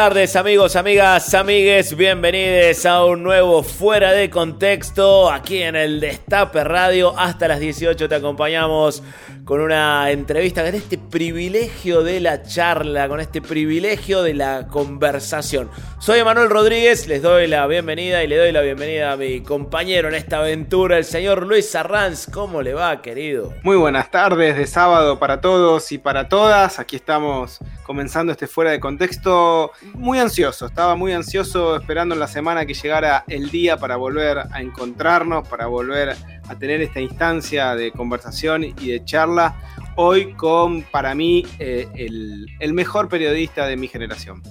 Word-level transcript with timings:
Tardes 0.00 0.34
amigos, 0.34 0.76
amigas, 0.76 1.34
amigues, 1.34 1.94
bienvenidos 1.94 2.86
a 2.86 3.04
un 3.04 3.22
nuevo 3.22 3.62
Fuera 3.62 4.12
de 4.12 4.30
Contexto 4.30 5.30
aquí 5.30 5.60
en 5.60 5.76
el 5.76 6.00
Destape 6.00 6.64
Radio. 6.64 7.12
Hasta 7.18 7.48
las 7.48 7.60
18 7.60 8.08
te 8.08 8.14
acompañamos 8.14 9.02
con 9.50 9.60
una 9.60 10.08
entrevista, 10.12 10.62
con 10.62 10.76
este 10.76 10.96
privilegio 10.96 12.04
de 12.04 12.20
la 12.20 12.44
charla, 12.44 13.08
con 13.08 13.18
este 13.18 13.42
privilegio 13.42 14.22
de 14.22 14.32
la 14.32 14.68
conversación. 14.68 15.68
Soy 15.98 16.22
Manuel 16.22 16.48
Rodríguez, 16.48 17.08
les 17.08 17.20
doy 17.20 17.48
la 17.48 17.66
bienvenida 17.66 18.22
y 18.22 18.28
le 18.28 18.36
doy 18.36 18.52
la 18.52 18.60
bienvenida 18.60 19.10
a 19.10 19.16
mi 19.16 19.40
compañero 19.40 20.06
en 20.06 20.14
esta 20.14 20.38
aventura, 20.38 20.98
el 20.98 21.04
señor 21.04 21.48
Luis 21.48 21.74
Arranz. 21.74 22.28
¿Cómo 22.32 22.62
le 22.62 22.74
va, 22.74 23.02
querido? 23.02 23.52
Muy 23.64 23.76
buenas 23.76 24.08
tardes 24.12 24.56
de 24.56 24.68
sábado 24.68 25.18
para 25.18 25.40
todos 25.40 25.90
y 25.90 25.98
para 25.98 26.28
todas. 26.28 26.78
Aquí 26.78 26.94
estamos 26.94 27.58
comenzando 27.82 28.30
este 28.30 28.46
fuera 28.46 28.70
de 28.70 28.78
contexto. 28.78 29.72
Muy 29.94 30.20
ansioso, 30.20 30.66
estaba 30.66 30.94
muy 30.94 31.12
ansioso 31.12 31.74
esperando 31.74 32.14
en 32.14 32.20
la 32.20 32.28
semana 32.28 32.66
que 32.66 32.74
llegara 32.74 33.24
el 33.26 33.50
día 33.50 33.78
para 33.78 33.96
volver 33.96 34.38
a 34.38 34.62
encontrarnos, 34.62 35.48
para 35.48 35.66
volver 35.66 36.10
a 36.10 36.39
tener 36.58 36.80
esta 36.80 37.00
instancia 37.00 37.74
de 37.74 37.92
conversación 37.92 38.64
y 38.64 38.88
de 38.88 39.04
charla. 39.04 39.56
Hoy 39.96 40.34
con, 40.34 40.82
para 40.82 41.14
mí, 41.14 41.46
eh, 41.58 41.88
el, 41.94 42.46
el 42.58 42.72
mejor 42.72 43.08
periodista 43.08 43.66
de 43.66 43.76
mi 43.76 43.88
generación. 43.88 44.42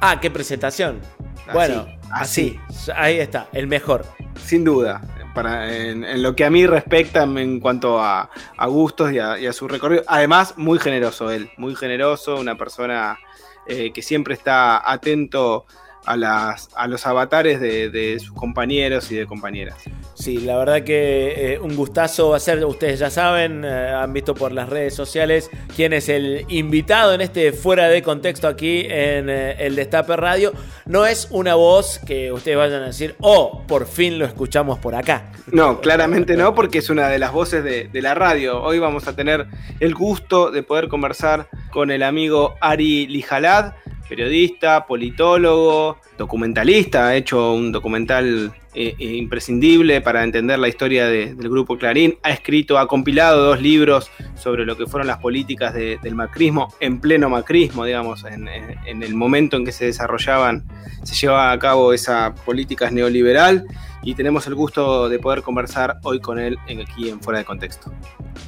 Ah, 0.00 0.18
qué 0.20 0.30
presentación. 0.30 1.00
Así, 1.46 1.52
bueno, 1.52 1.86
así, 2.10 2.60
ahí 2.94 3.18
está, 3.18 3.48
el 3.52 3.66
mejor. 3.66 4.04
Sin 4.44 4.64
duda. 4.64 5.00
Para, 5.34 5.74
en, 5.74 6.04
en 6.04 6.22
lo 6.22 6.36
que 6.36 6.44
a 6.44 6.50
mí 6.50 6.66
respecta 6.66 7.22
en 7.22 7.58
cuanto 7.58 7.98
a, 7.98 8.28
a 8.54 8.66
gustos 8.66 9.12
y 9.12 9.18
a, 9.18 9.38
y 9.38 9.46
a 9.46 9.52
su 9.54 9.66
recorrido. 9.66 10.02
Además, 10.06 10.52
muy 10.58 10.78
generoso 10.78 11.30
él, 11.30 11.48
muy 11.56 11.74
generoso, 11.74 12.38
una 12.38 12.58
persona 12.58 13.18
eh, 13.66 13.92
que 13.94 14.02
siempre 14.02 14.34
está 14.34 14.92
atento 14.92 15.64
a, 16.04 16.18
las, 16.18 16.68
a 16.76 16.86
los 16.86 17.06
avatares 17.06 17.62
de, 17.62 17.88
de 17.88 18.20
sus 18.20 18.34
compañeros 18.34 19.10
y 19.10 19.14
de 19.14 19.24
compañeras. 19.24 19.78
Sí, 20.22 20.38
la 20.38 20.56
verdad 20.56 20.84
que 20.84 21.54
eh, 21.54 21.58
un 21.58 21.74
gustazo 21.74 22.28
va 22.28 22.36
a 22.36 22.38
ser, 22.38 22.64
ustedes 22.64 23.00
ya 23.00 23.10
saben, 23.10 23.64
eh, 23.64 23.88
han 23.88 24.12
visto 24.12 24.36
por 24.36 24.52
las 24.52 24.68
redes 24.68 24.94
sociales 24.94 25.50
quién 25.74 25.92
es 25.92 26.08
el 26.08 26.46
invitado 26.46 27.12
en 27.12 27.22
este 27.22 27.52
fuera 27.52 27.88
de 27.88 28.04
contexto 28.04 28.46
aquí 28.46 28.82
en 28.88 29.28
eh, 29.28 29.56
el 29.58 29.74
Destape 29.74 30.14
Radio. 30.14 30.52
No 30.86 31.06
es 31.06 31.26
una 31.32 31.56
voz 31.56 31.98
que 32.06 32.30
ustedes 32.30 32.56
vayan 32.56 32.82
a 32.82 32.86
decir, 32.86 33.16
oh, 33.18 33.64
por 33.66 33.84
fin 33.84 34.20
lo 34.20 34.24
escuchamos 34.24 34.78
por 34.78 34.94
acá. 34.94 35.32
No, 35.48 35.80
claramente 35.80 36.36
no, 36.36 36.54
porque 36.54 36.78
es 36.78 36.88
una 36.88 37.08
de 37.08 37.18
las 37.18 37.32
voces 37.32 37.64
de, 37.64 37.88
de, 37.88 38.00
la 38.00 38.14
radio. 38.14 38.62
Hoy 38.62 38.78
vamos 38.78 39.08
a 39.08 39.16
tener 39.16 39.48
el 39.80 39.92
gusto 39.92 40.52
de 40.52 40.62
poder 40.62 40.86
conversar 40.86 41.48
con 41.72 41.90
el 41.90 42.04
amigo 42.04 42.54
Ari 42.60 43.08
Lijalad, 43.08 43.72
periodista, 44.08 44.86
politólogo, 44.86 45.98
documentalista, 46.16 47.08
ha 47.08 47.16
hecho 47.16 47.54
un 47.54 47.72
documental 47.72 48.52
eh, 48.74 48.94
eh, 48.98 49.16
imprescindible 49.16 50.00
para 50.00 50.24
entender 50.24 50.58
la 50.58 50.68
historia 50.68 51.06
de, 51.06 51.34
del 51.34 51.48
grupo 51.50 51.76
Clarín, 51.76 52.16
ha 52.22 52.30
escrito, 52.30 52.78
ha 52.78 52.88
compilado 52.88 53.44
dos 53.44 53.60
libros 53.60 54.10
sobre 54.34 54.64
lo 54.64 54.76
que 54.76 54.86
fueron 54.86 55.06
las 55.06 55.18
políticas 55.18 55.74
de, 55.74 55.98
del 56.02 56.14
macrismo, 56.14 56.72
en 56.80 56.98
pleno 56.98 57.28
macrismo, 57.28 57.84
digamos, 57.84 58.24
en, 58.24 58.48
en, 58.48 58.76
en, 58.86 59.02
el 59.02 59.14
momento 59.14 59.56
en 59.56 59.64
que 59.64 59.72
se 59.72 59.84
desarrollaban, 59.84 60.64
se 61.02 61.14
llevaba 61.14 61.52
a 61.52 61.58
cabo 61.58 61.92
esa 61.92 62.34
política 62.34 62.90
neoliberal, 62.90 63.66
y 64.02 64.14
tenemos 64.14 64.46
el 64.46 64.54
gusto 64.54 65.08
de 65.08 65.18
poder 65.18 65.42
conversar 65.42 65.98
hoy 66.02 66.20
con 66.20 66.38
él 66.38 66.58
aquí 66.82 67.08
en 67.08 67.20
Fuera 67.20 67.38
de 67.38 67.44
Contexto. 67.44 67.92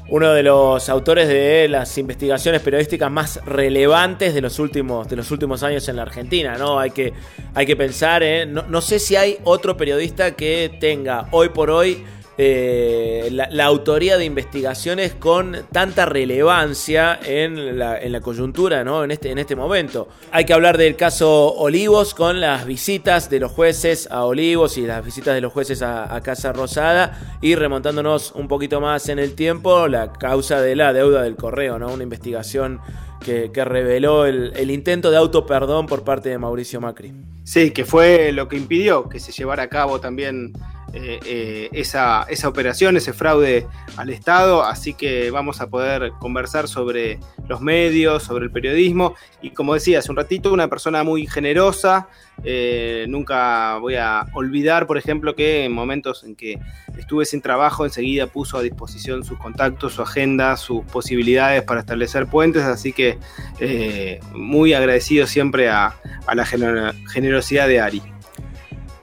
Uno 0.08 0.32
de 0.32 0.42
los 0.42 0.88
autores 0.88 1.28
de 1.28 1.68
las 1.68 1.96
investigaciones 1.98 2.60
periodísticas 2.60 3.10
más 3.10 3.40
relevantes 3.44 4.34
de 4.34 4.40
los 4.40 4.58
últimos, 4.58 5.08
de 5.08 5.16
los 5.16 5.30
últimos 5.30 5.62
años 5.62 5.88
en 5.88 5.96
la 5.96 6.02
Argentina, 6.02 6.56
¿no? 6.58 6.78
Hay 6.78 6.90
que, 6.90 7.12
hay 7.54 7.66
que 7.66 7.76
pensar, 7.76 8.22
¿eh? 8.22 8.46
no, 8.46 8.62
no 8.62 8.80
sé 8.80 8.98
si 8.98 9.16
hay 9.16 9.38
otro 9.44 9.76
periodista 9.76 10.32
que 10.32 10.76
tenga 10.80 11.28
hoy 11.30 11.50
por 11.50 11.70
hoy 11.70 12.04
eh, 12.36 13.28
la, 13.30 13.64
autoría 13.64 14.18
de 14.18 14.24
investigaciones 14.24 15.14
con 15.14 15.56
tanta 15.70 16.04
relevancia 16.04 17.18
en 17.24 17.78
la, 17.78 17.96
en 18.00 18.10
la 18.10 18.20
coyuntura, 18.20 18.82
¿no? 18.82 19.04
En 19.04 19.12
este, 19.12 19.30
en 19.30 19.38
este 19.38 19.54
momento. 19.54 20.08
Hay 20.32 20.44
que 20.44 20.52
hablar 20.52 20.76
del 20.76 20.96
caso 20.96 21.54
Olivos 21.54 22.12
con 22.12 22.40
las 22.40 22.66
visitas 22.66 23.30
de 23.30 23.38
los 23.38 23.52
jueces 23.52 24.08
a 24.10 24.24
Olivos 24.24 24.78
y 24.78 24.82
las 24.86 25.04
visitas 25.04 25.34
de 25.34 25.40
los 25.40 25.52
jueces 25.52 25.82
a, 25.82 26.20
Casa 26.24 26.52
Rosada 26.52 27.38
y 27.42 27.54
remontándonos 27.54 28.32
un 28.32 28.48
poquito 28.48 28.80
más 28.80 29.08
en 29.08 29.18
el 29.18 29.34
tiempo, 29.34 29.88
la 29.88 30.12
causa 30.12 30.60
de 30.60 30.74
la 30.74 30.92
deuda 30.92 31.22
del 31.22 31.36
correo, 31.36 31.78
¿no? 31.78 31.92
Una 31.92 32.02
investigación 32.02 32.80
que, 33.20 33.50
reveló 33.64 34.26
el, 34.26 34.52
el, 34.56 34.70
intento 34.70 35.10
de 35.10 35.18
autoperdón 35.18 35.86
por 35.86 36.02
parte 36.02 36.30
de 36.30 36.38
Mauricio 36.38 36.80
Macri. 36.80 37.12
Sí, 37.44 37.70
que 37.72 37.84
fue 37.84 38.32
lo 38.32 38.48
que 38.48 38.56
impidió 38.56 39.08
que 39.08 39.20
se 39.20 39.32
llevara 39.32 39.64
a 39.64 39.68
cabo 39.68 40.00
también 40.00 40.52
eh, 40.96 41.18
eh, 41.26 41.68
esa, 41.72 42.24
operación, 42.46 42.96
ese 42.96 43.12
fraude 43.12 43.66
al 43.96 44.10
Estado, 44.10 44.62
así 44.62 44.94
que 44.94 45.28
vamos 45.32 45.60
a 45.60 45.66
poder 45.66 46.12
conversar 46.20 46.68
sobre 46.68 47.18
los 47.48 47.60
medios, 47.60 48.22
sobre 48.22 48.44
el 48.44 48.52
periodismo. 48.52 49.16
Y 49.42 49.50
como 49.50 49.74
decía 49.74 49.98
hace 49.98 50.12
un 50.12 50.16
ratito, 50.16 50.52
una 50.52 50.68
persona 50.68 51.02
muy 51.02 51.26
generosa, 51.26 52.06
eh, 52.44 53.06
nunca 53.08 53.76
voy 53.78 53.96
a 53.96 54.26
olvidar, 54.34 54.86
por 54.86 54.96
ejemplo, 54.96 55.34
que 55.34 55.64
en 55.64 55.72
momentos 55.72 56.22
en 56.22 56.36
que 56.36 56.60
estuve 56.96 57.24
sin 57.24 57.40
trabajo, 57.42 57.84
enseguida 57.84 58.28
puso 58.28 58.58
a 58.58 58.62
disposición 58.62 59.24
sus 59.24 59.38
contactos, 59.38 59.94
su 59.94 60.02
agenda, 60.02 60.56
sus 60.56 60.84
posibilidades 60.84 61.64
para 61.64 61.80
establecer 61.80 62.26
puentes, 62.28 62.62
así 62.62 62.92
que 62.92 63.18
eh, 63.58 64.20
muy 64.32 64.74
agradecido 64.74 65.26
siempre 65.26 65.70
a, 65.70 65.96
a 66.26 66.34
la 66.36 66.46
gener 66.46 66.94
generosidad 67.12 67.66
de 67.66 67.80
Ari. 67.80 68.02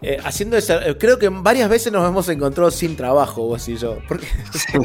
Eh, 0.03 0.17
haciendo 0.23 0.57
esa, 0.57 0.83
eh, 0.87 0.97
creo 0.97 1.19
que 1.19 1.29
varias 1.29 1.69
veces 1.69 1.93
nos 1.93 2.07
hemos 2.07 2.27
encontrado 2.29 2.71
sin 2.71 2.95
trabajo, 2.95 3.43
vos 3.43 3.67
y 3.69 3.77
yo. 3.77 3.99
Porque... 4.07 4.25
Sí. 4.51 4.79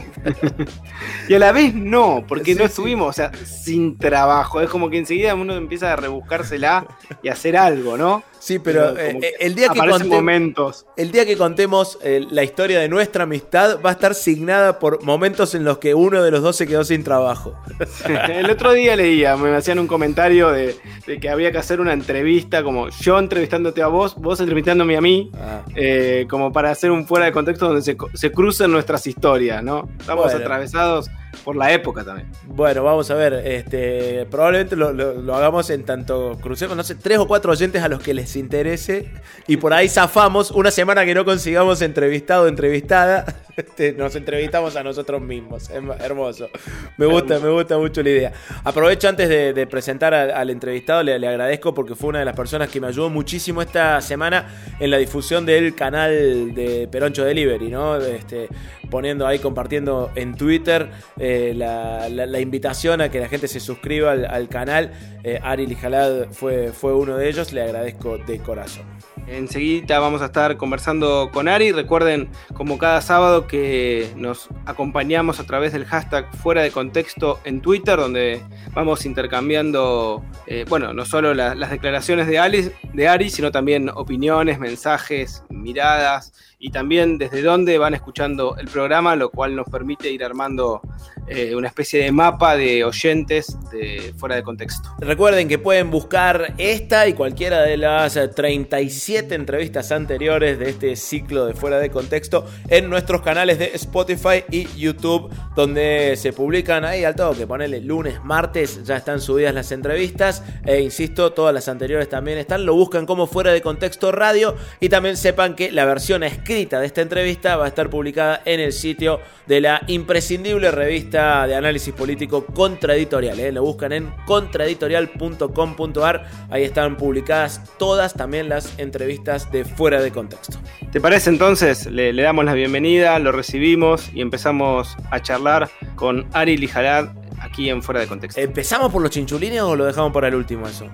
y 1.28 1.34
a 1.34 1.38
la 1.38 1.52
vez 1.52 1.74
no, 1.74 2.24
porque 2.28 2.52
sí, 2.52 2.58
no 2.58 2.66
estuvimos, 2.66 3.08
o 3.08 3.12
sea, 3.12 3.32
sin 3.44 3.96
trabajo. 3.96 4.60
Es 4.60 4.68
como 4.68 4.90
que 4.90 4.98
enseguida 4.98 5.34
uno 5.34 5.54
empieza 5.54 5.92
a 5.92 5.96
rebuscársela 5.96 6.86
y 7.22 7.28
hacer 7.28 7.56
algo, 7.56 7.96
¿no? 7.96 8.22
Sí, 8.46 8.60
pero, 8.60 8.93
pero 8.94 9.19
eh, 9.19 9.34
el, 9.40 9.56
día 9.56 9.70
que 9.70 10.04
momentos. 10.04 10.87
el 10.96 11.10
día 11.10 11.26
que 11.26 11.37
contemos 11.37 11.98
eh, 12.00 12.25
la 12.31 12.44
historia 12.44 12.78
de 12.78 12.88
nuestra 12.88 13.25
amistad 13.25 13.81
va 13.84 13.90
a 13.90 13.93
estar 13.94 14.14
signada 14.14 14.78
por 14.78 15.02
momentos 15.02 15.56
en 15.56 15.64
los 15.64 15.78
que 15.78 15.96
uno 15.96 16.22
de 16.22 16.31
los 16.31 16.43
dos 16.43 16.54
se 16.54 16.64
quedó 16.64 16.84
sin 16.84 17.02
trabajo. 17.02 17.60
el 18.31 18.48
otro 18.48 18.72
día 18.72 18.94
leía, 18.94 19.37
me 19.37 19.52
hacían 19.56 19.81
un 19.81 19.88
comentario 19.88 20.52
de, 20.52 20.76
de, 21.08 21.19
que 21.19 21.28
había 21.28 21.50
que 21.50 21.58
hacer 21.58 21.81
una 21.81 21.93
entrevista, 21.93 22.62
como 22.62 22.88
yo 22.88 23.19
entrevistándote 23.19 23.82
a 23.82 23.88
vos, 23.88 24.14
vos 24.14 24.38
entrevistándome 24.38 24.96
a 24.96 25.00
mí, 25.00 25.32
ah. 25.34 25.62
eh, 25.75 26.28
como 26.31 26.52
para 26.52 26.70
hacer 26.70 26.93
un 26.93 27.04
fuera 27.04 27.26
de 27.26 27.32
contexto 27.32 27.66
donde 27.66 27.82
se, 27.82 27.96
se 28.14 28.31
crucen 28.31 28.70
nuestras 28.70 29.08
historias, 29.08 29.60
¿no? 29.60 29.88
Estamos 29.98 30.26
bueno. 30.26 30.38
atravesados 30.38 31.10
por 31.44 31.56
la 31.56 31.72
época 31.72 32.04
también. 32.04 32.28
Bueno, 32.46 32.82
vamos 32.84 33.10
a 33.10 33.14
ver, 33.14 33.34
este, 33.44 34.26
probablemente 34.30 34.76
lo, 34.76 34.92
lo- 34.92 35.14
lo 35.14 35.34
hagamos 35.34 35.70
en 35.70 35.84
tanto 35.84 36.38
crucemos, 36.40 36.76
no 36.76 36.82
sé, 36.82 36.94
tres 36.94 37.18
o 37.18 37.26
cuatro 37.26 37.52
oyentes 37.52 37.82
a 37.82 37.88
los 37.88 38.00
que 38.02 38.14
les 38.14 38.34
interese 38.36 39.10
y 39.46 39.56
por 39.56 39.72
ahí 39.72 39.88
zafamos 39.88 40.50
una 40.50 40.70
semana 40.70 41.04
que 41.04 41.14
no 41.14 41.24
consigamos 41.24 41.82
entrevistado 41.82 42.44
o 42.44 42.48
entrevistada, 42.48 43.24
este, 43.56 43.92
nos 43.92 44.14
entrevistamos 44.16 44.76
a 44.76 44.82
nosotros 44.82 45.20
mismos, 45.22 45.70
es 45.70 45.82
hermoso, 46.00 46.48
me 46.96 47.06
gusta, 47.06 47.38
me 47.38 47.48
gusta 47.50 47.78
mucho 47.78 48.02
la 48.02 48.10
idea. 48.10 48.32
Aprovecho 48.64 49.08
antes 49.08 49.28
de, 49.28 49.52
de 49.52 49.66
presentar 49.66 50.12
al, 50.14 50.30
al 50.30 50.50
entrevistado, 50.50 51.02
le, 51.02 51.18
le 51.18 51.28
agradezco 51.28 51.72
porque 51.74 51.94
fue 51.94 52.10
una 52.10 52.18
de 52.20 52.24
las 52.24 52.36
personas 52.36 52.68
que 52.68 52.80
me 52.80 52.86
ayudó 52.88 53.08
muchísimo 53.10 53.62
esta 53.62 54.00
semana 54.00 54.48
en 54.80 54.90
la 54.90 54.96
difusión 54.98 55.46
del 55.46 55.74
canal 55.74 56.54
de 56.54 56.88
Peroncho 56.90 57.24
Delivery, 57.24 57.68
¿no? 57.70 57.96
Este, 57.96 58.48
poniendo 58.90 59.26
ahí, 59.26 59.38
compartiendo 59.40 60.10
en 60.14 60.34
Twitter 60.36 60.88
eh, 61.18 61.25
la, 61.55 62.08
la- 62.08 62.40
invitación 62.40 63.00
a 63.00 63.08
que 63.11 63.19
la 63.20 63.28
gente 63.28 63.49
se 63.49 63.61
suscriba 63.61 64.12
al, 64.12 64.25
al 64.26 64.49
canal. 64.49 64.93
Eh, 65.25 65.40
Ari 65.43 65.67
Lijalad 65.67 66.26
fue, 66.31 66.70
fue 66.73 66.94
uno 66.94 67.17
de 67.17 67.28
ellos, 67.28 67.52
le 67.52 67.62
agradezco 67.62 68.19
de 68.19 68.38
corazón. 68.38 68.84
Enseguida 69.28 69.99
vamos 69.99 70.23
a 70.23 70.26
estar 70.26 70.56
conversando 70.56 71.31
con 71.32 71.49
Ari. 71.49 71.73
Recuerden, 71.73 72.28
como 72.55 72.78
cada 72.78 73.00
sábado, 73.00 73.49
que 73.49 74.08
nos 74.17 74.49
acompañamos 74.67 75.40
a 75.40 75.44
través 75.44 75.73
del 75.73 75.84
hashtag 75.84 76.32
fuera 76.37 76.62
de 76.62 76.70
contexto 76.70 77.40
en 77.44 77.61
Twitter, 77.61 77.96
donde 77.96 78.40
vamos 78.72 79.05
intercambiando, 79.05 80.25
eh, 80.46 80.64
bueno, 80.69 80.93
no 80.93 81.05
solo 81.05 81.34
la- 81.34 81.56
las 81.56 81.70
declaraciones 81.70 82.29
de, 82.29 82.38
Alice, 82.38 82.72
de 82.93 83.08
Ari, 83.08 83.31
sino 83.31 83.50
también 83.50 83.88
opiniones, 83.93 84.61
mensajes, 84.61 85.43
miradas 85.50 86.32
y 86.58 86.70
también 86.70 87.19
desde 87.19 87.43
dónde 87.43 87.76
van 87.79 87.94
escuchando 87.94 88.56
el 88.56 88.69
programa, 88.69 89.14
lo 89.17 89.31
cual 89.31 89.55
nos 89.55 89.69
permite 89.69 90.11
ir 90.11 90.25
armando 90.25 90.81
eh, 91.29 91.55
una 91.55 91.69
especie 91.69 92.03
de 92.05 92.12
mapa 92.12 92.56
de 92.56 92.85
oyentes 92.85 93.58
de 93.70 94.14
fuera 94.17 94.37
de 94.37 94.43
contexto. 94.43 94.88
Recuerden 94.99 95.49
que 95.49 95.58
pueden 95.58 95.91
buscar 95.91 96.55
esta 96.56 97.06
y 97.08 97.12
cualquiera 97.12 97.62
de 97.62 97.76
las 97.76 98.17
eh, 98.17 98.29
37 98.29 99.35
entrevistas 99.35 99.93
anteriores 99.93 100.58
de 100.58 100.70
este 100.70 100.97
ciclo 100.97 101.47
de 101.47 101.55
Fuera 101.55 101.79
de 101.79 101.91
Contexto 101.91 102.47
en 102.69 102.88
nuestros 102.88 103.23
canales 103.23 103.58
de 103.58 103.73
Spotify 103.75 104.44
y 104.50 104.67
YouTube, 104.79 105.31
donde 105.55 106.14
se 106.17 106.32
publican 106.32 106.85
ahí 106.85 107.05
al 107.05 107.17
toque. 107.17 107.47
Ponele 107.47 107.81
lunes, 107.81 108.23
martes, 108.23 108.85
ya 108.85 108.97
están 108.97 109.20
subidas 109.20 109.53
las 109.53 109.73
entrevistas. 109.73 110.43
E 110.64 110.81
insisto, 110.81 111.32
todas 111.32 111.53
las 111.53 111.69
anteriores 111.69 112.08
también 112.08 112.38
están. 112.38 112.64
Lo 112.64 112.75
buscan 112.75 113.05
como 113.05 113.26
Fuera 113.26 113.53
de 113.53 113.62
Contexto 113.62 114.12
Radio. 114.12 114.56
Y 114.81 114.88
también 114.88 115.17
sepan 115.17 115.55
que 115.55 115.73
la 115.73 115.85
versión 115.85 116.23
escrita 116.46 116.78
de 116.78 116.87
esta 116.87 117.02
entrevista 117.02 117.56
va 117.56 117.64
a 117.64 117.69
estar 117.69 117.90
publicada 117.90 118.40
en 118.44 118.60
el 118.60 118.72
sitio 118.72 119.19
de 119.48 119.60
la 119.60 119.82
imprescindible 119.88 120.70
revista 120.70 121.44
de 121.44 121.56
análisis 121.56 121.93
político 121.93 122.46
Contraeditorial. 122.46 123.40
¿eh? 123.40 123.50
Lo 123.50 123.64
buscan 123.64 123.90
en 123.90 124.12
contraeditorial.com.ar. 124.26 126.31
Ahí 126.48 126.62
están 126.62 126.96
publicadas 126.96 127.62
todas 127.81 128.14
también 128.14 128.48
las 128.48 128.78
entrevistas 128.78 129.50
de 129.50 129.64
Fuera 129.64 130.00
de 130.00 130.12
Contexto. 130.12 130.60
¿Te 130.93 131.00
parece 131.00 131.31
entonces? 131.31 131.87
Le, 131.87 132.12
le 132.12 132.22
damos 132.22 132.44
la 132.44 132.54
bienvenida, 132.54 133.19
lo 133.19 133.32
recibimos 133.32 134.08
y 134.14 134.20
empezamos 134.20 134.96
a 135.10 135.20
charlar 135.20 135.69
con 135.96 136.28
Ari 136.32 136.58
Lijalad 136.58 137.08
aquí 137.40 137.70
en 137.70 137.82
Fuera 137.82 137.98
de 137.98 138.06
Contexto. 138.06 138.40
¿Empezamos 138.40 138.93
por 138.93 139.02
los 139.02 139.10
chinchulines 139.10 139.62
o 139.62 139.75
lo 139.75 139.84
dejamos 139.84 140.12
para 140.12 140.28
el 140.28 140.37
último 140.37 140.69
eso? 140.69 140.88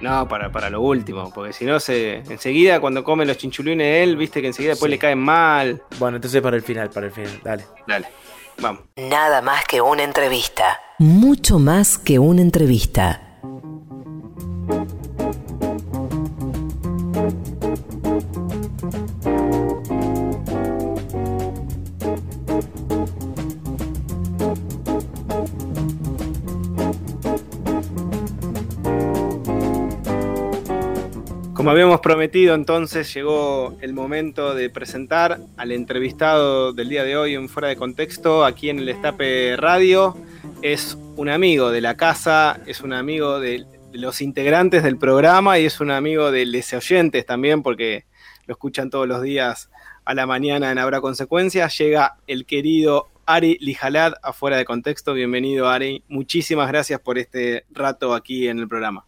No, 0.00 0.28
para, 0.28 0.50
para 0.52 0.68
lo 0.70 0.80
último, 0.82 1.32
porque 1.34 1.52
si 1.52 1.64
no, 1.64 1.80
se 1.80 2.16
enseguida 2.30 2.80
cuando 2.80 3.02
come 3.02 3.24
los 3.24 3.38
chinchulines 3.38 4.02
él, 4.06 4.16
viste 4.16 4.40
que 4.40 4.48
enseguida 4.48 4.72
después 4.72 4.88
Sí. 4.88 4.94
le 4.94 4.98
caen 4.98 5.18
mal. 5.18 5.82
Bueno, 5.98 6.16
entonces 6.16 6.40
para 6.42 6.56
el 6.56 6.62
final, 6.62 6.90
para 6.90 7.06
el 7.06 7.12
final. 7.12 7.40
Dale. 7.42 7.64
Dale, 7.86 8.06
vamos. 8.60 8.82
Nada 8.96 9.40
más 9.42 9.64
que 9.66 9.80
una 9.80 10.02
entrevista. 10.02 10.78
Mucho 10.98 11.58
más 11.58 11.98
que 11.98 12.18
una 12.18 12.42
entrevista. 12.42 13.25
Habíamos 31.76 32.00
prometido, 32.00 32.54
entonces 32.54 33.12
llegó 33.12 33.76
el 33.82 33.92
momento 33.92 34.54
de 34.54 34.70
presentar 34.70 35.40
al 35.58 35.72
entrevistado 35.72 36.72
del 36.72 36.88
día 36.88 37.04
de 37.04 37.18
hoy 37.18 37.34
en 37.34 37.50
Fuera 37.50 37.68
de 37.68 37.76
Contexto, 37.76 38.46
aquí 38.46 38.70
en 38.70 38.78
el 38.78 38.88
Estape 38.88 39.58
Radio. 39.58 40.16
Es 40.62 40.96
un 41.16 41.28
amigo 41.28 41.70
de 41.70 41.82
la 41.82 41.94
casa, 41.94 42.60
es 42.64 42.80
un 42.80 42.94
amigo 42.94 43.40
de, 43.40 43.66
los 43.92 44.22
integrantes 44.22 44.84
del 44.84 44.96
programa 44.96 45.58
y 45.58 45.66
es 45.66 45.78
un 45.78 45.90
amigo 45.90 46.30
de 46.30 46.46
los 46.46 46.72
oyentes 46.72 47.26
también, 47.26 47.62
porque 47.62 48.06
lo 48.46 48.54
escuchan 48.54 48.88
todos 48.88 49.06
los 49.06 49.20
días 49.20 49.68
a 50.06 50.14
la 50.14 50.24
mañana 50.24 50.72
en 50.72 50.78
Habrá 50.78 51.02
Consecuencias. 51.02 51.76
Llega 51.76 52.16
el 52.26 52.46
querido 52.46 53.08
Ari 53.26 53.58
Lijalad 53.60 54.14
a 54.22 54.32
Fuera 54.32 54.56
de 54.56 54.64
Contexto. 54.64 55.12
Bienvenido, 55.12 55.68
Ari. 55.68 56.04
Muchísimas 56.08 56.68
gracias 56.68 57.00
por 57.00 57.18
este 57.18 57.66
rato 57.70 58.14
aquí 58.14 58.48
en 58.48 58.60
el 58.60 58.66
programa. 58.66 59.04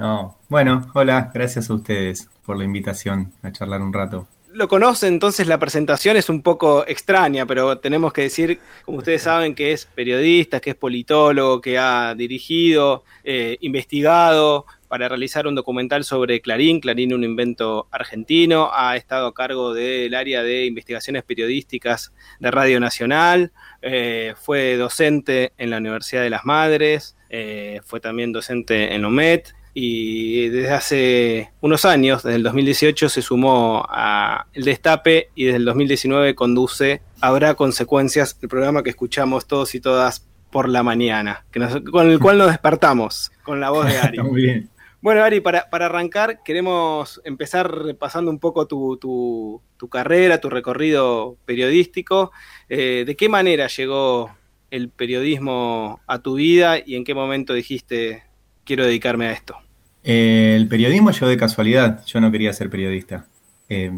No, 0.00 0.38
bueno, 0.48 0.90
hola, 0.94 1.30
gracias 1.34 1.68
a 1.68 1.74
ustedes 1.74 2.26
por 2.46 2.56
la 2.56 2.64
invitación 2.64 3.34
a 3.42 3.52
charlar 3.52 3.82
un 3.82 3.92
rato. 3.92 4.26
lo 4.50 4.66
conoce, 4.66 5.06
entonces 5.06 5.46
la 5.46 5.58
presentación 5.58 6.16
es 6.16 6.30
un 6.30 6.40
poco 6.40 6.86
extraña, 6.88 7.44
pero 7.44 7.76
tenemos 7.76 8.10
que 8.14 8.22
decir, 8.22 8.60
como 8.86 8.96
ustedes 8.96 9.20
saben, 9.20 9.54
que 9.54 9.72
es 9.72 9.84
periodista, 9.84 10.58
que 10.58 10.70
es 10.70 10.76
politólogo, 10.76 11.60
que 11.60 11.76
ha 11.76 12.14
dirigido, 12.14 13.04
eh, 13.24 13.58
investigado 13.60 14.64
para 14.88 15.06
realizar 15.06 15.46
un 15.46 15.54
documental 15.54 16.02
sobre 16.02 16.40
Clarín, 16.40 16.80
Clarín 16.80 17.12
un 17.12 17.22
invento 17.22 17.86
argentino, 17.90 18.70
ha 18.72 18.96
estado 18.96 19.26
a 19.26 19.34
cargo 19.34 19.74
del 19.74 20.14
área 20.14 20.42
de 20.42 20.64
investigaciones 20.64 21.24
periodísticas 21.24 22.14
de 22.38 22.50
Radio 22.50 22.80
Nacional, 22.80 23.52
eh, 23.82 24.32
fue 24.40 24.78
docente 24.78 25.52
en 25.58 25.68
la 25.68 25.76
Universidad 25.76 26.22
de 26.22 26.30
las 26.30 26.46
Madres, 26.46 27.18
eh, 27.28 27.82
fue 27.84 28.00
también 28.00 28.32
docente 28.32 28.94
en 28.94 29.04
OMET, 29.04 29.59
y 29.74 30.48
desde 30.48 30.70
hace 30.72 31.50
unos 31.60 31.84
años, 31.84 32.22
desde 32.22 32.36
el 32.36 32.42
2018, 32.42 33.08
se 33.08 33.22
sumó 33.22 33.84
a 33.88 34.46
El 34.52 34.64
Destape 34.64 35.28
y 35.34 35.44
desde 35.44 35.58
el 35.58 35.64
2019 35.64 36.34
conduce 36.34 37.02
Habrá 37.20 37.54
Consecuencias, 37.54 38.36
el 38.42 38.48
programa 38.48 38.82
que 38.82 38.90
escuchamos 38.90 39.46
todos 39.46 39.74
y 39.74 39.80
todas 39.80 40.26
por 40.50 40.68
la 40.68 40.82
mañana, 40.82 41.44
que 41.52 41.60
nos- 41.60 41.80
con 41.90 42.10
el 42.10 42.18
cual 42.18 42.38
nos 42.38 42.48
despertamos, 42.48 43.30
con 43.44 43.60
la 43.60 43.70
voz 43.70 43.86
de 43.86 43.98
Ari. 43.98 44.18
Muy 44.18 44.42
bien. 44.42 44.70
Bueno, 45.02 45.22
Ari, 45.22 45.40
para, 45.40 45.70
para 45.70 45.86
arrancar, 45.86 46.42
queremos 46.42 47.22
empezar 47.24 47.70
repasando 47.72 48.30
un 48.30 48.38
poco 48.38 48.66
tu, 48.66 48.98
tu- 48.98 49.62
tu 49.78 49.88
carrera, 49.88 50.40
tu 50.40 50.50
recorrido 50.50 51.36
periodístico. 51.46 52.32
Eh, 52.68 53.04
¿De 53.06 53.16
qué 53.16 53.28
manera 53.30 53.68
llegó 53.68 54.30
el 54.70 54.90
periodismo 54.90 56.00
a 56.06 56.18
tu 56.18 56.34
vida 56.34 56.76
y 56.84 56.96
en 56.96 57.04
qué 57.04 57.14
momento 57.14 57.54
dijiste, 57.54 58.24
quiero 58.70 58.86
dedicarme 58.86 59.26
a 59.26 59.32
esto? 59.32 59.56
El 60.04 60.68
periodismo 60.68 61.10
llegó 61.10 61.26
de 61.26 61.36
casualidad. 61.36 62.04
Yo 62.06 62.20
no 62.20 62.30
quería 62.30 62.52
ser 62.52 62.70
periodista. 62.70 63.26
Eh, 63.68 63.90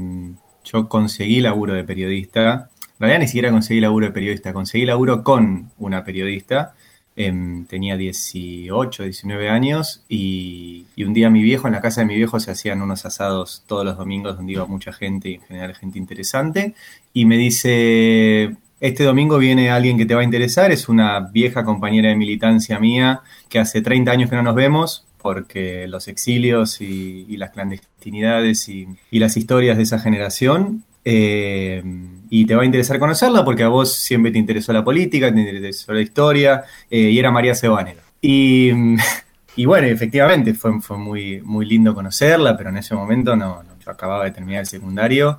yo 0.64 0.88
conseguí 0.88 1.43
laburo 1.43 1.75
de 1.75 1.85
periodista. 1.85 2.71
En 2.81 2.99
realidad 2.99 3.21
ni 3.21 3.26
siquiera 3.26 3.50
conseguí 3.50 3.81
laburo 3.81 4.07
de 4.07 4.12
periodista. 4.12 4.55
Conseguí 4.55 4.87
laburo 4.87 5.23
con 5.23 5.71
una 5.76 6.02
periodista. 6.05 6.73
Eh, 7.17 7.64
tenía 7.69 7.99
18, 7.99 9.02
19 9.02 9.50
años 9.50 10.05
y 10.09 10.87
un 10.97 11.12
día 11.12 11.29
mi 11.29 11.43
viejo, 11.43 11.67
en 11.67 11.75
la 11.75 11.83
casa 11.83 12.00
de 12.00 12.07
mi 12.07 12.17
viejo 12.17 12.41
se 12.41 12.50
hacían 12.50 12.81
unos 12.81 13.05
asados 13.05 13.64
todos 13.67 13.85
los 13.85 13.99
domingos 13.99 14.38
donde 14.38 14.52
iba 14.55 14.64
mucha 14.64 14.95
gente 14.95 15.29
y 15.29 15.35
en 15.35 15.43
general 15.43 15.75
gente 15.75 15.99
interesante. 15.99 16.75
Y 17.12 17.26
me 17.26 17.37
dice, 17.37 18.57
este 18.82 19.04
domingo 19.04 19.38
viene 19.38 19.70
alguien 19.70 19.96
que 19.96 20.04
te 20.04 20.14
va 20.14 20.22
a 20.22 20.24
interesar. 20.24 20.72
Es 20.72 20.88
una 20.88 21.20
vieja 21.20 21.64
compañera 21.64 22.08
de 22.08 22.16
militancia 22.16 22.80
mía 22.80 23.20
que 23.48 23.60
hace 23.60 23.80
30 23.80 24.10
años 24.10 24.28
que 24.28 24.34
no 24.34 24.42
nos 24.42 24.56
vemos 24.56 25.06
porque 25.18 25.86
los 25.86 26.08
exilios 26.08 26.80
y, 26.80 27.24
y 27.28 27.36
las 27.36 27.50
clandestinidades 27.50 28.68
y, 28.68 28.88
y 29.08 29.20
las 29.20 29.36
historias 29.36 29.76
de 29.76 29.84
esa 29.84 30.00
generación. 30.00 30.82
eh, 31.04 31.82
y 32.28 32.46
te 32.46 32.54
va 32.56 32.62
a 32.62 32.64
interesar 32.64 32.98
conocerla 32.98 33.44
porque 33.44 33.62
a 33.62 33.68
vos 33.68 33.92
siempre 33.94 34.32
te 34.32 34.38
interesó 34.38 34.72
la 34.72 34.82
política, 34.82 35.32
te 35.32 35.38
interesó 35.38 35.92
la 35.92 36.00
historia, 36.00 36.64
eh, 36.90 37.10
y 37.10 37.18
era 37.18 37.30
María 37.30 37.54
Sebanera. 37.54 38.00
Y, 38.20 38.70
y 39.56 39.64
bueno, 39.66 39.86
efectivamente 39.86 40.54
fue, 40.54 40.80
fue 40.80 40.96
muy, 40.96 41.40
muy 41.42 41.66
lindo 41.66 41.94
conocerla, 41.94 42.56
pero 42.56 42.70
en 42.70 42.78
ese 42.78 42.94
momento 42.94 43.36
no, 43.36 43.62
no, 43.62 43.78
yo 43.84 43.90
acababa 43.92 44.24
de 44.24 44.30
terminar 44.30 44.60
el 44.60 44.66
secundario 44.66 45.38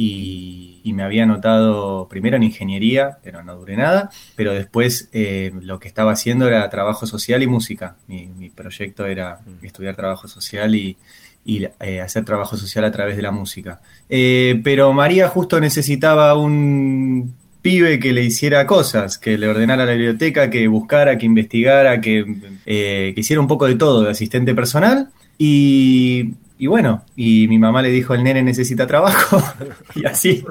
y, 0.00 0.80
y 0.84 0.92
me 0.92 1.02
había 1.02 1.24
anotado 1.24 2.06
primero 2.08 2.36
en 2.36 2.44
ingeniería, 2.44 3.18
pero 3.20 3.42
no 3.42 3.56
duré 3.56 3.76
nada, 3.76 4.10
pero 4.36 4.54
después 4.54 5.08
eh, 5.12 5.52
lo 5.60 5.80
que 5.80 5.88
estaba 5.88 6.12
haciendo 6.12 6.46
era 6.46 6.70
trabajo 6.70 7.04
social 7.04 7.42
y 7.42 7.48
música. 7.48 7.96
Mi, 8.06 8.26
mi 8.26 8.48
proyecto 8.48 9.06
era 9.06 9.40
estudiar 9.60 9.96
trabajo 9.96 10.28
social 10.28 10.76
y, 10.76 10.96
y, 11.44 11.66
eh, 11.80 12.00
hacer 12.00 12.24
trabajo 12.24 12.56
social 12.56 12.84
a 12.84 12.92
través 12.92 13.16
de 13.16 13.22
la 13.22 13.32
música. 13.32 13.80
Eh, 14.08 14.60
pero 14.62 14.92
María 14.92 15.28
justo 15.28 15.58
necesitaba 15.58 16.36
un 16.36 17.34
pibe 17.60 17.98
que 17.98 18.12
le 18.12 18.22
hiciera 18.22 18.68
cosas, 18.68 19.18
que 19.18 19.36
le 19.36 19.48
ordenara 19.48 19.84
la 19.84 19.94
biblioteca, 19.94 20.48
que 20.48 20.68
buscara, 20.68 21.18
que 21.18 21.26
investigara, 21.26 22.00
que, 22.00 22.24
que 22.64 23.14
hiciera 23.16 23.42
un 23.42 23.48
poco 23.48 23.66
de 23.66 23.74
todo, 23.74 24.04
de 24.04 24.12
asistente 24.12 24.54
personal. 24.54 25.08
Y, 25.38 26.34
y 26.58 26.66
bueno, 26.66 27.04
y 27.16 27.46
mi 27.48 27.58
mamá 27.58 27.82
le 27.82 27.90
dijo, 27.90 28.14
el 28.14 28.24
nene 28.24 28.42
necesita 28.42 28.86
trabajo, 28.86 29.42
y 29.94 30.04
así, 30.06 30.44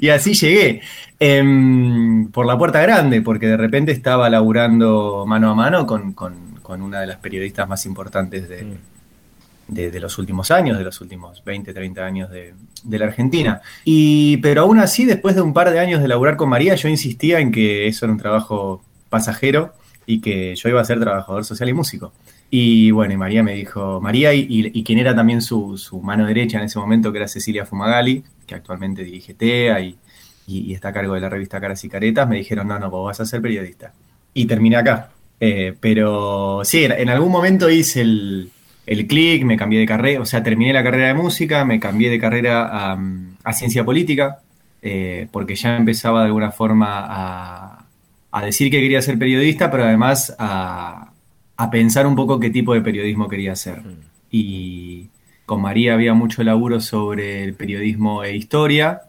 y 0.00 0.08
así 0.08 0.34
llegué. 0.34 0.80
Em, 1.18 2.28
por 2.30 2.46
la 2.46 2.58
puerta 2.58 2.80
grande, 2.82 3.22
porque 3.22 3.46
de 3.46 3.56
repente 3.56 3.92
estaba 3.92 4.28
laburando 4.28 5.24
mano 5.26 5.50
a 5.50 5.54
mano 5.54 5.86
con, 5.86 6.12
con- 6.12 6.52
con 6.62 6.80
una 6.82 7.00
de 7.00 7.06
las 7.06 7.16
periodistas 7.18 7.68
más 7.68 7.84
importantes 7.86 8.48
de, 8.48 8.76
de- 9.68 9.90
de 9.90 10.00
los 10.00 10.18
últimos 10.18 10.50
años, 10.50 10.78
de 10.78 10.84
los 10.84 11.00
últimos 11.00 11.42
20, 11.44 11.72
30 11.74 12.04
años 12.04 12.30
de, 12.30 12.54
de 12.84 12.98
la 12.98 13.06
Argentina. 13.06 13.60
Y, 13.84 14.36
pero 14.38 14.62
aún 14.62 14.78
así, 14.78 15.04
después 15.04 15.34
de 15.34 15.42
un 15.42 15.52
par 15.54 15.70
de 15.70 15.80
años 15.80 16.00
de 16.02 16.08
laburar 16.08 16.36
con 16.36 16.48
María, 16.48 16.74
yo 16.74 16.88
insistía 16.88 17.40
en 17.40 17.50
que 17.52 17.86
eso 17.88 18.04
era 18.06 18.12
un 18.12 18.18
trabajo 18.18 18.82
pasajero 19.08 19.74
y 20.06 20.20
que 20.20 20.54
yo 20.56 20.68
iba 20.68 20.80
a 20.80 20.84
ser 20.84 20.98
trabajador 21.00 21.44
social 21.44 21.68
y 21.68 21.72
músico. 21.74 22.12
Y 22.54 22.90
bueno, 22.90 23.14
y 23.14 23.16
María 23.16 23.42
me 23.42 23.54
dijo, 23.54 23.98
María 23.98 24.34
y, 24.34 24.84
quien 24.84 24.98
era 24.98 25.16
también 25.16 25.40
su, 25.40 25.74
mano 26.02 26.26
derecha 26.26 26.58
en 26.58 26.64
ese 26.64 26.78
momento, 26.78 27.10
que 27.10 27.16
era 27.16 27.26
Cecilia 27.26 27.64
Fumagalli, 27.64 28.22
que 28.46 28.54
actualmente 28.54 29.02
dirige 29.04 29.32
TEA 29.32 29.80
y, 29.80 29.96
y- 30.46 30.74
está 30.74 30.88
a 30.88 30.92
cargo 30.92 31.14
de 31.14 31.20
la 31.22 31.30
revista 31.30 31.58
Caras 31.62 31.82
y 31.82 31.88
Caretas, 31.88 32.28
me 32.28 32.36
dijeron, 32.36 32.68
no, 32.68 32.78
no, 32.78 32.90
vos 32.90 33.06
vas 33.06 33.20
a 33.20 33.24
ser 33.24 33.40
periodista. 33.40 33.94
Y 34.34 34.44
terminé 34.44 34.76
acá. 34.76 35.12
Eh, 35.40 35.74
pero 35.80 36.60
sí, 36.62 36.84
en, 36.84 37.08
algún 37.08 37.32
momento 37.32 37.70
hice 37.70 38.02
el, 38.02 38.50
el 38.84 39.06
clic, 39.06 39.44
me 39.44 39.56
cambié 39.56 39.80
de 39.80 39.86
carrera, 39.86 40.20
o 40.20 40.26
sea, 40.26 40.42
terminé 40.42 40.74
la 40.74 40.84
carrera 40.84 41.06
de 41.06 41.14
música, 41.14 41.64
me 41.64 41.80
cambié 41.80 42.10
de 42.10 42.18
carrera 42.20 42.68
a, 42.70 42.98
a 43.44 43.52
ciencia 43.54 43.82
política, 43.82 44.40
eh, 44.82 45.26
porque 45.32 45.54
ya 45.54 45.78
empezaba 45.78 46.20
de 46.20 46.26
alguna 46.26 46.50
forma 46.52 46.86
a, 47.08 47.86
a 48.30 48.44
decir 48.44 48.70
que 48.70 48.78
quería 48.78 49.00
ser 49.00 49.18
periodista, 49.18 49.70
pero 49.70 49.84
además 49.84 50.36
a, 50.38 51.11
a 51.56 51.70
pensar 51.70 52.06
un 52.06 52.16
poco 52.16 52.40
qué 52.40 52.50
tipo 52.50 52.74
de 52.74 52.80
periodismo 52.80 53.28
quería 53.28 53.52
hacer. 53.52 53.80
Y 54.30 55.08
con 55.46 55.60
María 55.60 55.94
había 55.94 56.14
mucho 56.14 56.42
laburo 56.42 56.80
sobre 56.80 57.44
el 57.44 57.54
periodismo 57.54 58.24
e 58.24 58.36
historia, 58.36 59.02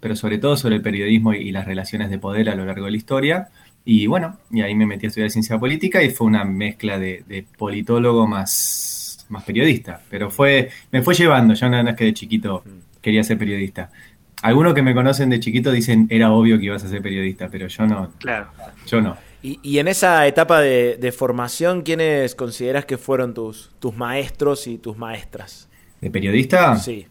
pero 0.00 0.16
sobre 0.16 0.38
todo 0.38 0.56
sobre 0.56 0.76
el 0.76 0.82
periodismo 0.82 1.34
y 1.34 1.50
las 1.52 1.66
relaciones 1.66 2.10
de 2.10 2.18
poder 2.18 2.48
a 2.48 2.54
lo 2.54 2.64
largo 2.64 2.86
de 2.86 2.90
la 2.92 2.96
historia. 2.96 3.48
Y 3.84 4.06
bueno, 4.06 4.38
y 4.50 4.60
ahí 4.62 4.74
me 4.74 4.86
metí 4.86 5.06
a 5.06 5.08
estudiar 5.08 5.30
ciencia 5.30 5.58
política 5.58 6.02
y 6.02 6.10
fue 6.10 6.26
una 6.26 6.44
mezcla 6.44 6.98
de, 6.98 7.24
de 7.26 7.44
politólogo 7.56 8.26
más, 8.26 9.26
más 9.28 9.44
periodista. 9.44 10.00
Pero 10.10 10.30
fue, 10.30 10.70
me 10.90 11.02
fue 11.02 11.14
llevando, 11.14 11.54
yo 11.54 11.68
no, 11.68 11.82
no 11.82 11.90
es 11.90 11.96
que 11.96 12.04
de 12.04 12.14
chiquito 12.14 12.62
quería 13.00 13.22
ser 13.22 13.38
periodista. 13.38 13.90
Algunos 14.42 14.72
que 14.72 14.82
me 14.82 14.94
conocen 14.94 15.28
de 15.28 15.40
chiquito 15.40 15.70
dicen 15.70 16.06
era 16.08 16.30
obvio 16.32 16.58
que 16.58 16.64
ibas 16.66 16.82
a 16.84 16.88
ser 16.88 17.02
periodista, 17.02 17.48
pero 17.50 17.66
yo 17.66 17.86
no, 17.86 18.10
Claro. 18.18 18.48
yo 18.86 19.00
no. 19.02 19.16
Y, 19.42 19.58
y 19.62 19.78
en 19.78 19.88
esa 19.88 20.26
etapa 20.26 20.60
de, 20.60 20.96
de 20.96 21.12
formación, 21.12 21.82
¿quiénes 21.82 22.34
consideras 22.34 22.84
que 22.84 22.98
fueron 22.98 23.32
tus, 23.32 23.70
tus 23.78 23.96
maestros 23.96 24.66
y 24.66 24.78
tus 24.78 24.96
maestras? 24.98 25.68
¿De 26.00 26.10
periodista? 26.10 26.76
Sí. 26.76 27.06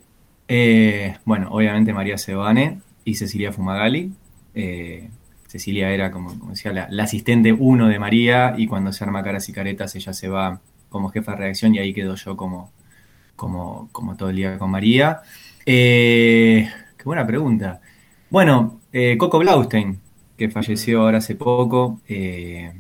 Eh, 0.48 1.16
bueno, 1.26 1.50
obviamente 1.52 1.94
María 1.94 2.18
Sebane 2.18 2.80
y 3.06 3.16
Cecilia 3.16 3.52
Fumagalli. 3.52 4.12
Eh, 4.56 5.10
Cecilia 5.48 5.92
era, 5.92 6.12
como, 6.12 6.38
como 6.38 6.52
decía, 6.52 6.74
la, 6.74 6.88
la 6.90 7.04
asistente 7.04 7.54
uno 7.54 7.88
de 7.88 8.00
María 8.00 8.56
y 8.58 8.68
cuando 8.68 8.92
se 8.92 9.04
arma 9.04 9.24
caras 9.24 9.48
y 9.50 9.54
caretas 9.54 9.96
ella 9.96 10.14
se 10.14 10.28
va 10.28 10.60
como 10.90 11.10
jefa 11.10 11.32
de 11.32 11.38
redacción 11.38 11.76
y 11.76 11.80
ahí 11.80 11.94
quedo 11.94 12.16
yo 12.16 12.36
como, 12.36 12.72
como, 13.36 13.90
como 13.92 14.16
todo 14.18 14.30
el 14.30 14.36
día 14.36 14.58
con 14.58 14.72
María. 14.72 15.22
Eh, 15.66 16.68
qué 16.98 17.04
buena 17.04 17.26
pregunta. 17.26 17.82
Bueno, 18.32 18.82
Coco 19.18 19.40
Blaustein, 19.40 20.00
que 20.40 20.50
falleció 20.50 21.02
ahora 21.04 21.20
hace 21.20 21.36
poco 21.36 22.02
eh, 22.10 22.74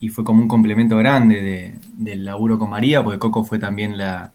y 0.00 0.10
fue 0.10 0.24
como 0.24 0.42
un 0.42 0.48
complemento 0.48 0.96
grande 0.98 1.42
de- 1.42 1.74
del 1.94 2.24
laburo 2.24 2.58
con 2.58 2.70
María, 2.70 3.02
porque 3.02 3.18
Coco 3.18 3.44
fue 3.44 3.58
también 3.58 3.98
la, 3.98 4.32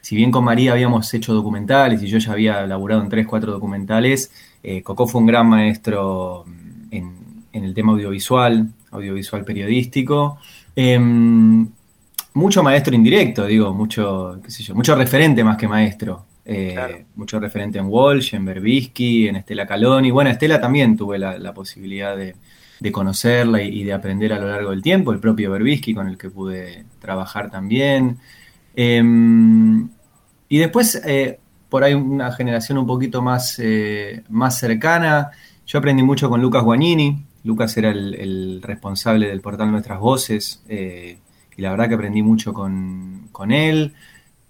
si 0.00 0.16
bien 0.16 0.30
con 0.32 0.44
María 0.44 0.72
habíamos 0.72 1.12
hecho 1.14 1.34
documentales 1.34 2.02
y 2.02 2.08
yo 2.08 2.18
ya 2.18 2.32
había 2.32 2.66
laburado 2.66 3.02
en 3.02 3.08
tres, 3.10 3.26
cuatro 3.26 3.52
documentales, 3.52 4.32
eh, 4.62 4.82
Coco 4.82 5.06
fue 5.06 5.20
un 5.20 5.26
gran 5.28 5.48
maestro 5.48 6.44
en, 6.90 7.14
en 7.52 7.64
el 7.64 7.74
tema 7.74 7.92
audiovisual, 7.92 8.68
audiovisual 8.90 9.44
periodístico. 9.44 10.38
Em, 10.76 11.68
mucho 12.34 12.62
maestro 12.62 12.94
indirecto, 12.94 13.46
digo, 13.46 13.72
mucho, 13.74 14.40
qué 14.44 14.50
sé 14.50 14.62
yo, 14.64 14.74
mucho 14.74 14.94
referente 14.96 15.44
más 15.44 15.56
que 15.56 15.68
maestro. 15.68 16.24
Eh, 16.44 16.72
Claro. 16.74 16.98
Mucho 17.16 17.40
referente 17.40 17.78
en 17.78 17.86
Walsh, 17.86 18.34
en 18.34 18.44
Berbisky, 18.44 19.28
en 19.28 19.36
Estela 19.36 19.66
Caloni. 19.66 20.10
Bueno, 20.10 20.30
Estela 20.30 20.60
también 20.60 20.96
tuve 20.96 21.18
la, 21.18 21.54
posibilidad 21.54 22.16
de, 22.16 22.34
conocerla 22.92 23.62
y, 23.62 23.82
de 23.82 23.92
aprender 23.92 24.32
a 24.32 24.38
lo 24.38 24.48
largo 24.48 24.70
del 24.70 24.82
tiempo, 24.82 25.12
el 25.12 25.20
propio 25.20 25.50
Berbisky 25.50 25.94
con 25.94 26.08
el 26.08 26.18
que 26.18 26.30
pude 26.30 26.84
trabajar 26.98 27.50
también. 27.50 28.18
Em, 28.76 29.88
y 30.48 30.58
después, 30.58 31.00
eh, 31.04 31.38
por 31.68 31.82
ahí 31.84 31.94
una 31.94 32.32
generación 32.32 32.78
un 32.78 32.86
poquito 32.86 33.22
más, 33.22 33.58
eh, 33.58 34.22
más 34.28 34.58
cercana, 34.58 35.30
yo 35.66 35.78
aprendí 35.78 36.02
mucho 36.02 36.28
con 36.28 36.42
Lucas 36.42 36.62
Guagnini. 36.62 37.24
Lucas 37.44 37.76
era 37.76 37.90
el, 37.90 38.14
el 38.14 38.62
responsable 38.62 39.28
del 39.28 39.40
portal 39.40 39.70
Nuestras 39.70 39.98
Voces, 39.98 40.62
eh, 40.68 41.18
y 41.56 41.62
la 41.62 41.70
verdad 41.70 41.88
que 41.88 41.94
aprendí 41.94 42.22
mucho 42.22 42.52
con, 42.52 43.28
con 43.32 43.52
él. 43.52 43.94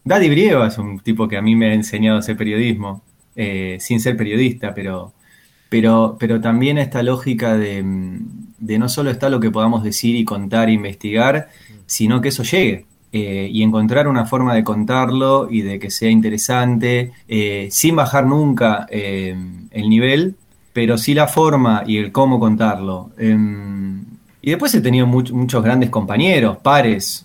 Daddy 0.05 0.29
Brieva 0.29 0.67
es 0.69 0.79
un 0.79 0.99
tipo 1.01 1.27
que 1.29 1.37
a 1.37 1.43
mí 1.43 1.57
me 1.57 1.71
ha 1.71 1.75
enseñado 1.75 2.17
a 2.17 2.21
hacer 2.21 2.37
periodismo, 2.37 3.03
eh, 3.37 3.79
sin 3.81 4.01
ser 4.01 4.17
periodista, 4.17 4.75
pero, 4.75 5.13
pero, 5.69 6.17
pero 6.21 6.41
también 6.41 6.79
esta 6.79 7.03
lógica 7.03 7.57
de, 7.57 7.83
mm, 7.83 8.19
de 8.59 8.79
no 8.79 8.89
solo 8.89 9.11
está 9.11 9.29
lo 9.31 9.41
que 9.41 9.51
podamos 9.51 9.83
decir 9.83 10.15
y 10.17 10.25
contar 10.25 10.69
e 10.69 10.73
investigar, 10.73 11.49
sino 11.87 12.21
que 12.21 12.29
eso 12.29 12.43
llegue. 12.43 12.87
eh, 13.17 13.49
y 13.49 13.63
encontrar 13.63 14.09
una 14.09 14.27
forma 14.27 14.57
de 14.57 14.65
contarlo 14.65 15.47
y 15.49 15.63
de 15.63 15.79
que 15.79 15.89
sea 15.89 16.11
interesante, 16.11 17.13
eh, 17.29 17.69
sin 17.71 17.95
bajar 17.95 18.27
nunca 18.27 18.89
el 18.91 19.89
nivel, 19.89 20.35
pero 20.73 20.99
sí 20.99 21.15
la 21.15 21.29
forma 21.29 21.85
y 21.87 21.99
el 21.99 22.11
cómo 22.11 22.41
contarlo. 22.41 23.11
Em, 23.17 24.01
y 24.43 24.51
después 24.51 24.75
he 24.75 24.81
tenido 24.81 25.07
much- 25.07 25.31
muchos 25.31 25.63
grandes 25.63 25.91
compañeros, 25.91 26.57
pares. 26.59 27.25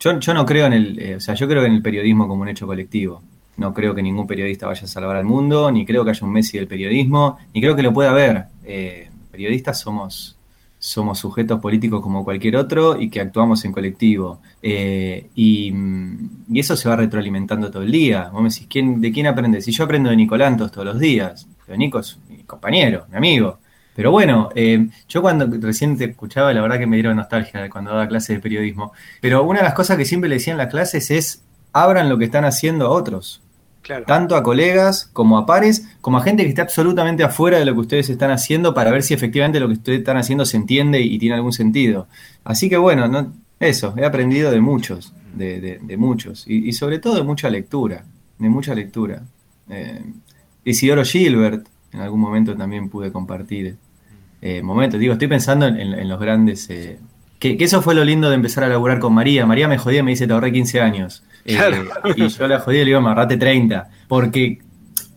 Yo, 0.00 0.18
yo 0.18 0.34
no 0.34 0.44
creo 0.44 0.66
en 0.66 0.72
el, 0.72 0.98
eh, 0.98 1.16
o 1.16 1.20
sea, 1.20 1.34
yo 1.34 1.48
creo 1.48 1.64
en 1.64 1.72
el 1.72 1.82
periodismo 1.82 2.28
como 2.28 2.42
un 2.42 2.48
hecho 2.48 2.66
colectivo. 2.66 3.22
No 3.56 3.72
creo 3.72 3.94
que 3.94 4.02
ningún 4.02 4.26
periodista 4.26 4.66
vaya 4.66 4.84
a 4.84 4.86
salvar 4.86 5.16
al 5.16 5.24
mundo, 5.24 5.70
ni 5.70 5.86
creo 5.86 6.04
que 6.04 6.10
haya 6.10 6.26
un 6.26 6.32
Messi 6.32 6.58
del 6.58 6.66
periodismo, 6.66 7.38
ni 7.54 7.60
creo 7.60 7.74
que 7.74 7.82
lo 7.82 7.92
pueda 7.92 8.10
haber. 8.10 8.44
Eh, 8.64 9.08
periodistas 9.30 9.80
somos, 9.80 10.36
somos 10.78 11.18
sujetos 11.18 11.58
políticos 11.60 12.02
como 12.02 12.22
cualquier 12.22 12.56
otro 12.56 13.00
y 13.00 13.08
que 13.08 13.20
actuamos 13.20 13.64
en 13.64 13.72
colectivo. 13.72 14.40
Eh, 14.60 15.28
y, 15.34 15.72
mm, 15.72 16.54
eso 16.54 16.76
se 16.76 16.88
va 16.88 16.96
retroalimentando 16.96 17.70
todo 17.70 17.82
el 17.82 17.92
día. 17.92 18.28
Vos 18.30 18.42
me 18.42 18.50
decís, 18.50 18.66
¿quién, 18.68 19.00
¿de 19.00 19.10
quién 19.10 19.26
aprendes? 19.26 19.64
Si 19.64 19.72
yo 19.72 19.84
aprendo 19.84 20.10
de 20.10 20.16
Nicolantos 20.16 20.70
todos 20.70 20.86
los 20.86 20.98
días, 20.98 21.46
pero 21.64 21.78
Nico 21.78 21.98
es 21.98 22.18
mi 22.28 22.42
compañero, 22.44 23.06
mi 23.10 23.16
amigo. 23.16 23.58
Pero 23.96 24.10
bueno, 24.10 24.50
eh, 24.54 24.88
yo 25.08 25.22
cuando 25.22 25.46
recién 25.66 25.96
te 25.98 26.04
escuchaba, 26.04 26.52
la 26.52 26.60
verdad 26.60 26.78
que 26.78 26.86
me 26.86 26.96
dieron 26.96 27.16
nostalgia 27.16 27.62
de 27.62 27.70
cuando 27.70 27.90
daba 27.92 28.06
clases 28.06 28.36
de 28.36 28.40
periodismo. 28.42 28.92
Pero 29.22 29.42
una 29.42 29.60
de 29.60 29.64
las 29.64 29.74
cosas 29.74 29.96
que 29.96 30.04
siempre 30.04 30.28
le 30.28 30.36
decía 30.36 30.52
en 30.52 30.58
las 30.58 30.68
clases 30.68 31.10
es, 31.10 31.42
abran 31.72 32.08
lo 32.08 32.18
que 32.18 32.26
están 32.26 32.44
haciendo 32.44 32.86
a 32.86 32.90
otros 32.90 33.40
Claro. 33.82 34.04
tanto 34.04 34.34
a 34.34 34.42
colegas 34.42 35.08
como 35.12 35.38
a 35.38 35.46
pares, 35.46 35.86
como 36.00 36.18
a 36.18 36.22
gente 36.22 36.42
que 36.42 36.48
está 36.48 36.62
absolutamente 36.62 37.22
afuera 37.22 37.58
de 37.58 37.64
lo 37.64 37.72
que 37.74 37.80
ustedes 37.80 38.10
están 38.10 38.32
haciendo 38.32 38.74
para 38.74 38.90
ver 38.90 39.04
si 39.04 39.14
efectivamente 39.14 39.60
lo 39.60 39.68
que 39.68 39.74
ustedes 39.74 39.98
están 40.00 40.16
haciendo 40.16 40.44
se 40.44 40.56
entiende 40.56 41.00
y 41.02 41.16
tiene 41.20 41.36
algún 41.36 41.52
sentido. 41.52 42.08
Así 42.42 42.68
que 42.68 42.76
bueno, 42.78 43.06
no, 43.06 43.32
eso, 43.60 43.94
he 43.96 44.04
aprendido 44.04 44.50
de 44.50 44.60
muchos, 44.60 45.12
de, 45.34 45.60
de- 45.60 45.78
de 45.80 45.96
muchos, 45.96 46.44
y, 46.48 46.68
y 46.68 46.72
sobre 46.72 46.98
todo 46.98 47.14
de 47.14 47.22
mucha 47.22 47.48
lectura, 47.48 48.04
de 48.38 48.48
mucha 48.48 48.74
lectura. 48.74 49.22
Eh, 49.70 50.02
Isidoro 50.64 51.04
Gilbert, 51.04 51.68
en 51.92 52.00
algún 52.00 52.18
momento 52.20 52.56
también 52.56 52.88
pude 52.88 53.12
compartir 53.12 53.76
eh, 54.42 54.62
momentos. 54.62 54.98
Digo, 55.00 55.12
estoy 55.14 55.28
pensando 55.28 55.66
en, 55.66 55.76
en- 55.80 55.94
en 55.94 56.08
los 56.08 56.20
grandes... 56.20 56.68
eh, 56.70 56.98
que, 57.38 57.56
que 57.58 57.64
eso 57.64 57.82
fue 57.82 57.94
lo 57.94 58.02
lindo 58.04 58.28
de 58.30 58.34
empezar 58.36 58.64
a 58.64 58.68
laburar 58.68 58.98
con 58.98 59.12
María. 59.12 59.44
María 59.44 59.68
me 59.68 59.76
jodía 59.78 60.00
y 60.00 60.02
me 60.02 60.10
dice, 60.12 60.26
te 60.26 60.32
ahorré 60.32 60.52
15 60.52 60.80
años. 60.80 61.22
Eh, 61.44 61.54
Claro. 61.56 61.84
y 62.16 62.26
yo 62.28 62.48
la 62.48 62.60
jodía 62.60 62.80
y 62.80 62.84
le 62.84 62.90
digo, 62.90 63.00
me 63.02 63.08
ahorrate 63.08 63.36
30. 63.36 63.88
Porque 64.08 64.58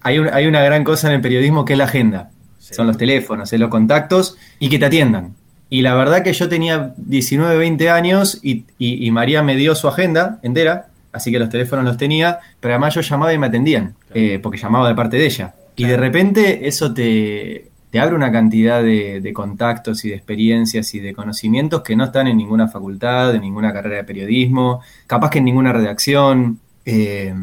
hay, 0.01 0.19
un- 0.19 0.29
hay 0.31 0.45
una 0.47 0.61
gran 0.63 0.83
cosa 0.83 1.07
en 1.07 1.13
el 1.15 1.21
periodismo 1.21 1.63
que 1.65 1.73
es 1.73 1.79
la 1.79 1.85
agenda. 1.85 2.31
Son 2.59 2.85
los 2.87 2.97
teléfonos, 2.97 3.51
es 3.51 3.59
los 3.59 3.69
contactos 3.69 4.37
y 4.59 4.69
que 4.69 4.77
te 4.77 4.85
atiendan. 4.85 5.33
Y 5.71 5.81
la 5.81 5.95
verdad 5.95 6.23
que 6.23 6.33
yo 6.33 6.49
tenía 6.49 6.93
19, 6.97 7.57
20 7.57 7.89
años 7.89 8.39
y, 8.43 8.65
y- 8.77 9.05
y 9.07 9.11
María 9.11 9.41
me 9.43 9.55
dio 9.55 9.73
su 9.75 9.87
agenda 9.87 10.39
entera, 10.43 10.87
así 11.13 11.31
que 11.31 11.39
los 11.39 11.49
teléfonos 11.49 11.85
los 11.85 11.97
tenía, 11.97 12.39
pero 12.59 12.73
además 12.75 12.95
yo 12.95 13.01
llamaba 13.01 13.33
y 13.33 13.37
me 13.37 13.47
atendían, 13.47 13.95
eh, 14.13 14.39
porque 14.43 14.57
llamaba 14.57 14.87
de 14.89 14.95
parte 14.95 15.17
de 15.17 15.25
ella. 15.25 15.53
Y 15.75 15.85
de 15.85 15.95
repente 15.97 16.67
eso 16.67 16.93
te, 16.93 17.69
te 17.91 17.99
abre 17.99 18.15
una 18.15 18.31
cantidad 18.31 18.83
de, 18.83 19.19
de 19.21 19.33
contactos 19.33 20.05
y 20.05 20.09
de 20.09 20.15
experiencias 20.15 20.93
y 20.93 20.99
de 20.99 21.13
conocimientos 21.13 21.81
que 21.81 21.95
no 21.95 22.05
están 22.05 22.27
en 22.27 22.37
ninguna 22.37 22.67
facultad, 22.67 23.33
en 23.35 23.41
ninguna 23.41 23.73
carrera 23.73 23.97
de 23.97 24.03
periodismo, 24.03 24.81
capaz 25.07 25.29
que 25.31 25.39
en 25.39 25.45
ninguna 25.45 25.73
redacción. 25.73 26.59
eh, 26.85 27.33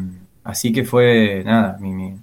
así 0.43 0.71
que 0.71 0.83
fue, 0.85 1.43
nada, 1.45 1.77
mi, 1.81 1.91
mi- 1.93 2.15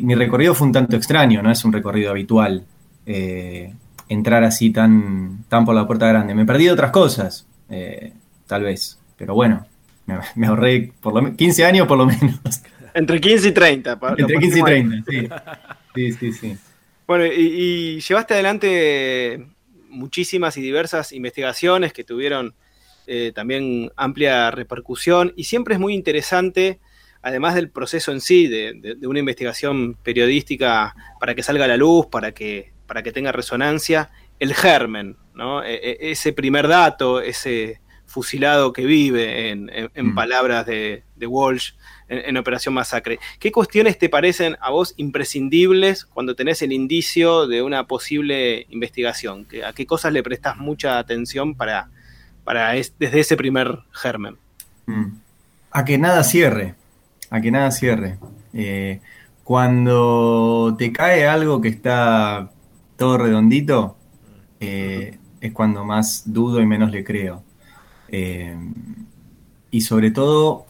mi, 0.00 0.14
recorrido 0.14 0.54
fue 0.54 0.66
un 0.66 0.72
tanto 0.72 0.96
extraño, 0.96 1.42
no 1.42 1.50
es 1.50 1.64
un 1.64 1.72
recorrido 1.72 2.10
habitual. 2.10 2.64
eh, 3.06 3.72
entrar 4.08 4.44
así 4.44 4.70
tan, 4.70 5.44
tan 5.48 5.64
por 5.64 5.74
la 5.74 5.86
puerta 5.86 6.06
grande. 6.06 6.34
Me 6.34 6.44
perdí 6.44 6.64
de 6.66 6.72
otras 6.72 6.90
cosas, 6.90 7.46
eh, 7.70 8.12
tal 8.46 8.62
vez, 8.64 8.98
pero 9.16 9.34
bueno, 9.34 9.64
me, 10.06 10.16
me 10.34 10.46
ahorré 10.48 10.92
por 11.00 11.14
lo, 11.14 11.22
me- 11.22 11.34
15 11.34 11.64
años 11.64 11.86
por 11.86 11.96
lo 11.98 12.06
menos. 12.06 12.38
Entre 12.94 13.20
15 13.20 13.48
y 13.48 13.52
30. 13.52 13.98
pa- 13.98 14.10
lo 14.10 14.18
Entre 14.18 14.38
15 14.38 14.58
y 14.58 14.62
pusimos 14.62 14.68
ahí. 14.68 15.02
30, 15.04 15.10
sí. 15.10 15.28
Sí, 15.94 16.12
sí, 16.12 16.32
sí. 16.32 16.56
Bueno, 17.12 17.26
y, 17.26 17.30
y 17.96 18.00
llevaste 18.00 18.32
adelante 18.32 19.46
muchísimas 19.90 20.56
y 20.56 20.62
diversas 20.62 21.12
investigaciones 21.12 21.92
que 21.92 22.04
tuvieron 22.04 22.54
eh, 23.06 23.32
también 23.34 23.90
amplia 23.96 24.50
repercusión 24.50 25.34
y 25.36 25.44
siempre 25.44 25.74
es 25.74 25.80
muy 25.80 25.92
interesante, 25.92 26.80
además 27.20 27.54
del 27.54 27.68
proceso 27.68 28.12
en 28.12 28.22
sí, 28.22 28.46
de, 28.46 28.72
de- 28.80 28.94
de 28.94 29.06
una 29.06 29.18
investigación 29.18 29.94
periodística 30.02 30.94
para 31.20 31.34
que 31.34 31.42
salga 31.42 31.66
a 31.66 31.68
la 31.68 31.76
luz, 31.76 32.06
para 32.06 32.32
que, 32.32 32.72
para 32.86 33.02
que 33.02 33.12
tenga 33.12 33.30
resonancia, 33.30 34.08
el 34.38 34.54
germen, 34.54 35.18
¿no? 35.34 35.62
E- 35.62 35.74
e- 35.74 36.12
ese 36.12 36.32
primer 36.32 36.66
dato, 36.66 37.20
ese 37.20 37.82
fusilado 38.06 38.72
que 38.72 38.86
vive, 38.86 39.50
en, 39.50 39.68
en- 39.68 39.90
en 39.94 40.06
Mm. 40.06 40.14
palabras 40.14 40.64
de, 40.64 41.02
de 41.16 41.26
Walsh, 41.26 41.72
en, 42.08 42.36
Operación 42.36 42.74
Masacre. 42.74 43.18
¿Qué 43.38 43.50
cuestiones 43.52 43.98
te 43.98 44.08
parecen 44.08 44.56
a 44.60 44.70
vos 44.70 44.94
imprescindibles 44.96 46.04
cuando 46.04 46.34
tenés 46.34 46.62
el 46.62 46.72
indicio 46.72 47.46
de 47.46 47.62
una 47.62 47.86
posible 47.86 48.66
investigación? 48.70 49.44
¿Qué- 49.46 49.64
¿A 49.64 49.72
qué 49.72 49.86
cosas 49.86 50.12
le 50.12 50.22
prestas 50.22 50.56
mucha 50.56 50.98
atención 50.98 51.54
para, 51.54 51.88
para 52.44 52.76
es- 52.76 52.94
desde 52.98 53.20
ese 53.20 53.36
primer 53.36 53.78
germen? 53.92 54.36
Mm. 54.86 55.06
A 55.70 55.84
que 55.84 55.96
nada 55.98 56.22
cierre, 56.24 56.74
a 57.30 57.40
que 57.40 57.50
nada 57.50 57.70
cierre. 57.70 58.18
Eh, 58.52 59.00
cuando 59.44 60.74
te 60.78 60.92
cae 60.92 61.26
algo 61.26 61.60
que 61.60 61.68
está 61.68 62.50
todo 62.96 63.18
redondito, 63.18 63.96
eh, 64.60 65.18
es 65.40 65.52
cuando 65.52 65.84
más 65.84 66.22
dudo 66.32 66.60
y 66.60 66.66
menos 66.66 66.90
le 66.90 67.02
creo. 67.04 67.42
Eh, 68.08 68.56
y 69.70 69.80
sobre 69.80 70.10
todo, 70.10 70.66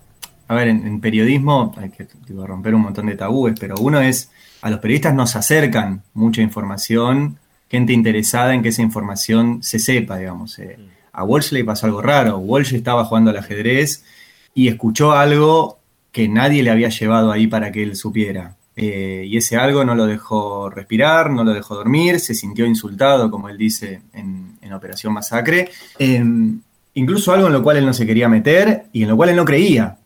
a 0.52 0.56
ver, 0.56 0.68
en, 0.68 0.86
en 0.86 1.00
periodismo 1.00 1.74
hay 1.76 1.90
que 1.90 2.06
romper 2.28 2.74
un 2.74 2.82
montón 2.82 3.06
de 3.06 3.16
tabúes, 3.16 3.54
pero 3.58 3.76
uno 3.80 4.00
es, 4.00 4.30
a 4.60 4.70
los 4.70 4.80
periodistas 4.80 5.14
nos 5.14 5.36
acercan 5.36 6.02
mucha 6.14 6.42
información, 6.42 7.38
gente 7.68 7.92
interesada 7.92 8.54
en 8.54 8.62
que 8.62 8.68
esa 8.68 8.82
información 8.82 9.62
se 9.62 9.78
sepa, 9.78 10.18
digamos. 10.18 10.58
Eh, 10.58 10.78
a 11.12 11.24
Walsh 11.24 11.52
le 11.52 11.64
pasó 11.64 11.86
algo 11.86 12.02
raro, 12.02 12.38
Walsh 12.38 12.74
estaba 12.74 13.04
jugando 13.04 13.30
al 13.30 13.38
ajedrez 13.38 14.04
y 14.54 14.68
escuchó 14.68 15.12
algo 15.12 15.78
que 16.10 16.28
nadie 16.28 16.62
le 16.62 16.70
había 16.70 16.90
llevado 16.90 17.32
ahí 17.32 17.46
para 17.46 17.72
que 17.72 17.82
él 17.82 17.96
supiera. 17.96 18.56
Eh, 18.76 19.24
y 19.26 19.36
ese 19.36 19.56
algo 19.56 19.84
no 19.84 19.94
lo 19.94 20.06
dejó 20.06 20.70
respirar, 20.70 21.30
no 21.30 21.44
lo 21.44 21.52
dejó 21.52 21.74
dormir, 21.74 22.20
se 22.20 22.34
sintió 22.34 22.66
insultado, 22.66 23.30
como 23.30 23.48
él 23.48 23.58
dice 23.58 24.02
en, 24.12 24.56
en 24.60 24.72
Operación 24.72 25.12
Masacre. 25.12 25.70
Eh, 25.98 26.22
incluso 26.94 27.32
algo 27.32 27.46
en 27.46 27.52
lo 27.52 27.62
cual 27.62 27.78
él 27.78 27.86
no 27.86 27.92
se 27.92 28.06
quería 28.06 28.28
meter 28.28 28.84
y 28.92 29.02
en 29.02 29.08
lo 29.08 29.16
cual 29.16 29.30
él 29.30 29.36
no 29.36 29.44
creía, 29.44 29.98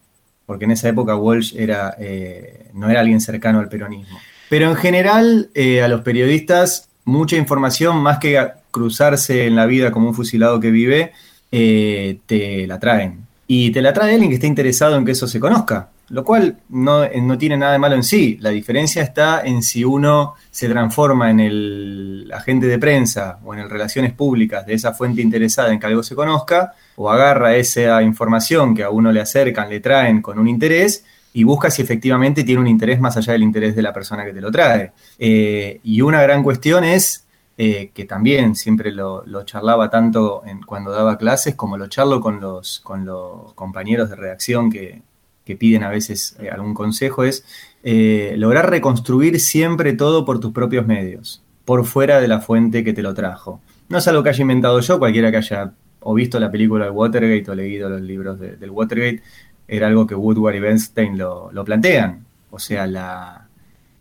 porque 0.47 0.65
en 0.65 0.71
esa 0.71 0.88
época 0.88 1.17
Walsh 1.17 1.55
era, 1.57 1.97
eh, 1.99 2.69
no 2.73 2.88
era 2.88 3.00
alguien 3.00 3.21
cercano 3.21 3.59
al 3.59 3.69
peronismo. 3.69 4.19
Pero 4.49 4.71
en 4.71 4.76
general, 4.76 5.50
eh, 5.55 5.83
a 5.83 5.88
los 5.88 6.03
periodistas, 6.03 6.88
mucha 7.05 7.37
información, 7.37 7.99
más 7.99 8.19
que 8.19 8.41
cruzarse 8.71 9.47
en 9.47 9.57
la 9.57 9.67
vida 9.67 9.91
como 9.91 10.09
un 10.09 10.15
fusilado 10.15 10.61
que 10.61 10.71
vive, 10.71 11.12
eh, 11.50 12.19
te 12.26 12.67
la 12.67 12.79
traen. 12.79 13.26
Y 13.49 13.71
te 13.71 13.83
la 13.83 13.93
trae 13.93 14.12
alguien 14.12 14.31
que 14.31 14.37
esté 14.37 14.47
interesado 14.47 14.97
en 14.97 15.05
que 15.05 15.12
eso 15.12 15.26
se 15.26 15.41
conozca, 15.41 15.88
lo 16.09 16.25
cual 16.25 16.59
no, 16.69 17.05
eh, 17.05 17.21
no 17.21 17.37
tiene 17.37 17.57
nada 17.57 17.73
de 17.73 17.79
malo 17.79 17.97
en 17.97 18.03
sí. 18.03 18.39
La 18.41 18.51
diferencia 18.51 19.03
está 19.03 19.43
en 19.45 19.63
si 19.63 19.85
uno 19.85 20.35
se 20.51 20.69
transforma 20.69 21.31
en 21.31 21.41
el 21.41 22.31
agente 22.33 22.67
de 22.67 22.79
prensa 22.79 23.39
o 23.45 23.55
en 23.55 23.61
el 23.61 23.71
relaciones 23.71 24.13
públicas 24.13 24.65
de 24.67 24.75
esa 24.75 24.93
fuente 24.93 25.21
interesada 25.21 25.73
en 25.73 25.81
que 25.81 25.87
algo 25.87 26.03
se 26.03 26.15
conozca, 26.15 26.75
o 26.97 27.11
agarra 27.11 27.57
esa 27.57 28.02
información 28.02 28.75
que 28.75 28.85
a 28.85 28.91
uno 28.91 29.13
le 29.13 29.21
acercan, 29.21 29.69
le 29.69 29.80
traen 29.80 30.23
con 30.23 30.39
un 30.39 30.49
interés, 30.49 31.04
y 31.33 31.45
busca 31.45 31.71
si 31.71 31.83
efectivamente 31.83 32.45
tiene 32.45 32.63
un 32.63 32.67
interés 32.67 32.99
más 32.99 33.17
allá 33.17 33.35
del 33.35 33.43
interés 33.43 33.76
de 33.76 33.83
la 33.83 33.93
persona 33.93 34.25
que 34.25 34.33
te 34.33 34.41
lo 34.41 34.50
trae. 34.50 34.93
Eh, 35.19 35.80
y 35.83 36.00
una 36.00 36.23
gran 36.23 36.43
cuestión 36.43 36.83
es 36.83 37.26
eh, 37.59 37.91
que 37.93 38.07
también 38.07 38.54
siempre 38.54 38.91
lo, 38.91 39.23
lo 39.26 39.45
charlaba 39.45 39.91
tanto 39.91 40.43
en, 40.47 40.63
cuando 40.63 40.93
daba 40.93 41.19
clases 41.19 41.54
como 41.54 41.76
lo 41.76 41.89
charlo 41.89 42.23
con 42.23 42.41
los, 42.41 42.80
con 42.80 43.04
los 43.04 43.52
compañeros 43.52 44.09
de 44.09 44.17
redacción 44.17 44.71
que, 44.71 45.02
que 45.47 45.56
piden 45.56 45.82
a 45.85 45.89
veces 45.89 46.37
eh, 46.41 46.50
algún 46.50 46.75
consejo, 46.75 47.25
es 47.25 47.45
eh, 47.82 48.35
lograr 48.37 48.69
reconstruir 48.69 49.41
siempre 49.41 49.95
todo 49.95 50.26
por 50.26 50.41
tus 50.41 50.52
propios 50.52 50.87
medios, 50.87 51.43
por 51.65 51.87
fuera 51.87 52.21
de 52.21 52.28
la 52.28 52.41
fuente 52.41 52.85
que 52.85 52.93
te 52.93 53.00
lo 53.02 53.15
trajo. 53.15 53.63
No 53.89 53.97
es 53.99 54.09
algo 54.09 54.23
que 54.23 54.28
haya 54.30 54.43
inventado 54.43 54.78
yo, 54.80 54.99
cualquiera 54.99 55.30
que 55.30 55.39
haya 55.39 55.73
o 56.00 56.13
visto 56.15 56.39
la 56.39 56.50
película 56.50 56.85
de 56.85 56.91
Watergate 56.91 57.50
o 57.50 57.54
leído 57.54 57.89
los 57.89 58.00
libros 58.02 58.39
de- 58.39 58.56
del 58.56 58.71
Watergate, 58.71 59.23
era 59.69 59.87
algo 59.89 60.06
que 60.06 60.15
Woodward 60.15 60.54
y 60.56 60.61
Bernstein 60.61 61.17
lo, 61.19 61.50
lo 61.52 61.65
plantean. 61.65 62.25
O 62.50 62.59
sea, 62.59 62.87
la, 62.87 63.49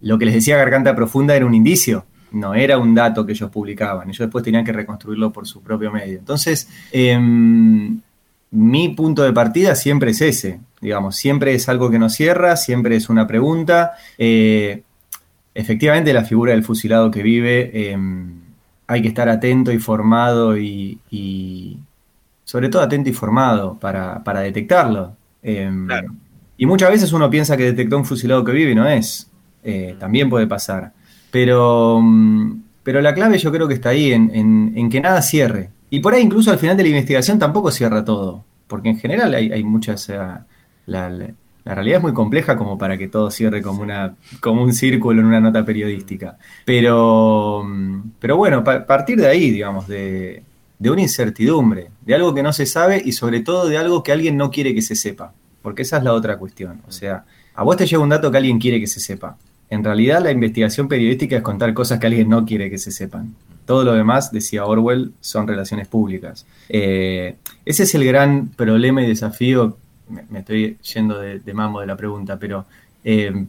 lo 0.01 0.17
que 0.19 0.25
les 0.25 0.34
decía 0.36 0.58
Garganta 0.58 0.95
Profunda 0.95 1.36
era 1.36 1.45
un 1.45 1.53
indicio, 1.55 2.05
no 2.31 2.53
era 2.53 2.77
un 2.77 2.93
dato 2.93 3.25
que 3.25 3.31
ellos 3.31 3.49
publicaban. 3.49 4.08
Ellos 4.10 4.19
después 4.19 4.43
tenían 4.43 4.63
que 4.65 4.71
reconstruirlo 4.73 5.31
por 5.31 5.47
su 5.47 5.62
propio 5.63 5.91
medio. 5.91 6.19
Entonces, 6.19 6.69
em, 6.91 7.99
mi 8.51 8.89
punto 8.89 9.23
de 9.23 9.34
partida 9.34 9.75
siempre 9.75 10.12
es 10.12 10.21
ese, 10.21 10.60
digamos, 10.81 11.15
siempre 11.15 11.53
es 11.53 11.67
algo 11.69 11.89
que 11.89 11.99
nos 11.99 12.13
cierra, 12.13 12.55
siempre 12.55 12.95
es 12.95 13.10
una 13.10 13.27
pregunta. 13.27 13.93
Eh, 14.17 14.84
efectivamente, 15.53 16.13
la 16.13 16.23
figura 16.23 16.51
del 16.53 16.63
fusilado 16.63 17.12
que 17.12 17.23
vive, 17.23 17.91
em, 17.91 18.34
hay 18.88 19.01
que 19.01 19.08
estar 19.08 19.27
atento 19.29 19.71
y 19.71 19.79
formado 19.79 20.58
y, 20.58 20.99
y 21.10 21.77
sobre 22.43 22.69
todo 22.69 22.81
atento 22.84 23.10
y 23.10 23.13
formado 23.13 23.77
para, 23.79 24.23
para 24.23 24.41
detectarlo. 24.41 25.15
Em, 25.41 25.88
Claro. 25.88 26.13
Y 26.58 26.65
muchas 26.65 26.89
veces 26.89 27.12
uno 27.12 27.29
piensa 27.29 27.58
que 27.58 27.63
detectó 27.65 27.97
un 27.97 28.05
fusilado 28.05 28.43
que 28.45 28.51
vive 28.53 28.71
y 28.71 28.75
no 28.75 28.88
es. 28.88 29.29
Eh, 29.63 29.95
también 29.99 30.29
puede 30.29 30.47
pasar. 30.47 30.93
Pero, 31.31 31.99
mm, 32.01 32.62
pero 32.84 33.01
la 33.01 33.13
clave 33.13 33.38
yo 33.39 33.51
creo 33.51 33.67
que 33.67 33.73
está 33.73 33.89
ahí, 33.89 34.13
en, 34.13 34.31
en- 34.34 34.71
en 34.75 34.89
que 34.89 35.01
nada 35.01 35.21
cierre. 35.21 35.71
Y 35.89 36.00
por 36.00 36.13
ahí 36.13 36.21
incluso 36.24 36.52
al 36.52 36.58
final 36.60 36.76
de 36.78 36.84
la 36.84 36.89
investigación 36.89 37.39
tampoco 37.39 37.71
cierra 37.71 38.04
todo. 38.04 38.43
Porque 38.67 38.89
en 38.89 38.98
general 39.00 39.34
hay, 39.34 39.52
hay 39.52 39.63
muchas... 39.63 40.10
la, 40.10 40.45
la- 40.86 41.30
la 41.65 41.74
realidad 41.74 41.98
es 41.98 42.04
muy 42.04 42.13
compleja 42.13 42.56
como 42.58 42.78
para 42.78 42.95
que 42.95 43.08
todo 43.08 43.32
cierre 43.32 43.63
como, 43.63 43.82
una, 43.82 44.13
como 44.39 44.62
un 44.62 44.71
círculo 44.71 45.19
en 45.19 45.26
una 45.26 45.39
nota 45.41 45.65
periodística. 45.65 46.38
Pero, 46.63 47.63
mm, 47.65 48.02
pero 48.19 48.38
bueno, 48.38 48.58
a 48.63 48.86
partir 48.86 49.17
de 49.19 49.26
ahí, 49.28 49.50
digamos, 49.50 49.88
de, 49.88 50.43
de 50.78 50.89
una 50.91 51.02
incertidumbre, 51.02 51.89
de 52.06 52.13
algo 52.13 52.36
que 52.36 52.43
no 52.43 52.54
se 52.54 52.67
sabe 52.67 53.02
y 53.04 53.13
sobre 53.13 53.39
todo 53.39 53.67
de 53.67 53.80
algo 53.80 54.04
que 54.04 54.12
alguien 54.12 54.38
no 54.38 54.52
quiere 54.52 54.76
que 54.76 54.84
se 54.84 54.95
sepa. 54.95 55.34
Porque 55.63 55.82
esa 55.82 55.98
es 55.98 56.04
la 56.04 56.13
otra 56.13 56.38
cuestión. 56.38 56.82
O 56.88 56.91
sea, 56.91 57.26
a 57.56 57.63
vos 57.63 57.78
te 57.78 57.88
llega 57.88 58.04
un 58.04 58.10
dato 58.10 58.30
que 58.30 58.38
alguien 58.38 58.60
quiere 58.60 58.80
que 58.80 58.86
se 58.86 59.00
sepa. 59.00 59.36
En 59.71 59.84
realidad 59.84 60.21
la 60.21 60.30
investigación 60.30 60.88
periodística 60.88 61.36
es 61.38 61.41
contar 61.41 61.74
cosas 61.74 61.98
que 62.00 62.06
alguien 62.06 62.30
no 62.30 62.45
quiere 62.45 62.69
que 62.69 62.78
se 62.78 62.91
sepan. 62.91 63.34
Todo 63.65 63.84
lo 63.84 63.93
demás, 63.93 64.32
decía 64.32 64.65
Orwell, 64.65 65.13
son 65.21 65.47
relaciones 65.47 65.88
públicas. 65.88 66.45
Eh, 66.69 67.36
ese 67.65 67.84
es 67.84 67.95
el 67.95 68.06
gran 68.06 68.49
problema 68.49 69.01
y 69.01 69.08
desafío. 69.08 69.78
Me, 70.08 70.39
estoy 70.39 70.78
yendo 70.93 71.19
de, 71.19 71.39
de 71.39 71.54
mambo 71.54 71.82
de 71.82 71.88
la 71.88 71.97
pregunta, 71.97 72.38
pero 72.38 72.65
eh, 73.04 73.45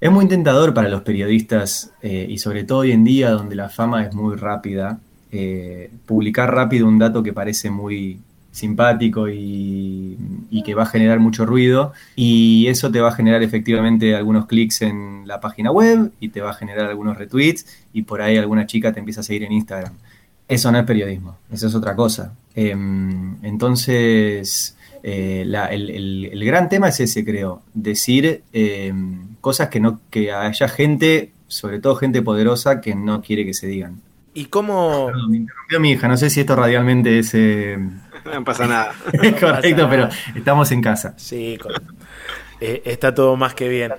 es 0.00 0.10
muy 0.10 0.26
tentador 0.26 0.74
para 0.74 0.88
los 0.88 1.02
periodistas 1.02 1.92
eh, 2.02 2.26
y 2.28 2.38
sobre 2.38 2.64
todo 2.64 2.80
hoy 2.80 2.92
en 2.92 3.04
día 3.04 3.30
donde 3.30 3.54
la 3.54 3.68
fama 3.68 4.04
es 4.04 4.14
muy 4.14 4.36
rápida, 4.36 4.98
publicar 6.06 6.54
rápido 6.54 6.88
un 6.88 6.98
dato 6.98 7.22
que 7.22 7.34
parece 7.34 7.68
muy 7.68 8.18
simpático 8.56 9.28
y, 9.28 10.16
y 10.50 10.62
que 10.62 10.74
va 10.74 10.84
a 10.84 10.86
generar 10.86 11.20
mucho 11.20 11.44
ruido 11.46 11.92
y 12.16 12.66
eso 12.68 12.90
te 12.90 13.00
va 13.00 13.08
a 13.10 13.12
generar 13.12 13.42
efectivamente 13.42 14.14
algunos 14.16 14.46
clics 14.46 14.82
en 14.82 15.22
la 15.26 15.40
página 15.40 15.70
web 15.70 16.10
y 16.20 16.30
te 16.30 16.40
va 16.40 16.50
a 16.50 16.54
generar 16.54 16.88
algunos 16.88 17.16
retweets 17.18 17.66
y 17.92 18.02
por 18.02 18.22
ahí 18.22 18.36
alguna 18.38 18.66
chica 18.66 18.92
te 18.92 18.98
empieza 19.00 19.20
a 19.20 19.24
seguir 19.24 19.44
en 19.44 19.52
Instagram. 19.52 19.92
Eso 20.48 20.70
no 20.72 20.78
es 20.78 20.84
periodismo, 20.84 21.36
eso 21.52 21.66
es 21.66 21.74
otra 21.74 21.94
cosa. 21.96 22.32
Em, 22.54 23.36
entonces, 23.44 24.76
eh, 25.02 25.44
la- 25.46 25.66
el, 25.66 25.90
el- 25.90 26.24
el 26.32 26.44
gran 26.44 26.68
tema 26.68 26.88
es 26.88 27.00
ese, 27.00 27.24
creo, 27.24 27.62
decir 27.74 28.42
em, 28.52 29.26
cosas 29.40 29.68
que 29.68 29.80
no 29.80 30.00
que 30.10 30.32
haya 30.32 30.68
gente, 30.68 31.32
sobre 31.48 31.80
todo 31.80 31.96
gente 31.96 32.22
poderosa, 32.22 32.80
que 32.80 32.94
no 32.94 33.20
quiere 33.22 33.44
que 33.44 33.54
se 33.54 33.66
digan. 33.66 34.00
¿Y 34.34 34.46
cómo, 34.46 35.06
Perdón, 35.06 35.30
me 35.30 35.36
interrumpió 35.38 35.80
mi 35.80 35.90
hija, 35.92 36.08
no 36.08 36.16
sé 36.16 36.28
si 36.30 36.40
esto 36.40 36.54
radialmente 36.56 37.18
es 37.18 37.30
eh, 37.34 37.78
No 38.34 38.44
pasa 38.44 38.66
nada. 38.66 38.94
correcto, 39.40 39.86
pero 39.88 40.08
estamos 40.34 40.70
en 40.72 40.82
casa. 40.82 41.14
Sí, 41.16 41.58
eh, 42.58 42.82
está 42.86 43.14
todo 43.14 43.36
más 43.36 43.54
que 43.54 43.68
bien. 43.68 43.92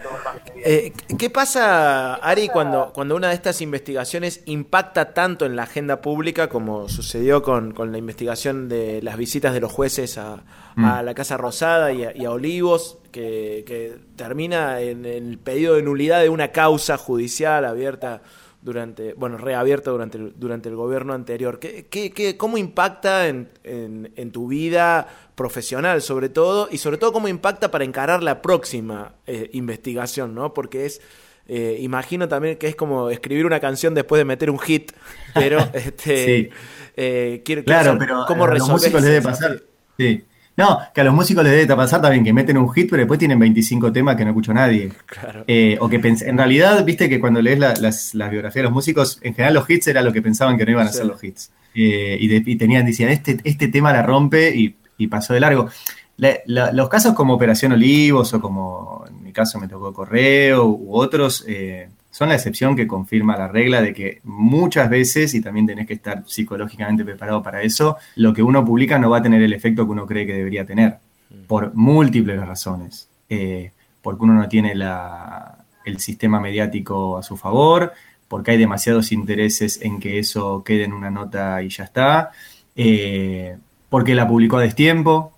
Eh, 0.66 0.92
¿Qué 1.18 1.30
pasa, 1.30 2.16
Ari, 2.16 2.50
cuando, 2.50 2.92
cuando 2.92 3.16
una 3.16 3.28
de 3.30 3.36
estas 3.36 3.62
investigaciones 3.62 4.42
impacta 4.46 5.14
tanto 5.14 5.46
en 5.46 5.56
la 5.56 5.64
agenda 5.64 6.02
pública 6.02 6.50
como 6.50 6.90
sucedió 6.90 7.44
con, 7.44 7.72
con 7.74 7.92
la 7.92 8.00
investigación 8.00 8.68
de 8.68 9.02
las 9.04 9.16
visitas 9.16 9.54
de 9.54 9.60
los 9.60 9.72
jueces 9.72 10.18
a, 10.18 10.34
a 10.34 10.42
Mm. 10.78 11.06
la 11.06 11.14
Casa 11.16 11.38
Rosada 11.38 11.92
y 11.92 12.04
a, 12.04 12.16
y 12.16 12.26
a 12.26 12.32
Olivos, 12.32 13.00
que, 13.12 13.64
que 13.66 13.98
termina 14.16 14.80
en 14.82 15.06
el 15.06 15.38
pedido 15.40 15.74
de 15.76 15.82
nulidad 15.84 16.22
de 16.22 16.30
una 16.30 16.50
causa 16.50 16.98
judicial 16.98 17.66
abierta 17.66 18.22
durante, 18.62 19.14
bueno, 19.14 19.38
reabierto 19.38 19.92
durante 19.92 20.18
el, 20.18 20.34
durante 20.36 20.68
el 20.70 20.76
gobierno 20.76 21.14
anterior. 21.14 21.60
¿Qué, 21.60 21.86
qué, 21.90 22.12
qué- 22.12 22.38
cómo 22.38 22.58
impacta 22.58 23.28
en, 23.28 23.50
en- 23.64 24.12
en 24.16 24.32
tu 24.32 24.48
vida 24.48 25.08
profesional, 25.36 26.02
sobre 26.02 26.30
todo, 26.30 26.68
y 26.72 26.78
sobre 26.80 26.98
todo 26.98 27.14
cómo 27.14 27.28
impacta 27.28 27.70
para 27.72 27.84
encarar 27.86 28.24
la 28.24 28.42
próxima 28.42 29.14
eh, 29.28 29.50
investigación, 29.54 30.34
¿no? 30.36 30.54
Porque 30.54 30.86
es, 30.86 31.02
eh, 31.48 31.78
imagino 31.80 32.28
también 32.28 32.58
que 32.58 32.68
es 32.68 32.76
como 32.76 33.10
escribir 33.10 33.46
una 33.46 33.60
canción 33.60 33.94
después 33.94 34.20
de 34.20 34.26
meter 34.26 34.50
un 34.50 34.60
hit, 34.60 34.92
pero 35.34 35.60
este, 35.74 36.26
Sí. 36.26 36.50
eh, 36.98 37.42
quiero, 37.46 37.64
Claro, 37.64 37.96
pero 38.00 38.26
cómo 38.28 38.46
a 38.46 38.54
los 38.54 38.68
músicos 38.68 39.02
les 39.02 39.12
debe 39.12 39.22
pasar. 39.22 39.62
Sí. 39.98 40.24
No, 40.58 40.80
que 40.94 41.02
a 41.02 41.04
los 41.04 41.14
músicos 41.14 41.44
les 41.44 41.54
debe 41.54 41.76
pasar 41.76 42.02
también 42.02 42.24
que 42.24 42.34
meten 42.34 42.58
un 42.58 42.72
hit, 42.74 42.90
pero 42.90 43.02
después 43.02 43.20
tienen 43.20 43.38
25 43.38 43.92
temas 43.92 44.16
que 44.16 44.24
no 44.26 44.32
escuchó 44.32 44.54
nadie. 44.54 44.92
Claro. 45.06 45.44
Eh, 45.48 45.78
o 45.80 45.88
que 45.88 45.98
en 46.04 46.38
realidad, 46.38 46.84
viste 46.84 47.08
que 47.08 47.20
cuando 47.20 47.42
lees 47.42 47.60
la- 47.60 47.76
las, 47.76 48.16
las 48.16 48.32
biografías 48.32 48.62
de 48.62 48.64
los 48.64 48.72
músicos, 48.74 49.20
en 49.22 49.36
general 49.36 49.54
los 49.54 49.70
hits 49.70 49.88
era 49.88 50.02
lo 50.02 50.12
que 50.12 50.22
pensaban 50.24 50.58
que 50.58 50.66
no 50.66 50.72
iban 50.72 50.88
a 50.88 50.92
Sí. 50.92 50.98
ser 50.98 51.06
los 51.06 51.24
hits. 51.24 51.52
Eh, 51.76 52.18
y, 52.20 52.28
de- 52.28 52.44
y 52.44 52.56
tenían, 52.56 52.86
decían, 52.88 53.10
este, 53.12 53.38
este 53.44 53.68
tema 53.68 53.94
la 53.94 54.02
rompe 54.02 54.56
y, 54.56 54.76
y 54.98 55.08
pasó 55.08 55.34
de 55.36 55.40
largo. 55.42 55.70
La- 56.18 56.38
la- 56.48 56.72
los 56.72 56.90
casos 56.90 57.14
como 57.14 57.36
Operación 57.36 57.74
Olivos 57.74 58.34
o 58.34 58.42
como 58.42 59.06
en 59.08 59.22
mi 59.24 59.32
caso 59.32 59.60
me 59.60 59.68
tocó 59.68 59.94
Correo 59.94 60.66
u 60.66 60.96
otros, 60.96 61.46
eh, 61.48 61.90
son 62.18 62.30
la 62.30 62.36
excepción 62.36 62.76
que 62.76 62.88
confirma 62.88 63.38
la 63.38 63.48
regla 63.48 63.80
de 63.80 63.94
que 63.94 64.22
muchas 64.24 64.90
veces, 64.90 65.36
y 65.36 65.42
también 65.42 65.68
tenés 65.68 65.86
que 65.86 65.94
estar 65.94 66.24
psicológicamente 66.26 67.06
preparado 67.06 67.44
para 67.44 67.62
eso, 67.62 67.98
lo 68.16 68.34
que 68.34 68.42
uno 68.42 68.66
publica 68.66 68.98
no 68.98 69.12
va 69.12 69.18
a 69.20 69.22
tener 69.22 69.40
el 69.44 69.54
efecto 69.54 69.86
que 69.86 69.92
uno 69.92 70.08
cree 70.08 70.26
que 70.26 70.34
debería 70.34 70.66
tener, 70.66 70.98
por 71.46 71.76
múltiples 71.76 72.44
razones. 72.44 73.08
Eh, 73.30 73.70
porque 74.02 74.24
uno 74.24 74.34
no 74.34 74.48
tiene 74.48 74.74
la- 74.74 75.60
el 75.86 76.00
sistema 76.00 76.40
mediático 76.40 77.20
a 77.20 77.22
su 77.22 77.38
favor, 77.38 77.94
porque 78.28 78.50
hay 78.52 78.58
demasiados 78.58 79.12
intereses 79.12 79.80
en 79.84 80.00
que 80.00 80.18
eso 80.18 80.64
quede 80.64 80.86
en 80.86 80.94
una 80.94 81.12
nota 81.12 81.62
y 81.62 81.70
ya 81.70 81.84
está, 81.84 82.32
eh, 82.76 83.58
porque 83.90 84.16
la 84.16 84.28
publicó 84.28 84.58
a 84.58 84.64
destiempo, 84.64 85.37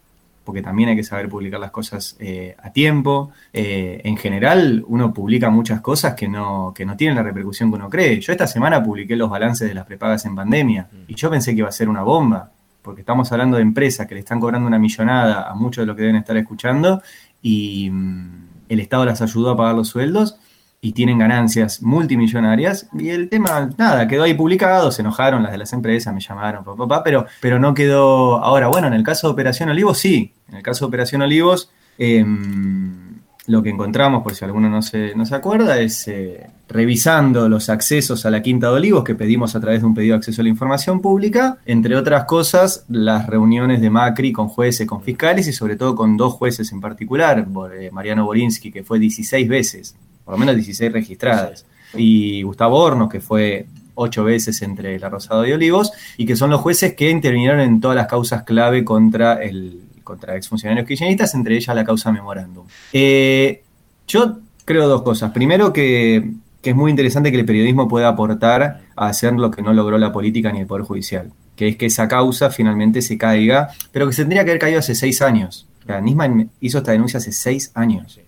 porque 0.49 0.63
también 0.63 0.89
hay 0.89 0.95
que 0.95 1.03
saber 1.03 1.29
publicar 1.29 1.59
las 1.59 1.69
cosas 1.69 2.15
eh, 2.17 2.55
a 2.57 2.71
tiempo. 2.71 3.29
Eh, 3.53 4.01
en 4.03 4.17
general, 4.17 4.83
uno 4.87 5.13
publica 5.13 5.51
muchas 5.51 5.79
cosas 5.79 6.15
que 6.15 6.27
no, 6.27 6.73
que 6.75 6.87
no 6.87 6.97
tienen 6.97 7.17
la 7.17 7.21
repercusión 7.21 7.69
que 7.69 7.75
uno 7.75 7.87
cree. 7.87 8.19
Yo 8.19 8.31
esta 8.31 8.47
semana 8.47 8.83
publiqué 8.83 9.15
los 9.15 9.29
balances 9.29 9.67
de 9.67 9.75
las 9.75 9.85
prepagas 9.85 10.25
en 10.25 10.33
pandemia 10.33 10.87
y 11.07 11.13
yo 11.13 11.29
pensé 11.29 11.51
que 11.51 11.59
iba 11.59 11.69
a 11.69 11.71
ser 11.71 11.87
una 11.87 12.01
bomba, 12.01 12.49
porque 12.81 13.01
estamos 13.01 13.31
hablando 13.31 13.57
de 13.57 13.61
empresas 13.61 14.07
que 14.07 14.15
le 14.15 14.21
están 14.21 14.39
cobrando 14.39 14.67
una 14.67 14.79
millonada 14.79 15.47
a 15.47 15.53
muchos 15.53 15.83
de 15.83 15.85
los 15.85 15.95
que 15.95 16.01
deben 16.01 16.15
estar 16.15 16.35
escuchando 16.35 17.03
y 17.43 17.91
mm, 17.91 18.47
el 18.69 18.79
Estado 18.79 19.05
las 19.05 19.21
ayudó 19.21 19.51
a 19.51 19.55
pagar 19.55 19.75
los 19.75 19.89
sueldos 19.89 20.39
y 20.81 20.93
tienen 20.93 21.17
ganancias 21.17 21.81
multimillonarias. 21.81 22.87
Y 22.97 23.09
el 23.09 23.29
tema, 23.29 23.69
nada, 23.77 24.07
quedó 24.07 24.23
ahí 24.23 24.33
publicado, 24.33 24.91
se 24.91 25.01
enojaron 25.01 25.43
las 25.43 25.51
de 25.51 25.57
las 25.57 25.73
empresas, 25.73 26.13
me 26.13 26.21
llamaron, 26.21 26.63
papá, 26.63 27.03
pero, 27.03 27.25
pero 27.41 27.59
no 27.59 27.73
quedó. 27.73 28.43
Ahora, 28.43 28.67
bueno, 28.67 28.87
en 28.87 28.93
el 28.93 29.03
caso 29.03 29.27
de 29.27 29.33
Operación 29.33 29.69
Olivos, 29.69 29.97
sí. 29.97 30.33
En 30.47 30.55
el 30.55 30.63
caso 30.63 30.85
de 30.85 30.87
Operación 30.87 31.21
Olivos, 31.21 31.69
em, 31.97 33.09
lo 33.47 33.63
que 33.63 33.69
encontramos, 33.69 34.23
por 34.23 34.35
si 34.35 34.45
alguno 34.45 34.69
no 34.69 34.81
se, 34.81 35.15
no 35.15 35.25
se 35.25 35.35
acuerda, 35.35 35.79
es 35.79 36.07
eh, 36.07 36.47
revisando 36.69 37.49
los 37.49 37.69
accesos 37.69 38.25
a 38.25 38.29
la 38.29 38.41
Quinta 38.41 38.67
de 38.67 38.73
Olivos 38.73 39.03
que 39.03 39.15
pedimos 39.15 39.55
a 39.55 39.59
través 39.59 39.81
de 39.81 39.87
un 39.87 39.95
pedido 39.95 40.13
de 40.13 40.19
acceso 40.19 40.41
a 40.41 40.43
la 40.43 40.49
información 40.49 41.01
pública, 41.01 41.57
entre 41.65 41.95
otras 41.95 42.25
cosas, 42.25 42.85
las 42.89 43.25
reuniones 43.25 43.81
de 43.81 43.89
Macri 43.89 44.31
con 44.31 44.47
jueces, 44.47 44.87
con 44.87 45.01
fiscales 45.01 45.47
y 45.47 45.53
sobre 45.53 45.75
todo 45.75 45.95
con 45.95 46.15
dos 46.15 46.33
jueces 46.33 46.71
en 46.71 46.79
particular, 46.79 47.47
eh, 47.73 47.89
Mariano 47.91 48.23
Borinsky, 48.25 48.71
que 48.71 48.83
fue 48.83 48.99
16 48.99 49.49
veces, 49.49 49.95
por 50.29 50.35
lo 50.35 50.45
menos 50.45 50.57
16 50.57 50.93
registradas, 50.93 51.65
y 51.95 52.43
Gustavo 52.43 52.77
Hornos, 52.77 53.09
que 53.09 53.19
fue 53.19 53.65
ocho 53.95 54.23
veces 54.23 54.61
entre 54.61 54.99
La 54.99 55.09
Rosado 55.09 55.43
y 55.47 55.53
Olivos, 55.53 55.91
y 56.17 56.27
que 56.27 56.35
son 56.35 56.51
los 56.51 56.61
jueces 56.61 56.93
que 56.93 57.09
intervinieron 57.09 57.59
en 57.61 57.81
todas 57.81 57.97
las 57.97 58.05
causas 58.05 58.43
clave 58.43 58.85
contra 58.85 59.41
el 59.41 59.81
contra 60.03 60.35
exfuncionarios 60.35 60.87
kirchneristas, 60.87 61.33
entre 61.33 61.55
ellas 61.55 61.75
la 61.75 61.83
causa 61.83 62.11
memorándum. 62.11 62.67
Eh, 62.93 63.63
yo 64.07 64.37
creo 64.65 64.87
dos 64.87 65.01
cosas. 65.01 65.31
Primero 65.31 65.73
que, 65.73 66.31
que 66.61 66.69
es 66.69 66.75
muy 66.75 66.91
interesante 66.91 67.31
que 67.31 67.39
el 67.39 67.45
periodismo 67.45 67.87
pueda 67.87 68.09
aportar 68.09 68.81
a 68.95 69.07
hacer 69.07 69.33
lo 69.33 69.49
que 69.49 69.63
no 69.63 69.73
logró 69.73 69.97
la 69.97 70.11
política 70.11 70.51
ni 70.51 70.59
el 70.59 70.67
Poder 70.67 70.85
Judicial, 70.85 71.31
que 71.55 71.69
es 71.69 71.75
que 71.75 71.87
esa 71.87 72.07
causa 72.07 72.51
finalmente 72.51 73.01
se 73.01 73.17
caiga, 73.17 73.69
pero 73.91 74.05
que 74.05 74.13
se 74.13 74.21
tendría 74.21 74.43
que 74.43 74.51
haber 74.51 74.61
caído 74.61 74.77
hace 74.77 74.93
seis 74.93 75.23
años. 75.23 75.65
O 75.81 75.87
sea, 75.87 75.99
Nisman 75.99 76.51
hizo 76.61 76.77
esta 76.77 76.91
denuncia 76.91 77.17
hace 77.17 77.31
seis 77.31 77.71
años. 77.73 78.19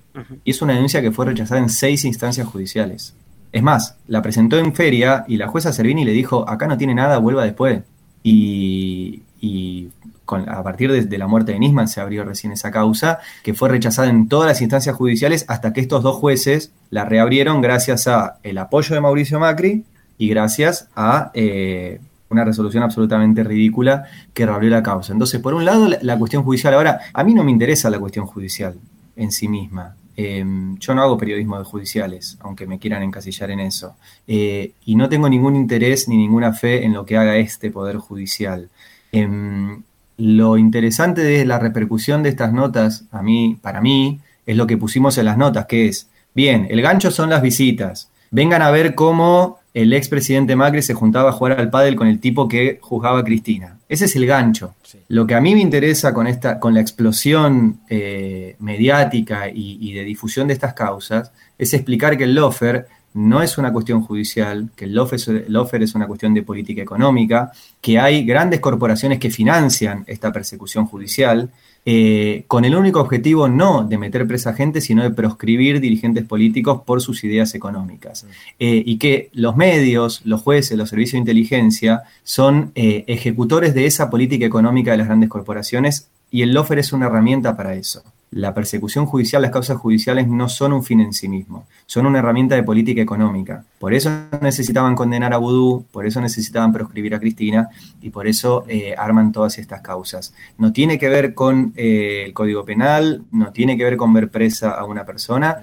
Y 0.43 0.51
es 0.51 0.61
una 0.61 0.73
denuncia 0.73 1.01
que 1.01 1.11
fue 1.11 1.25
rechazada 1.25 1.61
en 1.61 1.69
seis 1.69 2.05
instancias 2.05 2.47
judiciales. 2.47 3.15
Es 3.51 3.63
más, 3.63 3.97
la 4.07 4.21
presentó 4.21 4.57
en 4.57 4.73
feria 4.73 5.25
y 5.27 5.37
la 5.37 5.47
jueza 5.47 5.73
Servini 5.73 6.05
le 6.05 6.11
dijo, 6.11 6.47
acá 6.47 6.67
no 6.67 6.77
tiene 6.77 6.95
nada, 6.95 7.17
vuelva 7.17 7.43
después. 7.43 7.81
Y, 8.23 9.23
y 9.39 9.89
a 10.27 10.63
partir 10.63 10.91
de, 10.91 11.03
de 11.03 11.17
la 11.17 11.27
muerte 11.27 11.51
de 11.51 11.59
Nisman 11.59 11.87
se 11.87 11.99
abrió 11.99 12.23
recién 12.23 12.53
esa 12.53 12.71
causa, 12.71 13.19
que 13.43 13.53
fue 13.53 13.69
rechazada 13.69 14.09
en 14.09 14.29
todas 14.29 14.47
las 14.47 14.61
instancias 14.61 14.95
judiciales 14.95 15.45
hasta 15.47 15.73
que 15.73 15.81
estos 15.81 16.03
dos 16.03 16.15
jueces 16.15 16.71
la 16.89 17.05
reabrieron 17.05 17.61
gracias 17.61 18.07
a 18.07 18.37
el 18.43 18.57
apoyo 18.57 18.95
de 18.95 19.01
Mauricio 19.01 19.39
Macri 19.39 19.83
y 20.17 20.29
gracias 20.29 20.89
a 20.95 21.31
eh, 21.33 21.99
una 22.29 22.45
resolución 22.45 22.83
absolutamente 22.83 23.43
ridícula 23.43 24.05
que 24.33 24.45
reabrió 24.45 24.69
la 24.69 24.83
causa. 24.83 25.11
Entonces, 25.11 25.41
por 25.41 25.53
un 25.53 25.65
lado, 25.65 25.89
la, 25.89 25.97
la 26.01 26.17
cuestión 26.17 26.43
judicial. 26.43 26.73
Ahora, 26.73 27.01
a 27.13 27.23
mí 27.23 27.33
no 27.33 27.43
me 27.43 27.51
interesa 27.51 27.89
la 27.89 27.99
cuestión 27.99 28.25
judicial 28.25 28.75
en 29.15 29.31
sí 29.31 29.47
misma. 29.47 29.95
Eh, 30.23 30.45
yo 30.79 30.93
no 30.93 31.01
hago 31.01 31.17
periodismo 31.17 31.57
de 31.57 31.63
judiciales, 31.63 32.37
aunque 32.41 32.67
me 32.67 32.77
quieran 32.77 33.01
encasillar 33.01 33.49
en 33.49 33.59
eso. 33.61 33.95
Eh, 34.27 34.73
y 34.85 34.95
no 34.95 35.09
tengo 35.09 35.27
ningún 35.27 35.55
interés 35.55 36.07
ni 36.07 36.15
ninguna 36.15 36.53
fe 36.53 36.85
en 36.85 36.93
lo 36.93 37.05
que 37.05 37.17
haga 37.17 37.37
este 37.37 37.71
Poder 37.71 37.97
Judicial. 37.97 38.69
Em, 39.11 39.81
lo 40.17 40.57
interesante 40.57 41.21
de 41.21 41.45
la 41.45 41.57
repercusión 41.57 42.21
de 42.21 42.29
estas 42.29 42.53
notas, 42.53 43.05
a 43.11 43.23
mí, 43.23 43.57
para 43.61 43.81
mí, 43.81 44.19
es 44.45 44.55
lo 44.55 44.67
que 44.67 44.77
pusimos 44.77 45.17
en 45.17 45.25
las 45.25 45.37
notas, 45.37 45.65
que 45.65 45.87
es, 45.87 46.07
bien, 46.35 46.67
el 46.69 46.81
gancho 46.83 47.09
son 47.09 47.31
las 47.31 47.41
visitas. 47.41 48.09
Vengan 48.29 48.61
a 48.61 48.69
ver 48.69 48.93
cómo 48.93 49.60
el 49.73 49.93
expresidente 49.93 50.55
Macri 50.55 50.81
se 50.81 50.93
juntaba 50.93 51.29
a 51.29 51.33
jugar 51.33 51.59
al 51.59 51.69
pádel 51.69 51.95
con 51.95 52.07
el 52.07 52.19
tipo 52.19 52.47
que 52.47 52.79
juzgaba 52.81 53.19
a 53.19 53.23
Cristina. 53.23 53.77
Ese 53.87 54.05
es 54.05 54.15
el 54.15 54.25
gancho. 54.25 54.75
Lo 55.07 55.25
que 55.25 55.35
a 55.35 55.41
mí 55.41 55.55
me 55.55 55.61
interesa 55.61 56.13
con, 56.13 56.27
esta, 56.27 56.59
con 56.59 56.73
la 56.73 56.81
explosión 56.81 57.79
eh, 57.89 58.55
mediática 58.59 59.49
y, 59.49 59.77
y 59.81 59.93
de 59.93 60.03
difusión 60.03 60.47
de 60.47 60.53
estas 60.53 60.73
causas 60.73 61.31
es 61.57 61.73
explicar 61.73 62.17
que 62.17 62.25
el 62.25 62.35
lofer 62.35 62.87
no 63.13 63.41
es 63.41 63.57
una 63.57 63.73
cuestión 63.73 64.01
judicial, 64.01 64.69
que 64.75 64.85
el 64.85 64.95
lofer, 64.95 65.19
el 65.27 65.51
lofer 65.53 65.83
es 65.83 65.95
una 65.95 66.07
cuestión 66.07 66.33
de 66.33 66.43
política 66.43 66.81
económica, 66.81 67.51
que 67.81 67.99
hay 67.99 68.23
grandes 68.23 68.59
corporaciones 68.59 69.19
que 69.19 69.29
financian 69.29 70.03
esta 70.07 70.31
persecución 70.31 70.85
judicial, 70.85 71.49
eh, 71.83 72.43
con 72.47 72.63
el 72.63 72.75
único 72.75 72.99
objetivo 72.99 73.47
no 73.47 73.83
de 73.83 73.97
meter 73.97 74.27
presa 74.27 74.53
gente, 74.53 74.81
sino 74.81 75.01
de 75.01 75.09
proscribir 75.09 75.79
dirigentes 75.79 76.25
políticos 76.25 76.81
por 76.85 77.01
sus 77.01 77.23
ideas 77.23 77.55
económicas. 77.55 78.25
Eh, 78.59 78.83
y 78.85 78.97
que 78.97 79.29
los 79.33 79.55
medios, 79.55 80.21
los 80.23 80.41
jueces, 80.41 80.77
los 80.77 80.89
servicios 80.89 81.13
de 81.13 81.19
inteligencia 81.19 82.03
son 82.23 82.71
eh, 82.75 83.03
ejecutores 83.07 83.73
de 83.73 83.87
esa 83.87 84.09
política 84.09 84.45
económica 84.45 84.91
de 84.91 84.97
las 84.97 85.07
grandes 85.07 85.29
corporaciones 85.29 86.09
y 86.29 86.43
el 86.43 86.53
lofer 86.53 86.79
es 86.79 86.93
una 86.93 87.07
herramienta 87.07 87.57
para 87.57 87.73
eso. 87.73 88.03
La 88.33 88.53
persecución 88.53 89.05
judicial, 89.07 89.41
las 89.41 89.51
causas 89.51 89.77
judiciales 89.77 90.25
no 90.25 90.47
son 90.47 90.71
un 90.71 90.83
fin 90.83 91.01
en 91.01 91.11
sí 91.11 91.27
mismo, 91.27 91.65
son 91.85 92.05
una 92.05 92.19
herramienta 92.19 92.55
de 92.55 92.63
política 92.63 93.01
económica. 93.01 93.65
Por 93.77 93.93
eso 93.93 94.09
necesitaban 94.39 94.95
condenar 94.95 95.33
a 95.33 95.37
Vudú, 95.37 95.85
por 95.91 96.05
eso 96.05 96.21
necesitaban 96.21 96.71
proscribir 96.71 97.13
a 97.13 97.19
Cristina 97.19 97.67
y 98.01 98.09
por 98.09 98.27
eso 98.27 98.63
eh, 98.69 98.95
arman 98.97 99.33
todas 99.33 99.57
estas 99.57 99.81
causas. 99.81 100.33
No 100.57 100.71
tiene 100.71 100.97
que 100.97 101.09
ver 101.09 101.33
con 101.33 101.73
eh, 101.75 102.23
el 102.27 102.33
Código 102.33 102.63
Penal, 102.63 103.25
no 103.33 103.51
tiene 103.51 103.75
que 103.75 103.83
ver 103.83 103.97
con 103.97 104.13
ver 104.13 104.29
presa 104.29 104.71
a 104.71 104.85
una 104.85 105.03
persona, 105.03 105.57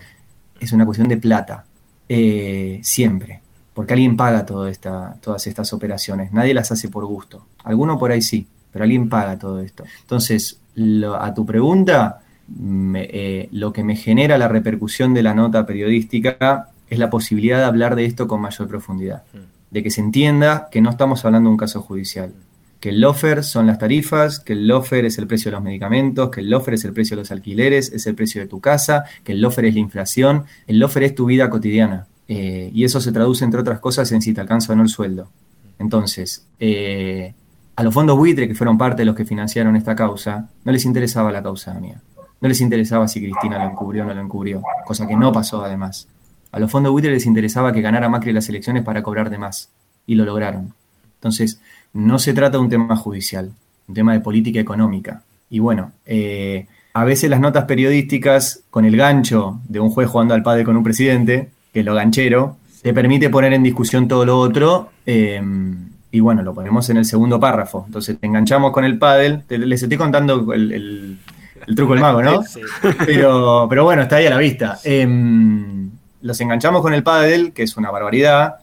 es 0.61 0.71
una 0.73 0.85
cuestión 0.85 1.09
de 1.09 1.17
plata, 1.17 1.65
eh, 2.07 2.81
siempre. 2.83 3.41
Porque 3.73 3.95
alguien 3.95 4.15
paga 4.15 4.45
todas 4.45 5.47
estas 5.47 5.73
operaciones, 5.73 6.35
nadie 6.35 6.53
las 6.53 6.71
hace 6.71 6.91
por 6.91 7.07
gusto. 7.07 7.47
Alguno 7.65 7.99
por 7.99 8.11
ahí 8.11 8.21
sí, 8.21 8.47
pero 8.71 8.83
alguien 8.83 9.09
paga 9.09 9.39
todo 9.39 9.61
esto. 9.61 9.85
Entonces, 10.03 10.61
a 11.19 11.33
tu 11.33 11.47
pregunta, 11.47 12.21
me- 12.57 13.09
eh, 13.13 13.49
lo 13.53 13.73
que 13.73 13.85
me 13.85 13.97
genera 13.97 14.39
la 14.39 14.49
repercusión 14.49 15.15
de 15.15 15.23
la 15.23 15.35
nota 15.35 15.67
periodística 15.67 16.69
es 16.89 16.99
la 16.99 17.11
posibilidad 17.11 17.59
de 17.59 17.65
hablar 17.65 17.95
de 17.97 18.05
esto 18.07 18.27
con 18.29 18.41
mayor 18.41 18.69
profundidad. 18.69 19.23
De 19.71 19.83
que 19.83 19.91
se 19.91 20.01
entienda 20.01 20.69
que 20.71 20.81
no 20.81 20.91
estamos 20.91 21.25
hablando 21.25 21.49
de 21.49 21.53
un 21.53 21.59
caso 21.59 21.83
judicial. 21.83 22.33
Que 22.81 22.91
el 22.91 23.01
lofer 23.01 23.43
son 23.45 23.67
las 23.67 23.79
tarifas, 23.79 24.39
que 24.41 24.53
el 24.55 24.69
lofer 24.69 25.05
es 25.05 25.19
el 25.19 25.27
precio 25.27 25.51
de 25.51 25.57
los 25.57 25.65
medicamentos, 25.65 26.31
que 26.31 26.41
el 26.41 26.49
lofer 26.49 26.75
es 26.75 26.85
el 26.85 26.93
precio 26.93 27.17
de 27.17 27.23
los 27.23 27.31
alquileres, 27.33 27.93
es 27.93 28.07
el 28.07 28.15
precio 28.15 28.41
de 28.41 28.47
tu 28.47 28.61
casa, 28.61 29.05
que 29.25 29.33
el 29.33 29.41
lofer 29.41 29.65
es 29.67 29.75
la 29.75 29.81
inflación, 29.81 30.45
el 30.67 30.79
lofer 30.79 31.03
es 31.03 31.15
tu 31.15 31.27
vida 31.27 31.51
cotidiana. 31.51 32.07
Eh, 32.29 32.71
y 32.73 32.85
eso 32.85 33.01
se 33.01 33.11
traduce, 33.11 33.45
entre 33.45 33.61
otras 33.61 33.81
cosas, 33.81 34.11
en 34.13 34.23
si 34.23 34.33
te 34.33 34.41
alcanza 34.41 34.73
o 34.73 34.77
no 34.77 34.83
el 34.83 34.89
sueldo. 34.89 35.29
Entonces, 35.79 36.47
eh, 36.61 37.35
a 37.77 37.83
los 37.83 37.93
fondos 37.93 38.17
buitre 38.17 38.49
que 38.49 38.55
fueron 38.55 38.79
parte 38.79 39.03
de 39.03 39.07
los 39.07 39.15
que 39.17 39.25
financiaron 39.25 39.77
esta 39.77 39.95
causa, 39.95 40.49
no 40.65 40.73
les 40.73 40.85
interesaba 40.85 41.31
la 41.33 41.43
causa 41.43 41.75
mía. 41.75 42.01
No 42.41 42.49
les 42.49 42.61
interesaba 42.61 43.09
si 43.09 43.21
Cristina 43.21 43.59
lo 43.65 43.71
encubrió 43.71 44.05
o 44.05 44.07
no 44.07 44.15
lo 44.15 44.21
encubrió, 44.21 44.63
cosa 44.87 45.07
que 45.07 45.17
no 45.17 45.33
pasó 45.33 45.65
además. 45.65 46.07
A 46.53 46.59
los 46.59 46.71
fondos 46.71 46.93
buitres 46.93 47.13
les 47.13 47.27
interesaba 47.27 47.73
que 47.73 47.81
ganara 47.81 48.09
Macri 48.09 48.33
las 48.33 48.49
elecciones 48.49 48.83
para 48.85 49.03
cobrar 49.03 49.29
de 49.31 49.39
más. 49.39 49.71
Y 50.07 50.15
lo 50.15 50.25
lograron. 50.25 50.73
Entonces, 51.17 51.61
no 51.93 52.19
se 52.19 52.33
trata 52.33 52.59
de 52.59 52.63
un 52.65 52.69
tema 52.71 52.97
judicial, 52.97 53.51
un 53.89 53.95
tema 53.95 54.13
de 54.13 54.21
política 54.21 54.61
económica. 54.61 55.23
Y 55.51 55.59
bueno, 55.59 55.93
eh, 56.07 56.67
a 56.95 57.05
veces 57.05 57.29
las 57.29 57.41
notas 57.41 57.65
periodísticas 57.65 58.61
con 58.71 58.85
el 58.85 58.97
gancho 58.97 59.61
de 59.69 59.81
un 59.81 59.91
juez 59.91 60.09
jugando 60.09 60.35
al 60.35 60.43
padre 60.43 60.65
con 60.65 60.77
un 60.77 60.85
presidente, 60.85 61.51
que 61.73 61.81
es 61.81 61.85
lo 61.87 61.95
ganchero, 61.95 62.57
te 62.83 62.95
permite 62.95 63.29
poner 63.31 63.53
en 63.53 63.63
discusión 63.63 64.07
todo 64.09 64.25
lo 64.25 64.39
otro. 64.39 64.91
eh, 65.07 65.43
y 66.11 66.21
bueno, 66.21 66.43
lo 66.43 66.55
ponemos 66.55 66.89
en 66.89 66.97
el 66.97 67.05
segundo 67.05 67.39
párrafo. 67.39 67.83
Entonces 67.87 68.19
te 68.19 68.27
enganchamos 68.27 68.73
con 68.73 68.85
el 68.87 68.99
pádel. 68.99 69.43
Te- 69.47 69.59
les 69.59 69.83
estoy 69.83 69.99
contando 69.99 70.55
el, 70.55 70.73
el- 70.73 71.19
el 71.69 71.75
truco 71.75 71.93
del 71.93 72.03
mago, 72.03 72.23
¿no? 72.23 72.43
Sí. 72.49 72.61
Pero, 73.05 73.67
pero 73.69 73.85
bueno, 73.85 74.03
está 74.03 74.17
ahí 74.17 74.27
a 74.27 74.31
la 74.31 74.39
vista. 74.39 74.79
Em, 74.85 75.91
los 76.23 76.41
enganchamos 76.41 76.83
con 76.83 76.95
el 76.95 77.03
pádel, 77.03 77.53
que 77.53 77.63
es 77.63 77.77
una 77.77 77.91
barbaridad, 77.91 78.57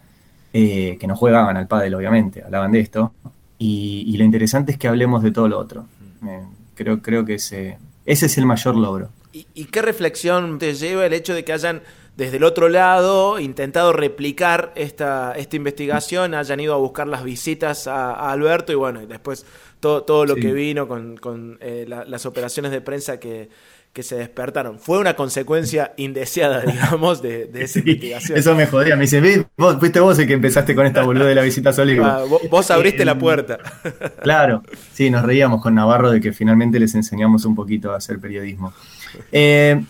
eh, 0.51 0.97
que 0.99 1.07
no 1.07 1.15
jugaban 1.15 1.55
al 1.55 1.67
pádel, 1.67 1.93
obviamente, 1.93 2.43
hablaban 2.43 2.71
de 2.71 2.79
esto. 2.79 3.13
Y, 3.59 4.03
y 4.07 4.17
lo 4.17 4.23
interesante 4.23 4.71
es 4.71 4.77
que 4.77 4.87
hablemos 4.87 5.21
de 5.21 5.31
todo 5.31 5.47
lo 5.47 5.59
otro. 5.59 5.85
Eh, 6.25 6.41
creo, 6.73 7.01
creo 7.01 7.23
que 7.23 7.35
ese, 7.35 7.77
ese 8.05 8.25
es 8.25 8.37
el 8.37 8.45
mayor 8.45 8.75
logro. 8.75 9.09
¿Y, 9.31 9.45
y 9.53 9.65
qué 9.65 9.81
reflexión 9.81 10.57
te 10.57 10.73
lleva 10.73 11.05
el 11.05 11.13
hecho 11.13 11.33
de 11.33 11.43
que 11.43 11.53
hayan 11.53 11.81
desde 12.17 12.37
el 12.37 12.43
otro 12.43 12.69
lado 12.69 13.39
intentado 13.39 13.91
replicar 13.93 14.71
esta, 14.75 15.33
esta 15.35 15.55
investigación, 15.55 16.33
hayan 16.33 16.59
ido 16.59 16.73
a 16.73 16.77
buscar 16.77 17.07
las 17.07 17.23
visitas 17.23 17.87
a, 17.87 18.11
a 18.13 18.31
Alberto 18.31 18.71
y 18.71 18.75
bueno, 18.75 19.01
y 19.01 19.05
después 19.05 19.45
todo, 19.79 20.03
todo 20.03 20.25
lo 20.25 20.35
Sí. 20.35 20.41
que 20.41 20.53
vino 20.53 20.87
con, 20.87 21.17
con, 21.17 21.57
eh, 21.61 21.85
la- 21.87 22.05
las 22.05 22.25
operaciones 22.25 22.71
de 22.71 22.79
prensa 22.81 23.19
que, 23.19 23.49
que 23.91 24.01
se 24.03 24.15
despertaron? 24.15 24.79
Fue 24.79 24.97
una 24.97 25.15
consecuencia 25.15 25.93
indeseada, 25.97 26.61
digamos, 26.65 27.21
de, 27.21 27.45
de 27.45 27.63
esa 27.63 27.73
Sí, 27.73 27.79
investigación. 27.81 28.37
eso 28.37 28.55
me 28.55 28.65
jodía. 28.65 28.95
Me 28.95 29.01
dice, 29.03 29.19
"Ve, 29.21 29.45
vos, 29.57 29.77
fuiste 29.79 29.99
vos 29.99 30.17
el 30.19 30.27
que 30.27 30.33
empezaste 30.33 30.73
con 30.75 30.85
esta 30.85 31.03
boluda 31.03 31.25
de 31.25 31.35
la 31.35 31.41
visita 31.43 31.71
a. 31.73 32.05
Ah, 32.05 32.23
vos, 32.27 32.41
vos 32.49 32.71
abriste 32.71 33.03
Eh, 33.03 33.05
la 33.05 33.17
puerta. 33.17 33.57
Claro, 34.23 34.63
sí, 34.93 35.09
nos 35.09 35.23
reíamos 35.23 35.61
con 35.61 35.75
Navarro 35.75 36.11
de 36.11 36.19
que 36.21 36.31
finalmente 36.33 36.79
les 36.79 36.95
enseñamos 36.95 37.45
un 37.45 37.55
poquito 37.55 37.91
a 37.91 37.97
hacer 37.97 38.19
periodismo. 38.19 38.73
Eh, 39.31 39.83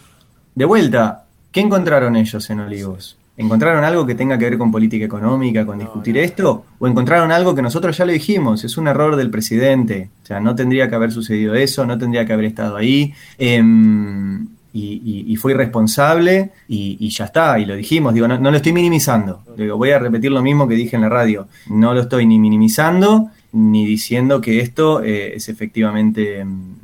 de 0.56 0.66
vuelta, 0.66 1.25
¿qué 1.56 1.62
encontraron 1.62 2.16
ellos 2.18 2.50
en 2.50 2.60
Olivos? 2.60 3.18
¿Encontraron 3.38 3.84
algo 3.86 4.06
que 4.06 4.14
tenga 4.16 4.38
que 4.38 4.44
ver 4.50 4.58
con 4.58 4.72
política 4.72 5.06
económica, 5.06 5.66
con 5.66 5.80
discutir 5.80 6.18
esto? 6.18 6.66
¿O 6.80 6.86
encontraron 6.88 7.32
algo 7.32 7.56
que 7.56 7.62
nosotros 7.62 7.98
ya 7.98 8.06
lo 8.06 8.12
dijimos? 8.12 8.64
Es 8.66 8.78
un 8.78 8.88
error 8.90 9.16
del 9.16 9.30
presidente. 9.30 10.10
O 10.24 10.26
sea, 10.28 10.40
no 10.42 10.54
tendría 10.54 10.90
que 10.90 10.96
haber 10.96 11.12
sucedido 11.14 11.56
eso, 11.56 11.86
no 11.86 11.98
tendría 11.98 12.26
que 12.26 12.34
haber 12.34 12.46
estado 12.46 12.76
ahí. 12.76 13.14
em, 13.38 14.48
y, 14.74 15.02
y- 15.06 15.26
y 15.32 15.36
fue 15.38 15.54
irresponsable 15.54 16.52
y, 16.68 16.98
y 17.00 17.10
ya 17.10 17.26
está, 17.26 17.58
y 17.60 17.66
lo 17.66 17.76
dijimos. 17.78 18.14
Digo, 18.14 18.28
no, 18.28 18.38
no 18.38 18.52
lo 18.52 18.58
estoy 18.58 18.74
minimizando. 18.74 19.42
Digo, 19.58 19.78
voy 19.78 19.92
a 19.92 20.00
repetir 20.00 20.32
lo 20.32 20.42
mismo 20.42 20.68
que 20.68 20.76
dije 20.76 20.98
en 20.98 21.02
la 21.04 21.10
radio. 21.10 21.48
No 21.70 21.94
lo 21.94 22.02
estoy 22.02 22.26
ni 22.26 22.38
minimizando 22.40 23.30
ni 23.54 23.86
diciendo 23.86 24.42
que 24.42 24.60
esto 24.60 25.02
eh, 25.02 25.36
es 25.38 25.48
efectivamente, 25.48 26.44
mm, 26.44 26.76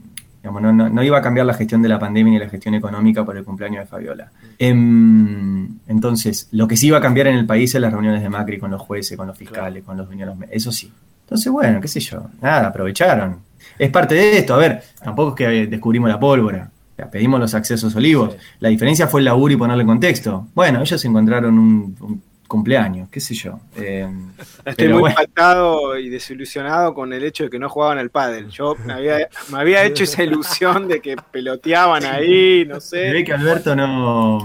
digamos, 0.41 0.61
no, 0.61 0.73
no- 0.73 0.89
no 0.89 1.03
iba 1.03 1.17
a 1.17 1.21
cambiar 1.21 1.45
la 1.45 1.53
gestión 1.53 1.81
de 1.81 1.89
la 1.89 1.99
pandemia 1.99 2.33
ni 2.33 2.39
la 2.39 2.49
gestión 2.49 2.73
económica 2.73 3.23
por 3.23 3.37
el 3.37 3.43
cumpleaños 3.43 3.81
de 3.81 3.85
Fabiola. 3.87 4.31
Em, 4.57 5.67
entonces, 5.87 6.47
lo 6.51 6.67
que 6.67 6.77
sí 6.77 6.87
iba 6.87 6.97
a 6.97 7.01
cambiar 7.01 7.27
en 7.27 7.35
el 7.37 7.45
país 7.45 7.73
es 7.75 7.81
las 7.81 7.91
reuniones 7.91 8.21
de 8.21 8.29
Macri 8.29 8.57
con 8.59 8.71
los 8.71 8.81
jueces, 8.81 9.17
con 9.17 9.27
los 9.27 9.37
fiscales, 9.37 9.83
con 9.83 9.97
los 9.97 10.07
dueños 10.07 10.27
de 10.27 10.31
los 10.31 10.37
me- 10.37 10.47
Eso 10.55 10.71
sí. 10.71 10.91
Entonces, 11.23 11.51
bueno, 11.51 11.79
qué 11.79 11.87
sé 11.87 11.99
yo, 11.99 12.27
nada, 12.41 12.67
aprovecharon. 12.67 13.37
Es 13.77 13.89
parte 13.89 14.15
de 14.15 14.37
esto, 14.39 14.53
a 14.55 14.57
ver, 14.57 14.81
tampoco 15.03 15.29
es 15.31 15.35
que 15.35 15.67
descubrimos 15.67 16.09
la 16.09 16.19
pólvora. 16.19 16.69
O 16.93 16.95
sea, 16.95 17.09
pedimos 17.09 17.39
los 17.39 17.53
accesos 17.53 17.95
olivos. 17.95 18.33
Sí. 18.33 18.37
La 18.59 18.69
diferencia 18.69 19.07
fue 19.07 19.21
el 19.21 19.25
laburo 19.25 19.53
y 19.53 19.57
ponerle 19.57 19.85
contexto. 19.85 20.47
Bueno, 20.53 20.81
ellos 20.81 21.03
encontraron 21.05 21.57
un, 21.57 21.95
un 22.01 22.21
cumpleaños, 22.51 23.07
qué 23.09 23.19
sé 23.21 23.33
yo. 23.33 23.59
Em, 23.77 24.31
Estoy 24.65 24.89
muy 24.89 24.99
bueno. 24.99 25.15
impactado 25.19 25.97
y 25.97 26.09
desilusionado 26.09 26.93
con 26.93 27.13
el 27.13 27.23
hecho 27.23 27.45
de 27.45 27.49
que 27.49 27.57
no 27.59 27.69
jugaban 27.69 27.97
al 27.97 28.09
pádel. 28.09 28.49
Yo 28.49 28.75
me 28.85 28.93
había, 28.93 29.29
me 29.51 29.57
había 29.59 29.83
hecho 29.85 30.03
esa 30.03 30.21
ilusión 30.23 30.87
de 30.89 30.99
que 30.99 31.15
peloteaban 31.31 32.03
ahí, 32.05 32.65
no 32.67 32.79
Se 32.81 32.97
ve 33.11 33.19
sé. 33.19 33.23
que 33.23 33.33
Alberto 33.33 33.75
no, 33.75 34.39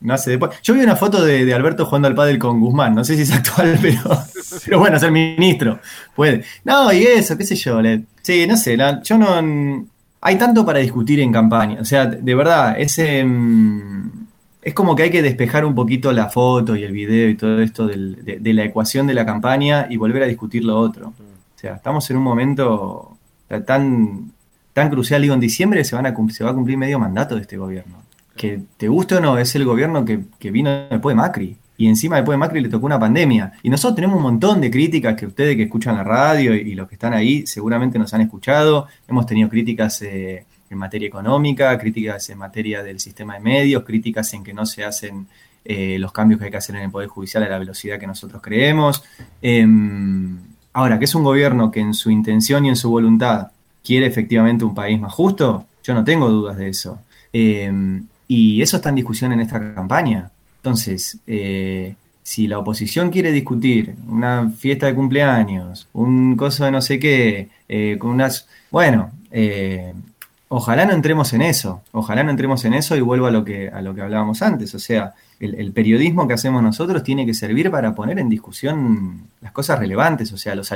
no 0.00 0.14
hace 0.14 0.30
después. 0.32 0.50
Yo 0.62 0.74
vi 0.74 0.80
una 0.80 0.96
foto 0.96 1.24
de, 1.24 1.44
de 1.44 1.54
Alberto 1.54 1.86
jugando 1.86 2.08
al 2.08 2.14
pádel 2.16 2.38
con 2.38 2.60
Guzmán. 2.60 2.94
No 2.96 3.04
sé 3.04 3.14
si 3.14 3.22
es 3.22 3.32
actual, 3.32 3.78
pero, 3.82 4.00
pero 4.64 4.78
bueno, 4.80 4.98
ser 4.98 5.12
ministro. 5.12 5.78
Puede. 6.16 6.44
No, 6.64 6.92
y 6.92 7.04
eso, 7.04 7.38
qué 7.38 7.44
sé 7.44 7.54
yo. 7.54 7.80
le- 7.80 8.02
sí, 8.22 8.44
no 8.48 8.56
sé. 8.56 8.76
la- 8.76 9.00
yo 9.02 9.16
no. 9.18 9.86
Hay 10.24 10.36
tanto 10.36 10.64
para 10.66 10.78
discutir 10.80 11.20
en 11.20 11.32
campaña. 11.32 11.80
O 11.80 11.84
sea, 11.84 12.06
de 12.06 12.34
verdad, 12.34 12.74
ese. 12.78 13.24
mm, 13.24 14.21
es 14.62 14.74
como 14.74 14.94
que 14.94 15.02
hay 15.04 15.10
que 15.10 15.22
despejar 15.22 15.64
un 15.64 15.74
poquito 15.74 16.12
la 16.12 16.28
foto 16.28 16.76
y 16.76 16.84
el 16.84 16.92
video 16.92 17.28
y 17.28 17.34
todo 17.36 17.60
esto 17.60 17.86
del- 17.86 18.24
de, 18.24 18.38
de 18.38 18.52
la 18.54 18.64
ecuación 18.64 19.06
de 19.06 19.14
la 19.14 19.26
campaña 19.26 19.86
y 19.90 19.96
volver 19.96 20.22
a 20.22 20.26
discutir 20.26 20.64
lo 20.64 20.78
otro. 20.78 21.08
O 21.08 21.58
sea, 21.58 21.74
estamos 21.74 22.08
en 22.10 22.16
un 22.16 22.22
momento 22.22 23.16
tan, 23.66 24.32
tan 24.72 24.88
crucial. 24.90 25.20
Digo, 25.22 25.34
en 25.34 25.40
diciembre 25.40 25.84
se, 25.84 25.94
van 25.96 26.06
a, 26.06 26.14
se 26.30 26.44
va 26.44 26.50
a 26.50 26.54
cumplir 26.54 26.78
medio 26.78 26.98
mandato 26.98 27.34
de 27.34 27.42
este 27.42 27.56
gobierno. 27.56 27.96
Que 28.36 28.60
te 28.76 28.88
guste 28.88 29.16
o 29.16 29.20
no, 29.20 29.36
es 29.36 29.54
el 29.56 29.64
gobierno 29.64 30.04
que, 30.04 30.20
que 30.38 30.50
vino 30.50 30.70
después 30.90 31.14
de 31.14 31.20
Macri. 31.20 31.56
Y 31.76 31.88
encima 31.88 32.16
después 32.16 32.34
de 32.34 32.38
Macri 32.38 32.60
le 32.60 32.68
tocó 32.68 32.86
una 32.86 32.98
pandemia. 32.98 33.52
Y 33.62 33.68
nosotros 33.70 33.96
tenemos 33.96 34.16
un 34.16 34.22
montón 34.22 34.60
de 34.60 34.70
críticas 34.70 35.16
que 35.16 35.26
ustedes 35.26 35.56
que 35.56 35.64
escuchan 35.64 35.96
la 35.96 36.04
radio 36.04 36.54
y, 36.54 36.60
y 36.60 36.74
los 36.74 36.88
que 36.88 36.94
están 36.94 37.12
ahí 37.12 37.46
seguramente 37.46 37.98
nos 37.98 38.14
han 38.14 38.20
escuchado. 38.20 38.86
Hemos 39.08 39.26
tenido 39.26 39.48
críticas 39.48 40.00
eh, 40.02 40.44
en 40.72 40.78
materia 40.78 41.08
económica, 41.08 41.76
críticas 41.78 42.28
en 42.30 42.38
materia 42.38 42.82
del 42.82 43.00
sistema 43.00 43.34
de 43.34 43.40
medios, 43.40 43.84
críticas 43.84 44.32
en 44.34 44.44
que 44.44 44.52
no 44.52 44.66
se 44.66 44.84
hacen 44.84 45.26
eh, 45.64 45.96
los 45.98 46.12
cambios 46.12 46.40
que 46.40 46.46
hay 46.46 46.50
que 46.50 46.56
hacer 46.56 46.74
en 46.76 46.82
el 46.82 46.90
Poder 46.90 47.08
Judicial 47.08 47.42
a 47.44 47.48
la 47.48 47.58
velocidad 47.58 47.98
que 47.98 48.06
nosotros 48.06 48.42
creemos. 48.42 49.04
Em, 49.40 50.38
ahora, 50.72 50.98
que 50.98 51.04
es 51.04 51.14
un 51.14 51.22
gobierno 51.22 51.70
que 51.70 51.80
en 51.80 51.94
su 51.94 52.10
intención 52.10 52.66
y 52.66 52.70
en 52.70 52.76
su 52.76 52.90
voluntad 52.90 53.48
quiere 53.84 54.06
efectivamente 54.06 54.64
un 54.64 54.74
país 54.74 55.00
más 55.00 55.12
justo, 55.12 55.66
yo 55.84 55.94
no 55.94 56.04
tengo 56.04 56.28
dudas 56.28 56.56
de 56.56 56.68
eso. 56.68 57.00
Em, 57.32 58.06
y 58.26 58.62
eso 58.62 58.76
está 58.76 58.88
en 58.88 58.96
discusión 58.96 59.32
en 59.32 59.40
esta 59.40 59.74
campaña. 59.74 60.30
Entonces, 60.56 61.18
eh, 61.26 61.94
si 62.22 62.46
la 62.46 62.58
oposición 62.58 63.10
quiere 63.10 63.32
discutir 63.32 63.94
una 64.08 64.50
fiesta 64.50 64.86
de 64.86 64.94
cumpleaños, 64.94 65.88
un 65.92 66.36
coso 66.36 66.64
de 66.64 66.70
no 66.70 66.80
sé 66.80 66.98
qué, 66.98 67.48
eh, 67.68 67.96
con 67.98 68.10
unas... 68.10 68.48
Bueno, 68.70 69.10
ojalá 70.54 70.84
no 70.84 70.92
entremos 70.92 71.32
en 71.32 71.42
eso, 71.42 71.82
ojalá 71.92 72.22
no 72.22 72.30
entremos 72.30 72.64
en 72.64 72.74
eso 72.74 72.94
y 72.96 73.00
vuelvo 73.00 73.26
a 73.26 73.30
lo 73.30 73.44
que, 73.44 73.68
a 73.68 73.80
lo 73.82 73.94
que 73.94 74.02
hablábamos 74.02 74.42
antes. 74.42 74.74
O 74.74 74.78
sea, 74.78 75.14
el, 75.40 75.54
el 75.54 75.72
periodismo 75.72 76.28
que 76.28 76.34
hacemos 76.34 76.62
nosotros 76.62 77.02
tiene 77.02 77.24
que 77.26 77.34
servir 77.34 77.70
para 77.70 77.94
poner 77.94 78.18
en 78.18 78.28
discusión 78.28 79.22
las 79.40 79.52
cosas 79.52 79.78
relevantes, 79.78 80.32
o 80.32 80.36
sea, 80.36 80.54
los 80.54 80.72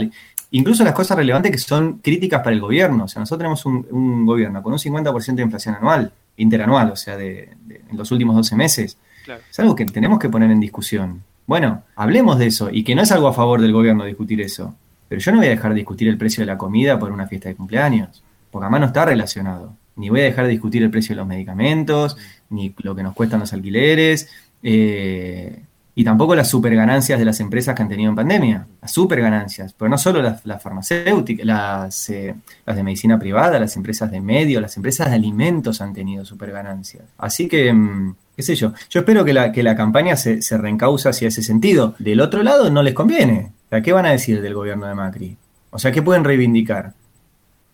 incluso 0.51 0.83
las 0.85 0.95
cosas 0.95 1.17
relevantes 1.17 1.53
que 1.53 1.59
son 1.59 1.99
críticas 1.99 2.41
para 2.43 2.55
el 2.55 2.61
gobierno. 2.61 3.05
O 3.05 3.09
sea, 3.09 3.21
nosotros 3.21 3.39
tenemos 3.41 3.67
un, 3.67 3.87
un 3.91 4.25
gobierno 4.27 4.63
con 4.63 4.73
un 4.73 4.79
50% 4.79 5.35
de 5.35 5.43
inflación 5.43 5.75
anual, 5.75 6.13
interanual, 6.39 6.91
o 6.91 6.97
sea, 6.97 7.17
de, 7.17 7.51
de- 7.67 7.83
en 7.91 7.97
los 7.97 8.11
últimos 8.11 8.35
12 8.37 8.57
meses. 8.57 8.97
Claro. 9.25 9.41
Es 9.51 9.59
algo 9.61 9.75
que 9.75 9.85
tenemos 9.87 10.19
que 10.19 10.29
poner 10.29 10.51
en 10.51 10.61
discusión. 10.61 11.23
Bueno, 11.47 11.83
hablemos 11.97 12.39
de 12.39 12.47
eso 12.47 12.71
y 12.71 12.83
que 12.83 12.95
no 12.95 13.03
es 13.03 13.13
algo 13.13 13.29
a 13.29 13.33
favor 13.33 13.61
del 13.61 13.73
gobierno 13.73 14.05
discutir 14.05 14.41
eso. 14.41 14.75
Pero 15.09 15.21
yo 15.21 15.31
no 15.33 15.39
voy 15.39 15.47
a 15.47 15.51
dejar 15.51 15.71
de 15.73 15.77
discutir 15.77 16.09
el 16.09 16.17
precio 16.19 16.43
de 16.43 16.47
la 16.47 16.59
comida 16.59 16.99
por 16.99 17.13
una 17.13 17.27
fiesta 17.29 17.49
de 17.49 17.55
cumpleaños, 17.55 18.23
porque 18.57 18.65
además 18.65 18.81
no 18.81 18.87
está 18.87 19.05
relacionado. 19.05 19.77
Ni 19.97 20.09
voy 20.09 20.21
a 20.21 20.25
dejar 20.25 20.47
de 20.47 20.53
discutir 20.53 20.83
el 20.83 20.91
precio 20.91 21.15
de 21.15 21.19
los 21.19 21.27
medicamentos, 21.27 22.17
ni 22.49 22.75
lo 22.79 22.97
que 22.97 23.03
nos 23.03 23.13
cuestan 23.13 23.39
los 23.39 23.53
alquileres, 23.53 24.31
eh, 24.63 25.61
y 25.95 26.05
tampoco 26.05 26.35
las 26.35 26.49
superganancias 26.49 27.19
de 27.19 27.27
las 27.27 27.39
empresas 27.41 27.75
que 27.75 27.83
han 27.83 27.91
tenido 27.91 28.09
en 28.09 28.17
pandemia. 28.17 28.67
Las 28.81 28.93
superganancias, 28.93 29.75
pero 29.75 29.91
no 29.91 29.99
solo 29.99 30.23
las, 30.23 30.47
las 30.47 30.63
farmacéuticas, 30.63 31.45
las, 31.45 32.09
eh, 32.09 32.35
las 32.65 32.77
de 32.77 32.83
medicina 32.83 33.19
privada, 33.19 33.61
las 33.61 33.77
empresas 33.77 34.11
de 34.11 34.23
medio, 34.23 34.59
las 34.63 34.75
empresas 34.79 35.11
de 35.11 35.17
alimentos 35.17 35.83
han 35.83 35.93
tenido 35.93 36.25
superganancias. 36.25 37.05
Así 37.19 37.47
que, 37.49 37.71
mm, 37.75 38.15
qué 38.37 38.43
sé 38.43 38.55
yo, 38.55 38.73
yo 38.89 39.01
espero 39.01 39.23
que 39.23 39.35
la, 39.35 39.53
que 39.53 39.63
la 39.63 39.77
campaña 39.77 40.17
se, 40.17 40.41
se 40.41 40.57
reencausa 40.57 41.11
hacia 41.11 41.29
ese 41.29 41.43
sentido. 41.43 41.95
Del 41.99 42.23
otro 42.23 42.43
lado 42.43 42.71
no 42.71 42.83
les 42.83 42.95
conviene. 42.95 43.53
O 43.67 43.69
sea, 43.69 43.83
¿qué 43.83 43.93
van 43.93 44.07
a 44.07 44.13
decir 44.13 44.41
del 44.41 44.55
gobierno 44.55 44.87
de 44.87 44.95
Macri? 44.95 45.37
O 45.69 45.79
sea, 45.79 45.93
¿qué 45.93 46.01
pueden 46.01 46.25
reivindicar? 46.25 46.95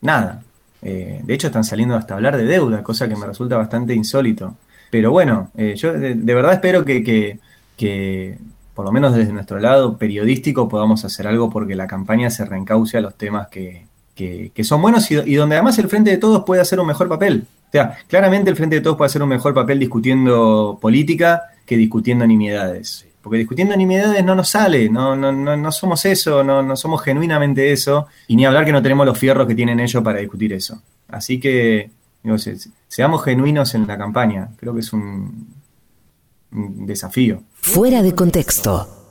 Nada. 0.01 0.42
Eh, 0.83 1.21
de 1.23 1.35
hecho, 1.35 1.47
están 1.47 1.64
saliendo 1.64 1.95
hasta 1.97 2.14
hablar 2.14 2.37
de 2.37 2.45
deuda, 2.45 2.83
cosa 2.83 3.09
que 3.09 3.16
me 3.16 3.27
resulta 3.27 3.57
bastante 3.57 3.95
insólito. 3.95 4.57
Pero 4.90 5.11
bueno, 5.11 5.51
eh, 5.57 5.75
yo 5.77 5.92
de, 5.92 6.14
verdad 6.14 6.53
espero 6.55 6.85
que, 6.85 7.03
que- 7.03 7.38
que, 7.77 8.37
por 8.75 8.85
lo 8.85 8.92
menos 8.92 9.14
desde 9.14 9.33
nuestro 9.33 9.59
lado 9.59 9.97
periodístico, 9.97 10.68
podamos 10.68 11.05
hacer 11.05 11.27
algo 11.27 11.49
porque 11.51 11.75
la 11.75 11.87
campaña 11.87 12.31
se 12.31 12.45
reencauce 12.45 12.99
a 12.99 13.01
los 13.01 13.14
temas 13.16 13.49
que, 13.49 13.87
que- 14.14 14.53
son 14.64 14.83
buenos 14.83 15.11
y, 15.11 15.14
y 15.18 15.35
donde 15.35 15.57
además 15.57 15.79
el 15.79 15.88
Frente 15.88 16.11
de 16.11 16.18
Todos 16.18 16.45
puede 16.45 16.61
hacer 16.61 16.79
un 16.81 16.87
mejor 16.87 17.09
papel. 17.09 17.47
O 17.68 17.73
sea, 17.73 17.97
claramente 18.09 18.51
el 18.51 18.57
Frente 18.57 18.77
de 18.77 18.83
Todos 18.83 18.97
puede 18.97 19.07
hacer 19.07 19.23
un 19.23 19.29
mejor 19.31 19.55
papel 19.55 19.79
discutiendo 19.79 20.79
política 20.81 21.42
que 21.64 21.77
discutiendo 21.77 22.27
nimiedades. 22.27 23.07
Porque 23.23 23.39
discutiendo 23.39 23.77
nimiedades 23.77 24.25
no 24.25 24.35
nos 24.35 24.49
sale, 24.51 24.89
no, 24.91 25.15
no, 25.15 25.31
no, 25.33 25.57
no 25.57 25.73
somos 25.73 26.05
eso, 26.05 26.43
no, 26.43 26.63
no 26.63 26.77
somos 26.77 27.03
genuinamente 27.03 27.73
eso, 27.73 28.09
y 28.27 28.35
ni 28.37 28.45
hablar 28.45 28.65
que 28.65 28.73
no 28.73 28.83
tenemos 28.83 29.07
los 29.07 29.17
fierros 29.17 29.47
que 29.47 29.55
tienen 29.55 29.79
ellos 29.81 30.03
para 30.03 30.19
discutir 30.19 30.53
eso. 30.53 30.83
Así 31.09 31.39
que, 31.39 31.91
digo, 32.23 32.37
se- 32.39 32.57
seamos 32.89 33.23
genuinos 33.25 33.75
en 33.75 33.87
la 33.87 33.97
campaña, 33.97 34.49
creo 34.57 34.75
que 34.75 34.81
es 34.81 34.93
un 34.93 35.49
desafío. 36.51 37.43
Fuera 37.55 38.03
de 38.03 38.15
contexto. 38.15 39.02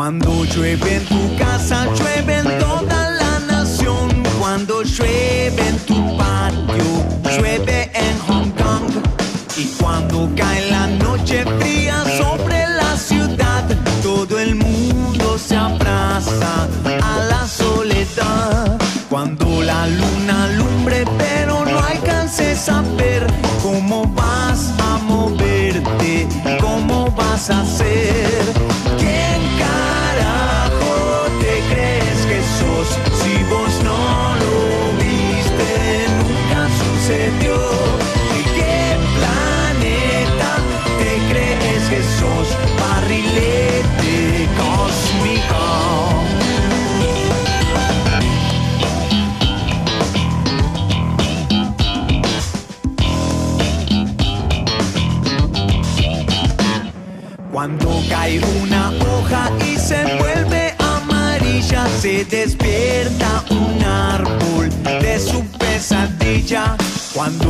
Cuando 0.00 0.46
llueve 0.46 0.96
en 0.96 1.04
tu 1.04 1.36
casa, 1.36 1.84
llueve 1.94 2.38
en 2.38 2.58
toda 2.58 3.10
la 3.10 3.38
nación. 3.40 4.08
Cuando 4.38 4.82
llueve 4.82 5.68
en 5.68 5.76
tu 5.80 6.16
patio, 6.16 7.04
llueve 7.36 7.90
en 7.92 8.18
Hong 8.20 8.50
Kong. 8.52 8.90
Y 9.58 9.66
cuando 9.78 10.30
cae 10.34 10.70
la 10.70 10.86
noche 10.86 11.44
fría 11.58 12.02
sobre 12.16 12.66
la 12.66 12.96
ciudad, 12.96 13.62
todo 14.02 14.38
el 14.38 14.54
mundo 14.54 15.36
se 15.36 15.54
abraza 15.54 16.66
a 16.86 17.18
la 17.28 17.46
soledad. 17.46 18.78
Cuando 19.10 19.60
la 19.60 19.86
luna 19.86 20.44
alumbre, 20.44 21.04
pero 21.18 21.66
no 21.66 21.78
alcances 21.78 22.70
a 22.70 22.80
ver 22.96 23.26
cómo 23.62 24.06
vas 24.14 24.72
a 24.78 24.96
moverte, 24.96 26.26
cómo 26.58 27.10
vas 27.10 27.50
a 27.50 27.66
ser. 27.66 27.89
Cuando 67.20 67.49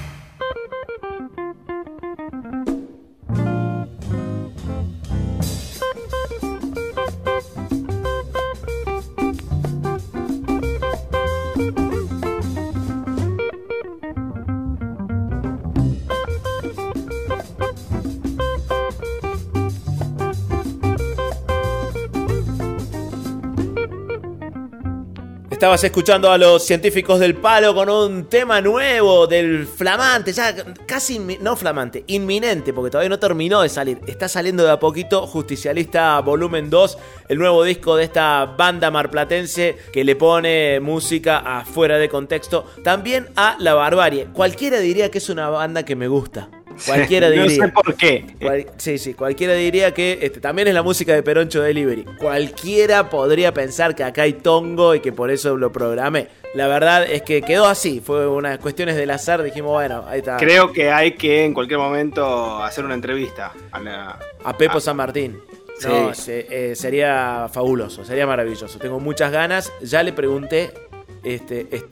Estabas 25.71 25.85
escuchando 25.85 26.29
a 26.29 26.37
los 26.37 26.65
científicos 26.65 27.17
del 27.17 27.35
palo 27.35 27.73
con 27.73 27.87
un 27.89 28.25
tema 28.25 28.59
nuevo 28.59 29.25
del 29.25 29.65
flamante, 29.65 30.33
ya 30.33 30.53
casi, 30.85 31.17
no 31.17 31.55
flamante, 31.55 32.03
inminente, 32.07 32.73
porque 32.73 32.91
todavía 32.91 33.07
no 33.07 33.17
terminó 33.17 33.61
de 33.61 33.69
salir. 33.69 34.01
Está 34.05 34.27
saliendo 34.27 34.65
de 34.65 34.71
a 34.71 34.81
poquito 34.81 35.25
Justicialista 35.25 36.19
Volumen 36.19 36.69
2, 36.69 36.97
el 37.29 37.37
nuevo 37.37 37.63
disco 37.63 37.95
de 37.95 38.03
esta 38.03 38.43
banda 38.47 38.91
marplatense 38.91 39.77
que 39.93 40.03
le 40.03 40.17
pone 40.17 40.81
música 40.81 41.37
a 41.37 41.63
fuera 41.63 41.97
de 41.97 42.09
contexto. 42.09 42.65
También 42.83 43.29
a 43.37 43.55
La 43.57 43.73
Barbarie. 43.73 44.25
Cualquiera 44.33 44.79
diría 44.79 45.09
que 45.09 45.19
es 45.19 45.29
una 45.29 45.47
banda 45.47 45.83
que 45.83 45.95
me 45.95 46.09
gusta. 46.09 46.49
Cualquiera 46.85 47.29
no 47.29 47.43
diría. 47.43 47.65
sé 47.65 47.71
por 47.71 47.95
qué. 47.95 48.25
Cual- 48.41 48.65
sí, 48.77 48.97
sí, 48.97 49.13
cualquiera 49.13 49.53
diría 49.53 49.93
que 49.93 50.19
este, 50.21 50.39
también 50.39 50.67
es 50.67 50.73
la 50.73 50.83
música 50.83 51.13
de 51.13 51.23
Peroncho 51.23 51.61
Delivery. 51.61 52.05
Cualquiera 52.17 53.09
podría 53.09 53.53
pensar 53.53 53.95
que 53.95 54.03
acá 54.03 54.23
hay 54.23 54.33
tongo 54.33 54.95
y 54.95 54.99
que 54.99 55.11
por 55.11 55.29
eso 55.31 55.57
lo 55.57 55.71
programé. 55.71 56.27
La 56.53 56.67
verdad 56.67 57.03
es 57.09 57.21
que 57.21 57.41
quedó 57.41 57.65
así, 57.67 58.01
fue 58.01 58.27
unas 58.27 58.57
cuestiones 58.59 58.95
del 58.97 59.09
azar, 59.11 59.41
dijimos, 59.43 59.71
bueno, 59.71 60.03
ahí 60.07 60.19
está. 60.19 60.37
Creo 60.37 60.71
que 60.73 60.91
hay 60.91 61.13
que 61.13 61.45
en 61.45 61.53
cualquier 61.53 61.79
momento 61.79 62.61
hacer 62.61 62.83
una 62.83 62.93
entrevista 62.95 63.53
a 63.71 63.79
la- 63.79 64.19
A 64.43 64.57
Pepo. 64.57 64.79
San 64.79 64.97
Martín. 64.97 65.39
Sí. 65.79 65.87
No, 65.87 66.13
se- 66.13 66.47
eh, 66.71 66.75
sería 66.75 67.47
fabuloso, 67.51 68.03
sería 68.05 68.27
maravilloso. 68.27 68.77
Tengo 68.79 68.99
muchas 68.99 69.31
ganas. 69.31 69.71
Ya 69.81 70.03
le 70.03 70.13
pregunté 70.13 70.71
este, 71.23 71.67
es, 71.71 71.83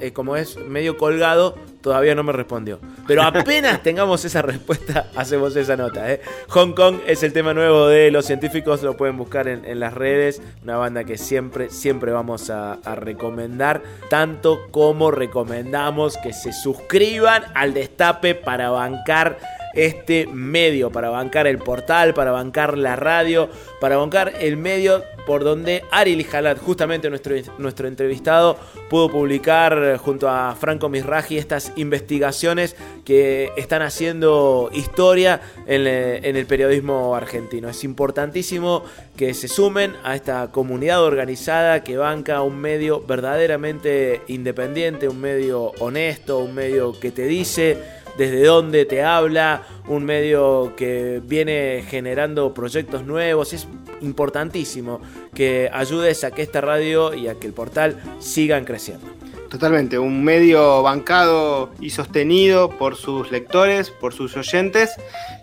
es- 0.00 0.12
como 0.12 0.36
es 0.36 0.56
medio 0.56 0.96
colgado, 0.96 1.56
todavía 1.80 2.14
no 2.14 2.22
me 2.22 2.32
respondió. 2.32 2.78
Pero 3.06 3.22
apenas 3.22 3.82
tengamos 3.82 4.24
esa 4.24 4.42
respuesta, 4.42 5.08
hacemos 5.16 5.54
esa 5.56 5.76
nota. 5.76 6.10
¿eh? 6.12 6.20
Hong 6.48 6.72
Kong 6.72 6.96
es 7.06 7.22
el 7.22 7.32
tema 7.32 7.54
nuevo 7.54 7.86
de 7.88 8.10
los 8.10 8.24
científicos, 8.26 8.82
lo 8.82 8.96
pueden 8.96 9.16
buscar 9.16 9.48
en, 9.48 9.64
en 9.64 9.80
las 9.80 9.94
redes. 9.94 10.40
Una 10.62 10.76
banda 10.76 11.04
que 11.04 11.18
siempre, 11.18 11.70
siempre 11.70 12.12
vamos 12.12 12.50
a, 12.50 12.74
a 12.84 12.94
recomendar, 12.94 13.82
tanto 14.10 14.60
como 14.70 15.10
recomendamos 15.10 16.16
que 16.18 16.32
se 16.32 16.52
suscriban 16.52 17.44
al 17.54 17.74
Destape 17.74 18.34
para 18.34 18.70
bancar 18.70 19.38
este 19.78 20.26
medio, 20.26 20.90
para 20.90 21.08
bancar 21.08 21.46
el 21.46 21.58
portal, 21.58 22.14
para 22.14 22.32
bancar 22.32 22.76
la 22.76 22.96
radio, 22.96 23.48
para 23.80 23.96
bancar 23.96 24.32
el 24.40 24.56
medio 24.56 25.04
por 25.24 25.44
donde 25.44 25.84
Ari 25.90 26.16
Lijalat, 26.16 26.58
justamente 26.58 27.10
nuestro, 27.10 27.36
nuestro 27.58 27.86
entrevistado, 27.86 28.56
pudo 28.88 29.10
publicar 29.10 29.98
junto 29.98 30.28
a 30.28 30.56
Franco 30.58 30.88
Misraji 30.88 31.36
estas 31.36 31.72
investigaciones 31.76 32.76
que 33.04 33.52
están 33.58 33.82
haciendo 33.82 34.70
historia 34.72 35.42
en, 35.66 35.86
eh, 35.86 36.20
en 36.22 36.36
el 36.36 36.46
periodismo 36.46 37.14
argentino. 37.14 37.68
Es 37.68 37.84
importantísimo 37.84 38.84
que 39.16 39.34
se 39.34 39.48
sumen 39.48 39.94
a 40.02 40.14
esta 40.14 40.50
comunidad 40.50 41.04
organizada 41.04 41.84
que 41.84 41.98
banca 41.98 42.40
un 42.40 42.58
medio 42.58 43.02
verdaderamente 43.02 44.22
independiente, 44.28 45.08
un 45.08 45.20
medio 45.20 45.72
honesto, 45.78 46.38
un 46.38 46.54
medio 46.54 46.98
que 46.98 47.10
te 47.10 47.26
dice 47.26 47.97
desde 48.18 48.44
dónde 48.44 48.84
te 48.84 49.02
habla, 49.02 49.62
un 49.86 50.04
medio 50.04 50.74
que 50.76 51.22
viene 51.24 51.84
generando 51.88 52.52
proyectos 52.52 53.06
nuevos. 53.06 53.52
Es 53.52 53.68
importantísimo 54.00 55.00
que 55.34 55.70
ayudes 55.72 56.24
a 56.24 56.32
que 56.32 56.42
esta 56.42 56.60
radio 56.60 57.14
y 57.14 57.28
a 57.28 57.36
que 57.36 57.46
el 57.46 57.52
portal 57.52 57.96
sigan 58.18 58.64
creciendo. 58.64 59.06
Totalmente, 59.48 59.98
un 59.98 60.22
medio 60.22 60.82
bancado 60.82 61.70
y 61.80 61.90
sostenido 61.90 62.68
por 62.70 62.96
sus 62.96 63.30
lectores, 63.30 63.90
por 63.90 64.12
sus 64.12 64.36
oyentes, 64.36 64.96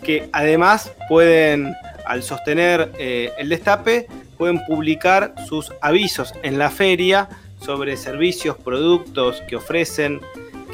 que 0.03 0.29
además 0.31 0.91
pueden, 1.09 1.73
al 2.05 2.21
sostener 2.21 2.91
eh, 2.99 3.31
el 3.39 3.49
destape, 3.49 4.07
pueden 4.37 4.63
publicar 4.65 5.33
sus 5.47 5.71
avisos 5.81 6.33
en 6.43 6.59
la 6.59 6.69
feria 6.69 7.29
sobre 7.59 7.97
servicios, 7.97 8.57
productos 8.57 9.41
que 9.47 9.55
ofrecen, 9.55 10.21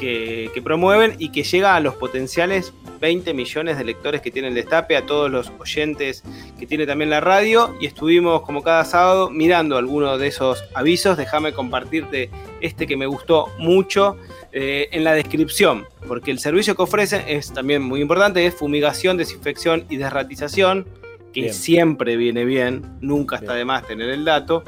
que, 0.02 0.50
que 0.52 0.60
promueven 0.60 1.14
y 1.18 1.30
que 1.30 1.44
llega 1.44 1.76
a 1.76 1.80
los 1.80 1.94
potenciales 1.94 2.74
20 3.00 3.34
millones 3.34 3.78
de 3.78 3.84
lectores 3.84 4.20
que 4.20 4.32
tiene 4.32 4.48
el 4.48 4.54
Destape, 4.54 4.96
a 4.96 5.06
todos 5.06 5.30
los 5.30 5.52
oyentes 5.60 6.24
que 6.58 6.66
tiene 6.66 6.86
también 6.86 7.08
la 7.10 7.20
radio 7.20 7.76
y 7.80 7.86
estuvimos 7.86 8.42
como 8.42 8.62
cada 8.62 8.84
sábado 8.84 9.30
mirando 9.30 9.76
algunos 9.76 10.18
de 10.18 10.26
esos 10.26 10.64
avisos. 10.74 11.16
Déjame 11.16 11.52
compartirte 11.52 12.30
este 12.60 12.86
que 12.86 12.96
me 12.96 13.06
gustó 13.06 13.48
mucho 13.58 14.16
eh, 14.52 14.88
en 14.90 15.04
la 15.04 15.12
descripción, 15.14 15.86
porque 16.08 16.32
el 16.32 16.40
servicio 16.40 16.74
que 16.74 16.82
ofrecen 16.82 17.22
es 17.26 17.52
también 17.52 17.82
muy 17.82 18.00
importante, 18.00 18.44
es 18.44 18.54
fumigación, 18.54 19.16
desinfección 19.16 19.84
y 19.88 19.96
desratización, 19.96 20.86
que 21.32 21.42
Bien. 21.42 21.54
siempre 21.54 22.16
viene 22.16 22.44
bien, 22.44 22.98
nunca 23.00 23.36
está 23.36 23.54
de 23.54 23.64
más 23.64 23.86
tener 23.86 24.10
el 24.10 24.24
dato. 24.24 24.64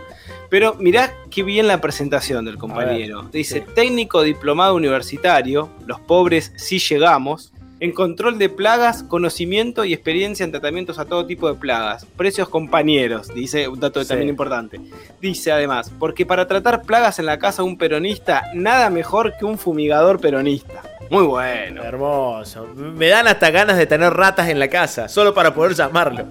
Pero 0.55 0.77
mirá 0.79 1.13
qué 1.33 1.43
bien 1.43 1.67
la 1.67 1.81
presentación 1.81 2.45
del 2.45 2.59
compañero. 2.59 3.29
Dice, 3.33 3.65
sí. 3.67 3.75
técnico 3.75 4.23
diplomado 4.23 4.77
universitario, 4.77 5.69
los 5.85 5.99
pobres 5.99 6.53
sí 6.55 6.79
llegamos, 6.79 7.53
en 7.85 7.93
control 7.93 8.39
de 8.39 8.49
plagas, 8.49 9.03
conocimiento 9.03 9.85
y 9.85 9.93
experiencia 9.93 10.43
en 10.43 10.51
tratamientos 10.53 10.99
a 10.99 11.05
todo 11.05 11.27
tipo 11.27 11.49
de 11.53 11.55
plagas. 11.59 12.07
Precios 12.17 12.49
compañeros, 12.49 13.29
dice 13.35 13.69
un 13.69 13.79
dato 13.79 14.01
Sí. 14.03 14.09
también 14.09 14.31
importante. 14.31 14.81
Dice 15.21 15.53
además, 15.53 15.93
porque 15.99 16.25
para 16.25 16.47
tratar 16.47 16.81
plagas 16.83 17.19
en 17.19 17.27
la 17.27 17.39
casa 17.39 17.61
de 17.63 17.69
un 17.69 17.77
peronista, 17.77 18.45
nada 18.55 18.89
mejor 18.89 19.35
que 19.39 19.45
un 19.45 19.59
fumigador 19.59 20.19
peronista. 20.19 20.81
Muy 21.11 21.25
bueno. 21.25 21.83
Hermoso. 21.83 22.67
Me 22.75 23.09
dan 23.09 23.29
hasta 23.29 23.51
ganas 23.51 23.77
de 23.77 23.85
tener 23.87 24.15
ratas 24.15 24.49
en 24.49 24.59
la 24.59 24.69
casa, 24.69 25.07
solo 25.11 25.35
para 25.35 25.53
poder 25.53 25.75
llamarlo. 25.75 26.25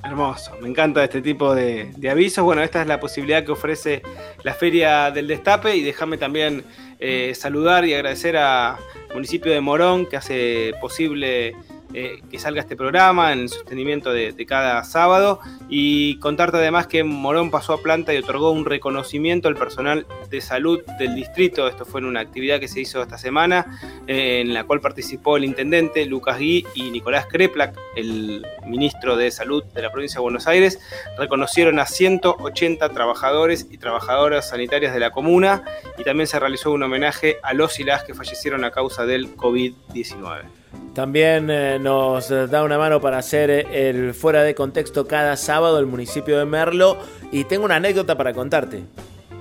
Hermoso, 0.03 0.57
me 0.59 0.68
encanta 0.68 1.03
este 1.03 1.22
tipo 1.22 1.53
de, 1.53 1.91
avisos. 2.09 2.43
Bueno, 2.43 2.64
esta 2.64 2.82
es 2.82 2.88
la 2.88 2.99
posibilidad 2.99 3.45
que 3.45 3.51
ofrece 3.51 4.01
la 4.43 4.53
Feria 4.53 5.12
del 5.12 5.28
Destape 5.28 5.76
y 5.76 5.84
déjame 5.84 6.18
también 6.18 6.64
eh, 6.99 7.34
saludar 7.36 7.86
y 7.86 7.93
agradecer 7.93 8.36
al 8.36 8.78
municipio 9.14 9.51
de 9.51 9.62
Morón 9.62 10.07
que 10.07 10.18
hace 10.18 10.74
posible 10.82 11.55
eh, 11.94 12.22
que 12.30 12.39
salga 12.39 12.62
este 12.62 12.76
programa 12.76 13.34
en 13.34 13.39
el 13.39 13.50
sostenimiento 13.50 14.12
de, 14.12 14.32
de 14.32 14.46
cada 14.46 14.84
sábado 14.84 15.39
y 15.70 16.18
contarte 16.20 16.58
además 16.58 16.88
que 16.88 17.04
Morón 17.04 17.52
pasó 17.52 17.74
a 17.74 17.82
planta 17.82 18.14
y 18.14 18.18
otorgó 18.18 18.52
un 18.52 18.66
reconocimiento 18.66 19.48
al 19.48 19.56
personal 19.56 20.06
de 20.30 20.42
salud 20.42 20.82
del 21.00 21.16
distrito. 21.16 21.68
Esto 21.68 21.86
fue 21.86 22.02
en 22.02 22.08
una 22.08 22.22
actividad 22.22 22.60
que 22.60 22.68
se 22.68 22.80
hizo 22.80 23.02
esta 23.02 23.18
semana 23.18 23.80
eh, 24.08 24.42
en 24.42 24.54
la 24.54 24.64
cual 24.64 24.82
participó 24.82 25.38
el 25.38 25.44
intendente 25.44 26.06
Lucas 26.06 26.39
Gui 26.39 26.66
y 26.76 26.92
Nicolás 26.92 27.26
Kreplak, 27.28 27.78
el 27.96 28.46
ministro 28.66 29.16
de 29.16 29.32
Salud 29.32 29.64
de 29.64 29.82
la 29.82 29.92
provincia 29.92 30.20
de 30.20 30.24
Buenos 30.24 30.48
Aires, 30.48 30.80
reconocieron 31.18 31.80
a 31.80 31.86
180 31.86 32.89
trabajadores 32.89 33.68
y 33.70 33.78
trabajadoras 33.78 34.50
sanitarias 34.50 34.94
de 34.94 35.00
la 35.00 35.12
comuna 35.12 35.64
y 35.98 36.04
también 36.04 36.28
se 36.28 36.39
realizó 36.39 36.72
un 36.72 36.84
homenaje 36.84 37.38
a 37.44 37.54
los 37.54 37.80
y 37.80 37.84
las 37.84 38.04
que 38.04 38.14
fallecieron 38.14 38.64
a 38.64 38.72
causa 38.72 39.06
del 39.06 39.36
COVID-19. 39.36 40.61
También 40.93 41.49
eh, 41.49 41.80
nos 41.80 42.30
da 42.30 42.63
una 42.63 42.78
mano 42.78 42.99
para 42.99 43.17
hacer 43.17 43.49
eh, 43.49 43.89
el 43.89 44.13
fuera 44.13 44.43
de 44.43 44.53
contexto 44.55 45.07
cada 45.07 45.38
sábado 45.38 45.80
el 45.80 45.86
municipio 45.86 46.38
de 46.38 46.45
Merlo. 46.45 46.97
Y 47.32 47.45
tengo 47.45 47.65
una 47.65 47.78
anécdota 47.78 48.17
para 48.17 48.34
contarte. 48.34 48.84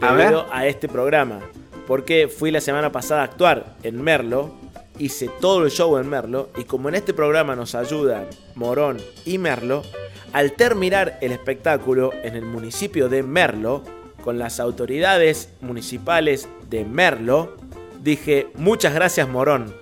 A 0.01 0.13
ver. 0.15 0.35
a 0.53 0.67
este 0.67 0.89
programa. 0.89 1.41
Porque 1.87 2.29
fui 2.29 2.51
la 2.51 2.61
semana 2.61 2.93
pasada 2.93 3.23
a 3.23 3.25
actuar 3.25 3.75
en 3.83 4.01
Merlo. 4.01 4.55
Hice 4.99 5.29
todo 5.41 5.65
el 5.65 5.71
show 5.71 5.99
en 5.99 6.09
Merlo. 6.09 6.51
Y 6.57 6.65
como 6.65 6.89
en 6.89 6.95
este 6.95 7.13
programa 7.13 7.57
nos 7.57 7.75
ayudan 7.75 8.27
Morón 8.55 8.99
y 9.25 9.39
Merlo, 9.39 9.83
al 10.33 10.53
terminar 10.53 11.19
el 11.21 11.33
espectáculo 11.33 12.13
en 12.23 12.37
el 12.37 12.45
municipio 12.45 13.09
de 13.09 13.25
Merlo, 13.25 13.83
con 14.23 14.39
las 14.39 14.61
autoridades 14.61 15.49
municipales 15.61 16.49
de 16.69 16.85
Merlo, 16.85 17.57
dije 18.03 18.49
muchas 18.55 18.95
gracias 18.95 19.29
Morón. 19.29 19.80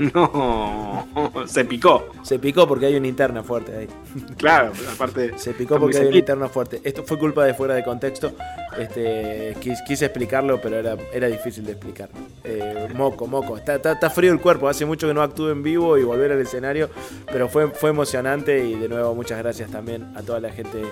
No, 0.14 1.06
se 1.46 1.64
picó. 1.66 2.08
Se 2.22 2.38
picó 2.38 2.66
porque 2.66 2.86
hay 2.86 2.96
una 2.96 3.06
interna 3.06 3.42
fuerte 3.42 3.76
ahí. 3.76 3.88
Claro, 4.36 4.72
aparte. 4.92 5.38
Se 5.38 5.52
picó 5.52 5.78
porque 5.78 5.98
hay 5.98 6.06
una 6.06 6.16
interna 6.16 6.48
fuerte. 6.48 6.80
Esto 6.82 7.04
fue 7.04 7.18
culpa 7.18 7.44
de 7.44 7.52
fuera 7.52 7.74
de 7.74 7.84
contexto. 7.84 8.32
Este, 8.78 9.54
quise, 9.60 10.06
explicarlo, 10.06 10.58
pero 10.60 10.76
era, 10.76 10.96
era 11.12 11.26
difícil 11.26 11.66
de 11.66 11.72
explicar. 11.72 12.08
Eh, 12.44 12.88
moco, 12.94 13.26
moco. 13.26 13.58
Está, 13.58 13.74
está, 13.74 14.10
frío 14.10 14.32
el 14.32 14.40
cuerpo. 14.40 14.68
Hace 14.68 14.86
mucho 14.86 15.06
que 15.06 15.12
no 15.12 15.22
actúo 15.22 15.50
en 15.50 15.62
vivo 15.62 15.98
y 15.98 16.02
volver 16.02 16.32
al 16.32 16.40
escenario. 16.40 16.88
Pero 17.30 17.48
fue, 17.48 17.68
fue 17.68 17.90
emocionante 17.90 18.64
y 18.64 18.76
de 18.76 18.88
nuevo 18.88 19.14
muchas 19.14 19.38
gracias 19.38 19.70
también 19.70 20.12
a 20.16 20.22
toda 20.22 20.40
la 20.40 20.50
gente 20.50 20.82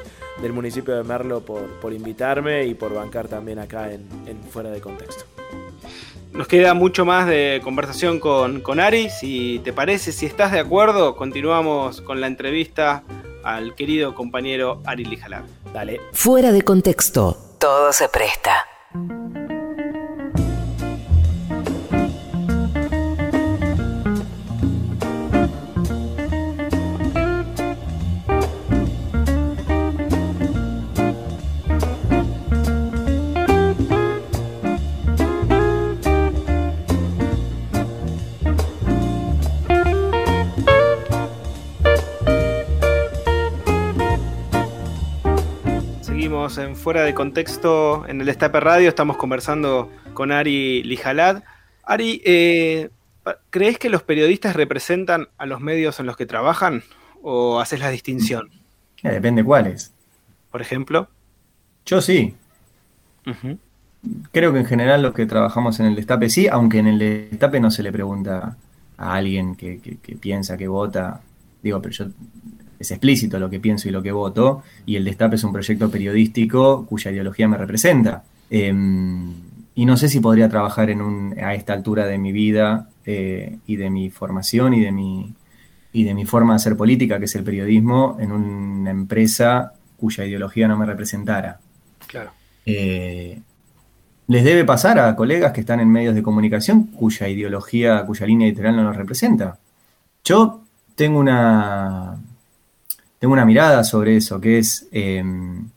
del 0.43 0.53
municipio 0.53 0.95
de 0.95 1.03
Merlo 1.03 1.41
por, 1.41 1.63
por 1.81 1.95
invitarme 1.95 2.67
y 2.67 2.75
por 2.75 2.93
bancar 2.93 3.27
también 3.27 3.59
acá 3.59 3.91
en, 3.91 4.07
en 4.27 4.43
fuera 4.43 4.71
de 4.71 4.81
contexto. 4.83 5.25
Nos 6.39 6.47
queda 6.47 6.73
mucho 6.73 7.05
más 7.05 7.27
de 7.27 7.61
conversación 7.65 8.21
con, 8.21 8.61
con 8.61 8.79
Ari. 8.79 9.11
Si 9.11 9.61
te 9.65 9.73
parece, 9.73 10.13
si 10.13 10.25
estás 10.25 10.53
de 10.53 10.61
acuerdo, 10.61 11.17
continuamos 11.17 12.01
con 12.01 12.21
la 12.21 12.29
entrevista 12.29 13.03
al 13.43 13.75
querido 13.75 14.15
compañero 14.15 14.81
Ari 14.87 15.05
Lijalab. 15.05 15.43
Dale. 15.75 16.01
Fuera 16.13 16.53
de 16.53 16.63
contexto, 16.63 17.37
todo 17.59 17.93
se 17.93 18.09
presta. 18.09 18.55
En 46.57 46.77
Fuera 46.77 47.03
de 47.03 47.13
Contexto 47.13 48.07
en 48.09 48.21
el 48.21 48.27
Destape 48.27 48.59
Radio. 48.59 48.89
Estamos 48.89 49.19
conversando 49.19 49.93
con 50.15 50.33
Ari 50.33 50.83
Lijalad. 50.83 51.43
Ari, 51.85 52.23
eh, 52.25 52.89
¿crees 53.51 53.79
que 53.79 53.91
los 53.91 54.03
periodistas 54.03 54.57
representan 54.57 55.29
a 55.37 55.45
los 55.45 55.61
medios 55.61 56.01
en 56.01 56.07
los 56.07 56.17
que 56.17 56.25
trabajan 56.25 56.83
o 57.21 57.61
haces 57.61 57.81
la 57.81 57.91
distinción? 57.91 58.49
Eh, 59.03 59.11
depende 59.11 59.45
cuáles. 59.45 59.93
Por 60.51 60.63
ejemplo. 60.63 61.09
Yo 61.85 62.01
sí. 62.01 62.35
Creo 64.33 64.53
que 64.55 64.61
en 64.61 64.67
general 64.67 65.03
los 65.03 65.13
que 65.13 65.27
trabajamos 65.27 65.79
en 65.81 65.87
el 65.87 65.97
Destape 65.97 66.31
sí, 66.31 66.49
aunque 66.49 66.79
en 66.79 66.87
el 66.87 66.99
Destape 66.99 67.61
no 67.61 67.71
se 67.71 67.83
le 67.83 67.93
pregunta 67.93 68.57
a 68.97 69.15
alguien 69.15 69.55
que 69.55 69.99
piensa, 70.19 70.57
que 70.57 70.67
vota. 70.67 71.21
Digo, 71.63 71.83
pero 71.83 71.93
yo 71.93 72.07
es 72.79 72.91
explícito 72.91 73.39
lo 73.39 73.51
que 73.51 73.61
pienso 73.61 73.89
y 73.89 73.93
lo 73.93 74.03
que 74.03 74.13
voto, 74.13 74.63
y 74.87 74.97
el 74.97 75.05
Destape 75.05 75.37
es 75.37 75.45
un 75.45 75.53
proyecto 75.53 75.91
periodístico 75.91 76.87
cuya 76.87 77.11
ideología 77.11 77.49
me 77.49 77.57
representa. 77.57 78.25
Em, 78.51 79.35
y 79.75 79.87
no 79.87 79.97
sé 79.97 80.09
si 80.09 80.21
podría 80.21 80.49
trabajar 80.49 80.91
en 80.91 81.01
un, 81.01 81.39
a 81.39 81.55
esta 81.55 81.73
altura 81.73 82.07
de 82.07 82.19
mi 82.19 82.33
vida 82.33 82.89
eh, 83.05 83.59
y 83.67 83.77
de 83.77 83.91
mi 83.91 84.11
formación 84.11 84.75
y 84.75 84.81
de 84.81 84.93
mi, 84.93 85.35
y 85.93 86.05
de 86.05 86.15
mi 86.15 86.25
forma 86.25 86.55
de 86.55 86.57
hacer 86.57 86.77
política, 86.77 87.19
que 87.19 87.27
es 87.27 87.35
el 87.35 87.45
periodismo, 87.45 88.17
en 88.21 88.33
una 88.33 88.91
empresa 88.91 89.73
cuya 89.97 90.25
ideología 90.25 90.69
no 90.69 90.77
me 90.77 90.87
representara. 90.87 91.61
Claro. 92.07 92.31
Eh, 92.67 93.41
les 94.29 94.45
debe 94.45 94.65
pasar 94.65 94.99
a 94.99 95.17
colegas 95.17 95.53
que 95.53 95.61
están 95.61 95.81
en 95.81 95.91
medios 95.91 96.15
de 96.15 96.23
comunicación 96.23 96.85
cuya 96.85 97.29
ideología, 97.29 98.05
cuya 98.05 98.27
línea 98.27 98.47
editorial 98.47 98.77
no 98.77 98.85
nos 98.85 98.97
representa. 98.97 99.59
Yo 100.25 100.61
tengo 100.95 101.19
una, 101.19 102.19
tengo 103.19 103.33
una 103.33 103.45
mirada 103.45 103.85
sobre 103.85 104.17
eso, 104.17 104.41
que 104.41 104.59
es 104.59 104.89
em, 104.93 105.69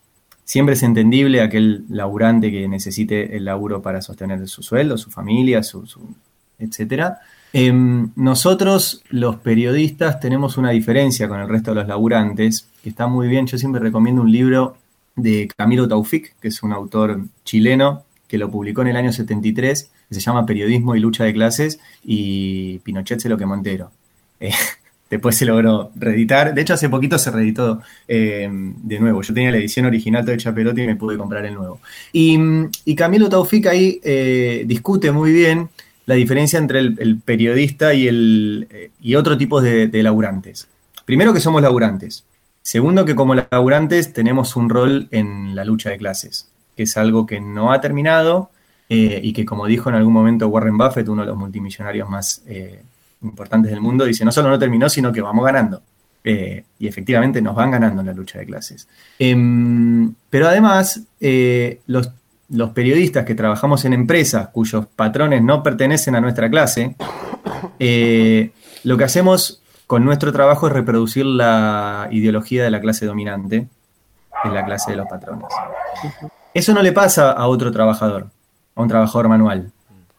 siempre 0.52 0.74
es 0.74 0.84
entendible 0.84 1.42
aquel 1.42 1.86
laburante 1.90 2.52
que 2.52 2.68
necesite 2.68 3.38
el 3.38 3.46
laburo 3.46 3.82
para 3.82 4.02
sostener 4.02 4.46
su 4.50 4.62
sueldo, 4.62 4.98
su 4.98 5.10
familia, 5.10 5.64
su, 5.64 5.86
etcétera. 6.60 7.20
Em, 7.54 8.12
nosotros, 8.16 9.02
los 9.10 9.38
periodistas, 9.38 10.20
tenemos 10.20 10.58
una 10.58 10.72
diferencia 10.72 11.30
con 11.30 11.40
el 11.40 11.48
resto 11.48 11.72
de 11.72 11.76
los 11.76 11.88
laburantes, 11.88 12.68
que 12.84 12.90
está 12.90 13.08
muy 13.08 13.28
bien. 13.28 13.48
Yo 13.48 13.58
siempre 13.58 13.82
recomiendo 13.82 14.22
un 14.22 14.32
libro 14.32 14.76
de 15.16 15.50
Camilo 15.56 15.88
Taufik, 15.88 16.36
que 16.40 16.50
es 16.50 16.62
un 16.64 16.74
autor 16.74 17.22
chileno, 17.46 18.04
que 18.28 18.38
lo 18.38 18.52
publicó 18.52 18.82
en 18.82 18.90
el 18.90 18.98
año 18.98 19.12
73, 19.12 19.92
que 20.10 20.16
se 20.16 20.20
llama 20.22 20.46
Periodismo 20.46 20.96
y 20.96 21.00
Lucha 21.00 21.24
de 21.24 21.34
Clases, 21.34 21.80
y 22.04 22.80
Pinochet 22.80 23.20
se 23.20 23.30
lo 23.30 23.38
quemó 23.38 23.56
entero. 23.56 23.92
Eh, 24.42 24.52
Después 25.12 25.36
se 25.36 25.46
logró 25.46 25.92
reeditar. 25.96 26.54
De 26.54 26.62
hecho, 26.62 26.74
hace 26.74 26.88
poquito 26.88 27.18
se 27.18 27.32
reeditó 27.32 27.82
eh, 28.08 28.48
de 28.50 29.00
nuevo. 29.00 29.22
Yo 29.22 29.34
tenía 29.34 29.52
la 29.52 29.58
edición 29.58 29.86
original 29.86 30.26
de 30.26 30.38
Chaperotti 30.38 30.84
y 30.84 30.88
me 30.88 30.96
pude 30.96 31.18
comprar 31.18 31.46
el 31.46 31.54
nuevo. 31.54 31.82
Y, 32.14 32.96
Camilo 32.96 33.28
Taufik 33.28 33.68
ahí 33.68 34.00
eh, 34.06 34.64
discute 34.66 35.12
muy 35.12 35.34
bien 35.34 35.70
la 36.06 36.16
diferencia 36.16 36.58
entre 36.58 36.80
el, 36.80 37.20
periodista 37.26 37.94
y, 37.94 38.08
el, 38.08 38.68
eh, 38.72 38.92
y 39.02 39.16
otro 39.16 39.38
tipo 39.38 39.60
de, 39.60 39.88
de, 39.88 40.02
laburantes. 40.02 40.70
Primero 41.04 41.34
que 41.34 41.42
somos 41.42 41.62
laburantes. 41.62 42.24
Segundo 42.62 43.04
que 43.04 43.14
como 43.14 43.36
laburantes 43.36 44.14
tenemos 44.14 44.56
un 44.56 44.70
rol 44.70 45.10
en 45.12 45.56
la 45.56 45.66
lucha 45.66 45.90
de 45.90 45.98
clases, 45.98 46.48
que 46.78 46.84
es 46.84 46.96
algo 46.96 47.26
que 47.26 47.42
no 47.42 47.74
ha 47.74 47.82
terminado 47.82 48.50
y 48.94 49.32
que 49.32 49.46
como 49.46 49.68
dijo 49.68 49.88
en 49.88 49.96
algún 49.96 50.12
momento 50.12 50.50
Warren 50.50 50.78
Buffett, 50.78 51.08
uno 51.08 51.22
de 51.22 51.30
los 51.30 51.38
multimillonarios 51.38 52.10
más 52.10 52.44
importantes 53.22 53.72
del 53.72 53.82
mundo, 53.82 54.06
dice, 54.06 54.26
no 54.26 54.32
solo 54.32 54.50
no 54.50 54.60
terminó, 54.60 54.90
sino 54.90 55.12
que 55.12 55.22
vamos 55.22 55.46
ganando. 55.46 55.82
Eh, 56.24 56.64
y 56.78 56.88
efectivamente 56.88 57.42
nos 57.42 57.56
van 57.56 57.72
ganando 57.72 58.02
en 58.02 58.08
la 58.08 58.14
lucha 58.14 58.40
de 58.40 58.46
clases. 58.46 58.88
Em, 59.18 60.14
pero 60.30 60.48
además, 60.48 61.02
eh, 61.20 61.82
los, 61.88 62.12
periodistas 62.74 63.26
que 63.26 63.34
trabajamos 63.34 63.86
en 63.86 63.94
empresas 63.94 64.50
cuyos 64.50 64.86
patrones 64.86 65.42
no 65.42 65.64
pertenecen 65.64 66.16
a 66.16 66.22
nuestra 66.22 66.50
clase, 66.50 66.96
eh, 67.80 68.52
lo 68.84 68.98
que 68.98 69.04
hacemos 69.04 69.64
con 69.88 70.06
nuestro 70.06 70.32
trabajo 70.32 70.68
es 70.68 70.74
reproducir 70.74 71.26
la 71.26 72.08
ideología 72.12 72.64
de 72.64 72.72
la 72.72 72.82
clase 72.82 73.06
dominante, 73.06 73.68
en 74.44 74.54
la 74.54 74.66
clase 74.66 74.92
de 74.92 74.98
los 74.98 75.08
patrones. 75.08 75.48
Eso 76.54 76.74
no 76.74 76.82
le 76.82 76.92
pasa 76.92 77.32
a 77.32 77.48
otro 77.48 77.72
trabajador, 77.72 78.28
a 78.76 78.82
un 78.82 78.88
trabajador 78.88 79.28
manual. 79.30 79.72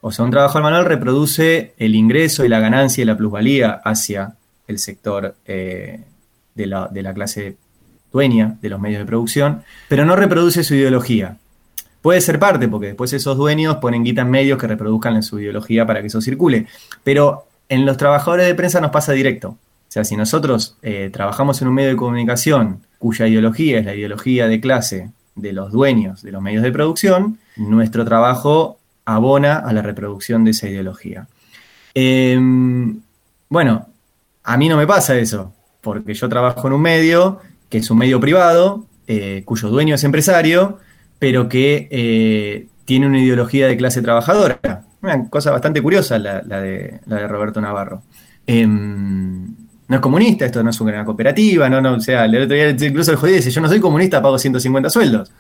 O 0.05 0.11
sea, 0.11 0.25
un 0.25 0.33
trabajador 0.33 0.65
manual 0.65 0.85
reproduce 0.85 1.75
el 1.79 1.95
ingreso 1.95 2.45
y 2.45 2.49
la 2.49 2.59
ganancia 2.59 3.03
y 3.03 3.05
la 3.05 3.17
plusvalía 3.17 3.81
hacia 3.85 4.35
el 4.67 4.81
sector 4.81 5.37
eh, 5.47 6.01
de, 6.57 6.67
la, 6.67 7.15
clase 7.15 7.57
dueña 8.13 8.57
de 8.61 8.69
los 8.69 8.81
medios 8.81 8.99
de 8.99 9.07
producción, 9.07 9.63
pero 9.89 10.05
no 10.05 10.17
reproduce 10.17 10.65
su 10.65 10.75
ideología. 10.75 11.37
Puede 12.01 12.21
ser 12.21 12.41
parte, 12.41 12.67
porque 12.67 12.89
después 12.89 13.13
esos 13.13 13.37
dueños 13.37 13.77
ponen 13.77 14.03
guita 14.03 14.23
en 14.23 14.31
medios 14.31 14.59
que 14.59 14.67
reproduzcan 14.67 15.23
su 15.23 15.39
ideología 15.39 15.87
para 15.87 16.01
que 16.01 16.09
eso 16.09 16.21
circule. 16.21 16.67
Pero 17.05 17.47
en 17.69 17.87
los 17.87 17.97
trabajadores 17.97 18.49
de 18.49 18.57
prensa 18.57 18.81
nos 18.81 18.91
pasa 18.91 19.13
directo. 19.13 19.51
O 19.51 19.59
sea, 19.87 20.03
si 20.03 20.17
nosotros 20.17 20.79
eh, 20.83 21.11
trabajamos 21.13 21.63
en 21.63 21.69
un 21.69 21.75
medio 21.75 21.91
de 21.91 21.97
comunicación 21.97 22.81
cuya 22.99 23.29
ideología 23.29 23.79
es 23.79 23.85
la 23.85 23.95
ideología 23.95 24.49
de 24.49 24.61
clase 24.61 25.13
de 25.37 25.53
los 25.53 25.71
dueños 25.71 26.23
de 26.23 26.33
los 26.33 26.43
medios 26.43 26.65
de 26.65 26.73
producción, 26.73 27.39
nuestro 27.57 28.05
trabajo 28.05 28.79
abona 29.05 29.59
a 29.59 29.73
la 29.73 29.83
reproducción 29.83 30.45
de 30.45 30.53
esa 30.53 30.69
ideología. 30.69 31.27
Em, 31.95 33.01
bueno, 33.49 33.89
a 34.45 34.57
mí 34.57 34.69
no 34.69 34.77
me 34.77 34.87
pasa 34.87 35.17
eso, 35.17 35.53
porque 35.81 36.15
yo 36.15 36.29
trabajo 36.29 36.67
en 36.67 36.75
un 36.75 36.83
medio 36.83 37.41
que 37.69 37.79
es 37.79 37.91
un 37.91 37.99
medio 37.99 38.21
privado, 38.21 38.85
eh, 39.07 39.43
cuyo 39.47 39.71
dueño 39.71 39.95
es 39.95 40.05
empresario, 40.05 40.79
pero 41.19 41.49
que 41.49 41.89
eh, 41.91 42.67
tiene 42.85 43.07
una 43.07 43.19
ideología 43.19 43.67
de 43.67 43.77
clase 43.77 44.03
trabajadora. 44.03 44.85
Una 45.01 45.29
cosa 45.31 45.51
bastante 45.51 45.81
curiosa 45.81 46.19
la, 46.19 46.41
de, 46.43 47.01
Roberto 47.07 47.61
Navarro. 47.61 48.03
Em, 48.47 49.47
no 49.89 49.97
es 49.97 50.01
comunista, 50.01 50.45
esto 50.45 50.63
no 50.63 50.71
es 50.71 50.81
una 50.81 51.05
cooperativa, 51.05 51.69
no, 51.69 51.81
no, 51.81 51.95
o 51.95 52.01
sea, 52.01 52.27
el 52.27 52.43
otro 52.43 52.55
día 52.55 52.71
incluso 52.71 53.11
el 53.11 53.17
jodido 53.17 53.37
dice, 53.37 53.51
yo 53.51 53.61
no 53.61 53.69
soy 53.69 53.81
comunista, 53.81 54.21
pago 54.21 54.39
150 54.39 54.91
sueldos. 54.91 55.33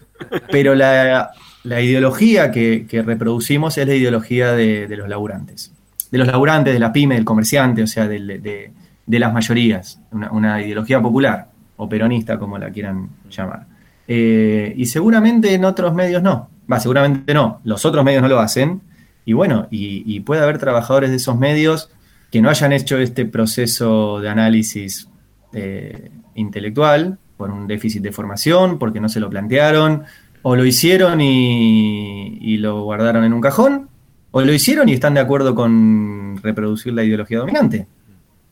Pero 0.50 0.74
la, 0.74 1.30
la 1.64 1.80
ideología 1.80 2.50
que, 2.50 2.86
reproducimos 3.04 3.78
es 3.78 3.86
la 3.86 3.94
ideología 3.94 4.52
de, 4.52 4.88
los 4.96 5.08
laburantes. 5.08 5.72
De 6.10 6.18
los 6.18 6.26
laburantes, 6.26 6.72
de 6.74 6.80
la 6.80 6.92
pyme, 6.92 7.14
del 7.14 7.24
comerciante, 7.24 7.82
o 7.82 7.86
sea, 7.86 8.08
de, 8.08 8.72
las 9.06 9.32
mayorías. 9.32 10.00
Una, 10.10 10.60
ideología 10.62 11.00
popular 11.00 11.48
o 11.76 11.88
peronista, 11.88 12.38
como 12.38 12.58
la 12.58 12.70
quieran 12.70 13.10
llamar. 13.30 13.66
Eh, 14.08 14.74
y 14.76 14.86
seguramente 14.86 15.54
en 15.54 15.64
otros 15.64 15.94
medios 15.94 16.22
no. 16.22 16.50
Va, 16.70 16.80
seguramente 16.80 17.32
no. 17.32 17.60
Los 17.64 17.84
otros 17.84 18.04
medios 18.04 18.22
no 18.22 18.28
lo 18.28 18.40
hacen. 18.40 18.80
Y 19.24 19.32
bueno, 19.32 19.68
y, 19.70 20.18
puede 20.20 20.42
haber 20.42 20.58
trabajadores 20.58 21.10
de 21.10 21.16
esos 21.16 21.38
medios 21.38 21.90
que 22.30 22.42
no 22.42 22.50
hayan 22.50 22.72
hecho 22.72 22.98
este 22.98 23.24
proceso 23.24 24.20
de 24.20 24.28
análisis 24.28 25.08
eh, 25.52 26.10
intelectual 26.34 27.18
por 27.36 27.50
un 27.50 27.66
déficit 27.66 28.02
de 28.02 28.10
formación, 28.10 28.78
porque 28.78 29.00
no 29.00 29.08
se 29.08 29.20
lo 29.20 29.28
plantearon, 29.28 30.04
o 30.42 30.56
lo 30.56 30.64
hicieron 30.64 31.20
y, 31.20 32.56
lo 32.58 32.82
guardaron 32.82 33.24
en 33.24 33.32
un 33.32 33.40
cajón, 33.40 33.88
O 34.32 34.40
lo 34.40 34.52
hicieron 34.52 34.88
y 34.88 34.94
están 34.94 35.14
de 35.14 35.20
acuerdo 35.20 35.54
con 35.54 36.38
reproducir 36.42 36.94
la 36.94 37.04
ideología 37.04 37.38
dominante, 37.38 37.86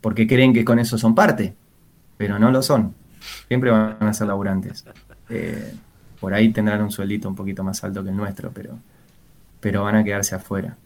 porque 0.00 0.26
creen 0.26 0.52
que 0.52 0.64
con 0.64 0.78
eso 0.78 0.98
son 0.98 1.14
parte, 1.14 1.54
pero 2.16 2.38
no 2.38 2.50
lo 2.50 2.62
son. 2.62 2.94
Siempre 3.48 3.70
van 3.70 3.96
a 4.00 4.12
ser 4.12 4.26
laburantes. 4.26 4.84
Eh, 5.28 5.72
por 6.20 6.34
ahí 6.34 6.52
tendrán 6.52 6.82
un 6.82 6.90
sueldito 6.90 7.28
un 7.28 7.34
poquito 7.34 7.64
más 7.64 7.82
alto 7.82 8.02
que 8.02 8.10
el 8.10 8.16
nuestro, 8.16 8.50
pero, 8.52 8.78
pero 9.60 9.84
van 9.84 9.96
a 9.96 10.04
quedarse 10.04 10.34
afuera. 10.34 10.76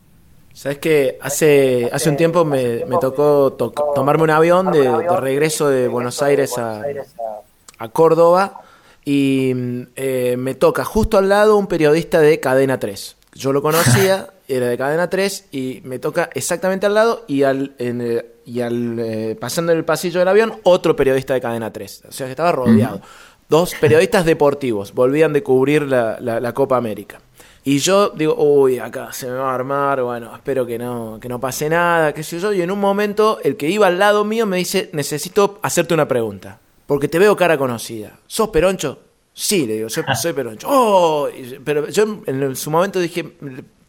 Sabes 0.53 0.79
que 0.79 1.19
hace, 1.21 1.91
hace 1.93 2.09
un 2.09 2.17
tiempo 2.17 2.45
me, 2.45 2.85
tocó 3.01 3.53
tomarme 3.53 4.23
un 4.23 4.31
avión 4.31 4.71
de, 4.71 4.89
regreso 5.19 5.69
de 5.69 5.89
Buenos 5.89 6.23
Aires 6.23 6.55
a 6.57 7.89
Córdoba 7.89 8.64
y 9.05 9.53
eh, 9.97 10.37
me 10.39 10.55
toca 10.55 10.85
justo 10.85 11.19
al 11.19 11.29
lado 11.29 11.57
un 11.57 11.67
periodista 11.67 12.21
de 12.21 12.41
Cadena 12.41 12.79
3. 12.79 13.17
Yo 13.35 13.53
lo 13.53 13.61
conocía, 13.61 14.31
era 14.49 14.69
de 14.69 14.79
Cadena 14.79 15.11
3 15.11 15.47
y 15.53 15.81
me 15.85 15.99
toca 15.99 16.31
exactamente 16.35 16.87
al 16.87 16.95
lado 16.95 17.25
y 17.27 17.43
al, 17.43 17.75
en 17.79 18.25
y 18.47 18.61
al 18.61 18.99
eh, 18.99 19.37
pasando 19.41 19.73
en 19.73 19.79
el 19.79 19.85
pasillo 19.85 20.19
del 20.21 20.29
avión 20.29 20.55
otro 20.65 20.95
periodista 20.97 21.35
de 21.35 21.41
Cadena 21.41 21.73
3. 21.73 22.05
O 22.09 22.13
sea 22.13 22.27
que 22.27 22.33
estaba 22.33 22.53
rodeado. 22.53 23.01
Dos 23.49 23.75
periodistas 23.79 24.25
deportivos 24.25 24.95
volvían 24.95 25.33
de 25.33 25.43
cubrir 25.43 25.83
la, 25.83 26.19
la, 26.19 26.55
Copa 26.55 26.77
América. 26.77 27.21
Y 27.63 27.79
yo 27.79 28.11
digo, 28.11 28.35
uy, 28.37 28.79
acá 28.79 29.13
se 29.13 29.27
me 29.27 29.35
va 29.35 29.51
a 29.51 29.55
armar, 29.55 30.03
bueno, 30.03 30.35
espero 30.35 30.67
que 30.67 30.79
no, 30.79 31.19
que 31.21 31.29
no 31.29 31.41
pase 31.41 31.69
nada, 31.69 32.13
qué 32.13 32.23
sé 32.23 32.39
yo. 32.39 32.53
Y 32.53 32.63
en 32.63 32.71
un 32.71 32.81
momento 32.81 33.39
el 33.43 33.57
que 33.57 33.69
iba 33.69 33.87
al 33.87 33.99
lado 33.99 34.25
mío 34.25 34.47
me 34.47 34.57
dice, 34.57 34.91
necesito 34.93 35.59
hacerte 35.63 35.95
una 35.95 36.09
pregunta. 36.09 36.61
Porque 36.87 37.09
te 37.09 37.19
veo 37.19 37.37
cara 37.37 37.57
conocida. 37.57 38.19
¿Sos 38.27 38.51
Peroncho? 38.51 38.99
Sí, 39.33 39.67
le 39.67 39.75
digo, 39.75 39.89
soy, 39.89 40.05
soy 40.21 40.33
Peroncho. 40.33 40.67
Oh, 40.71 41.29
pero 41.65 41.89
yo 41.89 42.23
en 42.27 42.57
su 42.57 42.71
momento 42.71 43.01
dije, 43.01 43.25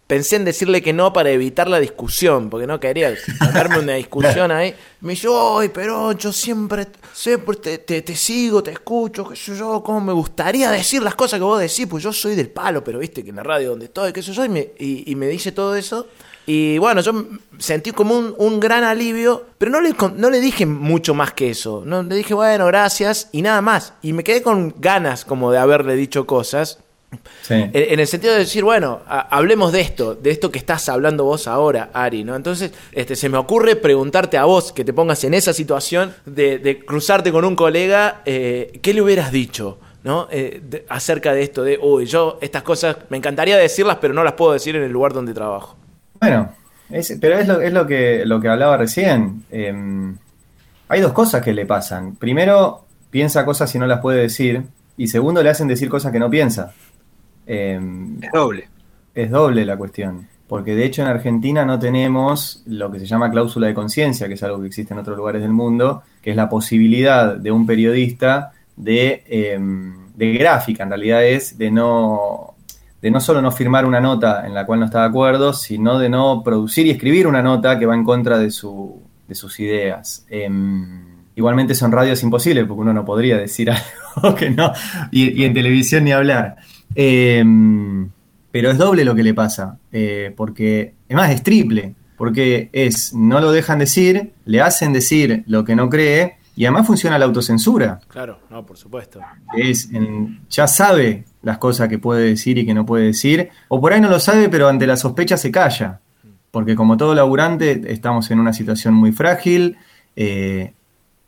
pensé 0.08 0.36
en 0.36 0.46
decirle 0.46 0.82
que 0.82 0.94
no 0.94 1.12
para 1.14 1.32
evitar 1.32 1.68
la 1.68 1.80
discusión, 1.80 2.50
porque 2.50 2.68
no 2.68 2.80
quería 2.80 3.14
darme 3.54 3.80
una 3.80 3.94
discusión 3.94 4.52
ahí. 4.52 4.76
Me 5.02 5.14
dice, 5.14 5.28
¡ay, 5.32 5.70
Peroncho, 5.70 6.32
siempre, 6.32 6.88
siempre 7.14 7.56
te, 7.58 7.78
te, 7.80 8.02
te, 8.02 8.16
sigo, 8.16 8.64
te 8.64 8.72
escucho, 8.72 9.28
qué 9.28 9.36
sé 9.36 9.56
yo, 9.56 9.84
cómo 9.84 10.02
me 10.02 10.14
gustaría 10.14 10.72
decir 10.72 11.04
las 11.04 11.16
cosas 11.16 11.40
que 11.40 11.44
vos 11.44 11.60
decís, 11.60 11.86
pues 11.88 12.04
yo 12.04 12.12
soy 12.12 12.36
del 12.36 12.50
palo, 12.50 12.84
pero 12.84 12.98
viste 13.00 13.24
que 13.24 13.30
en 13.30 13.36
la 13.36 13.44
radio 13.44 13.72
donde 13.72 13.86
estoy, 13.86 14.12
qué 14.14 14.24
sé 14.24 14.34
yo, 14.34 14.44
y 14.46 14.50
me, 14.50 14.72
y, 14.80 15.12
y 15.12 15.16
me 15.16 15.28
dice 15.28 15.52
todo 15.52 15.76
eso. 15.76 16.08
Y 16.46 16.78
bueno, 16.78 17.02
yo 17.02 17.26
sentí 17.58 17.92
como 17.92 18.18
un, 18.18 18.36
un 18.38 18.60
gran 18.60 18.84
alivio, 18.84 19.46
pero 19.58 19.72
no 19.72 19.82
le, 19.82 19.96
no 20.16 20.30
le 20.30 20.40
dije 20.40 20.66
mucho 20.66 21.14
más 21.14 21.34
que 21.34 21.50
eso. 21.50 21.84
No, 21.86 22.04
le 22.04 22.16
dije, 22.16 22.34
bueno, 22.34 22.68
gracias 22.68 23.30
y 23.32 23.42
nada 23.42 23.62
más. 23.62 23.94
Y 24.02 24.14
me 24.14 24.24
quedé 24.24 24.42
con 24.42 24.76
ganas 24.78 25.26
como 25.26 25.52
de 25.52 25.58
haberle 25.58 25.96
dicho 25.96 26.26
cosas. 26.26 26.80
En, 27.50 28.00
el 28.00 28.08
sentido 28.08 28.34
de 28.34 28.40
decir, 28.40 28.64
bueno, 28.64 29.02
hablemos 29.08 29.72
de 29.72 29.82
esto, 29.82 30.16
de 30.16 30.32
esto 30.32 30.52
que 30.52 30.60
estás 30.60 30.90
hablando 30.90 31.24
vos 31.24 31.48
ahora, 31.48 31.90
Ari, 31.94 32.24
¿no? 32.24 32.36
Entonces, 32.36 32.72
este, 32.92 33.16
se 33.16 33.30
me 33.30 33.38
ocurre 33.38 33.76
preguntarte 33.76 34.38
a 34.38 34.46
vos, 34.46 34.74
que 34.74 34.84
te 34.84 34.92
pongas 34.92 35.24
en 35.24 35.34
esa 35.34 35.54
situación 35.54 36.14
de, 36.26 36.84
cruzarte 36.86 37.32
con 37.32 37.46
un 37.46 37.56
colega, 37.56 38.22
eh, 38.26 38.80
¿qué 38.82 38.94
le 38.94 39.02
hubieras 39.02 39.32
dicho? 39.32 39.78
¿no? 40.04 40.28
Eh, 40.30 40.84
acerca 40.90 41.34
de 41.34 41.42
esto, 41.42 41.64
de, 41.64 41.80
uy, 41.82 42.06
yo 42.06 42.38
estas 42.42 42.64
cosas 42.64 42.98
me 43.10 43.18
encantaría 43.18 43.58
decirlas, 43.58 43.98
pero 44.00 44.14
no 44.14 44.24
las 44.24 44.34
puedo 44.34 44.54
decir 44.54 44.76
en 44.76 44.84
el 44.84 44.92
lugar 44.92 45.14
donde 45.14 45.34
trabajo. 45.34 45.78
Bueno, 46.20 46.50
pero 47.20 47.40
es, 47.40 47.48
lo, 47.48 47.62
es 47.62 47.74
lo, 47.74 47.88
que, 47.88 48.26
lo 48.26 48.40
que 48.40 48.50
hablaba 48.50 48.78
recién. 48.78 49.44
Em, 49.52 50.16
hay 50.88 51.02
dos 51.02 51.14
cosas 51.14 51.42
que 51.42 51.54
le 51.54 51.66
pasan. 51.66 52.16
Primero, 52.16 52.86
piensa 53.10 53.46
cosas 53.46 53.74
y 53.76 53.80
no 53.80 53.88
las 53.88 54.00
puede 54.02 54.22
decir. 54.22 54.64
Y 54.98 55.08
segundo, 55.08 55.42
le 55.42 55.50
hacen 55.50 55.68
decir 55.68 55.90
cosas 55.90 56.12
que 56.12 56.20
no 56.20 56.30
piensa. 56.30 56.74
Em, 57.46 58.22
es 58.22 58.32
doble. 58.32 58.70
Es 59.14 59.32
doble 59.32 59.66
la 59.66 59.78
cuestión. 59.78 60.28
Porque 60.48 60.76
de 60.76 60.86
hecho 60.86 61.02
en 61.02 61.08
Argentina 61.08 61.66
no 61.66 61.80
tenemos 61.80 62.62
lo 62.68 62.92
que 62.92 63.00
se 63.00 63.08
llama 63.08 63.32
cláusula 63.32 63.68
de 63.68 63.74
conciencia, 63.74 64.28
que 64.28 64.36
es 64.36 64.44
algo 64.44 64.62
que 64.62 64.68
existe 64.68 64.94
en 64.94 65.00
otros 65.00 65.18
lugares 65.18 65.42
del 65.42 65.52
mundo, 65.52 66.04
que 66.22 66.32
es 66.32 66.36
la 66.36 66.50
posibilidad 66.50 67.36
de 67.36 67.52
un 67.52 67.66
periodista 67.66 68.54
de, 68.76 69.24
em, 69.28 70.14
de 70.16 70.34
gráfica, 70.34 70.84
en 70.84 70.90
realidad 70.90 71.26
es 71.26 71.58
de 71.58 71.72
no 71.72 72.55
de 73.06 73.12
no 73.12 73.20
solo 73.20 73.40
no 73.40 73.52
firmar 73.52 73.86
una 73.86 74.02
nota 74.02 74.48
en 74.48 74.56
la 74.56 74.66
cual 74.66 74.80
no 74.80 74.86
está 74.88 75.02
de 75.02 75.10
acuerdo, 75.10 75.54
sino 75.54 76.00
de 76.00 76.10
no 76.10 76.42
producir 76.44 76.88
y 76.88 76.90
escribir 76.90 77.28
una 77.28 77.44
nota 77.44 77.78
que 77.78 77.86
va 77.86 77.94
en 77.94 78.04
contra 78.04 78.40
de, 78.40 78.50
su, 78.50 79.00
de 79.28 79.36
sus 79.36 79.60
ideas. 79.60 80.26
Em, 80.28 81.04
igualmente 81.36 81.76
son 81.76 81.92
radios 81.92 82.24
imposibles, 82.24 82.66
porque 82.66 82.82
uno 82.82 82.94
no 82.94 83.06
podría 83.06 83.38
decir 83.38 83.70
algo 84.16 84.34
que 84.36 84.50
no, 84.50 84.74
y, 85.12 85.44
en 85.44 85.54
televisión 85.54 86.04
ni 86.04 86.14
hablar. 86.14 86.56
Em, 86.96 88.10
pero 88.50 88.72
es 88.72 88.78
doble 88.80 89.06
lo 89.06 89.14
que 89.14 89.22
le 89.22 89.36
pasa, 89.36 89.78
eh, 89.92 90.34
porque, 90.36 90.96
además 91.06 91.30
es 91.30 91.44
triple, 91.44 91.94
porque 92.18 92.72
es, 92.74 93.14
no 93.14 93.40
lo 93.40 93.52
dejan 93.52 93.78
decir, 93.78 94.32
le 94.46 94.62
hacen 94.62 94.94
decir 94.94 95.44
lo 95.46 95.64
que 95.64 95.76
no 95.76 95.92
cree, 95.92 96.38
y 96.56 96.66
además 96.66 96.88
funciona 96.88 97.20
la 97.20 97.26
autocensura. 97.26 98.00
Claro, 98.08 98.40
no, 98.50 98.66
por 98.66 98.78
supuesto. 98.78 99.20
Es, 99.56 99.90
ya 100.50 100.68
sabe 100.68 101.26
las 101.46 101.60
cosas 101.60 101.88
que 101.88 102.00
puede 102.00 102.30
decir 102.30 102.58
y 102.58 102.66
que 102.66 102.74
no 102.74 102.88
puede 102.88 103.06
decir, 103.06 103.50
o 103.68 103.80
por 103.80 103.94
ahí 103.94 104.02
no 104.02 104.10
lo 104.10 104.20
sabe, 104.20 104.50
pero 104.50 104.68
ante 104.68 104.88
la 104.88 104.98
sospecha 104.98 105.38
se 105.38 105.52
calla, 105.52 106.00
porque 106.50 106.76
como 106.76 106.98
todo 106.98 107.14
laburante 107.14 107.84
estamos 107.94 108.32
en 108.32 108.40
una 108.40 108.52
situación 108.52 108.96
muy 108.96 109.12
frágil, 109.12 109.78
eh, 110.16 110.74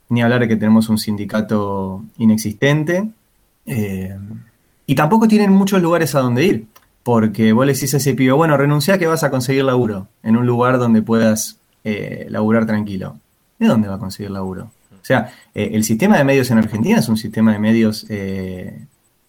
ni 0.10 0.24
hablar 0.24 0.40
de 0.40 0.48
que 0.48 0.56
tenemos 0.56 0.90
un 0.90 0.98
sindicato 0.98 2.04
inexistente, 2.18 3.08
eh, 3.68 4.18
y 4.88 4.96
tampoco 4.96 5.28
tienen 5.28 5.52
muchos 5.52 5.84
lugares 5.84 6.16
a 6.16 6.22
donde 6.22 6.46
ir, 6.46 6.66
porque 7.04 7.54
vos 7.54 7.68
le 7.68 7.74
decís 7.74 7.94
a 7.94 7.98
ese 7.98 8.16
pibe, 8.16 8.32
bueno, 8.32 8.58
renuncia 8.58 8.98
que 8.98 9.06
vas 9.06 9.24
a 9.24 9.30
conseguir 9.30 9.66
laburo 9.66 10.08
en 10.24 10.36
un 10.36 10.48
lugar 10.48 10.80
donde 10.80 11.04
puedas 11.04 11.60
eh, 11.84 12.26
laburar 12.32 12.66
tranquilo. 12.66 13.20
¿De 13.60 13.68
dónde 13.68 13.88
va 13.88 13.96
a 13.96 14.00
conseguir 14.00 14.32
laburo? 14.32 14.72
O 14.94 15.06
sea, 15.08 15.32
el 15.54 15.84
sistema 15.84 16.18
de 16.18 16.24
medios 16.24 16.50
en 16.50 16.58
Argentina 16.58 16.98
es 16.98 17.08
un 17.08 17.18
sistema 17.18 17.54
de 17.54 17.60
medios 17.60 18.06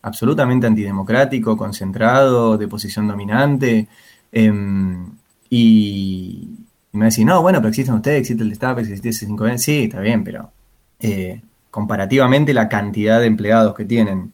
absolutamente 0.02 0.66
antidemocrático, 0.66 1.56
concentrado, 1.56 2.56
de 2.58 2.68
posición 2.68 3.08
dominante. 3.08 3.88
Em, 4.32 5.10
y, 5.50 6.48
me 6.92 7.06
decís, 7.06 7.24
no, 7.24 7.42
bueno, 7.42 7.58
pero 7.58 7.68
existen 7.68 7.94
ustedes, 7.94 8.20
existe 8.20 8.42
el 8.42 8.50
Destape, 8.50 8.82
existe 8.82 9.10
ese 9.10 9.26
5 9.26 9.58
Sí, 9.58 9.84
está 9.84 10.00
bien, 10.00 10.24
pero 10.24 10.50
eh, 11.00 11.42
comparativamente 11.70 12.52
la 12.54 12.68
cantidad 12.68 13.20
de 13.20 13.26
empleados 13.26 13.74
que 13.74 13.84
tienen 13.84 14.32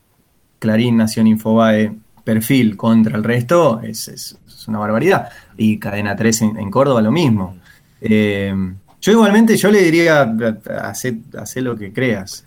Clarín, 0.59 0.97
Nación, 0.97 1.27
Infobae, 1.27 1.95
perfil 2.25 2.77
contra 2.77 3.17
el 3.17 3.25
resto 3.25 3.81
es, 3.83 4.39
una 4.67 4.79
barbaridad. 4.79 5.29
Y 5.59 5.79
Cadena 5.79 6.17
3 6.17 6.43
en, 6.43 6.71
Córdoba 6.71 7.03
lo 7.03 7.13
mismo. 7.13 7.57
Em, 8.01 8.77
yo 9.01 9.13
igualmente, 9.13 9.57
yo 9.59 9.71
le 9.71 9.83
diría, 9.83 10.35
hacer, 10.81 11.17
lo 11.63 11.77
que 11.77 11.93
creas. 11.93 12.47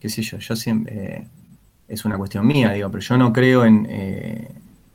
Qué 0.00 0.08
sé 0.08 0.22
yo, 0.22 0.38
yo 0.38 0.54
siempre, 0.56 0.94
eh, 0.94 1.26
es 1.88 2.04
una 2.04 2.16
cuestión 2.16 2.46
mía, 2.46 2.72
digo, 2.72 2.90
pero 2.90 3.02
yo 3.02 3.18
no 3.18 3.32
creo 3.32 3.64
en, 3.64 3.86
eh, 3.90 4.48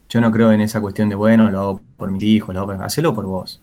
yo 0.10 0.22
no 0.22 0.32
creo 0.32 0.52
en 0.52 0.62
esa 0.62 0.80
cuestión 0.80 1.10
de, 1.10 1.16
bueno, 1.16 1.50
lo 1.50 1.60
hago 1.60 1.82
por 1.98 2.12
mis 2.12 2.24
hijos, 2.24 2.54
lo 2.54 2.62
hago 2.62 2.74
por, 2.74 2.84
hacelo 2.84 3.14
por 3.14 3.26
vos. 3.26 3.62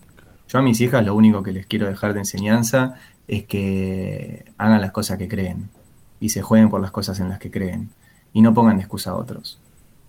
Yo 0.48 0.58
a 0.58 0.62
mis 0.62 0.80
hijas 0.80 1.04
lo 1.04 1.14
único 1.14 1.42
que 1.42 1.52
les 1.52 1.66
quiero 1.66 1.86
dejar 1.86 2.12
de 2.12 2.20
enseñanza 2.20 2.96
es 3.28 3.44
que 3.44 4.44
hagan 4.58 4.80
las 4.80 4.90
cosas 4.90 5.16
que 5.16 5.28
creen 5.28 5.70
y 6.18 6.30
se 6.30 6.42
jueguen 6.42 6.68
por 6.68 6.80
las 6.80 6.90
cosas 6.90 7.20
en 7.20 7.28
las 7.28 7.38
que 7.38 7.50
creen 7.50 7.90
y 8.32 8.42
no 8.42 8.52
pongan 8.52 8.76
de 8.76 8.82
excusa 8.82 9.10
a 9.12 9.14
otros. 9.14 9.60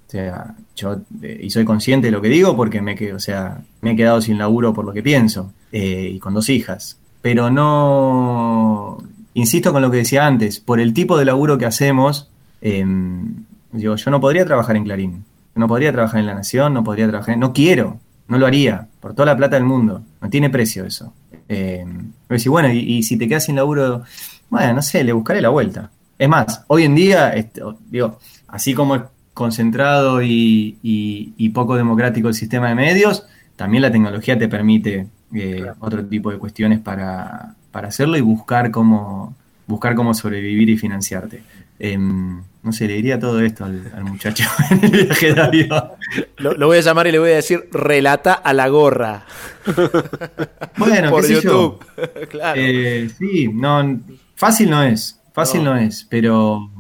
O 0.08 0.12
sea, 0.12 0.56
yo, 0.76 1.02
eh, 1.22 1.40
y 1.44 1.52
soy 1.52 1.64
consciente 1.64 2.08
de 2.08 2.12
lo 2.12 2.22
que 2.22 2.28
digo 2.28 2.58
porque 2.58 2.82
me, 2.82 2.96
o 3.14 3.20
sea, 3.20 3.62
me 3.82 3.92
he 3.92 3.96
quedado 3.96 4.20
sin 4.20 4.38
laburo 4.38 4.74
por 4.74 4.84
lo 4.84 4.92
que 4.92 5.04
pienso 5.04 5.54
y 5.72 6.20
con 6.20 6.34
dos 6.34 6.50
hijas. 6.50 6.98
Pero 7.22 7.52
no, 7.52 8.98
insisto 9.34 9.72
con 9.72 9.82
lo 9.82 9.92
que 9.92 9.98
decía 9.98 10.26
antes, 10.26 10.60
por 10.60 10.80
el 10.80 10.94
tipo 10.94 11.18
de 11.18 11.26
laburo 11.26 11.58
que 11.58 11.66
hacemos, 11.66 12.30
em, 12.62 13.46
digo, 13.72 13.96
yo 13.96 14.12
no 14.12 14.20
podría 14.20 14.46
trabajar 14.46 14.76
en 14.76 14.84
Clarín, 14.84 15.26
no 15.56 15.68
podría 15.68 15.92
trabajar 15.92 16.20
en 16.20 16.26
La 16.26 16.36
Nación, 16.36 16.74
no 16.74 16.84
podría 16.84 17.08
trabajar, 17.08 17.34
en, 17.34 17.40
no 17.40 17.54
quiero, 17.54 18.00
no 18.28 18.38
lo 18.38 18.46
haría, 18.46 18.88
por 19.00 19.14
toda 19.14 19.28
la 19.28 19.38
plata 19.38 19.56
del 19.56 19.66
mundo, 19.66 20.04
no 20.22 20.30
tiene 20.30 20.50
precio 20.50 20.86
eso. 20.86 21.14
Eh, 21.50 21.86
bueno, 22.48 22.72
y, 22.72 23.04
si 23.04 23.18
te 23.18 23.28
quedas 23.28 23.46
sin 23.46 23.56
laburo, 23.56 24.04
bueno, 24.50 24.74
no 24.74 24.82
sé, 24.82 25.04
le 25.04 25.12
buscaré 25.12 25.42
la 25.42 25.50
vuelta. 25.50 25.92
Es 26.18 26.30
más, 26.30 26.64
hoy 26.68 26.84
en 26.84 26.96
día, 26.96 27.34
digo, 27.90 28.20
así 28.48 28.74
como 28.74 28.96
es 28.96 29.02
concentrado 29.34 30.22
y, 30.22 31.52
poco 31.54 31.76
democrático 31.76 32.30
el 32.30 32.34
sistema 32.34 32.70
de 32.70 32.76
medios, 32.76 33.26
también 33.56 33.82
la 33.82 33.92
tecnología 33.92 34.38
te 34.38 34.48
permite 34.48 35.08
eh, 35.34 35.66
otro 35.80 36.06
tipo 36.06 36.32
de 36.32 36.38
cuestiones 36.38 36.80
para, 36.80 37.56
para 37.72 37.88
hacerlo 37.88 38.18
y 38.18 38.22
buscar 38.22 38.72
cómo, 38.72 39.36
buscar 39.68 39.96
cómo 39.96 40.14
sobrevivir 40.14 40.70
y 40.70 40.78
financiarte. 40.78 41.44
Em, 41.80 42.42
no 42.64 42.72
sé, 42.72 42.88
le 42.88 42.94
diría 42.94 43.20
todo 43.20 43.40
esto 43.40 43.66
al, 43.66 44.04
muchacho 44.04 44.44
en 44.70 44.84
el 44.84 45.06
viaje 45.06 45.34
de 45.34 45.42
avión. 45.42 45.84
Lo, 46.38 46.68
voy 46.68 46.78
a 46.78 46.82
llamar 46.82 47.08
y 47.08 47.12
le 47.12 47.20
voy 47.20 47.32
a 47.32 47.36
decir, 47.36 47.68
relata 47.72 48.34
a 48.34 48.54
la 48.54 48.68
gorra. 48.68 49.26
Bueno, 50.78 51.10
por 51.10 51.28
YouTube. 51.28 51.84
claro. 52.30 52.60
Eh, 52.60 53.10
sí, 53.18 53.50
no, 53.54 54.00
fácil 54.36 54.70
no 54.70 54.82
es, 54.84 55.20
fácil 55.34 55.64
no, 55.64 55.78
es, 55.78 56.08
pero, 56.10 56.72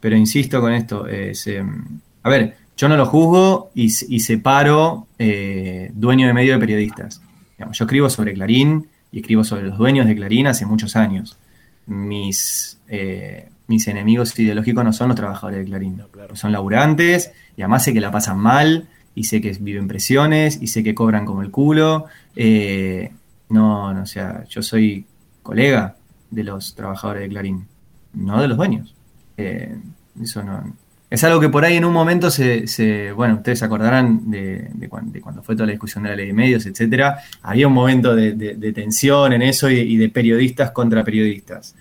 pero 0.00 0.16
insisto 0.16 0.60
con 0.60 0.72
esto. 0.72 1.06
Em, 1.06 2.00
a 2.22 2.28
ver, 2.28 2.56
yo 2.76 2.88
no 2.88 2.96
lo 2.96 3.06
juzgo 3.06 3.70
y, 3.74 3.84
y 3.84 4.20
separo 4.20 5.06
eh, 5.18 5.90
dueño 5.94 6.26
de 6.26 6.32
medio 6.32 6.54
de 6.54 6.58
periodistas. 6.58 7.20
Digamos, 7.56 7.78
yo 7.78 7.84
escribo 7.84 8.10
sobre 8.10 8.34
Clarín 8.34 8.88
y 9.14 9.20
escribo 9.20 9.44
sobre 9.44 9.62
los 9.62 9.78
dueños 9.78 10.08
de 10.08 10.16
Clarín 10.16 10.48
hace 10.48 10.66
muchos 10.66 10.96
años. 10.96 11.38
Mis, 11.86 12.80
eh, 12.88 13.48
mis 13.68 13.86
enemigos 13.86 14.36
ideológicos 14.36 14.82
no 14.82 14.92
son 14.92 15.06
los 15.06 15.16
trabajadores 15.16 15.60
de 15.60 15.66
Clarín, 15.66 16.02
son 16.32 16.50
laburantes 16.50 17.30
y 17.56 17.62
además 17.62 17.84
sé 17.84 17.94
que 17.94 18.00
la 18.00 18.10
pasan 18.10 18.38
mal 18.38 18.88
y 19.14 19.22
sé 19.22 19.40
que 19.40 19.52
viven 19.60 19.86
presiones 19.86 20.60
y 20.60 20.66
sé 20.66 20.82
que 20.82 20.96
cobran 20.96 21.24
como 21.26 21.42
el 21.42 21.52
culo. 21.52 22.06
Eh, 22.34 23.12
no, 23.50 23.94
no, 23.94 24.02
o 24.02 24.06
sea, 24.06 24.46
yo 24.48 24.62
soy 24.62 25.06
colega 25.44 25.94
de 26.32 26.42
los 26.42 26.74
trabajadores 26.74 27.22
de 27.22 27.28
Clarín, 27.28 27.68
no 28.14 28.42
de 28.42 28.48
los 28.48 28.56
dueños. 28.56 28.96
Eh, 29.36 29.76
eso 30.20 30.42
no, 30.42 30.74
es 31.14 31.24
algo 31.24 31.40
que 31.40 31.48
por 31.48 31.64
ahí 31.64 31.76
en 31.76 31.84
un 31.84 31.92
momento 31.92 32.30
se, 32.30 33.12
bueno, 33.12 33.36
ustedes 33.36 33.60
se 33.60 33.64
acordarán 33.64 34.30
de, 34.30 34.88
cuando, 34.88 35.42
fue 35.42 35.54
toda 35.54 35.66
la 35.66 35.72
discusión 35.72 36.02
de 36.04 36.10
la 36.10 36.16
ley 36.16 36.26
de 36.26 36.32
medios, 36.32 36.66
etcétera, 36.66 37.20
había 37.42 37.68
un 37.68 37.72
momento 37.72 38.14
de, 38.16 38.72
tensión 38.74 39.32
en 39.32 39.42
eso 39.42 39.70
y, 39.70 39.96
de 39.96 40.08
periodistas 40.08 40.72
contra 40.72 41.04
periodistas. 41.04 41.76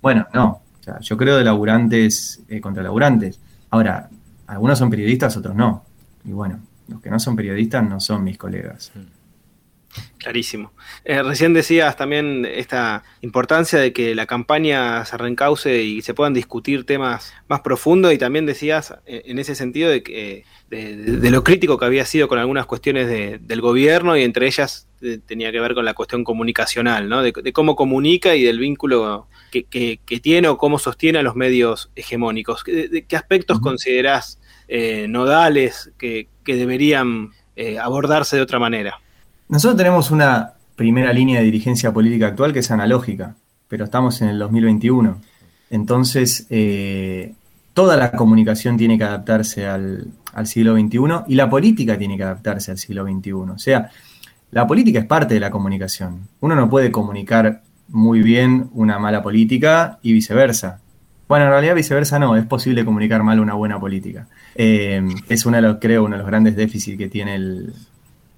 Bueno, 0.00 0.26
no, 0.32 0.62
yo 1.00 1.16
creo 1.16 1.36
de 1.36 1.44
laburantes 1.44 2.40
eh, 2.48 2.60
contra 2.60 2.82
laburantes. 2.82 3.38
Ahora, 3.70 4.08
algunos 4.46 4.78
son 4.78 4.88
periodistas, 4.88 5.36
otros 5.36 5.54
no. 5.54 5.84
Y 6.24 6.32
bueno, 6.32 6.60
los 6.88 7.02
que 7.02 7.10
no 7.10 7.18
son 7.18 7.36
periodistas 7.36 7.86
no 7.86 8.00
son 8.00 8.24
mis 8.24 8.38
colegas. 8.38 8.92
Clarísimo. 10.18 10.72
Eh, 11.04 11.22
recién 11.22 11.54
decías 11.54 11.96
también 11.96 12.44
esta 12.44 13.04
importancia 13.22 13.78
de 13.78 13.92
que 13.92 14.14
la 14.14 14.26
campaña 14.26 15.04
se 15.06 15.16
reencauce 15.16 15.82
y 15.82 16.02
se 16.02 16.12
puedan 16.12 16.34
discutir 16.34 16.84
temas 16.84 17.32
más 17.48 17.60
profundos 17.60 18.12
y 18.12 18.18
también 18.18 18.44
decías 18.44 18.94
eh, 19.06 19.22
en 19.24 19.38
ese 19.38 19.54
sentido 19.54 19.88
de, 19.88 20.02
que, 20.02 20.44
de, 20.68 21.30
lo 21.30 21.42
crítico 21.42 21.78
que 21.78 21.86
había 21.86 22.04
sido 22.04 22.28
con 22.28 22.38
algunas 22.38 22.66
cuestiones 22.66 23.08
del 23.08 23.60
gobierno 23.62 24.16
y 24.16 24.22
entre 24.22 24.46
ellas 24.46 24.88
eh, 25.00 25.18
tenía 25.24 25.50
que 25.52 25.60
ver 25.60 25.74
con 25.74 25.86
la 25.86 25.94
cuestión 25.94 26.22
comunicacional, 26.22 27.08
¿no? 27.08 27.22
de, 27.22 27.32
cómo 27.54 27.74
comunica 27.74 28.36
y 28.36 28.42
del 28.42 28.58
vínculo 28.58 29.26
que, 29.50 29.98
tiene 30.22 30.48
o 30.48 30.58
cómo 30.58 30.78
sostiene 30.78 31.20
a 31.20 31.22
los 31.22 31.34
medios 31.34 31.90
hegemónicos. 31.96 32.62
¿De, 32.64 33.06
qué 33.08 33.16
aspectos 33.16 33.58
considerás 33.58 34.38
nodales 35.08 35.92
que, 35.98 36.28
deberían 36.44 37.30
abordarse 37.80 38.36
de 38.36 38.42
otra 38.42 38.58
manera? 38.58 39.00
Nosotros 39.50 39.78
tenemos 39.78 40.12
una 40.12 40.52
primera 40.76 41.12
línea 41.12 41.40
de 41.40 41.44
dirigencia 41.44 41.92
política 41.92 42.28
actual 42.28 42.52
que 42.52 42.60
es 42.60 42.70
analógica, 42.70 43.34
pero 43.66 43.84
estamos 43.84 44.22
en 44.22 44.28
el 44.28 44.38
2021. 44.38 45.20
Entonces, 45.70 46.46
eh, 46.50 47.34
toda 47.74 47.96
la 47.96 48.12
comunicación 48.12 48.76
tiene 48.76 48.96
que 48.96 49.02
adaptarse 49.02 49.66
al, 49.66 50.06
siglo 50.44 50.76
XXI 50.76 51.24
y 51.26 51.34
la 51.34 51.50
política 51.50 51.98
tiene 51.98 52.16
que 52.16 52.22
adaptarse 52.22 52.70
al 52.70 52.78
siglo 52.78 53.04
XXI. 53.04 53.32
O 53.32 53.58
sea, 53.58 53.90
la 54.52 54.68
política 54.68 55.00
es 55.00 55.06
parte 55.06 55.34
de 55.34 55.40
la 55.40 55.50
comunicación. 55.50 56.28
Uno 56.38 56.54
no 56.54 56.70
puede 56.70 56.92
comunicar 56.92 57.62
muy 57.88 58.22
bien 58.22 58.70
una 58.72 59.00
mala 59.00 59.20
política 59.20 59.98
y 60.00 60.12
viceversa. 60.12 60.78
Bueno, 61.26 61.46
en 61.46 61.50
realidad 61.50 61.74
viceversa 61.74 62.20
no, 62.20 62.36
es 62.36 62.46
posible 62.46 62.84
comunicar 62.84 63.24
mal 63.24 63.40
una 63.40 63.54
buena 63.54 63.80
política. 63.80 64.28
Eh, 64.54 65.02
es 65.28 65.44
uno 65.44 65.56
de 65.56 65.62
los, 65.62 65.78
creo, 65.80 66.04
uno 66.04 66.12
de 66.12 66.18
los 66.18 66.28
grandes 66.28 66.54
déficits 66.54 66.96
que 66.96 67.08
tiene 67.08 67.34
el, 67.34 67.74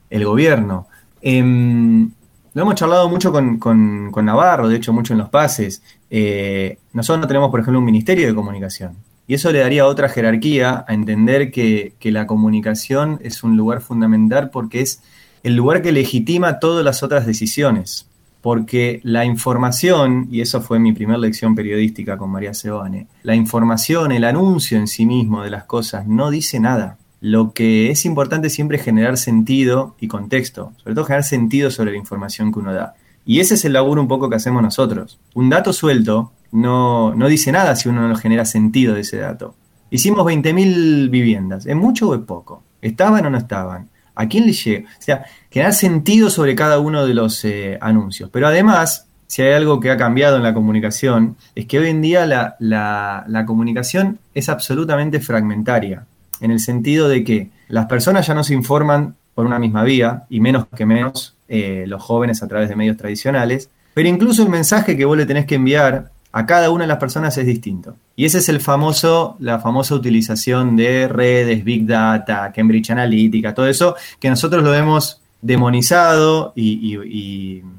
el 0.09 0.25
gobierno. 0.25 0.89
Em, 1.23 2.11
lo 2.55 2.63
hemos 2.63 2.75
charlado 2.75 3.09
mucho 3.09 3.33
con, 3.33 4.25
Navarro, 4.25 4.69
de 4.69 4.77
hecho 4.77 4.93
mucho 4.93 5.15
en 5.15 5.21
los 5.21 5.31
pases. 5.31 5.83
Eh, 6.11 6.79
nosotros 6.93 7.23
no 7.23 7.29
tenemos, 7.29 7.51
por 7.51 7.61
ejemplo, 7.61 7.79
un 7.79 7.85
ministerio 7.87 8.27
de 8.27 8.35
comunicación. 8.35 8.97
Y 9.27 9.35
eso 9.35 9.51
le 9.53 9.61
daría 9.61 9.87
otra 9.87 10.09
jerarquía 10.09 10.85
a 10.87 10.93
entender 10.93 11.51
que, 11.51 11.95
la 12.03 12.27
comunicación 12.27 13.21
es 13.23 13.43
un 13.43 13.57
lugar 13.57 13.81
fundamental 13.81 14.51
porque 14.51 14.83
es 14.83 15.01
el 15.43 15.57
lugar 15.57 15.81
que 15.81 15.93
legitima 15.93 16.59
todas 16.59 16.85
las 16.85 17.03
otras 17.03 17.25
decisiones. 17.25 18.09
Porque 18.43 19.01
la 19.05 19.25
información, 19.25 20.27
y 20.31 20.41
eso 20.41 20.61
fue 20.61 20.81
mi 20.81 20.93
primera 20.93 21.19
lección 21.19 21.55
periodística 21.55 22.19
con 22.19 22.31
María 22.31 22.53
Sebane, 22.53 23.07
la 23.23 23.37
información, 23.37 24.11
el 24.11 24.25
anuncio 24.25 24.77
en 24.77 24.89
sí 24.89 25.07
mismo 25.07 25.43
de 25.43 25.51
las 25.51 25.65
cosas 25.65 26.09
no 26.09 26.31
dice 26.31 26.59
nada. 26.59 26.99
Lo 27.23 27.53
que 27.53 27.93
es 27.93 28.05
importante 28.05 28.51
siempre 28.51 28.79
es 28.79 28.83
generar 28.83 29.17
sentido 29.17 29.95
y 30.01 30.09
contexto, 30.09 30.73
sobre 30.79 30.97
todo 30.97 31.05
generar 31.05 31.23
sentido 31.23 31.71
sobre 31.71 31.93
la 31.93 31.97
información 31.97 32.53
que 32.53 32.59
uno 32.59 32.75
da. 32.75 32.95
Y 33.25 33.39
ese 33.39 33.55
es 33.55 33.65
el 33.65 33.75
laburo 33.75 34.03
un 34.03 34.09
poco 34.09 34.29
que 34.29 34.35
hacemos 34.35 34.61
nosotros. 34.61 35.21
Un 35.33 35.49
dato 35.49 35.73
suelto 35.73 36.33
no, 36.51 37.15
dice 37.29 37.53
nada 37.53 37.77
si 37.77 37.89
uno 37.89 38.09
no 38.09 38.17
genera 38.17 38.45
sentido 38.45 38.95
de 38.95 39.03
ese 39.03 39.19
dato. 39.19 39.55
Hicimos 39.89 40.27
20.000 40.27 41.11
viviendas. 41.11 41.65
¿Es 41.65 41.77
mucho 41.77 42.09
o 42.09 42.15
es 42.17 42.23
poco? 42.23 42.65
¿Estaban 42.81 43.25
o 43.25 43.31
no 43.31 43.39
estaban? 43.39 43.89
¿A 44.17 44.27
quién 44.27 44.45
le 44.45 44.53
llega? 44.53 44.89
O 44.91 45.03
sea, 45.03 45.25
generar 45.49 45.75
sentido 45.75 46.29
sobre 46.29 46.57
cada 46.57 46.81
uno 46.81 47.07
de 47.07 47.15
los 47.15 47.45
eh, 47.45 47.79
anuncios. 47.81 48.31
Pero 48.33 48.49
además, 48.49 49.07
si 49.29 49.43
hay 49.43 49.53
algo 49.53 49.79
que 49.79 49.93
ha 49.93 49.97
cambiado 49.97 50.39
en 50.39 50.43
la 50.43 50.55
comunicación, 50.55 51.37
es 51.55 51.67
que 51.67 51.79
hoy 51.79 51.91
en 51.91 52.03
día 52.03 52.27
la, 52.27 52.57
la 52.59 53.47
comunicación 53.47 54.19
es 54.35 54.49
absolutamente 54.49 55.21
fragmentaria 55.21 56.05
en 56.43 56.51
el 56.51 56.61
sentido 56.61 57.09
de 57.09 57.25
que 57.25 57.51
las 57.69 57.87
personas 57.87 58.27
ya 58.27 58.35
no 58.35 58.45
se 58.45 58.53
informan 58.53 59.15
por 59.35 59.47
una 59.47 59.59
misma 59.59 59.83
vía, 59.85 60.25
y 60.29 60.41
menos 60.41 60.67
que 60.77 60.85
menos 60.85 61.35
eh, 61.49 61.85
los 61.87 62.03
jóvenes 62.03 62.43
a 62.43 62.49
través 62.49 62.69
de 62.69 62.77
medios 62.77 62.97
tradicionales, 62.97 63.71
pero 63.95 64.09
incluso 64.09 64.43
el 64.43 64.51
mensaje 64.51 64.97
que 64.97 65.05
vos 65.05 65.17
le 65.17 65.27
tenés 65.27 65.47
que 65.47 65.55
enviar 65.55 66.11
a 66.33 66.47
cada 66.47 66.71
una 66.71 66.85
de 66.85 66.89
las 66.89 66.99
personas 66.99 67.37
es 67.39 67.47
distinto. 67.47 67.95
Y 68.17 68.25
ese 68.25 68.39
es 68.39 68.49
el 68.49 68.61
famoso, 68.61 69.37
la 69.39 69.59
famosa 69.61 69.95
utilización 69.95 70.77
de 70.77 71.09
redes, 71.09 71.65
Big 71.65 71.87
Data, 71.87 72.53
Cambridge 72.55 72.91
Analytica, 72.91 73.55
todo 73.55 73.69
eso, 73.69 73.97
que 74.19 74.31
nosotros 74.31 74.63
lo 74.63 74.75
hemos 74.75 75.21
demonizado 75.43 76.53
y, 76.55 76.99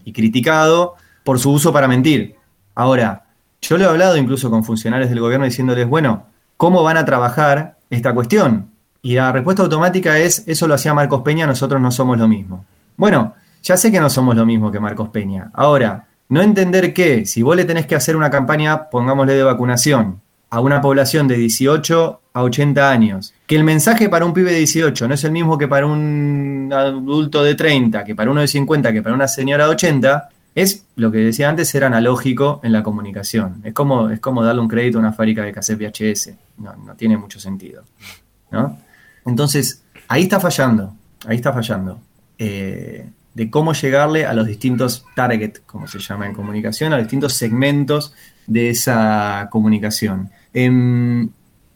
y 0.06 0.12
criticado 0.12 0.96
por 1.24 1.40
su 1.40 1.52
uso 1.52 1.72
para 1.74 1.88
mentir. 1.88 2.36
Ahora, 2.76 3.24
yo 3.62 3.78
lo 3.78 3.86
he 3.86 3.88
hablado 3.88 4.18
incluso 4.18 4.50
con 4.50 4.64
funcionarios 4.64 5.10
del 5.10 5.20
gobierno 5.20 5.46
diciéndoles, 5.46 5.88
bueno, 5.88 6.26
¿cómo 6.64 6.82
van 6.82 6.96
a 6.96 7.04
trabajar 7.04 7.76
esta 7.90 8.14
cuestión. 8.14 8.70
Y 9.02 9.16
la 9.16 9.34
respuesta 9.34 9.64
automática 9.64 10.18
es, 10.18 10.46
eso 10.48 10.66
lo 10.66 10.76
hacía 10.76 10.94
Marcos 10.94 11.22
Peña, 11.22 11.46
nosotros 11.46 11.82
no 11.82 11.92
somos 11.92 12.18
lo 12.18 12.26
mismo. 12.26 12.64
Bueno, 12.96 13.34
ya 13.62 13.76
sé 13.76 13.92
que 13.92 14.00
no 14.00 14.10
somos 14.10 14.34
lo 14.34 14.46
mismo 14.46 14.72
que 14.72 14.80
Marcos 14.80 15.10
Peña. 15.10 15.52
Ahora, 15.54 16.08
no 16.30 16.42
entender 16.42 16.94
que 16.94 17.26
si 17.26 17.42
vos 17.42 17.58
le 17.58 17.66
tenés 17.66 17.86
que 17.86 17.96
hacer 17.96 18.16
una 18.16 18.30
campaña, 18.30 18.90
pongámosle 18.90 19.34
de 19.34 19.44
vacunación, 19.44 20.22
a 20.52 20.62
una 20.62 20.80
población 20.80 21.28
de 21.28 21.36
18 21.36 22.22
a 22.32 22.44
80 22.44 22.90
años, 22.90 23.34
que 23.46 23.58
el 23.58 23.66
mensaje 23.66 24.08
para 24.08 24.24
un 24.24 24.32
pibe 24.32 24.52
de 24.52 24.60
18 24.60 25.10
no 25.10 25.16
es 25.16 25.24
el 25.26 25.34
mismo 25.34 25.58
que 25.58 25.68
para 25.68 25.86
un 25.86 26.72
adulto 26.74 27.44
de 27.44 27.56
30, 27.56 28.06
que 28.06 28.16
para 28.16 28.32
uno 28.32 28.40
de 28.40 28.48
50, 28.48 28.94
que 28.94 29.02
para 29.04 29.14
una 29.14 29.28
señora 29.28 29.66
de 29.66 29.72
80, 29.72 30.30
es 30.56 30.86
lo 30.96 31.12
que 31.12 31.18
decía 31.20 31.50
antes, 31.50 31.70
ser 31.70 31.84
analógico 31.84 32.60
en 32.64 32.72
la 32.72 32.84
comunicación. 32.84 33.62
Es 33.64 33.74
como, 33.74 34.10
es 34.10 34.20
como 34.20 34.44
darle 34.44 34.62
un 34.62 34.68
crédito 34.68 34.98
a 34.98 35.02
una 35.02 35.14
fábrica 35.14 35.44
de 35.44 35.52
cassette 35.52 35.80
VHS. 35.80 36.34
No, 36.58 36.76
no 36.76 36.96
tiene 36.96 37.18
mucho 37.18 37.40
sentido. 37.40 37.84
¿no? 38.52 38.78
Entonces, 39.26 39.84
ahí 40.08 40.24
está 40.24 40.40
fallando. 40.40 40.96
Ahí 41.26 41.38
está 41.38 41.54
fallando. 41.54 42.00
Eh, 42.38 43.10
de 43.34 43.50
cómo 43.50 43.74
llegarle 43.74 44.26
a 44.26 44.34
los 44.34 44.46
distintos 44.46 45.06
targets, 45.16 45.62
como 45.66 45.88
se 45.88 46.00
llama 46.00 46.28
en 46.28 46.34
comunicación, 46.34 46.94
a 46.94 46.98
los 46.98 47.06
distintos 47.06 47.34
segmentos 47.34 48.14
de 48.46 48.70
esa 48.70 49.48
comunicación. 49.52 50.30
Em, 50.54 51.30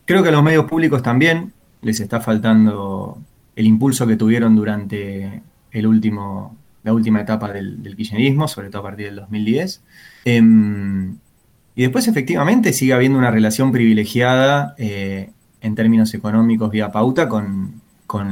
creo 0.05 0.21
que 0.21 0.29
a 0.29 0.31
los 0.31 0.43
medios 0.43 0.65
públicos 0.65 1.01
también 1.01 1.53
les 1.81 1.99
está 1.99 2.21
faltando 2.21 3.17
el 3.55 3.65
impulso 3.65 4.05
que 4.05 4.15
tuvieron 4.15 4.55
durante 4.55 5.41
el 5.71 5.87
último 5.87 6.55
la 6.87 6.93
última 6.93 7.19
etapa 7.19 7.51
del, 7.51 7.95
kirchnerismo, 7.97 8.47
sobre 8.47 8.69
todo 8.69 8.79
a 8.79 8.83
partir 8.85 9.07
del 9.07 9.17
2010. 9.17 9.83
Em, 10.23 11.17
y 11.75 11.81
después 11.81 12.07
efectivamente 12.07 12.71
sigue 12.71 12.93
habiendo 12.93 13.19
una 13.19 13.29
relación 13.29 13.73
privilegiada 13.73 14.73
eh, 14.77 15.31
en 15.59 15.75
términos 15.75 16.13
económicos 16.13 16.71
vía 16.71 16.89
pauta 16.89 17.27
con, 17.27 17.81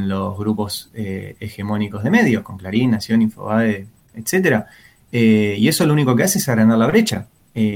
los 0.07 0.37
grupos 0.37 0.89
eh, 0.93 1.35
hegemónicos 1.41 2.01
de 2.01 2.09
medios, 2.09 2.43
con 2.43 2.57
Clarín, 2.57 2.91
Nación, 2.91 3.21
Infobae, 3.21 3.87
etc. 4.15 4.63
Eh, 5.11 5.57
y 5.59 5.67
eso 5.67 5.85
lo 5.85 5.91
único 5.91 6.15
que 6.15 6.23
hace 6.23 6.37
es 6.37 6.47
agrandar 6.47 6.77
la 6.77 6.87
brecha, 6.87 7.27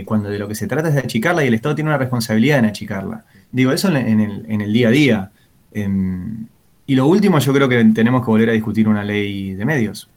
cuando 0.06 0.30
de 0.30 0.40
lo 0.40 0.48
que 0.48 0.56
se 0.56 0.68
trata 0.68 0.90
es 0.90 0.96
de 0.96 1.02
achicarla 1.02 1.44
y 1.44 1.48
el 1.48 1.54
Estado 1.54 1.76
tiene 1.76 1.90
una 1.90 1.98
responsabilidad 1.98 2.60
en 2.60 2.66
achicarla. 2.66 3.26
Digo, 3.52 3.72
eso 3.72 3.90
en 3.90 4.20
el, 4.20 4.46
en 4.48 4.62
el 4.62 4.74
día 4.74 4.90
a 4.90 4.92
día. 4.92 5.32
Em, 5.72 6.48
y 6.86 6.96
lo 6.96 7.08
último, 7.08 7.40
yo 7.40 7.54
creo 7.54 7.70
que 7.70 7.82
tenemos 7.94 8.22
que 8.22 8.32
volver 8.32 8.50
a 8.50 8.54
discutir 8.54 8.90
una 8.90 9.04
ley 9.04 9.54
de 9.54 9.66
medios 9.66 10.10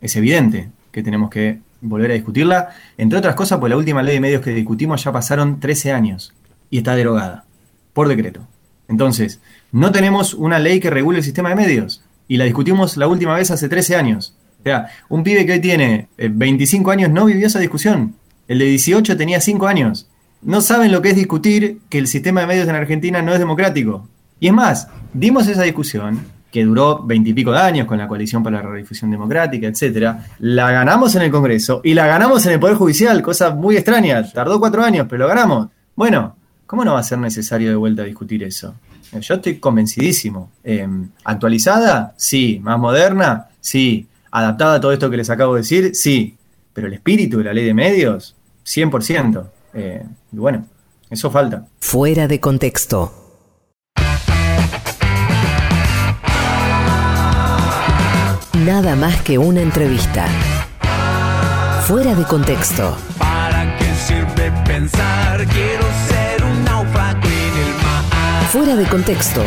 es 0.00 0.16
evidente 0.16 0.70
que 0.92 1.02
tenemos 1.02 1.30
que 1.30 1.60
volver 1.80 2.10
a 2.10 2.14
discutirla, 2.14 2.70
entre 2.96 3.18
otras 3.18 3.34
cosas, 3.34 3.58
pues 3.58 3.70
la 3.70 3.76
última 3.76 4.02
ley 4.02 4.14
de 4.14 4.20
medios 4.20 4.42
que 4.42 4.50
discutimos 4.50 5.02
ya 5.04 5.12
pasaron 5.12 5.60
13 5.60 5.92
años 5.92 6.32
y 6.70 6.78
está 6.78 6.96
derogada 6.96 7.44
por 7.92 8.08
decreto. 8.08 8.46
Entonces, 8.88 9.40
no 9.72 9.90
tenemos 9.90 10.34
una 10.34 10.58
ley 10.58 10.80
que 10.80 10.90
regule 10.90 11.18
el 11.18 11.24
sistema 11.24 11.48
de 11.48 11.56
medios 11.56 12.04
y 12.28 12.36
la 12.36 12.44
discutimos 12.44 12.96
la 12.96 13.08
última 13.08 13.34
vez 13.34 13.50
hace 13.50 13.68
13 13.68 13.96
años. 13.96 14.36
O 14.60 14.62
sea, 14.64 14.88
un 15.08 15.22
pibe 15.22 15.46
que 15.46 15.52
hoy 15.52 15.60
tiene 15.60 16.08
25 16.18 16.90
eh, 16.90 16.92
años 16.92 17.10
no 17.10 17.24
vivió 17.24 17.46
esa 17.46 17.58
discusión. 17.58 18.14
El 18.48 18.58
de 18.58 18.66
18 18.66 19.16
tenía 19.16 19.40
5 19.40 19.66
años. 19.66 20.08
No 20.42 20.60
saben 20.60 20.92
lo 20.92 21.02
que 21.02 21.10
es 21.10 21.16
discutir 21.16 21.78
que 21.88 21.98
el 21.98 22.06
sistema 22.06 22.42
de 22.42 22.46
medios 22.48 22.68
en 22.68 22.74
Argentina 22.74 23.22
no 23.22 23.32
es 23.32 23.38
democrático. 23.38 24.08
Y 24.38 24.48
es 24.48 24.52
más, 24.52 24.88
dimos 25.14 25.48
esa 25.48 25.62
discusión 25.62 26.20
que 26.50 26.64
duró 26.64 27.02
veintipico 27.04 27.52
de 27.52 27.58
años 27.58 27.86
con 27.86 27.98
la 27.98 28.08
coalición 28.08 28.42
para 28.42 28.62
la 28.62 28.68
redifusión 28.68 29.10
democrática, 29.10 29.66
etcétera. 29.66 30.26
La 30.38 30.70
ganamos 30.70 31.14
en 31.14 31.22
el 31.22 31.30
Congreso 31.30 31.80
y 31.84 31.94
la 31.94 32.06
ganamos 32.06 32.46
en 32.46 32.52
el 32.52 32.60
Poder 32.60 32.76
Judicial, 32.76 33.20
cosa 33.22 33.50
muy 33.54 33.76
extraña. 33.76 34.22
Tardó 34.32 34.58
cuatro 34.58 34.82
años, 34.82 35.06
pero 35.08 35.24
lo 35.24 35.28
ganamos. 35.28 35.68
Bueno, 35.94 36.36
¿cómo 36.66 36.84
no 36.84 36.94
va 36.94 37.00
a 37.00 37.02
ser 37.02 37.18
necesario 37.18 37.70
de 37.70 37.76
vuelta 37.76 38.04
discutir 38.04 38.42
eso? 38.42 38.74
Yo 39.20 39.34
estoy 39.34 39.58
convencidísimo. 39.58 40.50
Eh, 40.64 40.86
¿Actualizada? 41.24 42.14
Sí. 42.16 42.60
¿Más 42.62 42.78
moderna? 42.78 43.48
Sí. 43.60 44.06
¿Adaptada 44.30 44.74
a 44.74 44.80
todo 44.80 44.92
esto 44.92 45.10
que 45.10 45.16
les 45.16 45.30
acabo 45.30 45.54
de 45.54 45.60
decir? 45.60 45.94
Sí. 45.94 46.36
Pero 46.72 46.88
el 46.88 46.94
espíritu 46.94 47.38
de 47.38 47.44
la 47.44 47.54
ley 47.54 47.64
de 47.64 47.74
medios, 47.74 48.34
100%. 48.66 49.46
Eh, 49.74 50.04
y 50.32 50.36
bueno, 50.36 50.66
eso 51.08 51.30
falta. 51.30 51.66
Fuera 51.80 52.28
de 52.28 52.40
contexto. 52.40 53.25
Nada 58.66 58.96
más 58.96 59.22
que 59.22 59.38
una 59.38 59.60
entrevista. 59.60 60.26
Fuera 61.86 62.16
de 62.16 62.24
contexto. 62.24 62.96
¿Para 63.16 63.78
qué 63.78 63.94
sirve 63.94 64.50
pensar? 64.66 65.46
Quiero 65.46 65.84
ser 66.08 66.42
un 66.42 66.64
náufrago 66.64 67.20
en 67.28 67.60
el 67.64 67.74
mar. 67.80 68.44
Fuera 68.50 68.74
de 68.74 68.84
contexto. 68.86 69.44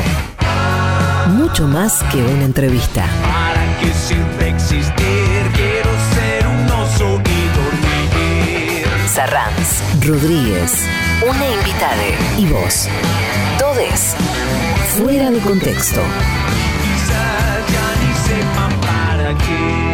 Mucho 1.36 1.68
más 1.68 2.02
que 2.14 2.24
una 2.24 2.46
entrevista. 2.46 3.08
¿Para 3.22 3.80
qué 3.82 3.94
sirve 3.94 4.52
existir? 4.52 5.52
Quiero 5.54 5.92
ser 6.16 6.48
un 6.48 6.72
oso 6.72 7.22
y 7.26 7.40
dormir. 7.58 8.88
Sarranz, 9.14 9.82
Rodríguez, 10.08 10.86
una 11.30 11.46
invitada 11.46 12.38
y 12.38 12.46
vos. 12.46 12.88
Todes. 13.60 14.16
Fuera 14.98 15.30
de 15.30 15.40
contexto. 15.40 16.00
Para 19.50 19.89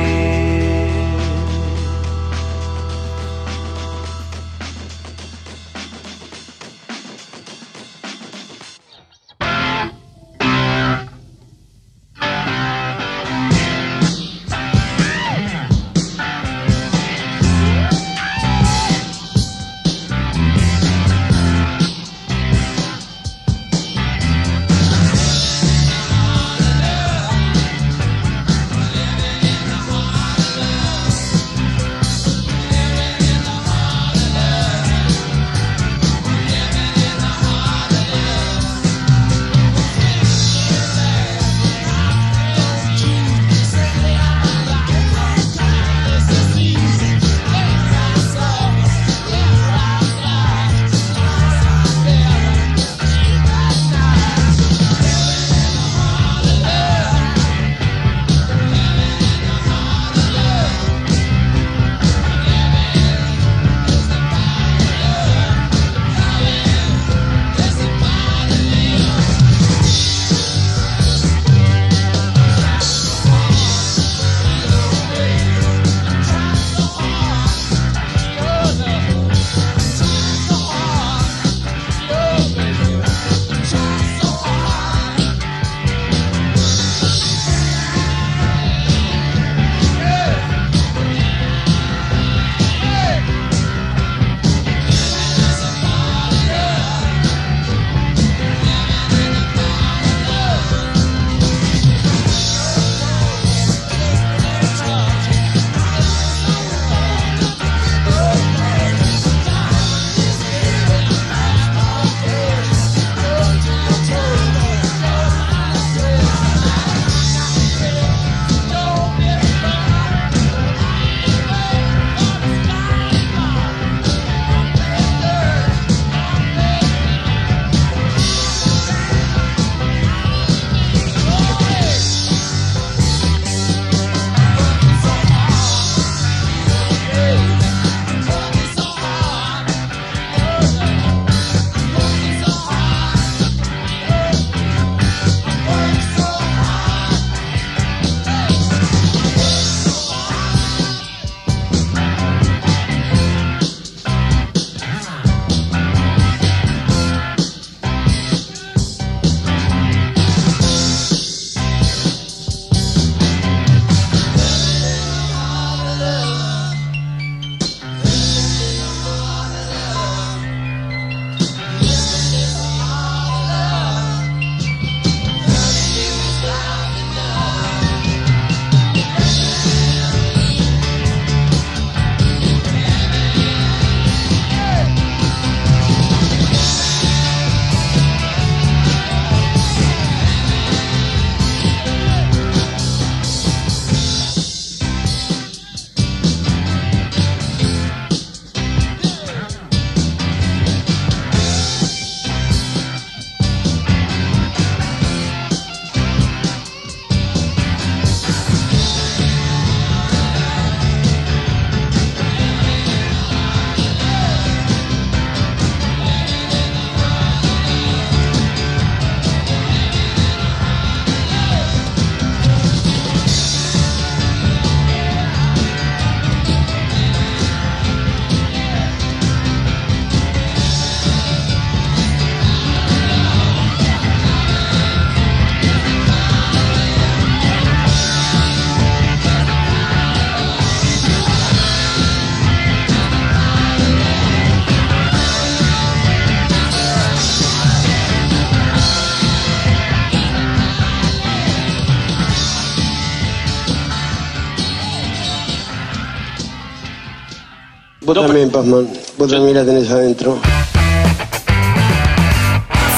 también, 258.51 258.51
Pazman. 258.51 258.87
Vos 259.17 259.29
también 259.29 259.55
la 259.55 259.65
tenés 259.65 259.89
adentro. 259.89 260.37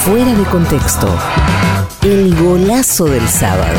Fuera 0.04 0.34
de 0.34 0.44
contexto. 0.46 1.08
El 2.04 2.36
golazo 2.36 3.06
del 3.06 3.28
sábado. 3.28 3.78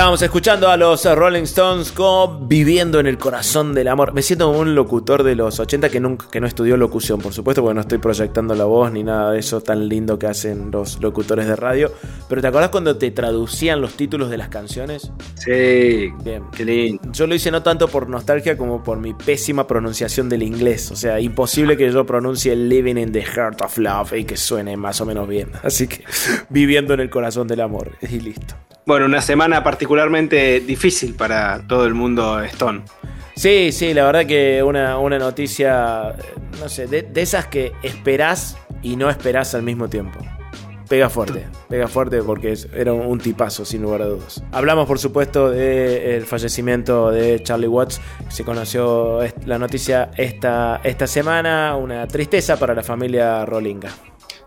Estábamos 0.00 0.22
escuchando 0.22 0.70
a 0.70 0.78
los 0.78 1.04
Rolling 1.04 1.42
Stones 1.42 1.92
con 1.92 2.48
Viviendo 2.48 3.00
en 3.00 3.06
el 3.06 3.18
Corazón 3.18 3.74
del 3.74 3.86
Amor. 3.86 4.14
Me 4.14 4.22
siento 4.22 4.46
como 4.46 4.60
un 4.60 4.74
locutor 4.74 5.22
de 5.24 5.34
los 5.34 5.60
80 5.60 5.90
que, 5.90 6.00
nunca, 6.00 6.26
que 6.30 6.40
no 6.40 6.46
estudió 6.46 6.78
locución, 6.78 7.20
por 7.20 7.34
supuesto, 7.34 7.60
porque 7.60 7.74
no 7.74 7.82
estoy 7.82 7.98
proyectando 7.98 8.54
la 8.54 8.64
voz 8.64 8.90
ni 8.92 9.04
nada 9.04 9.32
de 9.32 9.40
eso 9.40 9.60
tan 9.60 9.90
lindo 9.90 10.18
que 10.18 10.26
hacen 10.26 10.70
los 10.70 11.02
locutores 11.02 11.46
de 11.46 11.54
radio. 11.54 11.92
Pero 12.30 12.40
¿te 12.40 12.46
acordás 12.46 12.70
cuando 12.70 12.96
te 12.96 13.10
traducían 13.10 13.82
los 13.82 13.92
títulos 13.92 14.30
de 14.30 14.38
las 14.38 14.48
canciones? 14.48 15.12
Sí, 15.34 16.08
Bien. 16.24 16.44
qué 16.56 16.64
lindo. 16.64 17.02
Yo 17.12 17.26
lo 17.26 17.34
hice 17.34 17.50
no 17.50 17.62
tanto 17.62 17.86
por 17.86 18.08
nostalgia 18.08 18.56
como 18.56 18.82
por 18.82 18.96
mi 19.00 19.12
pésima 19.12 19.66
pronunciación 19.66 20.30
del 20.30 20.42
inglés. 20.42 20.90
O 20.90 20.96
sea, 20.96 21.20
imposible 21.20 21.76
que 21.76 21.92
yo 21.92 22.06
pronuncie 22.06 22.56
Living 22.56 22.96
in 22.96 23.12
the 23.12 23.22
Heart 23.22 23.60
of 23.60 23.76
Love 23.76 24.14
y 24.14 24.24
que 24.24 24.38
suene 24.38 24.78
más 24.78 25.02
o 25.02 25.04
menos 25.04 25.28
bien. 25.28 25.50
Así 25.62 25.86
que 25.86 26.04
viviendo 26.48 26.94
en 26.94 27.00
el 27.00 27.10
corazón 27.10 27.46
del 27.46 27.60
amor. 27.60 27.98
Y 28.00 28.18
listo. 28.18 28.54
Bueno, 28.86 29.06
una 29.06 29.20
semana 29.20 29.62
particularmente 29.90 30.60
difícil 30.60 31.14
para 31.14 31.66
todo 31.66 31.84
el 31.84 31.94
mundo 31.94 32.40
Stone. 32.42 32.82
Sí, 33.34 33.72
sí, 33.72 33.92
la 33.92 34.04
verdad 34.04 34.24
que 34.24 34.62
una, 34.62 35.00
una 35.00 35.18
noticia, 35.18 36.14
no 36.60 36.68
sé, 36.68 36.86
de, 36.86 37.02
de 37.02 37.20
esas 37.20 37.48
que 37.48 37.72
esperás 37.82 38.56
y 38.82 38.94
no 38.94 39.10
esperás 39.10 39.52
al 39.56 39.64
mismo 39.64 39.88
tiempo. 39.88 40.20
Pega 40.88 41.10
fuerte, 41.10 41.48
pega 41.68 41.88
fuerte 41.88 42.22
porque 42.22 42.56
era 42.72 42.92
un, 42.92 43.18
tipazo, 43.18 43.64
sin 43.64 43.82
lugar 43.82 44.02
a 44.02 44.06
dudas. 44.06 44.44
Hablamos, 44.52 44.86
por 44.86 45.00
supuesto, 45.00 45.50
del 45.50 46.24
fallecimiento 46.24 47.10
de 47.10 47.42
Charlie 47.42 47.66
Watts. 47.66 48.00
Se 48.28 48.44
conoció 48.44 49.18
la 49.44 49.58
noticia 49.58 50.12
esta, 50.16 50.80
esta 50.84 51.08
semana, 51.08 51.74
una 51.74 52.06
tristeza 52.06 52.56
para 52.60 52.74
la 52.74 52.84
familia 52.84 53.44
Rolinga. 53.44 53.90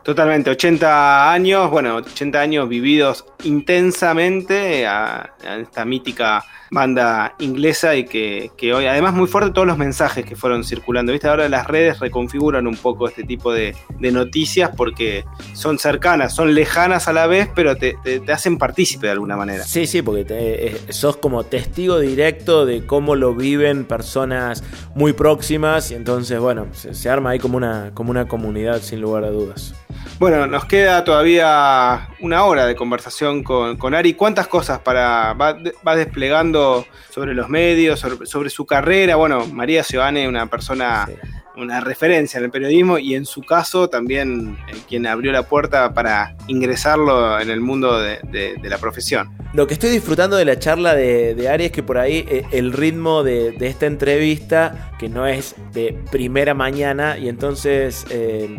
Totalmente, 0.04 0.50
80 0.50 1.32
años, 1.32 1.72
bueno, 1.72 1.96
80 1.96 2.40
años 2.42 2.68
vividos 2.68 3.26
intensamente 3.46 4.86
a, 4.86 5.34
esta 5.62 5.86
mítica 5.86 6.44
banda 6.72 7.36
inglesa 7.40 7.96
y 7.96 8.06
que, 8.06 8.52
que 8.58 8.74
hoy, 8.74 8.86
además 8.88 9.14
muy 9.14 9.28
fuerte 9.28 9.52
todos 9.52 9.68
los 9.68 9.78
mensajes 9.78 10.26
que 10.26 10.36
fueron 10.36 10.64
circulando, 10.64 11.12
¿viste? 11.12 11.28
Ahora 11.28 11.48
las 11.48 11.68
redes 11.68 12.00
reconfiguran 12.00 12.66
un 12.68 12.76
poco 12.76 13.08
este 13.08 13.24
tipo 13.24 13.54
de, 13.54 13.76
noticias 14.00 14.72
porque 14.76 15.24
son 15.54 15.78
cercanas, 15.80 16.36
son 16.36 16.54
lejanas 16.54 17.08
a 17.08 17.14
la 17.14 17.28
vez, 17.28 17.48
pero 17.56 17.78
te, 17.78 17.96
te- 18.04 18.20
hacen 18.34 18.58
partícipe 18.58 19.06
de 19.08 19.14
alguna 19.14 19.38
manera. 19.38 19.64
Sí, 19.64 19.86
sí, 19.88 20.02
porque 20.02 20.26
te- 20.26 20.68
eh, 20.68 20.78
sos 20.90 21.16
como 21.18 21.44
testigo 21.44 22.00
directo 22.00 22.66
de 22.66 22.86
cómo 22.86 23.16
lo 23.16 23.36
viven 23.36 23.86
personas 23.86 24.64
muy 24.96 25.14
próximas 25.14 25.92
y 25.92 25.96
entonces, 25.96 26.40
bueno, 26.40 26.68
se, 26.74 26.94
se 26.94 27.10
arma 27.10 27.30
ahí 27.30 27.40
como 27.40 27.56
una, 27.56 27.92
como 27.94 28.12
una 28.12 28.28
comunidad 28.28 28.82
sin 28.82 29.00
lugar 29.00 29.24
a 29.24 29.30
dudas. 29.30 29.74
Bueno, 30.20 30.48
nos 30.48 30.66
queda 30.66 31.04
todavía 31.04 32.10
una 32.20 32.46
hora 32.46 32.66
de 32.66 32.76
conversación 32.76 33.44
con, 33.44 33.78
con 33.78 33.94
Ari. 33.94 34.14
¿Cuántas 34.14 34.48
cosas 34.48 34.80
para 34.80 35.34
va, 35.34 35.58
va 35.86 35.96
desplegando 35.96 36.86
sobre 37.10 37.34
los 37.34 37.50
medios, 37.50 38.00
sobre, 38.00 38.26
sobre 38.26 38.50
su 38.50 38.66
carrera? 38.66 39.16
Bueno, 39.16 39.46
María 39.48 39.84
Giovanni, 39.84 40.26
una 40.26 40.46
persona. 40.48 41.08
Una 41.56 41.80
referencia 41.80 42.38
en 42.38 42.46
el 42.46 42.52
periodismo 42.52 42.98
y 42.98 43.16
en 43.16 43.26
su 43.26 43.42
caso 43.42 43.88
también 43.88 44.58
eh, 44.68 44.76
quien 44.88 45.06
abrió 45.06 45.32
la 45.32 45.44
puerta 45.44 45.94
para 45.94 46.36
ingresarlo 46.48 47.40
en 47.40 47.50
el 47.50 47.62
mundo 47.62 48.00
de, 48.00 48.20
la 48.64 48.78
profesión. 48.78 49.30
Lo 49.54 49.68
que 49.68 49.76
estoy 49.76 49.92
disfrutando 49.92 50.36
de 50.36 50.46
la 50.46 50.58
charla 50.58 50.96
de, 50.96 51.48
Ari 51.48 51.66
es 51.66 51.72
que 51.72 51.84
por 51.84 51.98
ahí 51.98 52.26
eh, 52.28 52.46
el 52.52 52.74
ritmo 52.74 53.24
de, 53.24 53.56
esta 53.60 53.86
entrevista, 53.86 54.92
que 54.98 55.10
no 55.10 55.28
es 55.28 55.56
de 55.74 55.98
primera 56.12 56.54
mañana, 56.54 57.18
y 57.18 57.30
entonces 57.30 58.06
eh, 58.10 58.50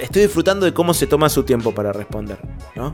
estoy 0.00 0.22
disfrutando 0.22 0.66
de 0.66 0.72
cómo 0.72 0.94
se 0.94 1.06
toma 1.06 1.28
su 1.28 1.44
tiempo 1.44 1.74
para 1.74 1.92
responder, 1.92 2.38
¿no? 2.74 2.90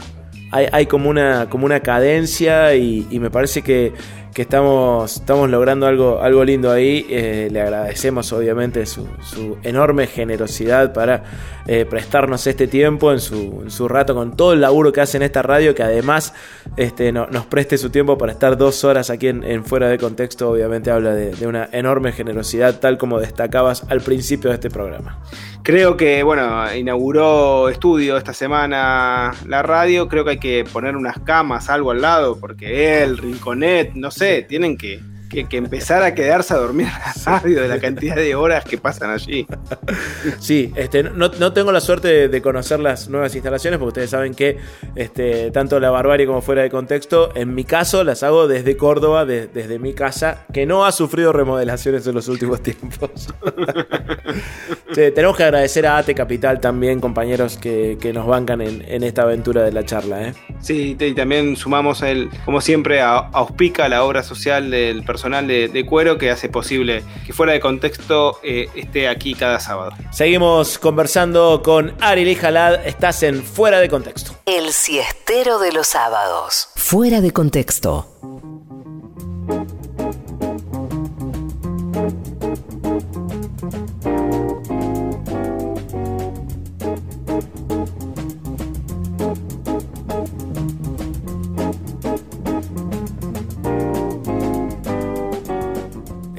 Hay, 0.53 0.87
como, 0.87 1.11
una, 1.11 1.51
como 1.51 1.67
una 1.67 1.81
cadencia 1.81 2.75
y 2.77 3.05
me 3.11 3.31
parece 3.31 3.63
que, 3.63 3.93
que 4.37 4.43
estamos, 4.43 5.17
estamos 5.17 5.49
logrando 5.49 5.87
algo, 5.87 6.21
algo 6.21 6.45
lindo 6.45 6.71
ahí. 6.71 7.07
Eh, 7.09 7.49
le 7.51 7.63
agradecemos 7.63 8.31
obviamente 8.35 8.85
su, 8.85 9.09
su 9.23 9.57
enorme 9.63 10.07
generosidad 10.07 10.93
para 10.93 11.25
eh, 11.67 11.87
prestarnos 11.89 12.47
este 12.47 12.67
tiempo 12.67 13.13
en 13.13 13.21
su, 13.21 13.65
su 13.69 13.89
rato 13.89 14.15
con 14.15 14.37
todo 14.37 14.53
el 14.53 14.61
laburo 14.61 14.93
que 14.93 15.01
hace 15.01 15.17
en 15.17 15.23
esta 15.23 15.41
radio, 15.41 15.75
que 15.75 15.83
además 15.83 16.35
este, 16.77 17.13
no- 17.13 17.29
nos 17.29 17.47
preste 17.47 17.79
su 17.79 17.89
tiempo 17.89 18.19
para 18.19 18.33
estar 18.33 18.59
dos 18.59 18.85
horas 18.85 19.09
aquí 19.09 19.29
en, 19.29 19.43
en 19.43 19.65
Fuera 19.65 19.89
de 19.89 19.97
Contexto, 19.97 20.51
obviamente 20.51 20.91
habla 20.91 21.15
de, 21.15 21.31
de 21.35 21.47
una 21.47 21.71
enorme 21.73 22.13
generosidad, 22.13 22.79
tal 22.79 22.99
como 22.99 23.19
destacabas 23.19 23.85
al 23.89 24.03
principio 24.03 24.51
de 24.51 24.57
este 24.57 24.69
programa. 24.69 25.19
Creo 25.63 25.97
que, 25.97 26.23
bueno, 26.23 26.73
inauguró 26.77 27.69
estudio 27.71 28.17
esta 28.19 28.33
semana 28.33 29.33
la 29.49 29.63
radio. 29.65 30.07
Creo 30.07 30.25
que 30.25 30.31
hay 30.33 30.39
que 30.39 30.65
poner 30.73 30.95
unas 30.95 31.19
camas, 31.19 31.69
algo 31.69 31.91
al 31.91 32.01
lado, 32.03 32.39
porque 32.39 33.03
él, 33.03 33.19
Rinconet, 33.19 33.93
no 33.95 34.13
sé, 34.13 34.26
tienen 34.49 34.77
que, 34.77 35.01
que- 35.31 35.47
que 35.49 35.57
empezar 35.57 36.03
a 36.03 36.15
quedarse 36.15 36.55
a 36.55 36.57
dormir 36.59 36.87
en 36.87 37.25
la 37.25 37.39
radio 37.41 37.63
de 37.63 37.69
la 37.69 37.79
cantidad 37.81 38.17
de 38.17 38.35
horas 38.35 38.65
que 38.65 38.79
pasan 38.79 39.11
allí. 39.11 39.47
Sí, 40.41 40.73
este, 40.77 41.03
no, 41.03 41.29
no 41.29 41.53
tengo 41.53 41.73
la 41.73 41.81
suerte 41.81 42.09
de, 42.09 42.29
de 42.29 42.43
conocer 42.43 42.81
las 42.81 43.09
nuevas 43.09 43.35
instalaciones, 43.35 43.79
porque 43.79 43.89
ustedes 43.89 44.11
saben 44.11 44.35
que 44.35 44.59
este, 44.95 45.51
tanto 45.51 45.81
la 45.81 45.91
barbarie 45.91 46.27
como 46.27 46.43
fuera 46.43 46.63
de 46.63 46.71
contexto, 46.71 47.31
en 47.35 47.55
mi 47.55 47.65
caso 47.65 48.05
las 48.05 48.23
hago 48.23 48.49
desde 48.49 48.77
Córdoba, 48.77 49.25
de- 49.25 49.47
desde 49.47 49.79
mi 49.79 49.93
casa, 49.95 50.45
que 50.53 50.67
no 50.67 50.85
ha 50.85 50.93
sufrido 50.93 51.33
remodelaciones 51.33 52.07
en 52.07 52.15
los 52.15 52.29
últimos 52.29 52.63
tiempos. 52.63 53.11
Sí, 54.95 55.03
tenemos 55.15 55.37
que 55.37 55.45
agradecer 55.45 55.87
a 55.87 55.99
AT 55.99 56.15
Capital 56.15 56.61
también, 56.61 57.01
compañeros 57.01 57.59
que, 57.59 57.99
que 58.01 58.13
nos 58.15 58.27
bancan 58.27 58.61
en, 58.63 58.83
en 58.87 59.03
esta 59.03 59.23
aventura 59.23 59.63
de 59.63 59.73
la 59.73 59.85
charla. 59.85 60.29
¿eh? 60.29 60.35
Sí, 60.61 60.97
y 60.99 61.13
también 61.15 61.57
sumamos, 61.57 62.01
el, 62.03 62.31
como 62.45 62.61
siempre, 62.63 63.01
a 63.03 63.17
Auspica, 63.19 63.89
la 63.89 64.05
obra 64.05 64.23
social 64.23 64.71
del 64.71 65.03
personal 65.05 65.16
de, 65.23 65.69
de 65.69 65.87
cuero 65.87 66.19
que 66.19 66.31
hace 66.31 66.49
posible 66.49 67.03
que 67.27 67.33
fuera 67.33 67.53
de 67.53 67.61
contexto 67.61 68.39
eh, 68.43 68.69
esté 68.75 69.09
aquí 69.09 69.35
cada 69.35 69.61
sábado. 69.61 69.93
Seguimos 70.13 70.79
conversando 70.79 71.63
con 71.63 71.95
Ari 72.01 72.25
Lijalad, 72.25 72.87
estás 72.87 73.23
en 73.23 73.43
Fuera 73.43 73.81
de 73.81 73.89
Contexto. 73.89 74.33
El 74.47 74.73
siestero 74.73 75.59
de 75.59 75.73
los 75.73 75.89
sábados. 75.89 76.69
Fuera 76.77 77.21
de 77.21 77.33
contexto. 77.33 78.36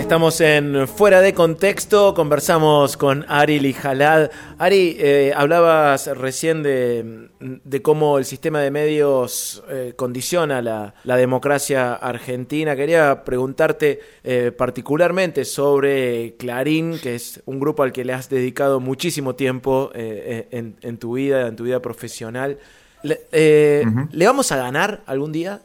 Estamos 0.08 0.39
en 0.39 0.88
Fuera 0.88 1.20
de 1.20 1.34
Contexto, 1.34 2.14
conversamos 2.14 2.95
con 2.95 3.26
Ari 3.28 3.60
Lijalad. 3.60 4.32
Ari, 4.58 4.95
eh, 4.97 5.34
hablabas 5.36 6.08
recién 6.08 6.64
de, 6.64 7.28
de 7.41 7.82
cómo 7.82 8.18
el 8.18 8.24
sistema 8.24 8.62
de 8.62 8.72
medios 8.72 9.62
eh, 9.68 9.91
condiciona 9.97 10.62
la, 10.62 10.95
la 11.03 11.18
democracia 11.18 11.93
argentina. 11.93 12.78
Quería 12.78 13.26
preguntarte 13.26 13.99
eh, 14.24 14.53
particularmente 14.58 15.43
sobre 15.43 16.36
Clarín, 16.38 16.99
que 16.99 17.16
es 17.16 17.41
un 17.45 17.60
grupo 17.60 17.84
al 17.84 17.91
que 17.91 18.05
le 18.05 18.14
has 18.14 18.30
dedicado 18.30 18.80
muchísimo 18.80 19.36
tiempo 19.36 19.91
eh, 19.93 20.47
en, 20.51 20.78
en 20.84 20.97
tu 20.99 21.16
vida, 21.16 21.49
en 21.49 21.58
tu 21.58 21.66
vida 21.66 21.82
profesional. 21.82 22.60
Le, 23.03 23.20
eh, 23.34 23.84
Ujú. 23.86 24.08
¿Le 24.10 24.26
vamos 24.26 24.53
a 24.53 24.55
ganar 24.55 25.01
algún 25.05 25.34
día? 25.34 25.60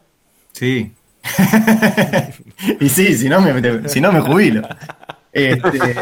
Sí. 0.51 0.91
y 2.81 2.89
sí, 2.89 3.15
si 3.17 3.29
no 3.29 3.41
me, 3.41 3.89
si 3.89 4.01
no 4.01 4.13
me 4.13 4.21
jubilo. 4.21 4.63
Este, 5.33 5.95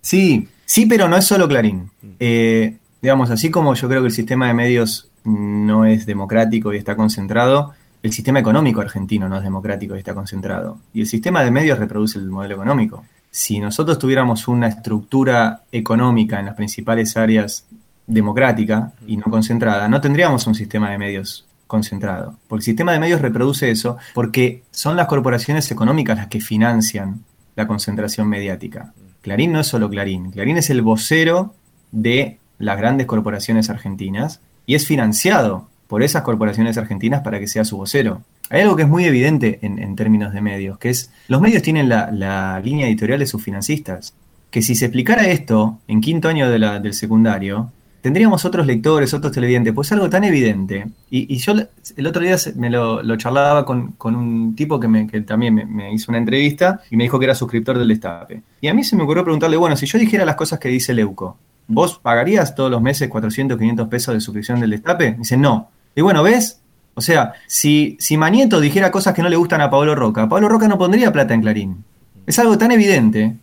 sí, 0.00 0.48
sí, 0.64 0.86
pero 0.86 1.08
no 1.08 1.16
es 1.16 1.24
solo 1.24 1.48
Clarín. 1.48 1.90
Eh, 2.18 2.76
digamos, 3.00 3.30
así 3.30 3.50
como 3.50 3.74
yo 3.74 3.88
creo 3.88 4.02
que 4.02 4.08
el 4.08 4.12
sistema 4.12 4.46
de 4.46 4.54
medios 4.54 5.10
no 5.24 5.84
es 5.84 6.06
democrático 6.06 6.72
y 6.72 6.78
está 6.78 6.96
concentrado, 6.96 7.74
el 8.02 8.12
sistema 8.12 8.38
económico 8.38 8.80
argentino 8.80 9.28
no 9.28 9.36
es 9.36 9.42
democrático 9.42 9.94
y 9.94 9.98
está 9.98 10.14
concentrado. 10.14 10.78
Y 10.94 11.00
el 11.00 11.06
sistema 11.06 11.42
de 11.42 11.50
medios 11.50 11.78
reproduce 11.78 12.18
el 12.18 12.30
modelo 12.30 12.54
económico. 12.54 13.04
Si 13.30 13.60
nosotros 13.60 13.98
tuviéramos 13.98 14.48
una 14.48 14.68
estructura 14.68 15.62
económica 15.70 16.40
en 16.40 16.46
las 16.46 16.56
principales 16.56 17.16
áreas 17.16 17.66
democrática 18.06 18.92
y 19.06 19.16
no 19.16 19.24
concentrada, 19.24 19.88
no 19.88 20.00
tendríamos 20.00 20.46
un 20.46 20.54
sistema 20.54 20.90
de 20.90 20.98
medios 20.98 21.46
concentrado. 21.70 22.36
Porque 22.48 22.62
el 22.62 22.64
sistema 22.64 22.92
de 22.92 22.98
medios 22.98 23.22
reproduce 23.22 23.70
eso 23.70 23.96
porque 24.12 24.64
son 24.72 24.96
las 24.96 25.06
corporaciones 25.06 25.70
económicas 25.70 26.16
las 26.16 26.26
que 26.26 26.40
financian 26.40 27.22
la 27.54 27.68
concentración 27.68 28.28
mediática. 28.28 28.92
Clarín 29.22 29.52
no 29.52 29.60
es 29.60 29.68
solo 29.68 29.88
Clarín, 29.88 30.32
Clarín 30.32 30.56
es 30.56 30.68
el 30.68 30.82
vocero 30.82 31.54
de 31.92 32.38
las 32.58 32.76
grandes 32.76 33.06
corporaciones 33.06 33.70
argentinas 33.70 34.40
y 34.66 34.74
es 34.74 34.84
financiado 34.84 35.68
por 35.86 36.02
esas 36.02 36.22
corporaciones 36.22 36.76
argentinas 36.76 37.22
para 37.22 37.38
que 37.38 37.46
sea 37.46 37.64
su 37.64 37.76
vocero. 37.76 38.22
Hay 38.50 38.62
algo 38.62 38.74
que 38.74 38.82
es 38.82 38.88
muy 38.88 39.04
evidente 39.04 39.60
en, 39.62 39.94
términos 39.94 40.32
de 40.32 40.40
medios, 40.40 40.76
que 40.78 40.90
es 40.90 41.12
los 41.28 41.40
medios 41.40 41.62
tienen 41.62 41.88
la, 41.88 42.60
línea 42.64 42.88
editorial 42.88 43.20
de 43.20 43.26
sus 43.26 43.42
financistas. 43.42 44.14
Que 44.50 44.62
si 44.62 44.74
se 44.74 44.86
explicara 44.86 45.28
esto 45.28 45.78
en 45.86 46.00
quinto 46.00 46.28
año 46.28 46.50
del 46.50 46.94
secundario, 46.94 47.70
tendríamos 48.00 48.44
otros 48.44 48.66
lectores, 48.66 49.12
otros 49.14 49.32
televidentes, 49.32 49.72
pues 49.72 49.92
algo 49.92 50.08
tan 50.08 50.24
evidente. 50.24 50.86
Y, 51.10 51.36
yo 51.36 51.54
el 51.96 52.06
otro 52.06 52.22
día 52.22 52.36
me 52.56 52.70
lo, 52.70 53.16
charlaba 53.16 53.64
con, 53.64 53.94
un 54.02 54.54
tipo 54.54 54.80
que, 54.80 54.88
me, 54.88 55.06
también 55.22 55.54
me, 55.54 55.92
hizo 55.92 56.10
una 56.10 56.18
entrevista 56.18 56.80
y 56.90 56.96
me 56.96 57.04
dijo 57.04 57.18
que 57.18 57.26
era 57.26 57.34
suscriptor 57.34 57.78
del 57.78 57.88
Destape. 57.88 58.42
Y 58.60 58.68
a 58.68 58.74
mí 58.74 58.84
se 58.84 58.96
me 58.96 59.02
ocurrió 59.02 59.22
preguntarle, 59.24 59.56
bueno, 59.56 59.76
si 59.76 59.86
yo 59.86 59.98
dijera 59.98 60.24
las 60.24 60.36
cosas 60.36 60.58
que 60.58 60.68
dice 60.68 60.94
Leuco, 60.94 61.36
¿vos 61.68 61.98
pagarías 61.98 62.54
todos 62.54 62.70
los 62.70 62.82
meses 62.82 63.08
400, 63.08 63.58
500 63.58 63.88
pesos 63.88 64.14
de 64.14 64.20
suscripción 64.20 64.60
del 64.60 64.70
Destape? 64.70 65.16
dice, 65.18 65.36
no. 65.36 65.70
Y 65.94 66.00
bueno, 66.00 66.22
¿ves? 66.22 66.60
O 66.94 67.00
sea, 67.00 67.34
si, 67.46 67.96
si 68.00 68.16
Manieto 68.16 68.60
dijera 68.60 68.90
cosas 68.90 69.14
que 69.14 69.22
no 69.22 69.28
le 69.28 69.36
gustan 69.36 69.60
a 69.60 69.70
Pablo 69.70 69.94
Roca, 69.94 70.28
Pablo 70.28 70.48
Roca 70.48 70.68
no 70.68 70.78
pondría 70.78 71.12
plata 71.12 71.34
en 71.34 71.40
Clarín. 71.40 71.84
Es 72.26 72.38
algo 72.38 72.58
tan 72.58 72.70
evidente. 72.72 73.36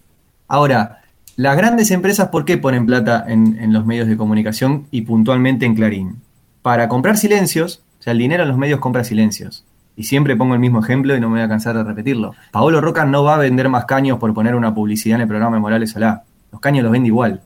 Ahora, 0.48 1.02
las 1.38 1.56
grandes 1.56 1.92
empresas, 1.92 2.30
¿por 2.30 2.46
qué 2.46 2.58
ponen 2.58 2.88
plata 2.88 3.24
en, 3.28 3.72
los 3.72 3.86
medios 3.86 4.08
de 4.08 4.18
comunicación 4.18 4.88
y 4.90 5.02
puntualmente 5.04 5.68
en 5.68 5.76
Clarín? 5.76 6.16
Para 6.64 6.90
comprar 6.90 7.16
silencios, 7.16 7.84
o 8.00 8.02
sea, 8.02 8.14
el 8.14 8.18
dinero 8.18 8.42
en 8.42 8.50
los 8.50 8.58
medios 8.58 8.80
compra 8.80 9.04
silencios. 9.04 9.64
Y 9.96 10.06
siempre 10.06 10.36
pongo 10.36 10.56
el 10.56 10.60
mismo 10.60 10.80
ejemplo 10.80 11.16
y 11.16 11.20
no 11.20 11.30
me 11.30 11.36
voy 11.36 11.46
a 11.46 11.48
cansar 11.48 11.78
de 11.78 11.84
repetirlo. 11.84 12.34
Paolo 12.52 12.82
Roca 12.82 13.06
no 13.06 13.24
va 13.24 13.36
a 13.36 13.38
vender 13.38 13.70
más 13.70 13.86
caños 13.86 14.18
por 14.18 14.34
poner 14.34 14.56
una 14.56 14.74
publicidad 14.74 15.18
en 15.18 15.22
el 15.22 15.28
programa 15.28 15.58
de 15.58 15.62
Morales 15.62 15.96
Alá. 15.96 16.24
Los 16.52 16.60
caños 16.60 16.82
los 16.82 16.92
vende 16.92 17.10
igual. 17.10 17.42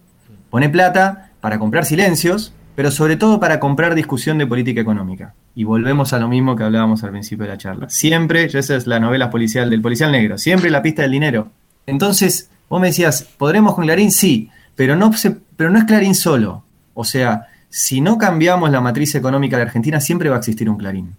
Pone 0.49 0.69
plata 0.69 1.31
para 1.41 1.59
comprar 1.59 1.83
silencios, 1.83 2.53
pero 2.75 2.91
sobre 2.91 3.17
todo 3.17 3.41
para 3.41 3.59
comprar 3.59 3.93
discusión 3.93 4.37
de 4.37 4.47
política 4.47 4.79
económica. 4.79 5.33
Y 5.53 5.65
volvemos 5.65 6.13
a 6.13 6.19
lo 6.19 6.29
mismo 6.29 6.55
que 6.55 6.63
hablábamos 6.63 7.03
al 7.03 7.11
principio 7.11 7.43
de 7.43 7.51
la 7.51 7.57
charla. 7.57 7.89
Siempre, 7.89 8.45
esa 8.45 8.73
es 8.73 8.87
la 8.87 9.01
novela 9.01 9.29
policial 9.29 9.69
del 9.69 9.81
policial 9.81 10.13
negro, 10.13 10.37
siempre 10.37 10.69
la 10.69 10.81
pista 10.81 11.01
del 11.01 11.11
dinero. 11.11 11.49
Entonces, 11.91 12.49
Vos 12.71 12.79
me 12.79 12.87
decías, 12.87 13.27
¿podremos 13.37 13.75
con 13.75 13.83
Clarín? 13.83 14.13
Sí, 14.13 14.49
pero 14.77 14.95
no, 14.95 15.11
pero 15.57 15.69
no 15.69 15.77
es 15.77 15.83
Clarín 15.83 16.15
solo. 16.15 16.63
O 16.93 17.03
sea, 17.03 17.47
si 17.69 17.99
no 17.99 18.17
cambiamos 18.17 18.71
la 18.71 18.79
matriz 18.79 19.13
económica 19.15 19.57
de 19.57 19.63
Argentina, 19.63 19.99
siempre 19.99 20.29
va 20.29 20.37
a 20.37 20.39
existir 20.39 20.69
un 20.69 20.77
Clarín. 20.77 21.17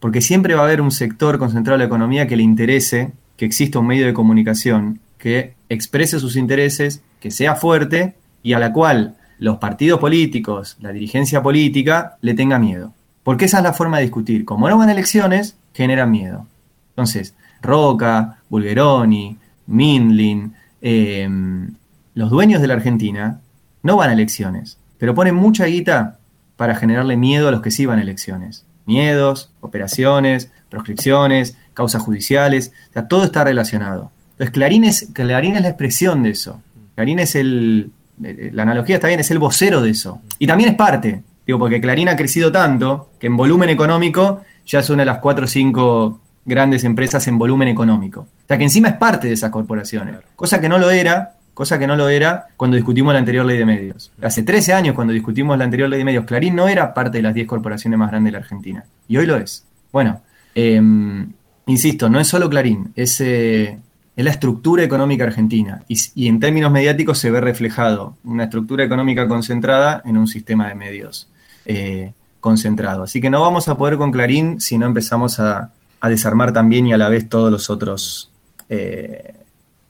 Porque 0.00 0.22
siempre 0.22 0.54
va 0.54 0.62
a 0.62 0.64
haber 0.64 0.80
un 0.80 0.90
sector 0.90 1.38
concentrado 1.38 1.74
en 1.74 1.80
la 1.80 1.84
economía 1.84 2.26
que 2.26 2.36
le 2.36 2.42
interese 2.42 3.12
que 3.36 3.44
exista 3.44 3.80
un 3.80 3.86
medio 3.86 4.06
de 4.06 4.14
comunicación 4.14 4.98
que 5.18 5.56
exprese 5.68 6.18
sus 6.18 6.36
intereses, 6.36 7.02
que 7.20 7.30
sea 7.30 7.54
fuerte 7.54 8.14
y 8.42 8.54
a 8.54 8.58
la 8.58 8.72
cual 8.72 9.16
los 9.38 9.58
partidos 9.58 10.00
políticos, 10.00 10.78
la 10.80 10.90
dirigencia 10.90 11.42
política, 11.42 12.16
le 12.22 12.32
tenga 12.32 12.58
miedo. 12.58 12.94
Porque 13.24 13.44
esa 13.44 13.58
es 13.58 13.64
la 13.64 13.74
forma 13.74 13.98
de 13.98 14.04
discutir. 14.04 14.46
Como 14.46 14.70
no 14.70 14.78
van 14.78 14.88
elecciones, 14.88 15.58
generan 15.74 16.10
miedo. 16.10 16.46
Entonces, 16.92 17.34
Roca, 17.60 18.38
Bulgeroni, 18.48 19.36
Mindlin, 19.66 20.54
Em, 20.86 21.76
los 22.12 22.28
dueños 22.28 22.60
de 22.60 22.68
la 22.68 22.74
Argentina 22.74 23.40
no 23.82 23.96
van 23.96 24.10
a 24.10 24.12
elecciones, 24.12 24.76
pero 24.98 25.14
ponen 25.14 25.34
mucha 25.34 25.64
guita 25.64 26.18
para 26.56 26.74
generarle 26.74 27.16
miedo 27.16 27.48
a 27.48 27.50
los 27.50 27.62
que 27.62 27.70
sí 27.70 27.86
van 27.86 27.98
a 27.98 28.02
elecciones. 28.02 28.66
Miedos, 28.84 29.50
operaciones, 29.62 30.50
proscripciones, 30.68 31.56
causas 31.72 32.02
judiciales, 32.02 32.72
o 32.90 32.92
sea, 32.92 33.08
todo 33.08 33.24
está 33.24 33.44
relacionado. 33.44 34.12
Entonces, 34.32 34.50
Clarín 34.50 34.84
es, 34.84 35.08
Clarín 35.14 35.56
es 35.56 35.62
la 35.62 35.68
expresión 35.68 36.22
de 36.22 36.30
eso. 36.30 36.60
Clarín 36.96 37.18
es 37.18 37.34
el, 37.34 37.90
la 38.18 38.64
analogía 38.64 38.96
está 38.96 39.08
bien, 39.08 39.20
es 39.20 39.30
el 39.30 39.38
vocero 39.38 39.80
de 39.80 39.88
eso. 39.88 40.20
Y 40.38 40.46
también 40.46 40.68
es 40.68 40.76
parte, 40.76 41.22
digo, 41.46 41.58
porque 41.58 41.80
Clarín 41.80 42.10
ha 42.10 42.16
crecido 42.16 42.52
tanto 42.52 43.08
que 43.18 43.28
en 43.28 43.38
volumen 43.38 43.70
económico 43.70 44.42
ya 44.66 44.80
es 44.80 44.90
una 44.90 45.00
de 45.00 45.06
las 45.06 45.18
cuatro 45.20 45.46
o 45.46 45.48
cinco 45.48 46.20
grandes 46.44 46.84
empresas 46.84 47.26
en 47.28 47.38
volumen 47.38 47.68
económico. 47.68 48.20
O 48.20 48.46
sea 48.46 48.58
que 48.58 48.64
encima 48.64 48.88
es 48.88 48.96
parte 48.96 49.28
de 49.28 49.34
esas 49.34 49.50
corporaciones, 49.50 50.16
cosa 50.36 50.60
que 50.60 50.68
no 50.68 50.78
lo 50.78 50.90
era, 50.90 51.34
cosa 51.54 51.78
que 51.78 51.86
no 51.86 51.96
lo 51.96 52.08
era 52.08 52.48
cuando 52.56 52.76
discutimos 52.76 53.12
la 53.12 53.20
anterior 53.20 53.46
ley 53.46 53.56
de 53.56 53.64
medios. 53.64 54.12
Hace 54.20 54.42
13 54.42 54.74
años 54.74 54.94
cuando 54.94 55.12
discutimos 55.12 55.56
la 55.56 55.64
anterior 55.64 55.88
ley 55.88 55.98
de 55.98 56.04
medios, 56.04 56.24
Clarín 56.24 56.54
no 56.54 56.68
era 56.68 56.92
parte 56.92 57.18
de 57.18 57.22
las 57.22 57.34
10 57.34 57.46
corporaciones 57.46 57.98
más 57.98 58.10
grandes 58.10 58.32
de 58.32 58.38
la 58.38 58.42
Argentina. 58.44 58.84
Y 59.08 59.16
hoy 59.16 59.26
lo 59.26 59.36
es. 59.36 59.64
Bueno, 59.92 60.20
em, 60.54 61.32
insisto, 61.66 62.08
no 62.08 62.20
es 62.20 62.26
solo 62.26 62.50
Clarín, 62.50 62.92
es, 62.96 63.20
eh, 63.20 63.78
es 64.16 64.24
la 64.24 64.30
estructura 64.30 64.82
económica 64.82 65.24
argentina. 65.24 65.82
Y, 65.88 66.26
en 66.26 66.40
términos 66.40 66.72
mediáticos 66.72 67.18
se 67.18 67.30
ve 67.30 67.40
reflejado 67.40 68.16
una 68.24 68.44
estructura 68.44 68.84
económica 68.84 69.26
concentrada 69.28 70.02
en 70.04 70.18
un 70.18 70.26
sistema 70.26 70.68
de 70.68 70.74
medios 70.74 71.28
eh, 71.64 72.12
concentrado. 72.40 73.04
Así 73.04 73.20
que 73.20 73.30
no 73.30 73.40
vamos 73.40 73.68
a 73.68 73.76
poder 73.76 73.96
con 73.96 74.10
Clarín 74.12 74.60
si 74.60 74.76
no 74.76 74.86
empezamos 74.86 75.40
a, 75.40 75.70
a 76.04 76.10
desarmar 76.10 76.52
también 76.52 76.86
y 76.86 76.92
a 76.92 76.98
la 76.98 77.08
vez 77.08 77.30
todos 77.30 77.50
los 77.50 77.70
otros, 77.70 78.30
eh, 78.68 79.36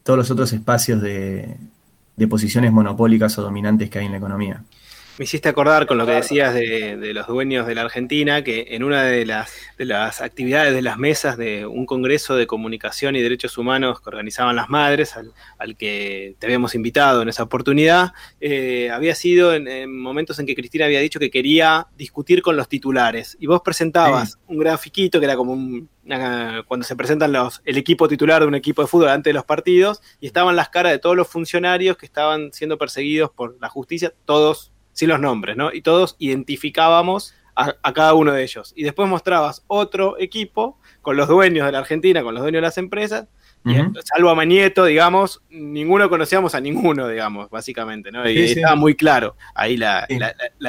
todos 0.04 0.16
los 0.16 0.30
otros 0.30 0.52
espacios 0.52 1.02
de, 1.02 1.56
de 2.14 2.28
posiciones 2.28 2.70
monopólicas 2.70 3.36
o 3.36 3.42
dominantes 3.42 3.90
que 3.90 3.98
hay 3.98 4.06
en 4.06 4.12
la 4.12 4.18
economía. 4.18 4.62
Me 5.16 5.26
hiciste 5.26 5.48
acordar 5.48 5.86
con 5.86 5.96
lo 5.96 6.06
que 6.06 6.12
decías 6.12 6.52
de, 6.52 7.12
los 7.14 7.28
dueños 7.28 7.68
de 7.68 7.76
la 7.76 7.82
Argentina, 7.82 8.42
que 8.42 8.66
en 8.70 8.82
una 8.82 9.04
de 9.04 9.24
las, 9.24 9.52
de 9.78 9.84
las 9.84 10.20
actividades 10.20 10.74
de 10.74 10.82
las 10.82 10.98
mesas 10.98 11.36
de 11.36 11.66
un 11.66 11.86
congreso 11.86 12.34
de 12.34 12.48
comunicación 12.48 13.14
y 13.14 13.22
derechos 13.22 13.56
humanos 13.56 14.00
que 14.00 14.08
organizaban 14.08 14.56
las 14.56 14.68
madres, 14.68 15.14
al, 15.16 15.76
que 15.76 16.34
te 16.40 16.46
habíamos 16.46 16.74
invitado 16.74 17.22
en 17.22 17.28
esa 17.28 17.44
oportunidad, 17.44 18.12
eh, 18.40 18.90
había 18.90 19.14
sido 19.14 19.54
en, 19.54 19.96
momentos 19.96 20.40
en 20.40 20.46
que 20.46 20.56
Cristina 20.56 20.86
había 20.86 20.98
dicho 20.98 21.20
que 21.20 21.30
quería 21.30 21.86
discutir 21.96 22.42
con 22.42 22.56
los 22.56 22.68
titulares. 22.68 23.36
Y 23.38 23.46
vos 23.46 23.60
presentabas 23.62 24.40
un 24.48 24.58
grafiquito 24.58 25.20
que 25.20 25.26
era 25.26 25.36
como 25.36 25.52
un, 25.52 25.88
cuando 26.66 26.84
se 26.84 26.96
presentan 26.96 27.32
los, 27.32 27.62
el 27.64 27.78
equipo 27.78 28.08
titular 28.08 28.42
de 28.42 28.48
un 28.48 28.56
equipo 28.56 28.82
de 28.82 28.88
fútbol 28.88 29.10
antes 29.10 29.30
de 29.30 29.34
los 29.34 29.44
partidos, 29.44 30.02
y 30.20 30.26
estaban 30.26 30.56
las 30.56 30.70
caras 30.70 30.90
de 30.90 30.98
todos 30.98 31.14
los 31.14 31.28
funcionarios 31.28 31.96
que 31.96 32.06
estaban 32.06 32.52
siendo 32.52 32.78
perseguidos 32.78 33.30
por 33.30 33.56
la 33.60 33.68
justicia, 33.68 34.12
todos 34.24 34.72
sin 34.94 35.10
los 35.10 35.20
nombres, 35.20 35.56
¿no? 35.56 35.72
Y 35.72 35.82
todos 35.82 36.16
identificábamos 36.18 37.34
a, 37.54 37.92
cada 37.92 38.14
uno 38.14 38.32
de 38.32 38.42
ellos. 38.42 38.72
Y 38.74 38.82
después 38.82 39.08
mostrabas 39.08 39.62
otro 39.66 40.18
equipo 40.18 40.78
con 41.02 41.16
los 41.16 41.28
dueños 41.28 41.66
de 41.66 41.72
la 41.72 41.78
Argentina, 41.78 42.22
con 42.22 42.34
los 42.34 42.42
dueños 42.42 42.58
de 42.58 42.66
las 42.66 42.78
empresas, 42.78 43.26
salvo 44.04 44.30
a 44.30 44.34
Manieto, 44.34 44.84
digamos, 44.84 45.42
ninguno 45.50 46.10
conocíamos 46.10 46.54
a 46.54 46.60
ninguno, 46.60 47.08
digamos, 47.08 47.48
básicamente, 47.48 48.10
¿no? 48.10 48.28
Y 48.28 48.38
estaba 48.38 48.76
muy 48.76 48.94
claro 48.94 49.36
ahí 49.54 49.76
la, 49.76 50.06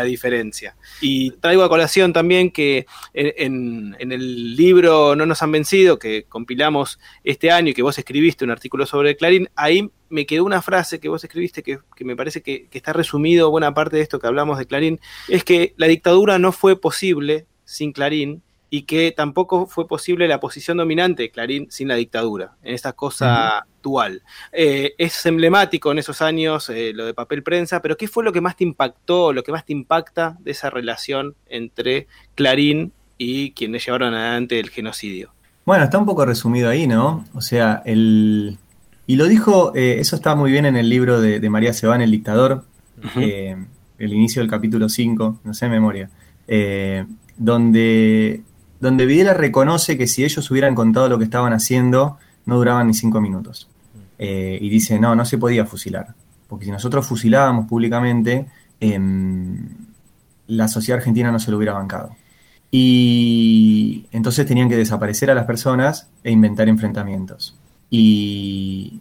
diferencia. 0.04 0.76
Y 1.02 1.32
traigo 1.32 1.64
a 1.64 1.70
colación 1.70 2.14
también 2.14 2.52
que 2.52 2.86
en, 3.14 3.96
el 4.00 4.56
libro 4.56 5.16
No 5.16 5.26
nos 5.26 5.42
han 5.42 5.52
vencido, 5.52 6.00
que 6.00 6.24
compilamos 6.24 7.00
este 7.24 7.52
año 7.52 7.70
y 7.70 7.74
que 7.74 7.82
vos 7.82 7.98
escribiste 7.98 8.46
un 8.46 8.52
artículo 8.52 8.86
sobre 8.86 9.18
Clarín, 9.18 9.50
ahí 9.56 9.90
me 10.10 10.26
quedó 10.26 10.46
una 10.46 10.62
frase 10.62 11.00
que 11.00 11.10
vos 11.10 11.24
escribiste 11.24 11.64
que, 11.64 11.80
me 12.00 12.16
parece 12.16 12.42
que, 12.42 12.68
que 12.68 12.78
está 12.78 12.94
resumido 12.94 13.50
buena 13.50 13.74
parte 13.74 13.98
de 13.98 14.04
esto 14.04 14.20
que 14.20 14.28
hablamos 14.28 14.58
de 14.58 14.68
Clarín, 14.68 15.00
es 15.28 15.44
que 15.44 15.74
la 15.78 15.88
dictadura 15.88 16.40
no 16.40 16.52
fue 16.52 16.80
posible 16.80 17.48
sin 17.66 17.92
Clarín 17.92 18.44
y 18.76 18.82
que 18.82 19.14
tampoco 19.14 19.68
fue 19.68 19.88
posible 19.88 20.28
la 20.28 20.42
posición 20.42 20.76
dominante 20.76 21.24
de 21.24 21.32
Clarín 21.32 21.68
sin 21.70 21.88
la 21.88 21.96
dictadura, 21.96 22.58
en 22.62 22.76
esta 22.76 22.92
cosa 22.92 23.60
actual. 23.60 24.22
Eh, 24.52 24.96
es 24.98 25.26
emblemático 25.26 25.94
en 25.94 26.00
esos 26.00 26.22
años 26.22 26.70
eh, 26.70 26.92
lo 26.94 27.06
de 27.06 27.14
papel 27.14 27.42
prensa, 27.42 27.82
pero 27.82 27.96
¿qué 27.96 28.10
fue 28.10 28.26
lo 28.26 28.34
que 28.34 28.42
más 28.42 28.58
te 28.58 28.66
impactó, 28.66 29.32
lo 29.32 29.44
que 29.44 29.54
más 29.54 29.66
te 29.66 29.72
impacta 29.72 30.36
de 30.42 30.52
esa 30.52 30.70
relación 30.70 31.36
entre 31.48 32.08
Clarín 32.36 32.92
y 33.18 33.52
quienes 33.52 33.86
llevaron 33.86 34.14
adelante 34.14 34.60
el 34.60 34.70
genocidio? 34.70 35.32
Bueno, 35.64 35.86
está 35.86 35.98
un 35.98 36.06
poco 36.06 36.26
resumido 36.26 36.68
ahí, 36.68 36.86
¿no? 36.86 37.24
O 37.34 37.40
sea, 37.40 37.82
el... 37.86 38.58
Y 39.08 39.16
lo 39.16 39.28
dijo, 39.28 39.74
eh, 39.74 40.02
eso 40.02 40.18
está 40.18 40.36
muy 40.36 40.52
bien 40.52 40.66
en 40.66 40.76
el 40.76 40.90
libro 40.90 41.22
de, 41.22 41.50
María 41.50 41.72
Sebán, 41.72 42.02
El 42.02 42.12
dictador, 42.12 42.66
el 43.16 44.14
inicio 44.14 44.42
del 44.42 44.52
capítulo 44.52 44.90
5, 44.90 45.40
no 45.46 45.54
sé 45.54 45.68
de 45.68 45.72
memoria, 45.72 46.10
donde 47.38 48.44
donde 48.80 49.06
Videla 49.06 49.34
reconoce 49.34 49.98
que 49.98 50.08
si 50.08 50.24
ellos 50.24 50.50
hubieran 50.52 50.76
contado 50.76 51.10
lo 51.10 51.18
que 51.18 51.24
estaban 51.24 51.54
haciendo, 51.54 52.18
no 52.46 52.58
duraban 52.58 52.88
ni 52.88 52.94
cinco 52.94 53.22
minutos. 53.22 53.70
Eh, 54.18 54.58
y 54.62 54.70
dice, 54.70 55.00
no, 55.00 55.16
no 55.16 55.26
se 55.26 55.38
podía 55.38 55.66
fusilar. 55.66 56.14
Porque 56.48 56.66
si 56.66 56.72
nosotros 56.72 57.06
fusilábamos 57.08 57.68
públicamente, 57.68 58.46
em, 58.80 59.68
la 60.48 60.68
sociedad 60.68 61.00
argentina 61.00 61.32
no 61.32 61.40
se 61.40 61.52
lo 61.52 61.58
hubiera 61.58 61.74
bancado. 61.74 62.16
Y 62.72 64.06
entonces 64.12 64.46
tenían 64.46 64.70
que 64.70 64.76
desaparecer 64.76 65.32
a 65.32 65.36
las 65.36 65.46
personas 65.46 66.10
e 66.24 66.32
inventar 66.32 66.68
enfrentamientos. 66.68 67.58
Y, 67.90 69.00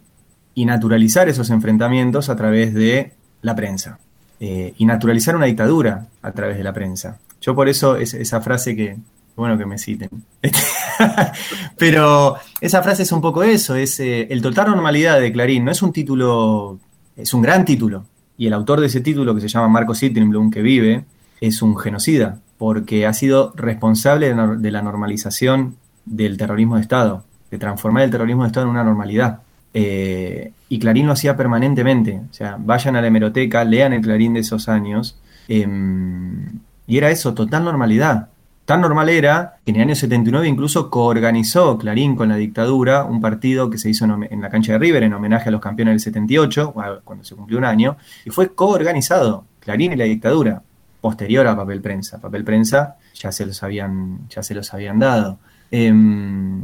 y 0.54 0.64
naturalizar 0.64 1.28
esos 1.28 1.50
enfrentamientos 1.50 2.28
a 2.28 2.36
través 2.36 2.74
de 2.74 3.12
la 3.42 3.54
prensa. 3.54 3.98
Eh, 4.40 4.74
y 4.78 4.84
naturalizar 4.84 5.36
una 5.36 5.46
dictadura 5.46 6.06
a 6.22 6.32
través 6.32 6.56
de 6.56 6.64
la 6.64 6.72
prensa. 6.72 7.18
Yo 7.40 7.54
por 7.54 7.68
eso 7.68 7.96
es, 7.96 8.14
esa 8.14 8.40
frase 8.40 8.74
que, 8.74 8.96
bueno 9.36 9.58
que 9.58 9.66
me 9.66 9.78
citen. 9.78 10.10
Pero 11.78 12.36
esa 12.60 12.82
frase 12.82 13.02
es 13.02 13.12
un 13.12 13.20
poco 13.20 13.42
eso, 13.42 13.74
es 13.74 13.98
eh, 14.00 14.28
el 14.30 14.40
total 14.42 14.70
normalidad 14.70 15.20
de 15.20 15.32
Clarín, 15.32 15.64
no 15.64 15.70
es 15.70 15.82
un 15.82 15.92
título, 15.92 16.78
es 17.16 17.34
un 17.34 17.42
gran 17.42 17.64
título. 17.64 18.04
Y 18.36 18.46
el 18.46 18.52
autor 18.52 18.80
de 18.80 18.86
ese 18.86 19.00
título, 19.00 19.34
que 19.34 19.40
se 19.40 19.48
llama 19.48 19.68
Marco 19.68 19.94
Sittenblum, 19.94 20.50
que 20.50 20.62
vive, 20.62 21.04
es 21.40 21.62
un 21.62 21.76
genocida, 21.76 22.40
porque 22.58 23.06
ha 23.06 23.12
sido 23.12 23.52
responsable 23.54 24.34
de, 24.34 24.70
la 24.70 24.82
normalización 24.82 25.76
del 26.04 26.36
terrorismo 26.36 26.76
de 26.76 26.82
Estado, 26.82 27.24
de 27.50 27.58
transformar 27.58 28.02
el 28.04 28.10
terrorismo 28.10 28.42
de 28.42 28.48
Estado 28.48 28.66
en 28.66 28.70
una 28.70 28.84
normalidad. 28.84 29.40
Eh, 29.72 30.52
y 30.68 30.78
Clarín 30.78 31.06
lo 31.06 31.12
hacía 31.12 31.36
permanentemente. 31.36 32.22
O 32.30 32.34
sea, 32.34 32.56
vayan 32.58 32.96
a 32.96 33.00
la 33.00 33.08
hemeroteca, 33.08 33.64
lean 33.64 33.92
el 33.92 34.02
Clarín 34.02 34.34
de 34.34 34.40
esos 34.40 34.68
años. 34.68 35.18
em, 35.48 36.60
y 36.86 36.98
era 36.98 37.10
eso, 37.10 37.34
total 37.34 37.64
normalidad. 37.64 38.28
Tan 38.64 38.80
normal 38.80 39.10
era 39.10 39.56
que 39.64 39.72
en 39.72 39.76
el 39.76 39.82
año 39.82 39.94
79 39.94 40.48
incluso 40.48 40.88
coorganizó 40.90 41.76
Clarín 41.76 42.16
con 42.16 42.30
la 42.30 42.36
dictadura 42.36 43.04
un 43.04 43.20
partido 43.20 43.68
que 43.68 43.76
se 43.76 43.90
hizo 43.90 44.06
en, 44.06 44.40
la 44.40 44.48
cancha 44.48 44.72
de 44.72 44.78
River 44.78 45.02
en 45.02 45.12
homenaje 45.12 45.50
a 45.50 45.52
los 45.52 45.60
campeones 45.60 45.92
del 45.92 46.00
78, 46.00 46.72
cua- 46.72 47.00
cuando 47.04 47.24
se 47.24 47.34
cumplió 47.36 47.58
un 47.58 47.66
año, 47.66 47.96
y 48.24 48.30
fue 48.30 48.54
coorganizado 48.54 49.44
Clarín 49.60 49.92
y 49.92 49.96
la 49.96 50.04
dictadura, 50.04 50.62
posterior 51.02 51.46
a 51.46 51.54
Papel 51.54 51.82
Prensa. 51.82 52.18
Papel 52.18 52.42
Prensa 52.44 52.96
ya 53.14 53.30
se 53.32 53.44
los 53.44 53.62
habían, 53.62 54.20
ya 54.30 54.42
se 54.42 54.54
los 54.54 54.72
habían 54.72 54.98
dado. 54.98 55.38
Em, 55.70 56.62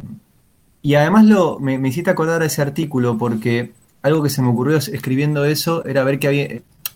y 0.81 0.95
además 0.95 1.25
me, 1.59 1.77
me 1.77 1.89
hiciste 1.89 2.09
acordar 2.09 2.41
a 2.41 2.45
ese 2.45 2.61
artículo 2.63 3.17
porque 3.19 3.73
algo 4.01 4.23
que 4.23 4.29
se 4.29 4.41
me 4.41 4.47
ocurrió 4.49 4.77
es- 4.77 4.87
escribiendo 4.87 5.45
eso 5.45 5.85
era 5.85 6.03
ver 6.03 6.17
que 6.17 6.27
había... 6.27 6.47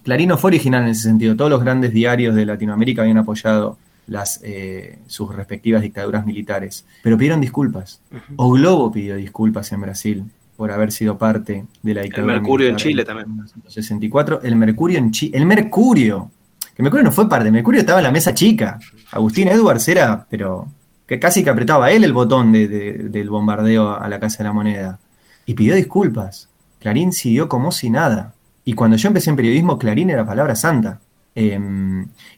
Clarín 0.04 0.30
no 0.30 0.38
fue 0.40 0.50
original 0.50 0.84
en 0.84 0.90
ese 0.90 1.02
sentido. 1.04 1.36
Todos 1.36 1.52
los 1.52 1.62
grandes 1.62 1.92
diarios 1.94 2.34
de 2.36 2.46
Latinoamérica 2.46 3.02
habían 3.04 3.18
apoyado 3.18 3.78
las, 4.08 4.40
eh, 4.44 5.00
sus 5.08 5.34
respectivas 5.36 5.82
dictaduras 5.82 6.26
militares, 6.26 6.86
pero 7.04 7.18
pidieron 7.18 7.42
disculpas. 7.42 8.02
O 8.36 8.52
Globo 8.52 8.92
pidió 8.92 9.16
disculpas 9.16 9.72
en 9.72 9.82
Brasil 9.82 10.24
por 10.58 10.72
haber 10.72 10.92
sido 10.92 11.18
parte 11.18 11.66
de 11.84 11.94
la 11.94 12.02
dictadura. 12.02 12.34
Mercurio 12.36 12.70
en 12.70 12.76
Chile 12.78 13.04
también. 13.06 13.28
1964, 13.30 14.42
el 14.44 14.56
Mercurio 14.56 14.98
en 15.00 15.12
Chile. 15.12 15.38
El 15.38 15.46
Mercurio. 15.46 16.32
Que 16.76 16.84
Mercurio 16.84 17.04
no 17.06 17.12
fue 17.12 17.28
parte, 17.30 17.48
el 17.48 17.54
Mercurio 17.54 17.80
estaba 17.82 18.00
en 18.00 18.04
la 18.06 18.12
mesa 18.12 18.34
chica. 18.34 18.80
Agustín 19.12 19.48
Edwards 19.48 19.88
era, 19.88 20.26
pero 20.30 20.68
que 21.08 21.20
casi 21.20 21.44
que 21.44 21.50
apretaba 21.50 21.92
él 21.92 22.04
el 22.04 22.14
botón 22.14 22.52
de- 22.52 22.68
de- 22.68 22.94
del 23.10 23.30
bombardeo 23.30 23.96
a 24.00 24.08
la 24.10 24.20
Casa 24.20 24.40
de 24.40 24.44
la 24.46 24.54
Moneda. 24.54 25.00
Y 25.46 25.54
pidió 25.54 25.76
disculpas. 25.76 26.50
Clarín 26.80 27.14
siguió 27.14 27.48
como 27.50 27.72
si 27.72 27.90
nada. 27.90 28.34
Y 28.66 28.74
cuando 28.74 28.98
yo 28.98 29.08
empecé 29.08 29.30
en 29.30 29.36
periodismo, 29.36 29.78
Clarín 29.78 30.10
era 30.10 30.26
palabra 30.26 30.56
santa. 30.56 31.00
Eh, 31.36 31.60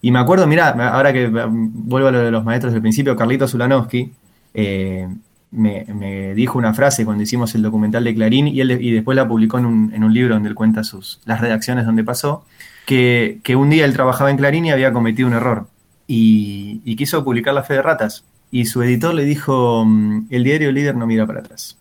y 0.01 0.11
me 0.11 0.19
acuerdo, 0.19 0.47
mirá, 0.47 0.69
ahora 0.89 1.13
que 1.13 1.27
mm, 1.27 1.87
vuelvo 1.87 2.07
a 2.07 2.11
lo 2.11 2.19
de 2.19 2.31
los 2.31 2.43
maestros 2.43 2.73
del 2.73 2.81
principio, 2.81 3.15
Carlito 3.15 3.47
Zulanowski 3.47 4.11
eh, 4.55 5.07
me, 5.51 5.85
me 5.93 6.33
dijo 6.33 6.57
una 6.57 6.73
frase 6.73 7.05
cuando 7.05 7.23
hicimos 7.23 7.53
el 7.55 7.61
documental 7.61 8.03
de 8.03 8.15
Clarín 8.15 8.47
y, 8.47 8.59
él, 8.59 8.71
y 8.81 8.91
después 8.91 9.15
la 9.15 9.27
publicó 9.27 9.59
en 9.59 9.65
un, 9.67 9.93
en 9.93 10.03
un 10.03 10.13
libro 10.13 10.33
donde 10.33 10.49
él 10.49 10.55
cuenta 10.55 10.83
sus, 10.83 11.19
las 11.25 11.39
redacciones 11.41 11.85
donde 11.85 12.03
pasó, 12.03 12.45
que, 12.85 13.39
que 13.43 13.55
un 13.55 13.69
día 13.69 13.85
él 13.85 13.93
trabajaba 13.93 14.31
en 14.31 14.37
Clarín 14.37 14.65
y 14.65 14.71
había 14.71 14.91
cometido 14.93 15.27
un 15.27 15.35
error 15.35 15.67
y, 16.07 16.81
y 16.83 16.95
quiso 16.95 17.23
publicar 17.23 17.53
La 17.53 17.63
Fe 17.63 17.75
de 17.75 17.81
Ratas. 17.83 18.23
Y 18.49 18.65
su 18.65 18.81
editor 18.81 19.13
le 19.13 19.25
dijo, 19.25 19.83
mm, 19.85 20.27
el 20.29 20.43
diario 20.43 20.71
líder 20.71 20.95
no 20.95 21.05
mira 21.05 21.27
para 21.27 21.41
atrás. 21.41 21.77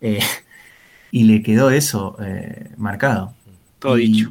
Eh, 0.00 0.20
y 1.10 1.24
le 1.24 1.42
quedó 1.42 1.70
eso 1.70 2.16
eh, 2.22 2.70
marcado. 2.76 3.34
Todo 3.80 3.98
Y- 3.98 4.06
dicho. 4.06 4.30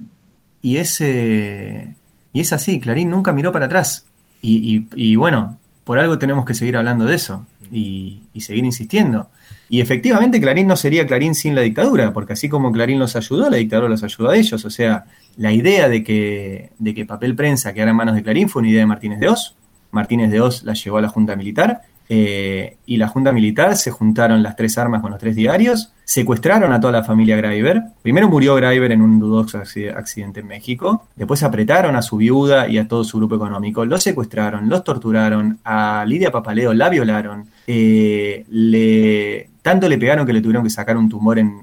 Y 0.62 0.78
es, 0.78 1.02
eh, 1.02 1.94
y 2.34 2.42
es 2.42 2.52
así, 2.52 2.80
Clarín 2.80 3.10
nunca 3.10 3.32
miró 3.32 3.52
para 3.52 3.68
atrás. 3.68 4.06
Y, 4.42 4.86
y- 4.96 5.16
bueno, 5.16 5.58
por 5.86 6.00
algo 6.00 6.18
tenemos 6.20 6.44
que 6.46 6.54
seguir 6.54 6.76
hablando 6.76 7.06
de 7.06 7.16
eso 7.16 7.46
y, 7.72 8.24
y 8.34 8.42
seguir 8.42 8.66
insistiendo. 8.66 9.30
Y 9.70 9.80
efectivamente 9.80 10.42
Clarín 10.42 10.68
no 10.68 10.76
sería 10.76 11.08
Clarín 11.08 11.34
sin 11.36 11.56
la 11.56 11.62
dictadura, 11.62 12.12
porque 12.14 12.34
así 12.34 12.50
como 12.50 12.72
Clarín 12.72 13.00
los 13.00 13.16
ayudó, 13.16 13.50
la 13.50 13.58
dictadura 13.58 13.88
los 13.90 14.04
ayudó 14.04 14.30
a 14.32 14.36
ellos. 14.38 14.66
O 14.66 14.70
sea, 14.70 15.06
la 15.38 15.52
idea 15.54 15.88
de 15.88 16.04
que, 16.04 16.72
de 16.78 16.94
que 16.94 17.06
papel 17.06 17.36
prensa 17.36 17.74
quedara 17.74 17.92
en 17.92 17.98
manos 17.98 18.16
de 18.16 18.24
Clarín 18.24 18.50
fue 18.50 18.62
una 18.62 18.70
idea 18.70 18.82
de 18.82 18.86
Martínez 18.88 19.20
de 19.20 19.30
Oz. 19.30 19.56
Martínez 19.92 20.30
de 20.32 20.42
Oz 20.42 20.64
la 20.64 20.74
llevó 20.74 20.98
a 20.98 21.02
la 21.02 21.10
Junta 21.10 21.36
Militar 21.36 21.82
eh, 22.10 22.78
y 22.86 22.98
la 22.98 23.08
Junta 23.08 23.32
Militar 23.32 23.76
se 23.76 23.92
juntaron 23.92 24.44
las 24.44 24.56
tres 24.56 24.78
armas 24.78 25.02
con 25.02 25.12
los 25.12 25.20
tres 25.20 25.36
diarios, 25.36 25.94
secuestraron 26.04 26.74
a 26.74 26.80
toda 26.80 26.92
la 26.94 27.04
familia 27.04 27.36
Graeber. 27.38 27.82
Primero 28.02 28.28
murió 28.30 28.56
Graeber 28.56 28.92
en 28.92 29.02
un 29.02 29.20
dudoso 29.20 29.58
acci- 29.60 29.96
accidente 29.96 30.42
en 30.42 30.48
México, 30.48 31.08
después 31.16 31.42
apretaron 31.44 31.96
a 31.96 32.02
su 32.02 32.18
viuda 32.18 32.68
y 32.68 32.78
a 32.78 32.88
todo 32.88 33.04
su 33.04 33.18
grupo 33.18 33.36
económico, 33.36 33.86
los 33.86 34.04
secuestraron, 34.04 34.70
los 34.70 34.84
torturaron, 34.84 35.60
a 35.64 36.04
Lidia 36.08 36.32
Papaleo 36.32 36.74
la 36.74 36.90
violaron, 36.90 37.46
eh, 37.68 38.46
le, 38.50 39.50
tanto 39.62 39.88
le 39.88 39.98
pegaron 39.98 40.26
que 40.26 40.34
le 40.34 40.42
tuvieron 40.42 40.64
que 40.64 40.70
sacar 40.70 40.98
un 40.98 41.08
tumor 41.10 41.40
en- 41.40 41.62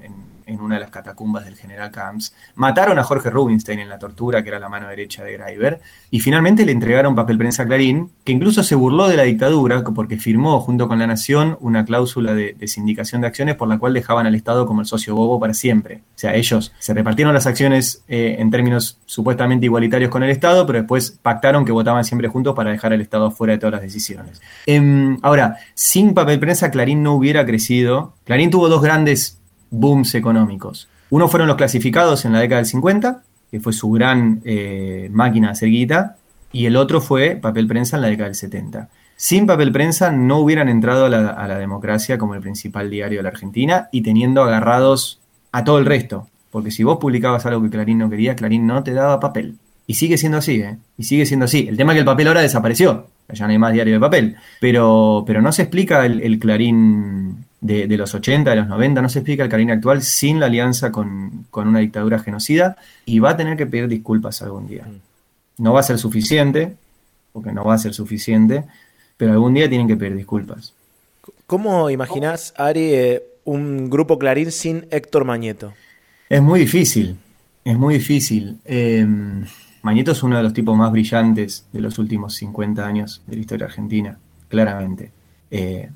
en 0.51 0.61
una 0.61 0.75
de 0.75 0.81
las 0.81 0.91
catacumbas 0.91 1.45
del 1.45 1.55
general 1.55 1.91
Camps, 1.91 2.33
mataron 2.55 2.99
a 2.99 3.03
Jorge 3.03 3.29
Rubinstein 3.29 3.79
en 3.79 3.89
la 3.89 3.99
tortura, 3.99 4.43
que 4.43 4.49
era 4.49 4.59
la 4.59 4.69
mano 4.69 4.87
derecha 4.87 5.23
de 5.23 5.33
Graeber, 5.33 5.81
y 6.09 6.19
finalmente 6.19 6.65
le 6.65 6.71
entregaron 6.71 7.15
papel 7.15 7.37
prensa 7.37 7.63
a 7.63 7.65
Clarín, 7.65 8.11
que 8.23 8.31
incluso 8.31 8.63
se 8.63 8.75
burló 8.75 9.07
de 9.07 9.17
la 9.17 9.23
dictadura 9.23 9.83
porque 9.83 10.17
firmó 10.17 10.59
junto 10.59 10.87
con 10.87 10.99
la 10.99 11.07
Nación 11.07 11.57
una 11.59 11.85
cláusula 11.85 12.33
de, 12.33 12.53
de 12.53 12.67
sindicación 12.67 13.21
de 13.21 13.27
acciones 13.27 13.55
por 13.55 13.67
la 13.67 13.77
cual 13.77 13.93
dejaban 13.93 14.27
al 14.27 14.35
Estado 14.35 14.65
como 14.65 14.81
el 14.81 14.87
socio 14.87 15.15
bobo 15.15 15.39
para 15.39 15.53
siempre. 15.53 16.01
O 16.15 16.19
sea, 16.21 16.35
ellos 16.35 16.71
se 16.79 16.93
repartieron 16.93 17.33
las 17.33 17.47
acciones 17.47 18.03
eh, 18.07 18.35
en 18.39 18.51
términos 18.51 18.99
supuestamente 19.05 19.65
igualitarios 19.65 20.09
con 20.09 20.23
el 20.23 20.29
Estado, 20.29 20.65
pero 20.65 20.79
después 20.79 21.17
pactaron 21.21 21.65
que 21.65 21.71
votaban 21.71 22.03
siempre 22.03 22.27
juntos 22.27 22.55
para 22.55 22.71
dejar 22.71 22.93
al 22.93 23.01
Estado 23.01 23.31
fuera 23.31 23.53
de 23.53 23.59
todas 23.59 23.73
las 23.73 23.81
decisiones. 23.81 24.41
Em, 24.65 25.17
ahora, 25.21 25.57
sin 25.73 26.13
papel 26.13 26.39
prensa, 26.39 26.71
Clarín 26.71 27.03
no 27.03 27.13
hubiera 27.13 27.45
crecido. 27.45 28.13
Clarín 28.23 28.51
tuvo 28.51 28.69
dos 28.69 28.81
grandes 28.81 29.40
booms 29.71 30.13
económicos. 30.13 30.87
Uno 31.09 31.27
fueron 31.27 31.47
los 31.47 31.57
clasificados 31.57 32.23
en 32.25 32.33
la 32.33 32.39
década 32.39 32.57
del 32.57 32.67
50, 32.67 33.23
que 33.49 33.59
fue 33.59 33.73
su 33.73 33.89
gran 33.91 34.41
eh, 34.45 35.09
máquina 35.11 35.53
de 35.53 36.09
y 36.53 36.65
el 36.65 36.75
otro 36.75 37.01
fue 37.01 37.35
papel 37.35 37.67
prensa 37.67 37.97
en 37.97 38.03
la 38.03 38.09
década 38.09 38.27
del 38.27 38.35
70. 38.35 38.89
Sin 39.15 39.45
papel 39.45 39.71
prensa 39.71 40.11
no 40.11 40.39
hubieran 40.39 40.67
entrado 40.67 41.05
a 41.05 41.09
la, 41.09 41.59
democracia 41.59 42.17
como 42.17 42.35
el 42.35 42.41
principal 42.41 42.89
diario 42.89 43.19
de 43.19 43.23
la 43.23 43.29
Argentina 43.29 43.87
y 43.91 44.01
teniendo 44.01 44.41
agarrados 44.41 45.19
a 45.51 45.63
todo 45.63 45.79
el 45.79 45.85
resto. 45.85 46.27
Porque 46.49 46.71
si 46.71 46.83
vos 46.83 46.97
publicabas 46.97 47.45
algo 47.45 47.61
que 47.61 47.69
Clarín 47.69 47.99
no 47.99 48.09
quería, 48.09 48.35
Clarín 48.35 48.65
no 48.65 48.83
te 48.83 48.93
daba 48.93 49.19
papel. 49.19 49.55
Y 49.87 49.93
sigue 49.93 50.17
siendo 50.17 50.39
así, 50.39 50.61
¿eh? 50.61 50.77
Y 50.97 51.03
sigue 51.03 51.25
siendo 51.25 51.45
así. 51.45 51.67
El 51.69 51.77
tema 51.77 51.91
es 51.91 51.95
que 51.95 51.99
el 51.99 52.05
papel 52.05 52.27
ahora 52.27 52.41
desapareció. 52.41 53.07
Ya 53.29 53.45
no 53.45 53.51
hay 53.51 53.57
más 53.57 53.73
diario 53.73 53.93
de 53.93 53.99
papel. 53.99 54.35
Pero, 54.59 55.23
pero 55.25 55.41
no 55.41 55.51
se 55.51 55.63
explica 55.63 56.05
el 56.05 56.39
Clarín 56.39 57.45
de, 57.61 57.87
de 57.87 57.97
los 57.97 58.13
80, 58.13 58.49
de 58.49 58.55
los 58.55 58.67
90, 58.67 59.01
no 59.01 59.09
se 59.09 59.19
explica 59.19 59.43
el 59.43 59.49
Clarín 59.49 59.71
actual 59.71 60.01
sin 60.01 60.39
la 60.39 60.47
alianza 60.47 60.91
con, 60.91 61.45
con 61.49 61.67
una 61.67 61.79
dictadura 61.79 62.19
genocida 62.19 62.75
y 63.05 63.19
va 63.19 63.31
a 63.31 63.37
tener 63.37 63.55
que 63.55 63.67
pedir 63.67 63.87
disculpas 63.87 64.41
algún 64.41 64.67
día. 64.67 64.85
No 65.57 65.73
va 65.73 65.81
a 65.81 65.83
ser 65.83 65.99
suficiente, 65.99 66.75
porque 67.31 67.51
no 67.51 67.63
va 67.63 67.75
a 67.75 67.77
ser 67.77 67.93
suficiente, 67.93 68.65
pero 69.15 69.31
algún 69.33 69.53
día 69.53 69.69
tienen 69.69 69.87
que 69.87 69.95
pedir 69.95 70.15
disculpas. 70.15 70.73
¿Cómo 71.45 71.89
imaginás, 71.89 72.53
Ari, 72.57 72.93
eh, 72.93 73.23
un 73.43 73.89
grupo 73.89 74.17
Clarín 74.17 74.51
sin 74.51 74.87
Héctor 74.89 75.23
Mañeto? 75.25 75.73
Es 76.29 76.41
muy 76.41 76.61
difícil, 76.61 77.17
es 77.63 77.77
muy 77.77 77.95
difícil. 77.95 78.57
Eh, 78.65 79.05
Mañeto 79.83 80.11
es 80.11 80.21
uno 80.21 80.37
de 80.37 80.43
los 80.43 80.53
tipos 80.53 80.77
más 80.77 80.91
brillantes 80.91 81.65
de 81.71 81.81
los 81.81 81.97
últimos 81.97 82.35
50 82.35 82.85
años 82.85 83.21
de 83.25 83.35
la 83.35 83.41
historia 83.41 83.65
argentina, 83.65 84.17
claramente. 84.47 85.11
Eh, 85.49 85.89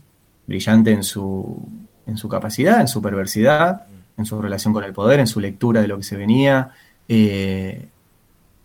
brillante 0.47 0.91
en 0.91 1.03
su, 1.03 1.67
en 2.07 2.17
su 2.17 2.27
capacidad, 2.29 2.81
en 2.81 2.87
su 2.87 3.01
perversidad, 3.01 3.87
en 4.17 4.25
su 4.25 4.41
relación 4.41 4.73
con 4.73 4.83
el 4.83 4.93
poder, 4.93 5.19
en 5.19 5.27
su 5.27 5.39
lectura 5.39 5.81
de 5.81 5.87
lo 5.87 5.97
que 5.97 6.03
se 6.03 6.15
venía. 6.17 6.71
Eh, 7.07 7.87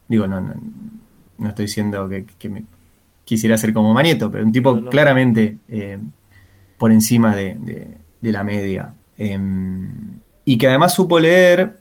digo, 0.08 0.26
no, 0.26 0.40
no, 0.40 0.54
no 1.38 1.48
estoy 1.48 1.66
diciendo 1.66 2.08
que, 2.08 2.24
que 2.38 2.48
me 2.48 2.64
quisiera 3.24 3.56
ser 3.56 3.72
como 3.72 3.92
Mañeto, 3.94 4.30
pero 4.30 4.44
un 4.44 4.52
tipo 4.52 4.74
no. 4.74 4.90
claramente 4.90 5.58
eh, 5.68 5.98
por 6.78 6.92
encima 6.92 7.34
de, 7.36 7.54
de- 7.56 7.96
de 8.20 8.32
la 8.32 8.44
media. 8.44 8.92
Eh, 9.16 9.38
y 10.44 10.58
que 10.58 10.68
además 10.68 10.94
supo 10.94 11.18
leer, 11.18 11.78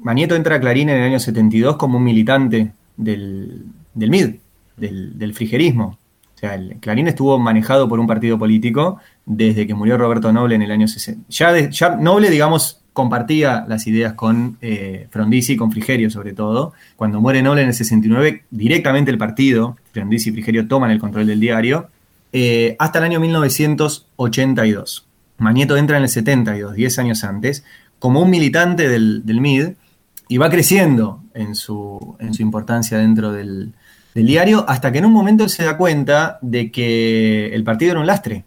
Manieto 0.00 0.34
entra 0.36 0.56
a 0.56 0.60
Clarín 0.60 0.88
en 0.90 0.98
el 0.98 1.02
año 1.04 1.18
72 1.18 1.76
como 1.76 1.98
un 1.98 2.04
militante 2.04 2.72
del, 2.96 3.64
del 3.94 4.10
MID, 4.10 4.34
del, 4.76 5.18
del 5.18 5.34
frigerismo. 5.34 5.98
O 6.38 6.40
sea, 6.40 6.54
el 6.54 6.76
Clarín 6.78 7.08
estuvo 7.08 7.36
manejado 7.36 7.88
por 7.88 7.98
un 7.98 8.06
partido 8.06 8.38
político 8.38 9.00
desde 9.26 9.66
que 9.66 9.74
murió 9.74 9.98
Roberto 9.98 10.32
Noble 10.32 10.54
en 10.54 10.62
el 10.62 10.70
año 10.70 10.86
60. 10.86 11.26
Ya, 11.30 11.96
Noble, 11.96 12.30
digamos, 12.30 12.80
compartía 12.92 13.64
las 13.66 13.88
ideas 13.88 14.12
con 14.12 14.56
eh, 14.60 15.08
Frondizi 15.10 15.54
y 15.54 15.56
con 15.56 15.72
Frigerio 15.72 16.10
sobre 16.10 16.34
todo. 16.34 16.74
Cuando 16.94 17.20
muere 17.20 17.42
Nola 17.42 17.62
en 17.62 17.66
el 17.66 17.74
69, 17.74 18.44
directamente 18.52 19.10
el 19.10 19.18
partido, 19.18 19.78
Frondizi 19.90 20.30
y 20.30 20.32
Frigerio 20.32 20.68
toman 20.68 20.92
el 20.92 21.00
control 21.00 21.26
del 21.26 21.40
diario, 21.40 21.88
eh, 22.32 22.76
hasta 22.78 23.00
el 23.00 23.06
año 23.06 23.18
1982. 23.18 25.08
Manieto 25.38 25.76
entra 25.76 25.96
en 25.96 26.04
el 26.04 26.08
72, 26.08 26.72
10 26.72 26.98
años 27.00 27.24
antes, 27.24 27.64
como 27.98 28.22
un 28.22 28.30
militante 28.30 28.88
del, 28.88 29.26
del 29.26 29.40
MID 29.40 29.70
y 30.28 30.38
va 30.38 30.50
creciendo 30.50 31.20
en 31.34 31.56
su, 31.56 32.16
en 32.20 32.32
su 32.32 32.42
importancia 32.42 32.96
dentro 32.98 33.32
del, 33.32 33.72
del 34.18 34.26
diario 34.26 34.64
hasta 34.68 34.90
que 34.90 34.98
en 34.98 35.04
un 35.04 35.12
momento 35.12 35.44
él 35.44 35.50
se 35.50 35.64
da 35.64 35.76
cuenta 35.76 36.40
de 36.42 36.72
que 36.72 37.54
el 37.54 37.62
partido 37.62 37.92
era 37.92 38.00
un 38.00 38.06
lastre 38.08 38.44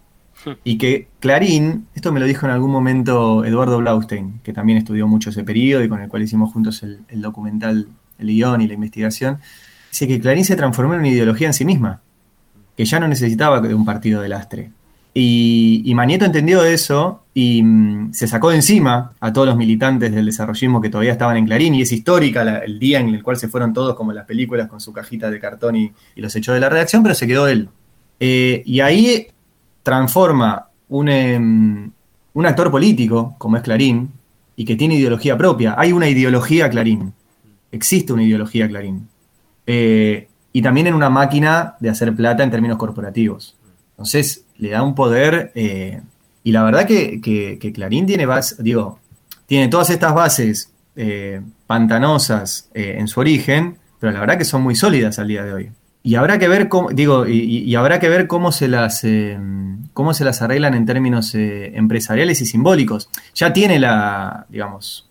y 0.65 0.77
que 0.77 1.07
Clarín, 1.21 1.87
esto 1.95 2.11
me 2.11 2.19
lo 2.19 2.25
dijo 2.25 2.45
en 2.45 2.51
algún 2.51 2.71
momento 2.71 3.45
Eduardo 3.45 3.77
Blaustein, 3.77 4.41
que 4.43 4.51
también 4.51 4.77
estudió 4.79 5.07
mucho 5.07 5.29
ese 5.29 5.45
periodo 5.45 5.81
y 5.81 5.87
con 5.87 6.01
el 6.01 6.09
cual 6.09 6.23
hicimos 6.23 6.51
juntos 6.51 6.83
el, 6.83 6.99
el 7.07 7.21
documental, 7.21 7.87
el 8.19 8.27
guion 8.27 8.59
y 8.59 8.67
la 8.67 8.73
investigación, 8.73 9.39
dice 9.89 10.09
que 10.09 10.19
Clarín 10.19 10.43
se 10.43 10.57
transformó 10.57 10.93
en 10.93 10.99
una 10.99 11.07
ideología 11.07 11.47
en 11.47 11.53
sí 11.53 11.63
misma, 11.63 12.01
que 12.75 12.83
ya 12.83 12.99
no 12.99 13.07
necesitaba 13.07 13.61
de 13.61 13.73
un 13.73 13.85
partido 13.85 14.21
de 14.21 14.27
lastre. 14.27 14.71
Y, 15.13 15.81
y 15.85 15.93
Manieto 15.93 16.23
entendió 16.25 16.63
eso 16.63 17.23
y 17.33 17.61
mm, 17.63 18.13
se 18.13 18.27
sacó 18.27 18.49
de 18.49 18.57
encima 18.57 19.13
a 19.19 19.33
todos 19.33 19.47
los 19.47 19.57
militantes 19.57 20.13
del 20.13 20.25
desarrollismo 20.25 20.81
que 20.81 20.89
todavía 20.89 21.11
estaban 21.11 21.37
en 21.37 21.45
Clarín, 21.45 21.75
y 21.75 21.81
es 21.81 21.91
histórica 21.91 22.59
el 22.59 22.79
día 22.79 22.99
en 22.99 23.09
el 23.09 23.21
cual 23.23 23.37
se 23.37 23.47
fueron 23.47 23.73
todos 23.73 23.95
como 23.95 24.13
las 24.13 24.25
películas 24.25 24.67
con 24.67 24.79
su 24.79 24.93
cajita 24.93 25.29
de 25.29 25.39
cartón 25.39 25.75
y, 25.75 25.91
y 26.15 26.21
los 26.21 26.35
echó 26.35 26.53
de 26.53 26.59
la 26.59 26.69
redacción, 26.69 27.03
pero 27.03 27.15
se 27.15 27.27
quedó 27.27 27.47
él. 27.47 27.69
Eh, 28.19 28.61
y 28.65 28.79
ahí 28.81 29.27
transforma 29.83 30.67
un, 30.89 31.09
em, 31.09 31.91
un 32.33 32.45
actor 32.45 32.69
político, 32.69 33.35
como 33.37 33.57
es 33.57 33.63
Clarín, 33.63 34.11
y 34.55 34.65
que 34.65 34.75
tiene 34.75 34.95
ideología 34.95 35.37
propia. 35.37 35.75
Hay 35.77 35.91
una 35.91 36.07
ideología 36.07 36.69
Clarín. 36.69 37.13
Existe 37.71 38.13
una 38.13 38.23
ideología 38.23 38.67
Clarín. 38.67 39.07
Eh, 39.65 40.27
y 40.53 40.61
también 40.61 40.87
en 40.87 40.93
una 40.93 41.09
máquina 41.09 41.75
de 41.79 41.89
hacer 41.89 42.15
plata 42.15 42.43
en 42.43 42.51
términos 42.51 42.77
corporativos. 42.77 43.57
Entonces, 43.91 44.45
le 44.61 44.69
da 44.69 44.81
un 44.83 44.95
poder. 44.95 45.51
eh, 45.55 46.01
y 46.43 46.51
la 46.53 46.63
verdad 46.63 46.85
que, 46.87 47.19
que- 47.21 47.73
Clarín 47.73 48.05
tiene 48.05 48.25
bas- 48.25 48.55
digo, 48.57 48.99
tiene 49.45 49.67
todas 49.67 49.89
estas 49.89 50.13
bases 50.15 50.71
eh, 50.95 51.41
pantanosas 51.67 52.69
eh, 52.73 52.95
en 52.99 53.07
su 53.07 53.19
origen, 53.19 53.77
pero 53.99 54.13
la 54.13 54.19
verdad 54.21 54.37
que 54.37 54.45
son 54.45 54.61
muy 54.61 54.75
sólidas 54.75 55.19
al 55.19 55.27
día 55.27 55.43
de 55.43 55.53
hoy. 55.53 55.71
Y 56.03 56.15
habrá 56.15 56.39
que 56.39 56.47
ver 56.47 56.67
cómo, 56.67 56.89
digo, 56.89 57.27
y, 57.27 57.75
habrá 57.75 57.99
que 57.99 58.09
ver 58.09 58.25
cómo 58.25 58.51
se 58.51 58.67
las 58.67 59.05
cómo 59.93 60.13
se 60.15 60.25
las 60.25 60.41
arreglan 60.41 60.73
en 60.73 60.85
términos 60.87 61.35
empresariales 61.35 62.41
y 62.41 62.45
simbólicos. 62.47 63.09
Ya 63.35 63.53
tiene 63.53 63.77
la, 63.77 64.47
digamos, 64.49 65.07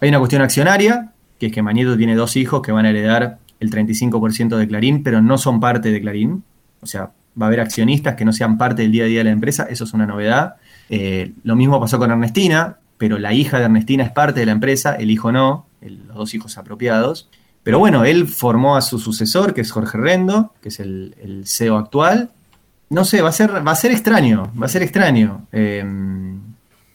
hay 0.00 0.08
una 0.08 0.18
cuestión 0.18 0.42
accionaria, 0.42 1.12
que 1.38 1.46
es 1.46 1.52
que 1.52 1.62
Manieto 1.62 1.96
tiene 1.96 2.16
dos 2.16 2.34
hijos 2.36 2.60
que 2.62 2.72
van 2.72 2.86
a 2.86 2.90
heredar 2.90 3.38
el 3.60 3.70
35% 3.70 4.56
de 4.56 4.66
Clarín, 4.66 5.02
pero 5.04 5.22
no 5.22 5.38
son 5.38 5.60
parte 5.60 5.92
de 5.92 6.00
Clarín. 6.00 6.42
O 6.80 6.86
sea, 6.86 7.12
va 7.40 7.46
a 7.46 7.48
haber 7.48 7.60
accionistas 7.60 8.14
que 8.14 8.24
no 8.24 8.32
sean 8.32 8.56
parte 8.58 8.82
del 8.82 8.92
día 8.92 9.04
a 9.04 9.06
día 9.06 9.18
de 9.18 9.24
la 9.24 9.30
empresa, 9.30 9.66
eso 9.68 9.84
es 9.84 9.92
una 9.92 10.06
novedad. 10.06 10.56
Eh, 10.88 11.32
lo 11.44 11.56
mismo 11.56 11.80
pasó 11.80 11.98
con 11.98 12.10
Ernestina, 12.10 12.76
pero 12.98 13.18
la 13.18 13.32
hija 13.32 13.58
de 13.58 13.64
Ernestina 13.66 14.04
es 14.04 14.10
parte 14.12 14.40
de 14.40 14.46
la 14.46 14.52
empresa, 14.52 14.94
el 14.94 15.10
hijo 15.10 15.32
no, 15.32 15.66
el- 15.80 16.06
los 16.06 16.16
dos 16.16 16.34
hijos 16.34 16.56
apropiados. 16.58 17.28
Pero 17.62 17.78
bueno, 17.78 18.04
él 18.04 18.28
formó 18.28 18.76
a 18.76 18.80
su 18.80 18.98
sucesor, 18.98 19.52
que 19.52 19.60
es 19.60 19.70
Jorge 19.72 19.98
Rendo, 19.98 20.54
que 20.62 20.68
es 20.68 20.78
el, 20.80 21.14
el 21.20 21.46
CEO 21.46 21.76
actual. 21.76 22.30
No 22.90 23.04
sé, 23.04 23.20
va 23.22 23.30
a 23.30 23.32
ser, 23.32 23.66
va 23.66 23.72
a 23.72 23.74
ser 23.76 23.90
extraño, 23.90 24.52
va 24.60 24.66
a 24.66 24.68
ser 24.68 24.82
extraño. 24.84 25.46
Eh, 25.50 25.84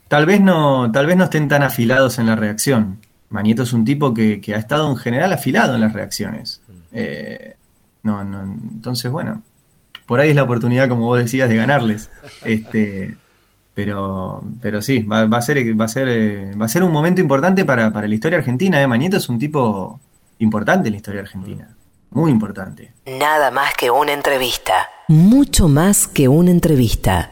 tal, 0.08 0.26
vez 0.26 0.40
no, 0.42 0.90
tal 0.92 1.06
vez 1.06 1.18
no 1.18 1.26
estén 1.26 1.48
tan 1.50 1.64
afilados 1.64 2.20
en 2.20 2.28
la 2.28 2.36
reacción. 2.36 2.98
Manieto 3.30 3.64
es 3.64 3.74
un 3.74 3.84
tipo 3.86 4.14
que, 4.14 4.40
que 4.42 4.56
ha 4.56 4.58
estado 4.58 4.90
en 4.90 4.96
general 4.98 5.34
afilado 5.34 5.76
en 5.76 5.82
las 5.82 5.94
reacciones. 5.94 6.62
Eh, 6.94 7.56
no, 8.04 8.24
no, 8.24 8.42
entonces, 8.42 9.12
bueno, 9.12 9.42
por 10.12 10.20
ahí 10.20 10.32
es 10.32 10.36
la 10.36 10.44
oportunidad, 10.44 10.90
como 10.90 11.06
vos 11.06 11.20
decías, 11.20 11.48
de 11.48 11.56
ganarles. 11.56 12.10
Este, 12.44 13.16
pero, 13.74 14.44
pero 14.62 14.82
sí, 14.82 15.04
va, 15.04 15.26
va 15.26 15.38
a 15.38 15.42
ser, 15.42 15.58
va 15.80 15.86
a 15.86 15.88
ser, 15.88 16.10
eh, 16.10 16.52
va 16.62 16.66
a 16.66 16.68
ser 16.68 16.84
un 16.84 16.92
momento 16.92 17.22
importante 17.22 17.64
para, 17.64 17.94
para 17.94 18.10
la 18.10 18.14
historia 18.14 18.38
argentina. 18.40 18.82
¿eh? 18.82 18.88
Manieto 18.88 19.16
es 19.16 19.30
un 19.30 19.40
tipo 19.40 20.02
importante 20.40 20.90
en 20.90 20.96
la 20.96 20.98
historia 20.98 21.22
argentina. 21.22 21.78
Muy 22.10 22.30
importante. 22.30 22.92
Nada 23.06 23.52
más 23.52 23.74
que 23.76 23.90
una 23.90 24.12
entrevista. 24.12 24.90
Mucho 25.08 25.70
más 25.70 26.10
que 26.10 26.28
una 26.28 26.52
entrevista. 26.52 27.32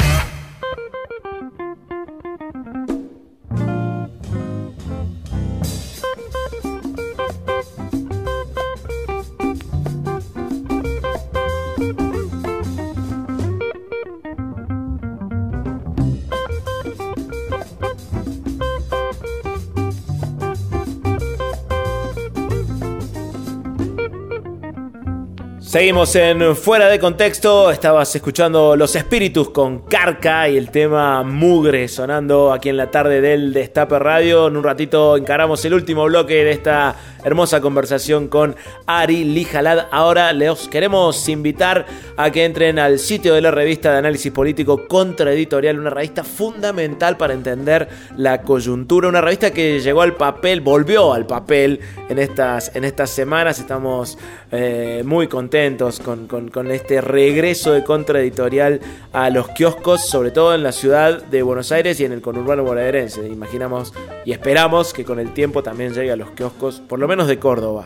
Seguimos 25.71 26.13
en 26.17 26.53
Fuera 26.57 26.89
de 26.89 26.99
Contexto. 26.99 27.71
Estabas 27.71 28.13
escuchando 28.13 28.75
Los 28.75 28.93
Espíritus 28.97 29.51
con 29.51 29.83
Carca 29.83 30.49
y 30.49 30.57
el 30.57 30.69
tema 30.69 31.23
Mugre 31.23 31.87
sonando 31.87 32.51
aquí 32.51 32.67
en 32.67 32.75
la 32.75 32.91
tarde 32.91 33.21
del 33.21 33.53
Destape 33.53 33.97
Radio. 33.97 34.49
En 34.49 34.57
un 34.57 34.65
ratito 34.65 35.15
encaramos 35.15 35.63
el 35.63 35.73
último 35.73 36.03
bloque 36.03 36.43
de 36.43 36.51
esta 36.51 36.93
hermosa 37.23 37.61
conversación 37.61 38.27
con 38.27 38.55
Ari 38.85 39.23
Lijalad. 39.23 39.87
Ahora 39.91 40.33
les 40.33 40.67
queremos 40.67 41.27
invitar 41.29 41.85
a 42.17 42.31
que 42.31 42.45
entren 42.45 42.79
al 42.79 42.99
sitio 42.99 43.33
de 43.33 43.41
la 43.41 43.51
revista 43.51 43.91
de 43.91 43.97
análisis 43.99 44.31
político 44.31 44.87
Contraeditorial, 44.87 45.79
una 45.79 45.89
revista 45.89 46.23
fundamental 46.23 47.17
para 47.17 47.33
entender 47.33 47.87
la 48.17 48.41
coyuntura, 48.41 49.07
una 49.07 49.21
revista 49.21 49.51
que 49.51 49.79
llegó 49.79 50.01
al 50.01 50.15
papel, 50.15 50.61
volvió 50.61 51.13
al 51.13 51.25
papel 51.25 51.79
en 52.09 52.19
estas, 52.19 52.75
en 52.75 52.83
estas 52.83 53.09
semanas. 53.09 53.59
Estamos 53.59 54.17
eh, 54.51 55.03
muy 55.05 55.27
contentos 55.27 55.99
con, 55.99 56.27
con- 56.27 56.49
con 56.49 56.69
este 56.71 57.01
regreso 57.01 57.71
de 57.73 57.83
Contraeditorial 57.83 58.79
a 59.13 59.29
los 59.29 59.49
kioscos, 59.49 60.05
sobre 60.07 60.31
todo 60.31 60.53
en 60.53 60.63
la 60.63 60.71
ciudad 60.71 61.23
de 61.23 61.41
Buenos 61.43 61.71
Aires 61.71 61.99
y 61.99 62.05
en 62.05 62.11
el 62.11 62.21
conurbano 62.21 62.63
bonaerense. 62.63 63.27
Imaginamos 63.27 63.93
y 64.25 64.31
esperamos 64.31 64.93
que 64.93 65.03
con 65.05 65.19
el 65.19 65.33
tiempo 65.33 65.63
también 65.63 65.93
llegue 65.93 66.11
a 66.11 66.15
los 66.15 66.31
kioscos, 66.31 66.81
por 66.87 66.99
lo 66.99 67.07
menos 67.11 67.27
de 67.27 67.37
Córdoba. 67.39 67.85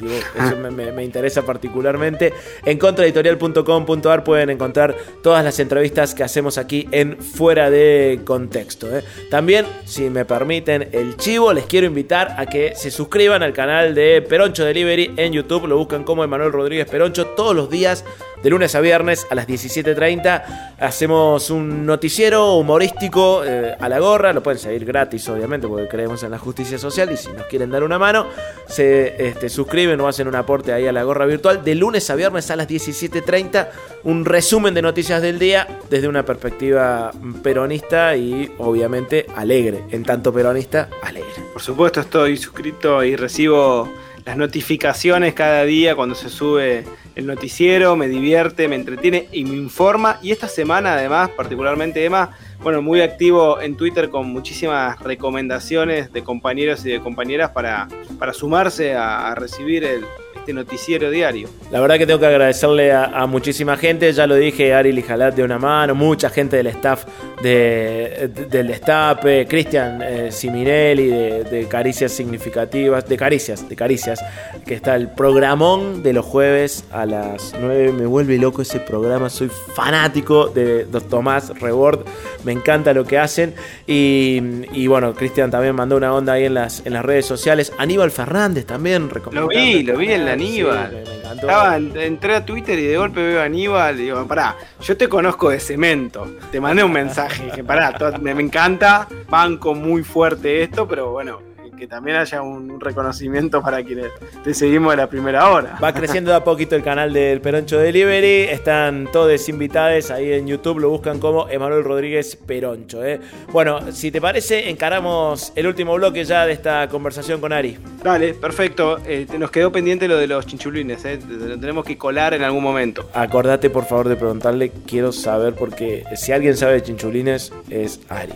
Digo, 0.00 0.14
eso 0.14 0.56
me, 0.56 0.70
me- 0.70 0.92
me 0.92 1.04
interesa 1.04 1.42
particularmente. 1.42 2.32
En 2.64 2.78
contraeditorial.com.ar 2.78 4.24
pueden 4.24 4.48
encontrar 4.48 4.96
todas 5.22 5.44
las 5.44 5.58
entrevistas 5.60 6.14
que 6.14 6.22
hacemos 6.24 6.56
aquí 6.56 6.88
en 6.90 7.18
Fuera 7.18 7.68
de 7.70 8.20
Contexto. 8.24 8.96
¿eh? 8.96 9.02
También, 9.30 9.66
si 9.84 10.08
me 10.08 10.24
permiten 10.24 10.88
el 10.92 11.18
chivo, 11.18 11.52
les 11.52 11.66
quiero 11.66 11.86
invitar 11.86 12.34
a 12.38 12.46
que 12.46 12.72
se 12.76 12.90
suscriban 12.90 13.42
al 13.42 13.52
canal 13.52 13.94
de 13.94 14.22
Peroncho 14.22 14.64
Delivery 14.64 15.12
en 15.18 15.34
YouTube. 15.34 15.66
Lo 15.66 15.76
buscan 15.76 16.02
como 16.04 16.24
Emanuel 16.24 16.52
Rodríguez 16.52 16.88
Peroncho 16.88 17.26
todos 17.36 17.54
los 17.54 17.68
días. 17.68 18.04
De 18.42 18.48
lunes 18.48 18.74
a 18.74 18.80
viernes 18.80 19.26
a 19.28 19.34
las 19.34 19.46
17.30 19.46 20.76
hacemos 20.78 21.50
un 21.50 21.84
noticiero 21.84 22.54
humorístico 22.54 23.44
eh, 23.44 23.76
a 23.78 23.88
la 23.88 23.98
gorra. 23.98 24.32
Lo 24.32 24.42
pueden 24.42 24.58
seguir 24.58 24.86
gratis, 24.86 25.28
obviamente, 25.28 25.68
porque 25.68 25.88
creemos 25.88 26.22
en 26.22 26.30
la 26.30 26.38
justicia 26.38 26.78
social. 26.78 27.12
Y 27.12 27.18
si 27.18 27.28
nos 27.28 27.44
quieren 27.46 27.70
dar 27.70 27.84
una 27.84 27.98
mano, 27.98 28.26
se 28.66 29.28
este, 29.28 29.50
suscriben 29.50 30.00
o 30.00 30.08
hacen 30.08 30.26
un 30.26 30.36
aporte 30.36 30.72
ahí 30.72 30.86
a 30.86 30.92
la 30.92 31.02
gorra 31.02 31.26
virtual. 31.26 31.62
De 31.62 31.74
lunes 31.74 32.08
a 32.08 32.14
viernes 32.14 32.50
a 32.50 32.56
las 32.56 32.66
17.30, 32.66 33.68
un 34.04 34.24
resumen 34.24 34.72
de 34.72 34.80
noticias 34.80 35.20
del 35.20 35.38
día 35.38 35.68
desde 35.90 36.08
una 36.08 36.24
perspectiva 36.24 37.12
peronista 37.42 38.16
y 38.16 38.50
obviamente 38.56 39.26
alegre. 39.36 39.84
En 39.90 40.02
tanto 40.02 40.32
peronista, 40.32 40.88
alegre. 41.02 41.28
Por 41.52 41.60
supuesto 41.60 42.00
estoy 42.00 42.38
suscrito 42.38 43.04
y 43.04 43.16
recibo 43.16 43.90
las 44.30 44.36
notificaciones 44.36 45.34
cada 45.34 45.64
día 45.64 45.96
cuando 45.96 46.14
se 46.14 46.28
sube 46.28 46.84
el 47.16 47.26
noticiero, 47.26 47.96
me 47.96 48.06
divierte, 48.06 48.68
me 48.68 48.76
entretiene 48.76 49.26
y 49.32 49.44
me 49.44 49.56
informa. 49.56 50.20
Y 50.22 50.30
esta 50.30 50.46
semana 50.46 50.92
además, 50.92 51.30
particularmente 51.30 52.04
Emma, 52.04 52.30
bueno, 52.62 52.80
muy 52.80 53.00
activo 53.00 53.60
en 53.60 53.76
Twitter 53.76 54.08
con 54.08 54.28
muchísimas 54.28 55.00
recomendaciones 55.00 56.12
de 56.12 56.22
compañeros 56.22 56.86
y 56.86 56.90
de 56.90 57.00
compañeras 57.00 57.50
para, 57.50 57.88
para 58.20 58.32
sumarse 58.32 58.94
a, 58.94 59.32
a 59.32 59.34
recibir 59.34 59.82
el, 59.82 60.04
este 60.50 60.54
noticiero 60.54 61.10
diario. 61.10 61.48
La 61.70 61.80
verdad 61.80 61.96
que 61.98 62.06
tengo 62.06 62.18
que 62.20 62.26
agradecerle 62.26 62.92
a, 62.92 63.04
a 63.04 63.26
muchísima 63.26 63.76
gente, 63.76 64.12
ya 64.12 64.26
lo 64.26 64.34
dije, 64.34 64.74
Ari 64.74 64.92
Lijalat 64.92 65.34
de 65.34 65.42
una 65.44 65.58
mano, 65.58 65.94
mucha 65.94 66.28
gente 66.30 66.56
del 66.56 66.66
staff 66.68 67.04
de, 67.42 68.30
de- 68.34 68.46
del 68.46 68.66
Destape, 68.68 69.46
Cristian 69.46 70.02
eh, 70.02 70.32
Siminelli 70.32 71.06
de, 71.06 71.44
de 71.44 71.66
Caricias 71.68 72.12
Significativas, 72.12 73.08
de 73.08 73.16
Caricias, 73.16 73.68
de 73.68 73.76
Caricias, 73.76 74.20
que 74.66 74.74
está 74.74 74.96
el 74.96 75.08
programón 75.08 76.02
de 76.02 76.12
los 76.12 76.24
jueves 76.26 76.84
a 76.92 77.06
las 77.06 77.54
9, 77.60 77.92
me 77.92 78.06
vuelve 78.06 78.36
loco 78.38 78.62
ese 78.62 78.80
programa, 78.80 79.30
soy 79.30 79.50
fanático 79.74 80.48
de 80.48 80.84
Don 80.84 81.02
Tomás 81.08 81.50
Rebord, 81.60 82.04
me 82.44 82.52
encanta 82.52 82.92
lo 82.92 83.04
que 83.04 83.18
hacen. 83.18 83.54
Y, 83.86 84.40
y 84.72 84.86
bueno, 84.86 85.14
Cristian 85.14 85.50
también 85.50 85.74
mandó 85.74 85.96
una 85.96 86.14
onda 86.14 86.34
ahí 86.34 86.44
en 86.44 86.54
las, 86.54 86.84
en 86.84 86.92
las 86.92 87.04
redes 87.04 87.26
sociales, 87.26 87.72
Aníbal 87.78 88.10
Fernández 88.10 88.66
también 88.66 89.02
Lo 89.04 89.08
recomendando. 89.14 89.48
vi, 89.48 89.82
lo 89.82 89.96
vi 89.96 90.12
en 90.12 90.24
la 90.26 90.36
Sí, 90.40 90.60
Aníbal. 90.60 90.92
me- 90.92 91.02
me 91.04 91.16
encantó. 91.16 91.46
Estaba, 91.46 91.76
entré 91.76 92.34
a 92.36 92.44
Twitter 92.46 92.78
y 92.78 92.86
de 92.86 92.96
golpe 92.96 93.22
veo 93.22 93.40
a 93.40 93.44
Aníbal 93.44 93.98
y 94.00 94.04
digo, 94.04 94.26
pará, 94.26 94.56
yo 94.82 94.96
te 94.96 95.08
conozco 95.08 95.50
de 95.50 95.60
cemento. 95.60 96.26
Te 96.50 96.60
mandé 96.60 96.82
un 96.84 96.92
mensaje, 96.92 97.44
dije, 97.44 97.62
pará, 97.64 97.94
me 98.20 98.30
encanta, 98.32 99.06
banco 99.28 99.74
muy 99.74 100.02
fuerte 100.02 100.62
esto, 100.62 100.86
pero 100.88 101.10
bueno, 101.12 101.40
que 101.80 101.86
también 101.88 102.18
haya 102.18 102.42
un, 102.42 102.70
un 102.70 102.80
reconocimiento 102.80 103.62
para 103.62 103.82
quienes 103.82 104.06
te 104.44 104.52
seguimos 104.54 104.92
de 104.92 104.98
la 104.98 105.08
primera 105.08 105.50
hora. 105.50 105.78
Va 105.82 105.92
creciendo 105.94 106.30
de 106.30 106.36
a 106.36 106.44
poquito 106.44 106.76
el 106.76 106.82
canal 106.84 107.12
del 107.12 107.40
Peroncho 107.40 107.78
Delivery. 107.78 108.42
Están 108.52 109.08
todos 109.10 109.48
invitados 109.48 110.10
ahí 110.10 110.32
en 110.34 110.46
YouTube. 110.46 110.78
Lo 110.78 110.90
buscan 110.90 111.18
como 111.18 111.48
Emanuel 111.48 111.82
Rodríguez 111.82 112.36
Peroncho. 112.36 113.02
¿eh? 113.04 113.18
Bueno, 113.50 113.90
si 113.92 114.10
te 114.10 114.20
parece, 114.20 114.68
encaramos 114.68 115.52
el 115.56 115.66
último 115.66 115.94
bloque 115.94 116.22
ya 116.24 116.44
de 116.46 116.52
esta 116.52 116.86
conversación 116.88 117.40
con 117.40 117.52
Ari. 117.52 117.78
Dale, 118.04 118.34
perfecto. 118.34 118.98
Eh, 119.06 119.26
te- 119.30 119.38
nos 119.38 119.50
quedó 119.50 119.72
pendiente 119.72 120.06
lo 120.06 120.18
de 120.18 120.26
los 120.26 120.44
chinchulines, 120.46 121.02
eh. 121.06 121.18
lo 121.28 121.58
tenemos 121.58 121.84
que 121.84 121.96
colar 121.96 122.34
en 122.34 122.42
algún 122.42 122.62
momento. 122.62 123.08
Acordate, 123.14 123.70
por 123.70 123.86
favor, 123.86 124.06
de 124.08 124.16
preguntarle. 124.16 124.70
Quiero 124.86 125.12
saber, 125.12 125.54
porque 125.54 126.04
si 126.14 126.32
alguien 126.32 126.56
sabe 126.58 126.74
de 126.74 126.82
chinchulines, 126.82 127.52
es 127.70 128.00
Ari. 128.10 128.34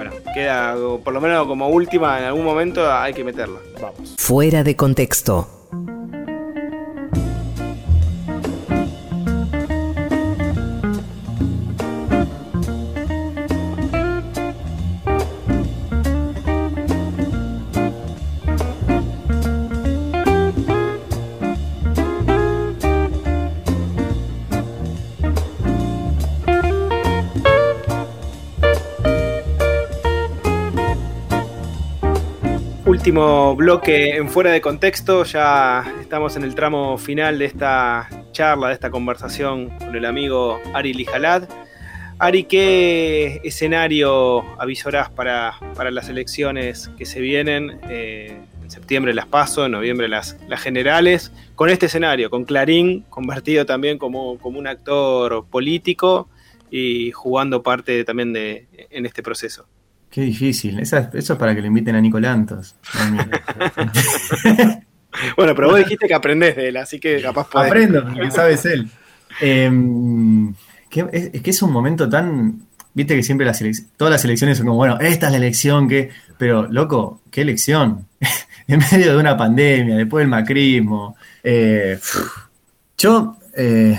Bueno, 0.00 0.12
queda 0.32 0.76
por 1.04 1.12
lo 1.12 1.20
menos 1.20 1.46
como 1.46 1.68
última, 1.68 2.18
en 2.20 2.24
algún 2.24 2.42
momento 2.42 2.90
hay 2.90 3.12
que 3.12 3.22
meterla. 3.22 3.58
Vamos. 3.82 4.14
Fuera 4.16 4.64
de 4.64 4.74
contexto. 4.74 5.59
Último 33.10 33.56
bloque 33.56 34.14
en 34.14 34.28
fuera 34.28 34.52
de 34.52 34.60
contexto, 34.60 35.24
ya 35.24 35.84
estamos 36.00 36.36
en 36.36 36.44
el 36.44 36.54
tramo 36.54 36.96
final 36.96 37.40
de 37.40 37.46
esta 37.46 38.08
charla, 38.30 38.68
de 38.68 38.74
esta 38.74 38.88
conversación 38.92 39.70
con 39.80 39.96
el 39.96 40.04
amigo 40.04 40.60
Ari 40.74 40.94
Lijalad. 40.94 41.48
Ari, 42.20 42.44
¿qué 42.44 43.40
escenario 43.42 44.44
avisorás 44.60 45.10
para, 45.10 45.58
para 45.74 45.90
las 45.90 46.08
elecciones 46.08 46.88
que 46.96 47.04
se 47.04 47.18
vienen? 47.18 47.80
Eh, 47.88 48.38
en 48.62 48.70
septiembre 48.70 49.12
las 49.12 49.26
paso, 49.26 49.66
en 49.66 49.72
noviembre 49.72 50.06
las, 50.06 50.36
las 50.46 50.60
generales. 50.60 51.32
Con 51.56 51.68
este 51.68 51.86
escenario, 51.86 52.30
con 52.30 52.44
Clarín 52.44 53.00
convertido 53.10 53.66
también 53.66 53.98
como, 53.98 54.38
como 54.38 54.60
un 54.60 54.68
actor 54.68 55.44
político 55.50 56.28
y 56.70 57.10
jugando 57.10 57.64
parte 57.64 58.04
también 58.04 58.32
de, 58.32 58.68
en 58.88 59.04
este 59.04 59.20
proceso. 59.24 59.66
Qué 60.10 60.22
difícil. 60.22 60.80
Esa- 60.80 61.10
eso 61.14 61.32
es 61.34 61.38
para 61.38 61.54
que 61.54 61.60
le 61.60 61.68
inviten 61.68 61.94
a 61.96 62.00
Nicolantos. 62.00 62.74
Bueno, 65.36 65.54
pero 65.56 65.68
vos 65.70 65.78
dijiste 65.78 66.06
que 66.06 66.14
aprendés 66.14 66.54
de 66.54 66.68
él, 66.68 66.76
así 66.76 67.00
que 67.00 67.20
capaz 67.20 67.48
podés. 67.50 67.66
Aprendo, 67.66 68.04
sabes 68.30 68.64
él. 68.64 68.88
Em, 69.40 70.54
que 70.88 71.00
es, 71.12 71.30
es 71.34 71.42
que 71.42 71.50
es 71.50 71.62
un 71.62 71.72
momento 71.72 72.08
tan. 72.08 72.62
Viste 72.94 73.16
que 73.16 73.22
siempre 73.22 73.44
las 73.46 73.62
todas 73.96 74.12
las 74.12 74.24
elecciones 74.24 74.56
son 74.58 74.66
como, 74.66 74.76
bueno, 74.78 74.98
esta 75.00 75.26
es 75.26 75.32
la 75.32 75.38
elección 75.38 75.88
que. 75.88 76.10
Pero, 76.38 76.68
loco, 76.70 77.22
¿qué 77.30 77.40
elección? 77.42 78.06
en 78.68 78.80
medio 78.92 79.12
de 79.14 79.18
una 79.18 79.36
pandemia, 79.36 79.96
después 79.96 80.22
del 80.22 80.28
macrismo. 80.28 81.16
eh, 81.42 81.98
yo 82.96 83.36
eh, 83.56 83.98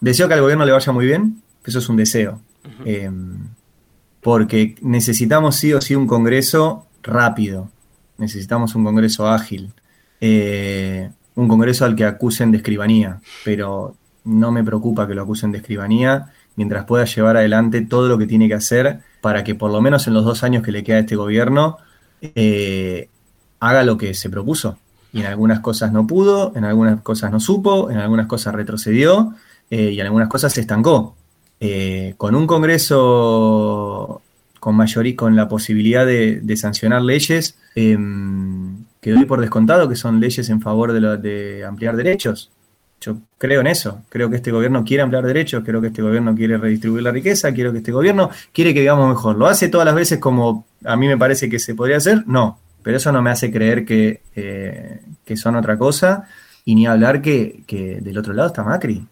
deseo 0.00 0.26
que 0.26 0.34
al 0.34 0.40
gobierno 0.40 0.64
le 0.64 0.72
vaya 0.72 0.92
muy 0.92 1.06
bien, 1.06 1.40
eso 1.64 1.78
es 1.78 1.88
un 1.88 1.96
deseo. 1.96 2.40
Porque 4.26 4.74
necesitamos 4.82 5.54
sí 5.54 5.72
o 5.72 5.80
sí 5.80 5.94
un 5.94 6.08
congreso 6.08 6.88
rápido. 7.00 7.70
Necesitamos 8.18 8.74
un 8.74 8.82
congreso 8.82 9.28
ágil. 9.28 9.72
Eh, 10.20 11.08
un 11.36 11.46
congreso 11.46 11.84
al 11.84 11.94
que 11.94 12.04
acusen 12.04 12.50
de 12.50 12.56
escribanía, 12.56 13.20
pero 13.44 13.94
no 14.24 14.50
me 14.50 14.64
preocupa 14.64 15.06
que 15.06 15.14
lo 15.14 15.22
acusen 15.22 15.52
de 15.52 15.58
escribanía 15.58 16.32
mientras 16.56 16.86
pueda 16.86 17.04
llevar 17.04 17.36
adelante 17.36 17.82
todo 17.82 18.08
lo 18.08 18.18
que 18.18 18.26
tiene 18.26 18.48
que 18.48 18.54
hacer 18.54 18.98
para 19.20 19.44
que 19.44 19.54
por 19.54 19.70
lo 19.70 19.80
menos 19.80 20.08
en 20.08 20.14
los 20.14 20.24
dos 20.24 20.42
años 20.42 20.64
que 20.64 20.72
le 20.72 20.82
queda 20.82 20.96
a 20.96 21.00
este 21.00 21.14
gobierno 21.14 21.76
eh, 22.20 23.08
haga 23.60 23.84
lo 23.84 23.96
que 23.96 24.12
se 24.12 24.28
propuso. 24.28 24.76
Y 25.12 25.20
en 25.20 25.26
algunas 25.26 25.60
cosas 25.60 25.92
no 25.92 26.04
pudo, 26.04 26.52
en 26.56 26.64
algunas 26.64 27.00
cosas 27.02 27.30
no 27.30 27.38
supo, 27.38 27.92
en 27.92 27.98
algunas 27.98 28.26
cosas 28.26 28.56
retrocedió 28.56 29.34
eh, 29.70 29.92
y 29.92 30.00
en 30.00 30.06
algunas 30.06 30.28
cosas 30.28 30.52
se 30.52 30.62
estancó. 30.62 31.14
Eh, 31.60 32.14
con 32.16 32.34
un 32.34 32.46
Congreso 32.46 34.22
con 34.66 34.74
mayoría, 34.74 35.14
con 35.14 35.36
la 35.36 35.48
posibilidad 35.48 36.04
de, 36.04 36.56
sancionar 36.56 37.00
leyes, 37.02 37.56
em, 37.76 38.84
que 39.00 39.12
doy 39.12 39.24
por 39.24 39.40
descontado 39.40 39.88
que 39.88 39.94
son 39.94 40.18
leyes 40.18 40.48
en 40.50 40.60
favor 40.60 40.92
de, 40.92 41.64
ampliar 41.64 41.94
derechos. 41.96 42.50
Yo 43.00 43.18
creo 43.38 43.60
en 43.60 43.68
eso. 43.68 44.02
Creo 44.08 44.28
que 44.28 44.36
este 44.36 44.50
gobierno 44.50 44.84
quiere 44.84 45.04
ampliar 45.04 45.24
derechos, 45.24 45.62
creo 45.64 45.80
que 45.80 45.88
este 45.88 46.02
gobierno 46.02 46.34
quiere 46.34 46.58
redistribuir 46.58 47.04
la 47.04 47.12
riqueza, 47.12 47.52
quiero 47.52 47.70
que 47.70 47.78
este 47.78 47.92
gobierno 47.92 48.30
quiere 48.52 48.74
que 48.74 48.80
vivamos 48.80 49.08
mejor. 49.08 49.36
¿Lo 49.36 49.46
hace 49.46 49.68
todas 49.68 49.84
las 49.84 49.94
veces 49.94 50.18
como 50.18 50.66
a 50.84 50.96
mí 50.96 51.06
me 51.06 51.16
parece 51.16 51.48
que 51.48 51.60
se 51.60 51.76
podría 51.76 51.98
hacer? 51.98 52.24
No. 52.26 52.58
Pero 52.82 52.96
eso 52.96 53.12
no 53.12 53.22
me 53.22 53.30
hace 53.30 53.52
creer 53.52 53.84
que, 53.84 54.22
eh, 54.34 55.00
son 55.36 55.54
otra 55.54 55.78
cosa. 55.78 56.26
Y 56.64 56.74
ni 56.74 56.88
hablar 56.88 57.22
que 57.22 57.62
del 58.02 58.18
otro 58.18 58.32
lado 58.32 58.48
está 58.48 58.64
Macri. 58.64 59.06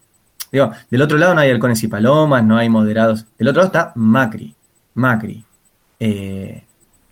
Del 0.51 1.01
otro 1.01 1.17
lado 1.17 1.33
no 1.35 1.41
hay 1.41 1.49
halcones 1.51 1.83
y 1.83 1.87
palomas, 1.87 2.43
no 2.43 2.57
hay 2.57 2.69
moderados. 2.69 3.25
Del 3.37 3.47
otro 3.49 3.61
lado 3.63 3.67
está 3.67 3.91
Macri. 3.95 4.55
Macri. 4.93 5.43
Eh, 5.99 6.63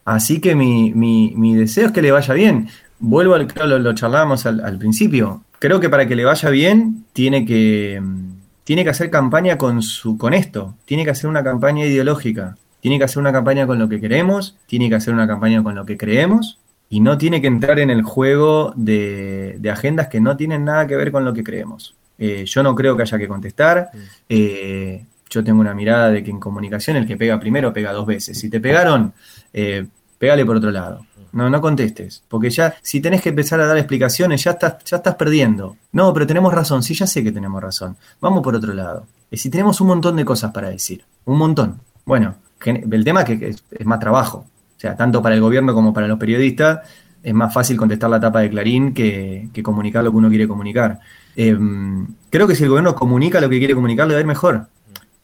así 0.06 0.40
que 0.40 0.56
mi, 0.56 0.92
mi- 0.94 1.34
mi 1.36 1.56
deseo 1.56 1.88
es 1.88 1.92
que 1.92 2.02
le 2.02 2.12
vaya 2.12 2.34
bien. 2.34 2.70
Vuelvo 3.00 3.36
al, 3.36 3.48
lo, 3.68 3.80
lo 3.80 3.94
charlábamos 3.94 4.46
al, 4.46 4.62
al 4.64 4.78
principio. 4.78 5.44
Creo 5.60 5.80
que 5.80 5.90
para 5.90 6.08
que 6.08 6.16
le 6.16 6.26
vaya 6.26 6.50
bien, 6.50 7.06
tiene 7.14 7.46
que, 7.46 8.00
mm, 8.02 8.30
tiene 8.64 8.84
que 8.84 8.90
hacer 8.90 9.10
campaña 9.10 9.58
con, 9.58 9.82
su, 9.82 10.18
con 10.18 10.34
esto. 10.34 10.76
Tiene 10.86 11.04
que 11.04 11.12
hacer 11.12 11.30
una 11.30 11.44
campaña 11.44 11.86
ideológica. 11.86 12.58
Tiene 12.82 12.98
que 12.98 13.06
hacer 13.06 13.20
una 13.20 13.32
campaña 13.32 13.66
con 13.68 13.80
lo 13.80 13.88
que 13.90 14.00
queremos. 14.00 14.58
Tiene 14.68 14.90
que 14.90 14.96
hacer 14.96 15.14
una 15.14 15.28
campaña 15.28 15.64
con 15.64 15.76
lo 15.76 15.86
que 15.86 15.98
creemos. 15.98 16.60
Y 16.90 17.00
no 17.00 17.18
tiene 17.18 17.42
que 17.42 17.48
entrar 17.48 17.80
en 17.80 17.90
el 17.90 18.04
juego 18.04 18.74
de, 18.76 19.56
de 19.60 19.70
agendas 19.72 20.08
que 20.10 20.22
no 20.22 20.38
tienen 20.38 20.64
nada 20.66 20.86
que 20.86 20.96
ver 20.96 21.12
con 21.12 21.26
lo 21.26 21.34
que 21.34 21.44
creemos. 21.44 21.96
Eh, 22.18 22.46
yo 22.46 22.64
no 22.64 22.76
creo 22.76 22.96
que 22.96 23.04
haya 23.04 23.18
que 23.18 23.28
contestar. 23.28 23.90
Eh, 24.30 25.06
yo 25.30 25.44
tengo 25.44 25.62
una 25.62 25.74
mirada 25.74 26.10
de 26.12 26.24
que 26.24 26.32
en 26.32 26.40
comunicación 26.40 26.98
el 26.98 27.08
que 27.08 27.18
pega 27.18 27.40
primero 27.40 27.74
pega 27.74 27.92
dos 27.92 28.06
veces. 28.06 28.38
Si 28.38 28.50
te 28.50 28.60
pegaron, 28.60 29.14
eh, 29.52 29.86
pégale 30.18 30.46
por 30.46 30.58
otro 30.58 30.72
lado. 30.72 31.06
No, 31.32 31.50
no 31.50 31.60
contestes. 31.60 32.24
Porque 32.28 32.52
ya, 32.52 32.76
si 32.82 33.02
tenés 33.02 33.22
que 33.22 33.30
empezar 33.30 33.60
a 33.60 33.66
dar 33.66 33.78
explicaciones, 33.78 34.44
ya 34.44 34.52
estás, 34.52 34.84
ya 34.86 34.98
estás 34.98 35.16
perdiendo. 35.16 35.78
No, 35.92 36.14
pero 36.14 36.28
tenemos 36.28 36.54
razón. 36.54 36.84
Sí, 36.84 36.94
ya 36.94 37.08
sé 37.08 37.24
que 37.24 37.32
tenemos 37.32 37.62
razón. 37.62 37.98
Vamos 38.22 38.44
por 38.44 38.56
otro 38.56 38.74
lado. 38.74 39.08
Y 39.32 39.38
si 39.38 39.50
tenemos 39.50 39.82
un 39.82 39.88
montón 39.88 40.16
de 40.16 40.26
cosas 40.26 40.52
para 40.52 40.70
decir. 40.70 41.04
Un 41.26 41.40
montón. 41.40 41.82
Bueno, 42.06 42.36
el 42.64 43.04
tema 43.04 43.22
es 43.22 43.40
que 43.40 43.48
es, 43.48 43.64
es 43.72 43.86
más 43.86 44.00
trabajo. 44.00 44.46
O 44.78 44.80
sea, 44.80 44.96
tanto 44.96 45.22
para 45.24 45.34
el 45.34 45.42
gobierno 45.42 45.74
como 45.74 45.94
para 45.94 46.08
los 46.08 46.20
periodistas, 46.20 46.82
es 47.24 47.34
más 47.34 47.54
fácil 47.54 47.78
contestar 47.78 48.10
la 48.10 48.20
tapa 48.20 48.42
de 48.42 48.50
Clarín 48.50 48.94
que, 48.94 49.50
que 49.54 49.64
comunicar 49.64 50.04
lo 50.04 50.12
que 50.12 50.18
uno 50.18 50.30
quiere 50.30 50.48
comunicar. 50.48 51.00
Eh, 51.36 51.58
creo 52.30 52.48
que 52.48 52.56
si 52.56 52.64
el 52.64 52.70
gobierno 52.70 52.96
comunica 52.96 53.42
lo 53.42 53.50
que 53.50 53.60
quiere 53.60 53.76
comunicar, 53.76 54.08
le 54.08 54.14
va 54.14 54.18
a 54.20 54.22
ir 54.22 54.28
mejor. 54.28 54.68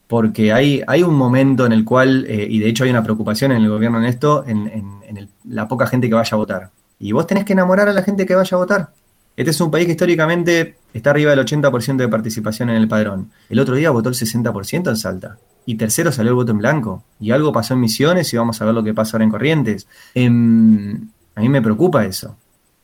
Porque 0.06 0.52
hay, 0.52 0.82
hay 0.86 1.02
un 1.04 1.14
momento 1.14 1.66
en 1.66 1.72
el 1.72 1.84
cual, 1.84 2.26
eh, 2.28 2.46
y 2.50 2.58
de 2.58 2.68
hecho 2.68 2.82
hay 2.84 2.90
una 2.90 3.02
preocupación 3.02 3.52
en 3.52 3.62
el 3.62 3.68
gobierno 3.68 3.98
en 3.98 4.04
esto, 4.04 4.44
en, 4.46 4.66
en- 4.68 5.28
la 5.44 5.66
poca 5.68 5.86
gente 5.86 6.08
que 6.08 6.14
vaya 6.14 6.30
a 6.32 6.36
votar. 6.36 6.70
Y 6.98 7.12
vos 7.12 7.26
tenés 7.26 7.44
que 7.44 7.52
enamorar 7.52 7.88
a 7.88 7.92
la 7.92 8.02
gente 8.02 8.24
que 8.26 8.34
vaya 8.34 8.56
a 8.56 8.58
votar. 8.58 8.92
Este 9.36 9.50
es 9.50 9.60
un 9.60 9.70
país 9.70 9.86
que 9.86 9.92
históricamente 9.92 10.76
está 10.92 11.10
arriba 11.10 11.30
del 11.34 11.40
80% 11.44 11.96
de 11.96 12.08
participación 12.08 12.70
en 12.70 12.76
el 12.76 12.88
padrón. 12.88 13.30
El 13.48 13.58
otro 13.58 13.74
día 13.74 13.90
votó 13.90 14.08
el 14.08 14.14
60% 14.14 14.88
en 14.90 14.96
Salta. 14.96 15.38
Y 15.66 15.76
tercero 15.76 16.12
salió 16.12 16.30
el 16.30 16.36
voto 16.36 16.52
en 16.52 16.58
blanco. 16.58 17.04
Y 17.20 17.30
algo 17.30 17.52
pasó 17.52 17.74
en 17.74 17.80
Misiones 17.80 18.32
y 18.32 18.36
vamos 18.36 18.60
a 18.60 18.64
ver 18.64 18.74
lo 18.74 18.82
que 18.84 18.92
pasa 18.94 19.16
ahora 19.16 19.24
en 19.24 19.30
Corrientes. 19.30 19.86
Em, 20.14 21.08
a 21.34 21.40
mí 21.40 21.48
me 21.48 21.62
preocupa 21.62 22.04
eso. 22.04 22.36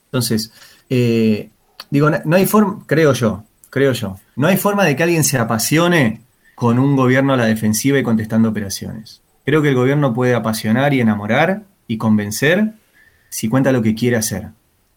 Entonces, 0.06 0.52
eh, 0.88 1.50
digo, 1.90 2.10
no, 2.24 2.36
hay 2.36 2.46
forma, 2.46 2.78
creo 2.86 3.12
yo, 3.12 3.44
creo 3.70 3.92
yo, 3.92 4.18
no 4.36 4.46
hay 4.46 4.56
forma 4.56 4.84
de 4.84 4.96
que 4.96 5.02
alguien 5.02 5.24
se 5.24 5.38
apasione 5.38 6.20
con 6.54 6.78
un 6.78 6.96
gobierno 6.96 7.32
a 7.34 7.36
la 7.36 7.46
defensiva 7.46 7.98
y 7.98 8.02
contestando 8.02 8.48
operaciones. 8.48 9.20
Creo 9.44 9.62
que 9.62 9.68
el 9.68 9.74
gobierno 9.74 10.12
puede 10.14 10.34
apasionar 10.34 10.92
y 10.94 11.00
enamorar 11.00 11.64
y 11.86 11.98
convencer 11.98 12.72
si 13.28 13.48
cuenta 13.48 13.72
lo 13.72 13.82
que 13.82 13.94
quiere 13.94 14.16
hacer. 14.16 14.48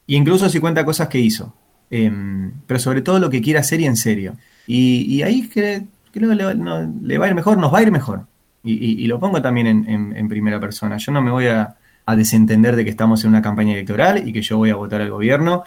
Y 0.08 0.16
incluso 0.16 0.50
si 0.50 0.60
cuenta 0.60 0.86
cosas 0.86 1.08
que 1.08 1.20
hizo. 1.20 1.54
Em, 1.92 2.52
pero 2.68 2.80
sobre 2.80 3.02
todo 3.02 3.20
lo 3.20 3.30
que 3.30 3.42
quiere 3.42 3.60
hacer 3.60 3.82
y 3.82 3.86
en 3.86 3.96
serio. 3.96 4.36
Y, 4.68 5.22
ahí 5.24 5.50
cre- 5.54 5.86
creo 6.14 6.30
que 6.30 6.36
le, 6.36 6.56
le 7.04 7.18
va 7.18 7.26
a 7.26 7.30
ir 7.30 7.36
mejor, 7.36 7.58
nos 7.58 7.74
va 7.74 7.80
a 7.80 7.82
ir 7.84 7.92
mejor. 7.92 8.26
Y, 8.64 8.74
y- 8.74 9.04
y 9.04 9.08
lo 9.08 9.20
pongo 9.20 9.42
también 9.42 9.68
en, 9.68 9.90
en- 9.90 10.16
en 10.16 10.30
primera 10.30 10.60
persona. 10.60 10.98
Yo 10.98 11.12
no 11.12 11.22
me 11.22 11.32
voy 11.32 11.48
a, 11.48 11.76
a 12.06 12.16
desentender 12.16 12.76
de 12.76 12.84
que 12.84 12.90
estamos 12.92 13.24
en 13.24 13.32
una 13.32 13.42
campaña 13.42 13.74
electoral 13.74 14.28
y 14.28 14.32
que 14.34 14.42
yo 14.42 14.58
voy 14.58 14.70
a 14.70 14.76
votar 14.76 15.02
al 15.02 15.10
gobierno 15.12 15.64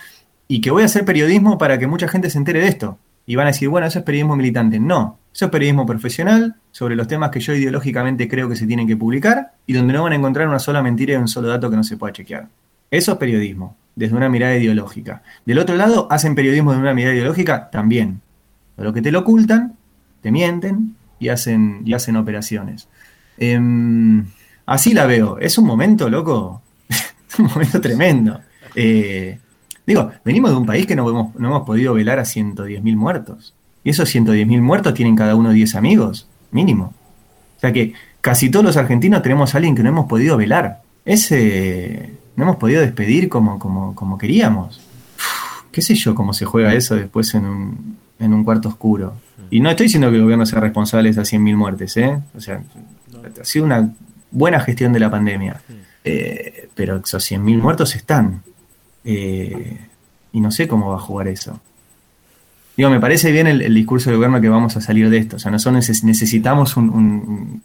y 0.53 0.61
que 0.61 0.70
voy 0.70 0.83
a 0.83 0.85
hacer 0.85 1.07
periodismo 1.07 1.57
para 1.57 1.79
que 1.79 1.87
mucha 1.87 2.07
gente 2.09 2.29
se 2.29 2.37
entere 2.37 2.61
de 2.61 2.69
esto. 2.69 2.99
Y 3.24 3.37
van 3.37 3.47
a 3.47 3.53
decir, 3.53 3.70
bueno, 3.70 3.87
eso 3.87 4.01
es 4.01 4.05
periodismo 4.05 4.37
militante. 4.37 4.79
No, 4.79 5.19
eso 5.35 5.47
es 5.47 5.51
periodismo 5.51 5.87
profesional 5.87 6.57
sobre 6.73 6.95
los 6.95 7.09
temas 7.09 7.31
que 7.31 7.41
yo 7.41 7.55
ideológicamente 7.55 8.29
creo 8.29 8.51
que 8.51 8.57
se 8.57 8.66
tienen 8.66 8.87
que 8.87 8.95
publicar 8.95 9.55
y 9.66 9.73
donde 9.73 9.95
no 9.95 10.03
van 10.03 10.12
a 10.12 10.16
encontrar 10.16 10.47
una 10.49 10.59
sola 10.59 10.83
mentira 10.83 11.15
y 11.15 11.16
un 11.16 11.27
solo 11.27 11.49
dato 11.49 11.70
que 11.70 11.77
no 11.77 11.83
se 11.83 11.97
pueda 11.97 12.12
chequear. 12.12 12.49
Eso 12.91 13.12
es 13.12 13.19
periodismo, 13.19 13.79
desde 13.97 14.15
una 14.15 14.29
mirada 14.29 14.55
ideológica. 14.55 15.23
Del 15.47 15.59
otro 15.59 15.74
lado, 15.74 16.07
hacen 16.11 16.35
periodismo 16.35 16.73
desde 16.73 16.83
una 16.83 16.93
mirada 16.93 17.15
ideológica 17.15 17.70
también. 17.70 18.20
Pero 18.77 18.93
que 18.93 19.01
te 19.01 19.11
lo 19.11 19.20
ocultan, 19.20 19.79
te 20.20 20.31
mienten 20.31 20.97
y 21.19 21.31
hacen, 21.31 21.81
y 21.87 21.95
hacen 21.95 22.16
operaciones. 22.16 22.89
Em, 23.39 24.27
así 24.66 24.93
la 24.93 25.07
veo. 25.07 25.39
Es 25.39 25.57
un 25.57 25.65
momento, 25.65 26.11
loco. 26.11 26.61
un 27.39 27.47
momento 27.47 27.81
tremendo. 27.81 28.39
Eh, 28.74 29.39
digo, 29.87 30.11
venimos 30.25 30.51
de 30.51 30.57
un 30.57 30.67
país 30.67 30.87
que 30.87 30.97
no 30.97 31.09
hemos, 31.09 31.35
no 31.35 31.49
hemos 31.49 31.63
podido 31.63 31.95
velar 31.95 32.19
a 32.19 32.23
110.000 32.23 32.97
muertos. 32.97 33.55
Y 33.85 33.91
esos 33.91 34.15
110.000 34.15 34.61
muertos 34.61 34.95
tienen 34.95 35.17
cada 35.17 35.35
uno 35.35 35.51
10 35.51 35.75
amigos, 35.75 36.29
mínimo. 36.51 36.95
O 37.57 37.61
sea 37.61 37.73
que 37.73 37.95
casi 38.21 38.51
todos 38.51 38.65
los 38.65 38.77
argentinos 38.77 39.23
tenemos 39.23 39.55
a 39.55 39.59
alguien 39.59 39.75
que 39.75 39.83
no 39.83 39.89
hemos 39.89 40.07
podido 40.07 40.37
velar. 40.37 40.83
Ese 41.05 42.13
no 42.37 42.45
hemos 42.45 42.57
podido 42.57 42.81
despedir 42.81 43.29
como, 43.29 43.59
como, 43.59 43.95
como 43.95 44.19
queríamos. 44.19 44.79
Uf, 45.17 45.71
¿Qué 45.71 45.83
sé 45.83 45.95
yo 45.95 46.15
cómo 46.15 46.33
se 46.33 46.45
juega 46.45 46.75
eso 46.75 46.95
después 46.95 47.35
en 47.35 47.45
un, 47.45 47.99
en 48.19 48.33
un 48.33 48.45
cuarto 48.45 48.69
oscuro? 48.69 49.15
Y 49.51 49.61
no 49.61 49.69
estoy 49.69 49.85
diciendo 49.87 50.11
que 50.11 50.17
el 50.17 50.23
gobierno 50.23 50.47
sea 50.47 50.61
responsable 50.61 51.09
de 51.09 51.11
esas 51.11 51.31
100.000 51.31 51.57
muertes, 51.57 51.97
¿eh? 51.99 52.19
O 52.35 52.41
sea, 52.41 52.63
ha 53.41 53.45
sido 53.45 53.67
una 53.67 53.93
buena 54.31 54.61
gestión 54.61 54.93
de 54.93 55.01
la 55.01 55.11
pandemia. 55.11 55.61
Eh, 56.05 56.69
pero 56.75 56.97
esos 57.05 57.31
100.000 57.31 57.61
muertos 57.61 57.95
están. 57.95 58.43
Eh, 59.05 59.79
y 60.33 60.41
no 60.41 60.51
sé 60.51 60.69
cómo 60.69 60.91
va 60.91 60.97
a 60.97 61.01
jugar 61.01 61.29
eso. 61.29 61.61
Digo, 62.77 62.89
me 62.89 63.01
parece 63.01 63.33
bien 63.33 63.47
el, 63.47 63.74
discurso 63.74 64.09
del 64.11 64.16
gobierno 64.16 64.41
que 64.41 64.49
vamos 64.49 64.77
a 64.77 64.81
salir 64.81 65.11
de 65.11 65.19
esto. 65.19 65.37
O 65.37 65.39
sea, 65.39 65.51
nosotros 65.51 65.89
neces- 65.89 66.05
necesitamos 66.05 66.77
un, 66.77 67.62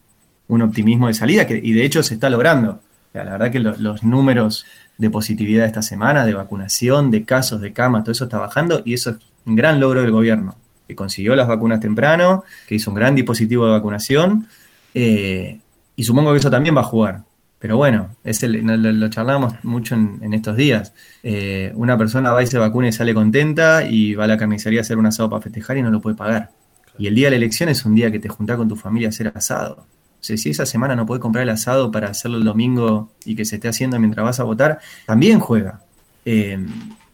un- 0.50 0.62
optimismo 0.62 1.08
de 1.08 1.14
salida, 1.14 1.48
que, 1.48 1.60
y 1.64 1.72
de 1.74 1.86
hecho 1.86 2.04
se 2.04 2.16
está 2.16 2.30
logrando. 2.30 2.82
La 3.14 3.24
verdad 3.24 3.52
que 3.52 3.60
lo- 3.60 3.78
los 3.78 4.04
números 4.04 4.66
de 4.98 5.10
positividad 5.10 5.66
esta 5.66 5.82
semana, 5.82 6.26
de 6.26 6.34
vacunación, 6.34 7.10
de 7.12 7.24
casos, 7.24 7.62
de 7.62 7.72
cama, 7.74 8.04
todo 8.04 8.12
eso 8.12 8.26
está 8.26 8.38
bajando 8.38 8.82
y 8.84 8.94
eso 8.96 9.12
es 9.12 9.18
un 9.46 9.56
gran 9.56 9.80
logro 9.80 10.02
del 10.02 10.12
gobierno, 10.12 10.56
que 10.88 10.96
consiguió 10.96 11.36
las 11.36 11.48
vacunas 11.48 11.80
temprano, 11.80 12.44
que 12.68 12.76
hizo 12.76 12.92
un 12.92 12.96
gran 12.96 13.16
dispositivo 13.16 13.66
de 13.66 13.72
vacunación 13.72 14.48
eh, 14.94 15.60
y 15.96 16.04
supongo 16.04 16.32
que 16.34 16.40
eso 16.40 16.50
también 16.52 16.76
va 16.76 16.82
a 16.82 16.86
jugar. 16.86 17.24
Pero 17.60 17.76
bueno, 17.78 18.16
es 18.24 18.44
el- 18.44 18.66
lo, 18.66 18.78
lo 18.78 19.10
charlamos 19.10 19.56
mucho 19.64 19.96
en, 19.96 20.20
en 20.22 20.34
estos 20.34 20.56
días. 20.56 20.94
Eh, 21.24 21.72
una 21.76 21.98
persona 21.98 22.32
va 22.32 22.44
y 22.44 22.48
se 22.48 22.58
vacuna 22.60 22.88
y 22.90 22.92
sale 22.92 23.14
contenta 23.14 23.84
y 23.90 24.14
va 24.14 24.26
a 24.26 24.28
la 24.28 24.38
carnicería 24.38 24.80
a 24.80 24.82
hacer 24.82 24.98
un 24.98 25.08
asado 25.08 25.30
para 25.30 25.42
festejar 25.42 25.78
y 25.78 25.82
no 25.82 25.90
lo 25.90 26.00
puede 26.00 26.16
pagar. 26.16 26.52
Y 27.00 27.08
el 27.08 27.16
día 27.16 27.28
de 27.28 27.32
la 27.32 27.38
elección 27.38 27.70
es 27.70 27.84
un 27.86 27.96
día 27.96 28.12
que 28.12 28.20
te 28.20 28.30
juntás 28.30 28.58
con 28.58 28.68
tu 28.68 28.76
familia 28.76 29.08
a 29.08 29.10
hacer 29.10 29.32
asado. 29.36 29.86
O 30.20 30.24
sea, 30.28 30.36
si 30.38 30.50
esa 30.50 30.66
semana 30.66 30.96
no 30.96 31.06
puedes 31.06 31.22
comprar 31.22 31.44
el 31.44 31.50
asado 31.50 31.92
para 31.92 32.10
hacerlo 32.10 32.38
el 32.38 32.44
domingo 32.44 33.12
y 33.26 33.36
que 33.36 33.46
se 33.46 33.56
esté 33.56 33.68
haciendo 33.68 34.00
mientras 34.00 34.24
vas 34.24 34.40
a 34.40 34.44
votar, 34.44 34.80
también 35.06 35.40
juega. 35.40 35.82
Eh, 36.26 36.60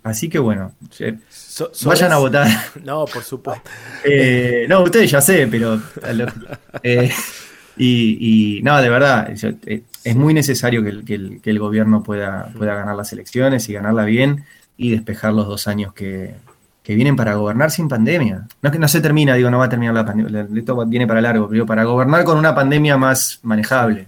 así 0.03 0.30
que 0.30 0.40
bueno, 0.40 0.74
eh, 0.99 1.18
So- 1.30 1.72
vayan 1.86 2.11
a 2.11 2.18
votar. 2.18 2.48
No, 2.84 3.06
por 3.06 3.24
supuesto. 3.24 3.70
Eh, 4.06 4.65
no, 4.70 4.84
ustedes 4.84 5.11
ya 5.11 5.22
sé, 5.22 5.48
pero. 5.48 5.82
y, 7.78 8.58
y, 8.58 8.62
no, 8.62 8.82
de 8.82 8.90
verdad, 8.90 9.34
eh, 9.66 9.84
es 10.04 10.16
muy 10.16 10.34
necesario 10.34 10.84
que 10.84 10.90
el, 10.90 11.04
que 11.41 11.50
el- 11.50 11.60
gobierno 11.60 12.04
pueda, 12.04 12.50
pueda 12.58 12.76
ganar 12.76 12.95
las 12.95 13.12
elecciones 13.14 13.68
y 13.70 13.74
ganarla 13.74 14.06
bien 14.06 14.44
y 14.78 14.91
despejar 14.91 15.34
los 15.34 15.48
dos 15.48 15.68
años 15.68 15.94
que, 15.94 16.36
que 16.84 16.95
vienen 16.95 17.16
para 17.16 17.36
gobernar 17.36 17.72
sin 17.72 17.88
pandemia. 17.88 18.48
No 18.62 18.70
es 18.70 18.72
que 18.74 18.80
no 18.80 18.88
se 18.88 19.02
termina, 19.02 19.36
digo, 19.36 19.50
no 19.50 19.60
va 19.60 19.66
a 19.66 19.70
terminar 19.70 19.94
la 19.94 20.06
pandemia, 20.06 20.48
esto 20.56 20.86
viene 20.86 21.08
para 21.08 21.22
largo, 21.22 21.48
pero 21.50 21.66
para 21.66 21.84
gobernar 21.84 22.24
con 22.24 22.38
una 22.38 22.54
pandemia 22.54 22.98
más 22.98 23.40
manejable. 23.44 24.08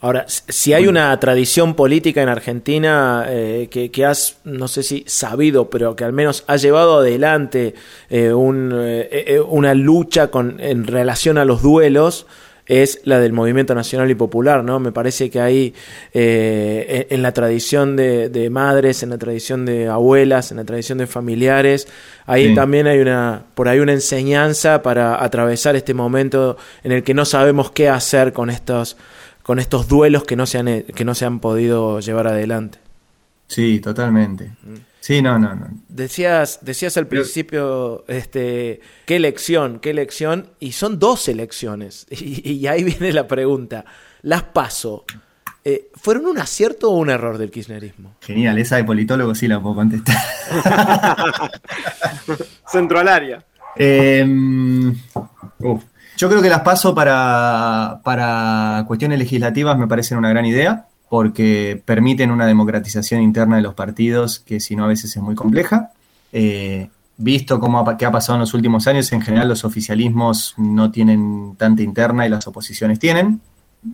Ahora, 0.00 0.26
si 0.28 0.74
hay 0.74 0.86
una 0.86 1.18
tradición 1.18 1.72
política 1.74 2.22
en 2.22 2.28
Argentina 2.28 3.24
eh, 3.26 3.68
que, 3.70 3.90
que 3.90 4.04
has, 4.04 4.36
no 4.44 4.68
sé 4.68 4.82
si 4.82 5.02
sabido, 5.06 5.70
pero 5.70 5.96
que 5.96 6.04
al 6.04 6.12
menos 6.12 6.44
ha 6.46 6.56
llevado 6.56 6.98
adelante 6.98 7.74
eh, 8.10 8.30
un, 8.34 8.70
eh, 8.74 9.08
eh, 9.10 9.40
una 9.40 9.72
lucha 9.72 10.28
con, 10.28 10.60
en 10.60 10.86
relación 10.86 11.38
a 11.38 11.46
los 11.46 11.62
duelos, 11.62 12.26
es 12.66 13.00
la 13.04 13.20
del 13.20 13.32
movimiento 13.34 13.74
nacional 13.74 14.10
y 14.10 14.14
popular, 14.14 14.64
¿no? 14.64 14.80
Me 14.80 14.90
parece 14.90 15.28
que 15.30 15.40
ahí, 15.40 15.74
eh, 16.14 17.06
en, 17.10 17.16
en 17.16 17.22
la 17.22 17.32
tradición 17.32 17.94
de, 17.96 18.28
de 18.30 18.48
madres, 18.50 19.02
en 19.02 19.10
la 19.10 19.18
tradición 19.18 19.66
de 19.66 19.88
abuelas, 19.88 20.50
en 20.50 20.56
la 20.56 20.64
tradición 20.64 20.98
de 20.98 21.06
familiares, 21.06 21.86
ahí 22.26 22.48
Sí. 22.48 22.54
también 22.54 22.86
hay 22.86 23.00
una, 23.00 23.42
por 23.54 23.68
ahí 23.68 23.80
una 23.80 23.92
enseñanza 23.92 24.82
para 24.82 25.22
atravesar 25.22 25.76
este 25.76 25.92
momento 25.94 26.56
en 26.82 26.92
el 26.92 27.02
que 27.02 27.12
no 27.14 27.24
sabemos 27.24 27.70
qué 27.70 27.88
hacer 27.88 28.32
con 28.32 28.48
estos 28.50 28.96
con 29.42 29.58
estos 29.58 29.88
duelos 29.88 30.24
que 30.24 30.36
no 30.36 30.46
se 30.46 30.56
han, 30.56 30.82
que 30.84 31.04
no 31.04 31.14
se 31.14 31.26
han 31.26 31.38
podido 31.38 32.00
llevar 32.00 32.28
adelante. 32.28 32.78
Sí, 33.46 33.78
totalmente. 33.78 34.52
Sí, 35.04 35.20
no, 35.20 35.38
no, 35.38 35.54
no. 35.54 35.66
Decías, 35.90 36.60
decías 36.62 36.96
al 36.96 37.06
principio, 37.06 38.06
este, 38.08 38.80
qué 39.04 39.16
elección, 39.16 39.78
qué 39.80 39.90
elección, 39.90 40.48
y 40.60 40.72
son 40.72 40.98
dos 40.98 41.28
elecciones. 41.28 42.06
Y, 42.10 42.52
y 42.52 42.66
ahí 42.68 42.82
viene 42.84 43.12
la 43.12 43.28
pregunta. 43.28 43.84
Las 44.22 44.44
paso. 44.44 45.04
eh, 45.62 45.90
¿Fueron 45.94 46.24
un 46.24 46.38
acierto 46.38 46.90
o 46.90 46.96
un 46.96 47.10
error 47.10 47.36
del 47.36 47.50
kirchnerismo? 47.50 48.14
Genial, 48.22 48.56
esa 48.58 48.76
de 48.76 48.84
politólogo 48.84 49.34
sí 49.34 49.46
la 49.46 49.60
puedo 49.60 49.74
contestar. 49.74 50.16
Centro 52.66 52.98
al 52.98 53.08
área. 53.08 53.44
Eh, 53.76 54.24
uf. 55.58 55.84
Yo 56.16 56.30
creo 56.30 56.40
que 56.40 56.48
las 56.48 56.60
paso 56.60 56.94
para, 56.94 58.00
para 58.04 58.84
cuestiones 58.86 59.18
legislativas 59.18 59.76
me 59.76 59.86
parecen 59.86 60.16
una 60.16 60.30
gran 60.30 60.46
idea, 60.46 60.86
porque 61.14 61.80
permiten 61.84 62.32
una 62.32 62.44
democratización 62.44 63.22
interna 63.22 63.54
de 63.54 63.62
los 63.62 63.74
partidos 63.74 64.40
que 64.40 64.58
si 64.58 64.74
no 64.74 64.82
a 64.82 64.88
veces 64.88 65.14
es 65.14 65.22
muy 65.22 65.36
compleja. 65.36 65.92
Eh, 66.32 66.88
visto 67.16 67.60
cómo 67.60 67.78
ha, 67.78 67.96
qué 67.96 68.04
ha 68.04 68.10
pasado 68.10 68.34
en 68.34 68.40
los 68.40 68.52
últimos 68.52 68.88
años, 68.88 69.12
en 69.12 69.22
general 69.22 69.48
los 69.48 69.64
oficialismos 69.64 70.54
no 70.56 70.90
tienen 70.90 71.54
tanta 71.56 71.84
interna 71.84 72.26
y 72.26 72.30
las 72.30 72.48
oposiciones 72.48 72.98
tienen. 72.98 73.40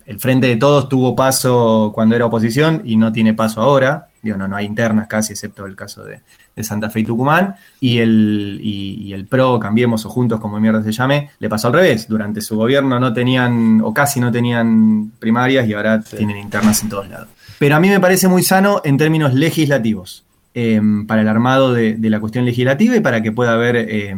El 0.05 0.19
Frente 0.19 0.47
de 0.47 0.55
Todos 0.55 0.89
tuvo 0.89 1.15
paso 1.15 1.91
cuando 1.93 2.15
era 2.15 2.25
oposición 2.25 2.81
y 2.85 2.95
no 2.95 3.11
tiene 3.11 3.33
paso 3.33 3.61
ahora. 3.61 4.07
Digo, 4.21 4.37
no, 4.37 4.47
no 4.47 4.55
hay 4.55 4.65
internas 4.65 5.07
casi, 5.07 5.33
excepto 5.33 5.65
el 5.65 5.75
caso 5.75 6.03
de, 6.03 6.21
de 6.55 6.63
Santa 6.63 6.89
Fe 6.89 7.01
y 7.01 7.03
Tucumán. 7.03 7.55
Y 7.79 7.97
el, 7.97 8.59
y, 8.61 9.01
y 9.01 9.13
el 9.13 9.25
PRO, 9.25 9.59
Cambiemos 9.59 10.05
o 10.05 10.09
Juntos, 10.09 10.39
como 10.39 10.59
mierda 10.59 10.83
se 10.83 10.91
llame, 10.91 11.31
le 11.39 11.49
pasó 11.49 11.67
al 11.67 11.73
revés. 11.73 12.07
Durante 12.07 12.41
su 12.41 12.55
gobierno 12.55 12.99
no 12.99 13.13
tenían, 13.13 13.81
o 13.81 13.93
casi 13.93 14.19
no 14.19 14.31
tenían 14.31 15.11
primarias 15.19 15.67
y 15.67 15.73
ahora 15.73 16.01
tienen 16.01 16.37
internas 16.37 16.83
en 16.83 16.89
todos 16.89 17.09
lados. 17.09 17.27
Pero 17.57 17.75
a 17.75 17.79
mí 17.79 17.89
me 17.89 17.99
parece 17.99 18.27
muy 18.27 18.43
sano 18.43 18.81
en 18.83 18.97
términos 18.97 19.33
legislativos, 19.33 20.23
eh, 20.53 20.81
para 21.07 21.21
el 21.21 21.27
armado 21.27 21.73
de, 21.73 21.95
de 21.95 22.09
la 22.09 22.19
cuestión 22.19 22.45
legislativa 22.45 22.95
y 22.95 22.99
para 22.99 23.21
que 23.21 23.31
pueda 23.31 23.53
haber 23.53 23.75
eh, 23.75 24.15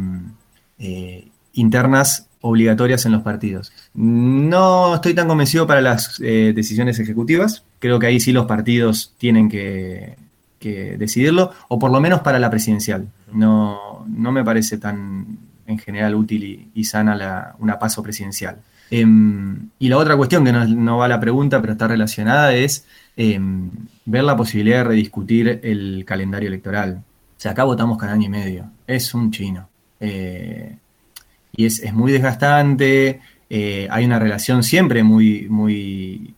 eh, 0.78 1.28
internas 1.54 2.28
obligatorias 2.40 3.06
en 3.06 3.12
los 3.12 3.22
partidos. 3.22 3.72
No 3.94 4.96
estoy 4.96 5.14
tan 5.14 5.28
convencido 5.28 5.66
para 5.66 5.80
las 5.80 6.20
eh, 6.20 6.52
decisiones 6.54 6.98
ejecutivas. 6.98 7.64
Creo 7.78 7.98
que 7.98 8.06
ahí 8.06 8.20
sí 8.20 8.32
los 8.32 8.44
partidos 8.44 9.14
tienen 9.16 9.48
que, 9.48 10.16
decidirlo, 10.60 11.52
o 11.68 11.78
por 11.78 11.90
lo 11.90 12.00
menos 12.00 12.20
para 12.20 12.38
la 12.38 12.48
presidencial. 12.48 13.06
No, 13.30 14.06
no 14.08 14.32
me 14.32 14.42
parece 14.42 14.78
tan 14.78 15.38
en 15.66 15.78
general 15.78 16.14
útil 16.14 16.70
y, 16.74 16.84
sana 16.84 17.14
la, 17.14 17.54
una 17.58 17.78
paso 17.78 18.02
presidencial. 18.02 18.56
Em, 18.90 19.68
y 19.78 19.88
la 19.88 19.98
otra 19.98 20.16
cuestión 20.16 20.42
que 20.42 20.52
no, 20.52 20.66
no 20.66 20.98
va 20.98 21.06
a 21.06 21.08
la 21.08 21.20
pregunta, 21.20 21.60
pero 21.60 21.74
está 21.74 21.86
relacionada, 21.88 22.54
es 22.54 22.86
em, 23.16 23.70
ver 24.06 24.24
la 24.24 24.36
posibilidad 24.36 24.78
de 24.78 24.84
rediscutir 24.84 25.60
el 25.62 26.04
calendario 26.06 26.48
electoral. 26.48 27.02
O 27.36 27.40
sea, 27.40 27.52
acá 27.52 27.64
votamos 27.64 27.98
cada 27.98 28.12
año 28.12 28.26
y 28.26 28.30
medio. 28.30 28.70
Es 28.86 29.12
un 29.14 29.30
chino. 29.30 29.68
Eh, 30.00 30.76
y 31.56 31.66
es, 31.66 31.80
es 31.80 31.92
muy 31.94 32.12
desgastante. 32.12 33.20
eh, 33.50 33.86
hay 33.90 34.04
una 34.04 34.18
relación 34.18 34.62
siempre 34.62 35.02
muy, 35.02 35.46
muy, 35.48 36.34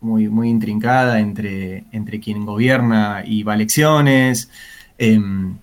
muy, 0.00 0.28
muy 0.28 0.48
intrincada 0.50 1.20
entre, 1.20 1.84
entre 1.92 2.20
quien 2.20 2.44
gobierna 2.46 3.22
y 3.24 3.42
va 3.42 3.52
a 3.52 3.56
elecciones. 3.56 4.50
Em, 4.98 5.56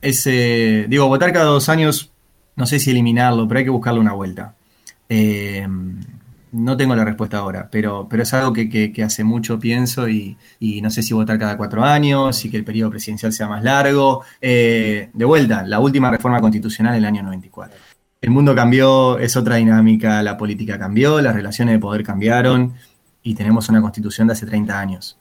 ese, 0.00 0.86
digo, 0.88 1.06
votar 1.08 1.32
cada 1.32 1.46
dos 1.46 1.68
años, 1.68 2.10
no 2.56 2.66
sé 2.66 2.78
si 2.78 2.90
eliminarlo, 2.90 3.46
pero 3.48 3.58
hay 3.58 3.64
que 3.64 3.70
buscarle 3.70 4.00
una 4.00 4.12
vuelta. 4.12 4.54
Em, 5.08 6.00
no 6.52 6.76
tengo 6.76 6.94
la 6.94 7.04
respuesta 7.04 7.38
ahora, 7.38 7.68
pero, 7.70 8.06
pero 8.10 8.22
es 8.24 8.34
algo 8.34 8.52
que, 8.52 8.68
que- 8.68 9.02
hace 9.02 9.24
mucho 9.24 9.58
pienso 9.58 10.08
y, 10.08 10.36
no 10.82 10.90
sé 10.90 11.02
si 11.02 11.14
votar 11.14 11.38
cada 11.38 11.56
cuatro 11.56 11.82
años 11.84 12.44
y 12.44 12.50
que 12.50 12.56
el 12.58 12.64
periodo 12.64 12.90
presidencial 12.90 13.32
sea 13.32 13.48
más 13.48 13.62
largo. 13.64 14.22
Eh, 14.40 15.08
de 15.12 15.24
vuelta, 15.24 15.62
la 15.64 15.80
última 15.80 16.10
reforma 16.10 16.40
constitucional 16.40 16.94
en 16.94 16.98
el 16.98 17.04
año 17.06 17.22
94. 17.22 17.76
El 18.22 18.30
mundo 18.30 18.54
cambió, 18.54 19.18
es 19.18 19.36
otra 19.36 19.56
dinámica, 19.56 20.22
la 20.22 20.36
política 20.36 20.78
cambió, 20.78 21.20
las 21.20 21.34
relaciones 21.34 21.74
de 21.74 21.80
poder 21.80 22.04
cambiaron 22.04 22.74
y 23.20 23.34
tenemos 23.34 23.68
una 23.68 23.80
constitución 23.80 24.28
de 24.28 24.34
hace 24.34 24.46
30 24.46 24.78
años. 24.78 25.18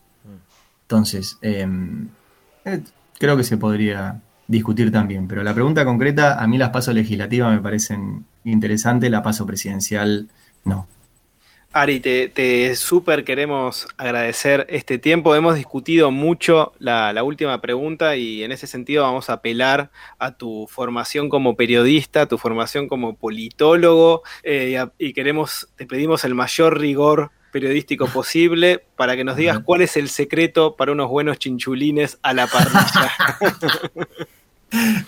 Entonces, 0.83 1.39
em, 1.41 2.09
eh, 2.63 2.83
creo 3.17 3.35
que 3.35 3.43
se 3.43 3.57
podría 3.57 4.21
discutir 4.47 4.91
también, 4.91 5.27
pero 5.27 5.41
la 5.41 5.53
pregunta 5.53 5.83
concreta, 5.83 6.41
a 6.41 6.45
mí 6.45 6.59
las 6.59 6.69
pasos 6.69 6.93
legislativas 6.93 7.51
me 7.51 7.59
parecen 7.59 8.25
interesantes, 8.43 9.09
la 9.09 9.23
paso 9.23 9.47
presidencial 9.47 10.29
no. 10.63 10.87
Ari, 11.73 12.01
te, 12.01 12.27
te 12.27 12.75
súper 12.75 13.23
queremos 13.23 13.87
agradecer 13.95 14.67
este 14.69 14.97
tiempo. 14.97 15.33
Hemos 15.35 15.55
discutido 15.55 16.11
mucho 16.11 16.73
la, 16.79 17.13
la 17.13 17.23
última 17.23 17.61
pregunta 17.61 18.17
y 18.17 18.43
en 18.43 18.51
ese 18.51 18.67
sentido 18.67 19.03
vamos 19.03 19.29
a 19.29 19.33
apelar 19.33 19.89
a 20.19 20.33
tu 20.35 20.67
formación 20.69 21.29
como 21.29 21.55
periodista, 21.55 22.25
tu 22.25 22.37
formación 22.37 22.89
como 22.89 23.15
politólogo 23.15 24.21
eh, 24.43 24.69
y, 24.71 24.75
a- 24.75 24.91
y 24.99 25.13
queremos, 25.13 25.69
te 25.77 25.85
pedimos 25.85 26.25
el 26.25 26.35
mayor 26.35 26.77
rigor 26.77 27.31
periodístico 27.53 28.07
posible 28.07 28.83
para 28.97 29.15
que 29.15 29.23
nos 29.23 29.37
digas 29.37 29.59
cuál 29.63 29.81
es 29.81 29.95
el 29.95 30.09
secreto 30.09 30.75
para 30.75 30.91
unos 30.91 31.09
buenos 31.09 31.39
chinchulines 31.39 32.17
a 32.21 32.33
la 32.33 32.47
parrilla. 32.47 33.11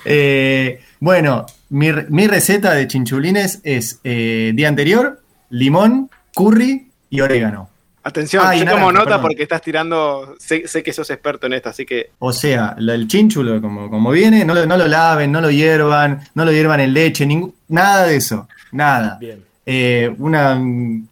Eh, 0.04 0.82
bueno, 1.00 1.46
mi, 1.70 1.88
mi 2.10 2.28
receta 2.28 2.74
de 2.74 2.86
chinchulines 2.86 3.62
es 3.64 4.02
eh, 4.04 4.52
día 4.54 4.68
anterior, 4.68 5.22
limón, 5.50 6.10
curry 6.34 6.88
y 7.10 7.22
orégano. 7.22 7.70
Atención, 8.06 8.44
Ah, 8.46 8.54
yo 8.54 8.66
tomo 8.66 8.92
naranja, 8.92 8.92
nota 8.92 9.06
perdón. 9.06 9.22
porque 9.22 9.44
estás 9.44 9.62
tirando. 9.62 10.36
Sé, 10.38 10.68
sé 10.68 10.84
que 10.84 10.92
sos 10.92 11.10
experto 11.10 11.48
en 11.48 11.54
esto, 11.54 11.70
así 11.70 11.86
que. 11.86 12.10
O 12.20 12.34
sea, 12.34 12.76
lo- 12.78 12.92
el 12.92 13.08
chinchulo 13.08 13.62
como, 13.62 13.90
como 13.90 14.12
viene, 14.12 14.44
no 14.44 14.54
lo, 14.54 14.66
no 14.66 14.76
lo 14.76 14.88
laven, 14.88 15.32
no 15.32 15.40
lo 15.40 15.50
hiervan, 15.50 16.20
no 16.36 16.44
lo 16.44 16.52
hiervan 16.52 16.82
en 16.82 16.94
leche, 16.94 17.26
ningún, 17.26 17.54
nada 17.70 18.06
de 18.08 18.18
eso, 18.18 18.48
nada. 18.74 19.18
Bien. 19.22 19.42
Eh, 19.66 20.14
una, 20.18 20.62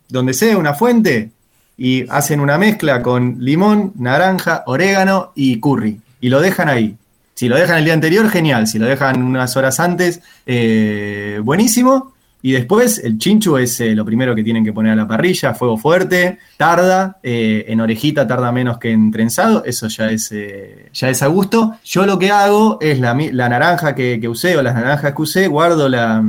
donde 0.10 0.34
sea, 0.34 0.58
una 0.58 0.74
fuente, 0.74 1.30
y 1.78 2.06
hacen 2.10 2.42
una 2.42 2.58
mezcla 2.58 3.02
con 3.02 3.38
limón, 3.40 3.94
naranja, 3.96 4.64
orégano 4.66 5.32
y 5.34 5.62
curry, 5.62 5.98
y 6.20 6.28
lo 6.28 6.42
dejan 6.42 6.68
ahí. 6.68 6.98
Si 7.36 7.48
lo 7.48 7.56
dejan 7.56 7.78
el 7.78 7.86
día 7.86 7.94
anterior, 7.94 8.30
genial. 8.30 8.68
Si 8.68 8.78
lo 8.78 8.86
dejan 8.86 9.24
unas 9.24 9.56
horas 9.56 9.80
antes, 9.80 10.20
eh, 10.46 11.40
buenísimo. 11.42 12.14
Y 12.44 12.54
después 12.54 13.00
el 13.04 13.18
chinchu 13.18 13.58
es 13.58 13.80
eh, 13.82 13.94
lo 13.96 14.04
primero 14.04 14.34
que 14.36 14.44
tienen 14.44 14.64
que 14.66 14.74
poner 14.74 14.94
a 14.94 14.96
la 14.96 15.08
parrilla, 15.08 15.54
fuego 15.54 15.78
fuerte, 15.78 16.40
tarda, 16.58 17.20
eh, 17.22 17.66
en 17.68 17.80
orejita 17.82 18.28
tarda 18.28 18.52
menos 18.52 18.78
que 18.80 18.92
en 18.92 19.12
trenzado, 19.12 19.64
eso 19.66 19.88
ya 19.88 20.10
es, 20.10 20.32
eh, 20.32 20.90
ya 20.94 21.10
es 21.10 21.22
a 21.22 21.28
gusto. 21.28 21.76
Yo 21.86 22.06
lo 22.06 22.18
que 22.18 22.32
hago 22.32 22.78
es 22.82 23.00
la, 23.00 23.14
la 23.32 23.50
naranja 23.50 23.94
que, 23.96 24.20
que 24.20 24.28
usé 24.28 24.58
o 24.58 24.62
las 24.62 24.74
naranjas 24.74 25.14
que 25.14 25.22
usé, 25.22 25.48
guardo 25.48 25.88
la, 25.88 26.24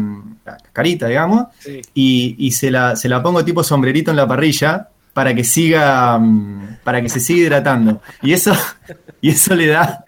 la 0.44 0.56
cascarita, 0.59 1.06
digamos, 1.09 1.47
Sí. 1.60 1.80
y, 1.94 2.36
y 2.39 2.51
se, 2.52 2.70
la, 2.70 2.94
se 2.97 3.09
la 3.09 3.22
pongo 3.22 3.44
tipo 3.44 3.62
sombrerito 3.64 4.10
en 4.10 4.16
la 4.18 4.26
parrilla 4.26 4.89
para 5.12 5.34
que 5.34 5.44
siga, 5.44 6.18
mm, 6.18 6.78
para 6.84 7.02
que 7.02 7.09
se 7.09 7.20
siga 7.20 7.40
hidratando. 7.40 8.01
Y 8.22 8.32
eso, 8.32 8.55
y 9.20 9.30
eso 9.30 9.55
le 9.55 9.66
da, 9.66 10.05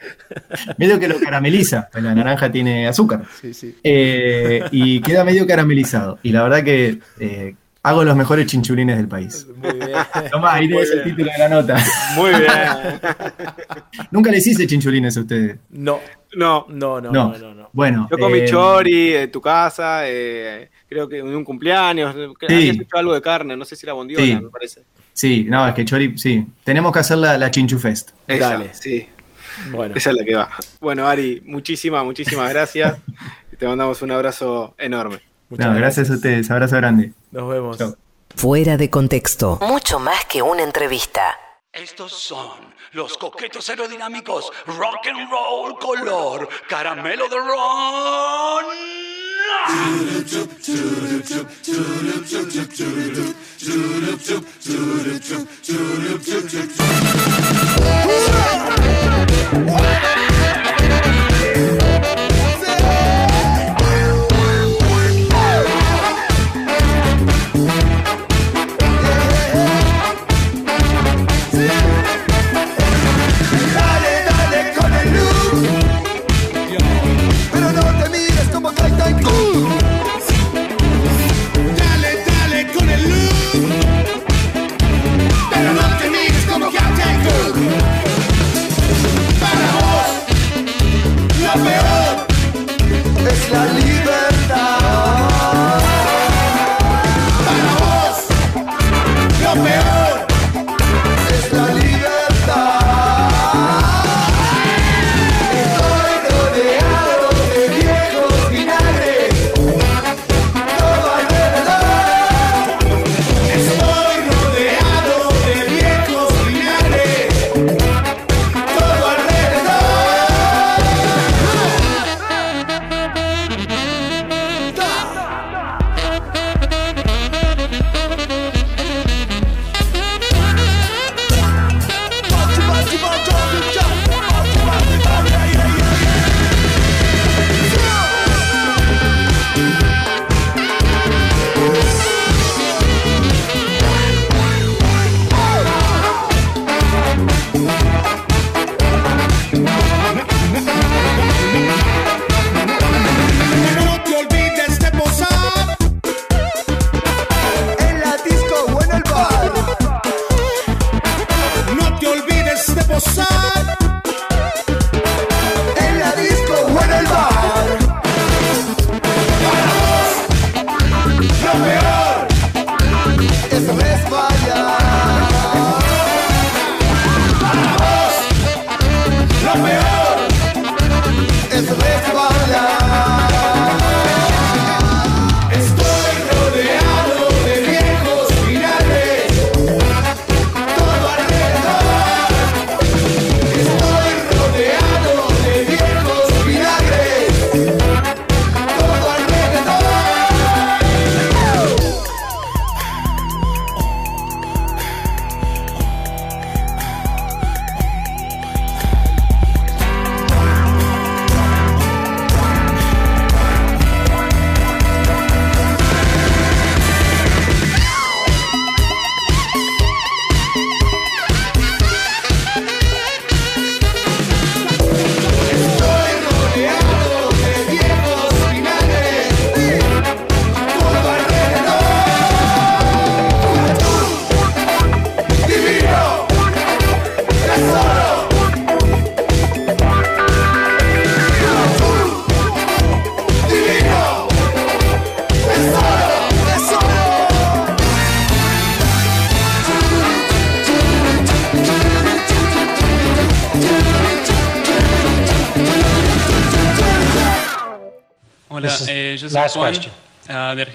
medio 0.79 0.99
que 0.99 1.09
lo 1.09 1.21
carameliza, 1.21 1.89
pues 1.93 2.03
la 2.03 2.15
naranja 2.15 2.51
tiene 2.51 2.89
azúcar. 2.89 3.23
Sí, 3.41 3.55
sí. 3.55 3.77
Eh, 3.83 4.65
y 4.71 5.01
queda 5.01 5.25
medio 5.25 5.47
caramelizado. 5.47 6.19
Y 6.23 6.33
la 6.33 6.43
verdad 6.43 6.65
que 6.65 7.01
eh, 7.21 7.55
hago 7.83 8.03
los 8.03 8.17
mejores 8.17 8.47
chinchulines 8.47 8.97
del 8.97 9.09
país. 9.09 9.47
Muy 9.57 9.75
bien. 9.75 9.91
Tomá, 10.31 10.55
ahí 10.55 10.69
tenés 10.69 10.91
el 10.91 11.05
título 11.05 11.31
de 11.31 11.39
la 11.39 11.49
nota. 11.49 11.77
Muy 12.17 12.31
bien. 12.31 12.51
Nunca 14.11 14.31
les 14.31 14.47
hice 14.47 14.67
chinchulines 14.67 15.17
a 15.17 15.21
ustedes. 15.21 15.59
No, 15.71 16.01
No, 16.37 16.67
no, 16.69 17.01
no, 17.01 17.11
No. 17.13 17.29
no, 17.33 17.39
no. 17.39 17.55
no. 17.55 17.71
Bueno. 17.73 18.09
yo 18.11 18.19
comí 18.19 18.39
eh, 18.39 18.45
chori 18.47 19.15
en 19.15 19.31
tu 19.31 19.41
casa, 19.41 20.03
eh, 20.09 20.71
creo 20.89 21.09
que 21.09 21.19
en 21.19 21.35
un 21.35 21.45
cumpleaños. 21.45 22.15
Sí. 22.15 22.45
Habías 22.55 22.77
hecho 22.81 22.97
algo 22.97 23.15
de 23.15 23.23
carne, 23.23 23.57
no 23.57 23.65
sé 23.65 23.77
si 23.77 23.87
era 23.87 23.93
bondiola, 23.93 24.25
Sí. 24.25 24.35
me 24.37 24.49
parece. 24.51 24.83
Sí, 25.13 25.45
no, 25.49 25.67
es 25.69 25.75
que 25.75 25.85
Chori, 25.85 26.19
sí. 26.19 26.45
Tenemos 26.65 26.93
que 26.93 26.99
hacer 26.99 27.19
la, 27.19 27.39
la 27.39 27.51
Chinchu 27.51 27.79
Fest. 27.79 28.11
Esa, 28.27 28.51
Dale. 28.51 28.75
sí. 28.75 29.09
Bueno, 29.71 29.95
Esa 29.95 30.11
es 30.11 30.17
la 30.17 30.25
que 30.25 30.35
va. 30.35 30.51
Bueno, 30.81 31.07
Ari, 31.07 31.41
muchísimas, 31.47 32.05
muchísimas 32.05 32.51
gracias. 32.51 32.99
Te 33.59 33.69
mandamos 33.69 34.03
un 34.03 34.11
abrazo 34.11 34.75
enorme. 34.79 35.21
muchas 35.49 35.67
No, 35.69 35.75
gracias 35.77 36.11
a 36.11 36.15
ustedes. 36.15 36.51
Abrazo 36.51 36.77
grande. 36.77 37.13
Nos 37.31 37.49
vemos. 37.49 37.79
Chau. 37.79 37.95
Fuera 38.35 38.77
de 38.77 38.91
contexto. 38.91 39.61
Mucho 39.63 40.01
más 40.01 40.25
que 40.25 40.43
una 40.43 40.65
entrevista. 40.65 41.39
Estos 41.73 42.13
son 42.13 42.74
los 42.95 43.19
coquetos 43.19 43.69
aerodinámicos 43.69 44.51
Rock 44.67 45.09
and 45.09 45.31
Roll 45.31 45.79
Color 45.79 46.49
Caramelo 46.69 47.29
de 47.29 47.37
Ron. 47.37 48.65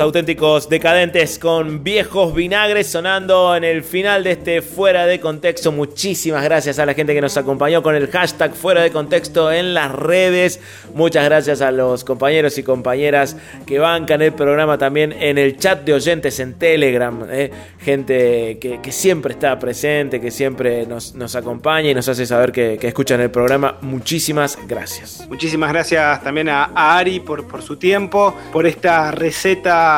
Auténticos 0.00 0.70
decadentes 0.70 1.38
con 1.38 1.84
viejos 1.84 2.34
vinagres 2.34 2.86
sonando 2.86 3.54
en 3.54 3.64
el 3.64 3.84
final 3.84 4.24
de 4.24 4.30
este 4.30 4.62
fuera 4.62 5.04
de 5.04 5.20
contexto. 5.20 5.72
Muchísimas 5.72 6.42
gracias 6.42 6.78
a 6.78 6.86
la 6.86 6.94
gente 6.94 7.12
que 7.12 7.20
nos 7.20 7.36
acompañó 7.36 7.82
con 7.82 7.94
el 7.94 8.08
hashtag 8.08 8.54
fuera 8.54 8.80
de 8.80 8.90
contexto 8.90 9.52
en 9.52 9.74
las 9.74 9.92
redes. 9.92 10.58
Muchas 10.94 11.26
gracias 11.26 11.60
a 11.60 11.70
los 11.70 12.04
compañeros 12.04 12.56
y 12.56 12.62
compañeras 12.62 13.36
que 13.66 13.78
bancan 13.78 14.22
el 14.22 14.32
programa 14.32 14.78
también 14.78 15.12
en 15.12 15.36
el 15.36 15.58
chat 15.58 15.82
de 15.82 15.92
oyentes 15.92 16.40
en 16.40 16.54
Telegram. 16.54 17.26
¿eh? 17.30 17.50
Gente 17.80 18.58
que, 18.58 18.92
siempre 18.92 19.34
está 19.34 19.58
presente, 19.58 20.18
que 20.18 20.30
siempre 20.30 20.86
nos, 20.86 21.36
acompaña 21.36 21.90
y 21.90 21.94
nos 21.94 22.08
hace 22.08 22.24
saber 22.24 22.52
que, 22.52 22.78
que 22.80 22.88
escuchan 22.88 23.20
el 23.20 23.30
programa. 23.30 23.76
Muchísimas 23.82 24.58
gracias. 24.66 25.26
Muchísimas 25.28 25.70
gracias 25.70 26.24
también 26.24 26.48
a, 26.48 26.70
Ari 26.96 27.20
por 27.20 27.62
su 27.62 27.76
tiempo, 27.76 28.34
por 28.50 28.66
esta 28.66 29.10
receta 29.10 29.89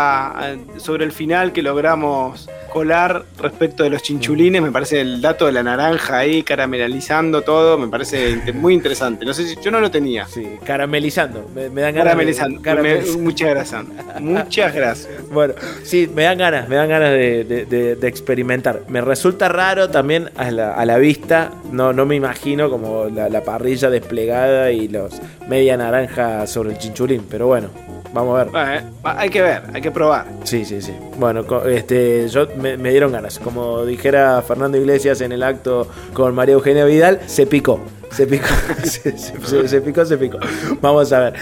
sobre 0.78 1.04
el 1.04 1.12
final 1.12 1.52
que 1.52 1.62
logramos 1.62 2.48
colar 2.72 3.24
respecto 3.38 3.82
de 3.82 3.90
los 3.90 4.02
chinchulines. 4.02 4.62
Me 4.62 4.70
parece 4.72 5.00
el 5.02 5.20
dato 5.20 5.44
de 5.46 5.52
la 5.52 5.62
naranja 5.62 6.16
ahí 6.18 6.42
caramelizando 6.42 7.42
todo, 7.42 7.76
me 7.76 7.88
parece 7.88 8.36
muy 8.54 8.72
interesante. 8.72 9.26
No 9.26 9.34
sé 9.34 9.46
si 9.46 9.56
yo 9.62 9.70
no 9.70 9.78
lo 9.80 9.90
tenía. 9.90 10.26
Sí, 10.26 10.56
caramelizando. 10.64 11.50
Me, 11.54 11.68
me 11.68 11.82
dan 11.82 11.94
ganas 11.94 11.94
de- 11.94 12.02
Caramelizando. 12.04 12.62
caramelizando. 12.62 13.18
Me- 13.18 13.24
muchas 13.24 13.50
gracias. 13.50 13.84
Muchas 14.20 14.74
gracias. 14.74 15.08
Bueno, 15.30 15.54
sí, 15.82 16.10
me 16.14 16.22
dan 16.24 16.38
ganas, 16.38 16.68
me 16.68 16.76
dan 16.76 16.88
ganas 16.88 17.10
de, 17.10 17.44
de- 17.44 17.66
de- 17.66 17.96
de 17.96 18.08
experimentar. 18.08 18.82
Me 18.88 19.00
resulta 19.02 19.48
raro 19.50 19.90
también 19.90 20.30
a 20.36 20.50
la, 20.50 20.72
a 20.72 20.84
la 20.86 20.96
vista, 20.98 21.50
no, 21.70 21.92
no 21.92 22.06
me 22.06 22.16
imagino 22.16 22.70
como 22.70 23.04
la, 23.06 23.28
la 23.28 23.42
parrilla 23.42 23.90
desplegada 23.90 24.70
y 24.72 24.88
los 24.88 25.20
media 25.46 25.76
naranja 25.76 26.46
sobre 26.46 26.70
el 26.70 26.78
chinchulín, 26.78 27.26
pero 27.28 27.46
bueno, 27.48 27.68
vamos 28.14 28.38
a 28.40 28.44
ver. 28.44 28.78
Eh, 28.82 28.84
hay 29.04 29.28
que 29.28 29.42
ver, 29.42 29.62
hay 29.74 29.81
que 29.81 29.81
probar. 29.90 30.26
Sí, 30.44 30.64
sí, 30.64 30.80
sí. 30.80 30.92
Bueno, 31.18 31.44
este, 31.66 32.28
yo 32.28 32.46
me, 32.56 32.76
dieron 32.90 33.12
ganas. 33.12 33.38
Como 33.38 33.84
dijera 33.84 34.42
Fernando 34.46 34.78
Iglesias 34.78 35.20
en 35.20 35.32
el 35.32 35.42
acto 35.42 35.88
con 36.14 36.34
María 36.34 36.54
Eugenia 36.54 36.84
Vidal, 36.84 37.20
se 37.26 37.46
picó. 37.46 37.80
Se 38.10 38.26
picó, 38.26 38.46
se, 38.84 39.80
picó, 39.80 40.04
se 40.04 40.18
picó. 40.18 40.38
Vamos 40.82 41.10
a 41.14 41.20
ver. 41.20 41.34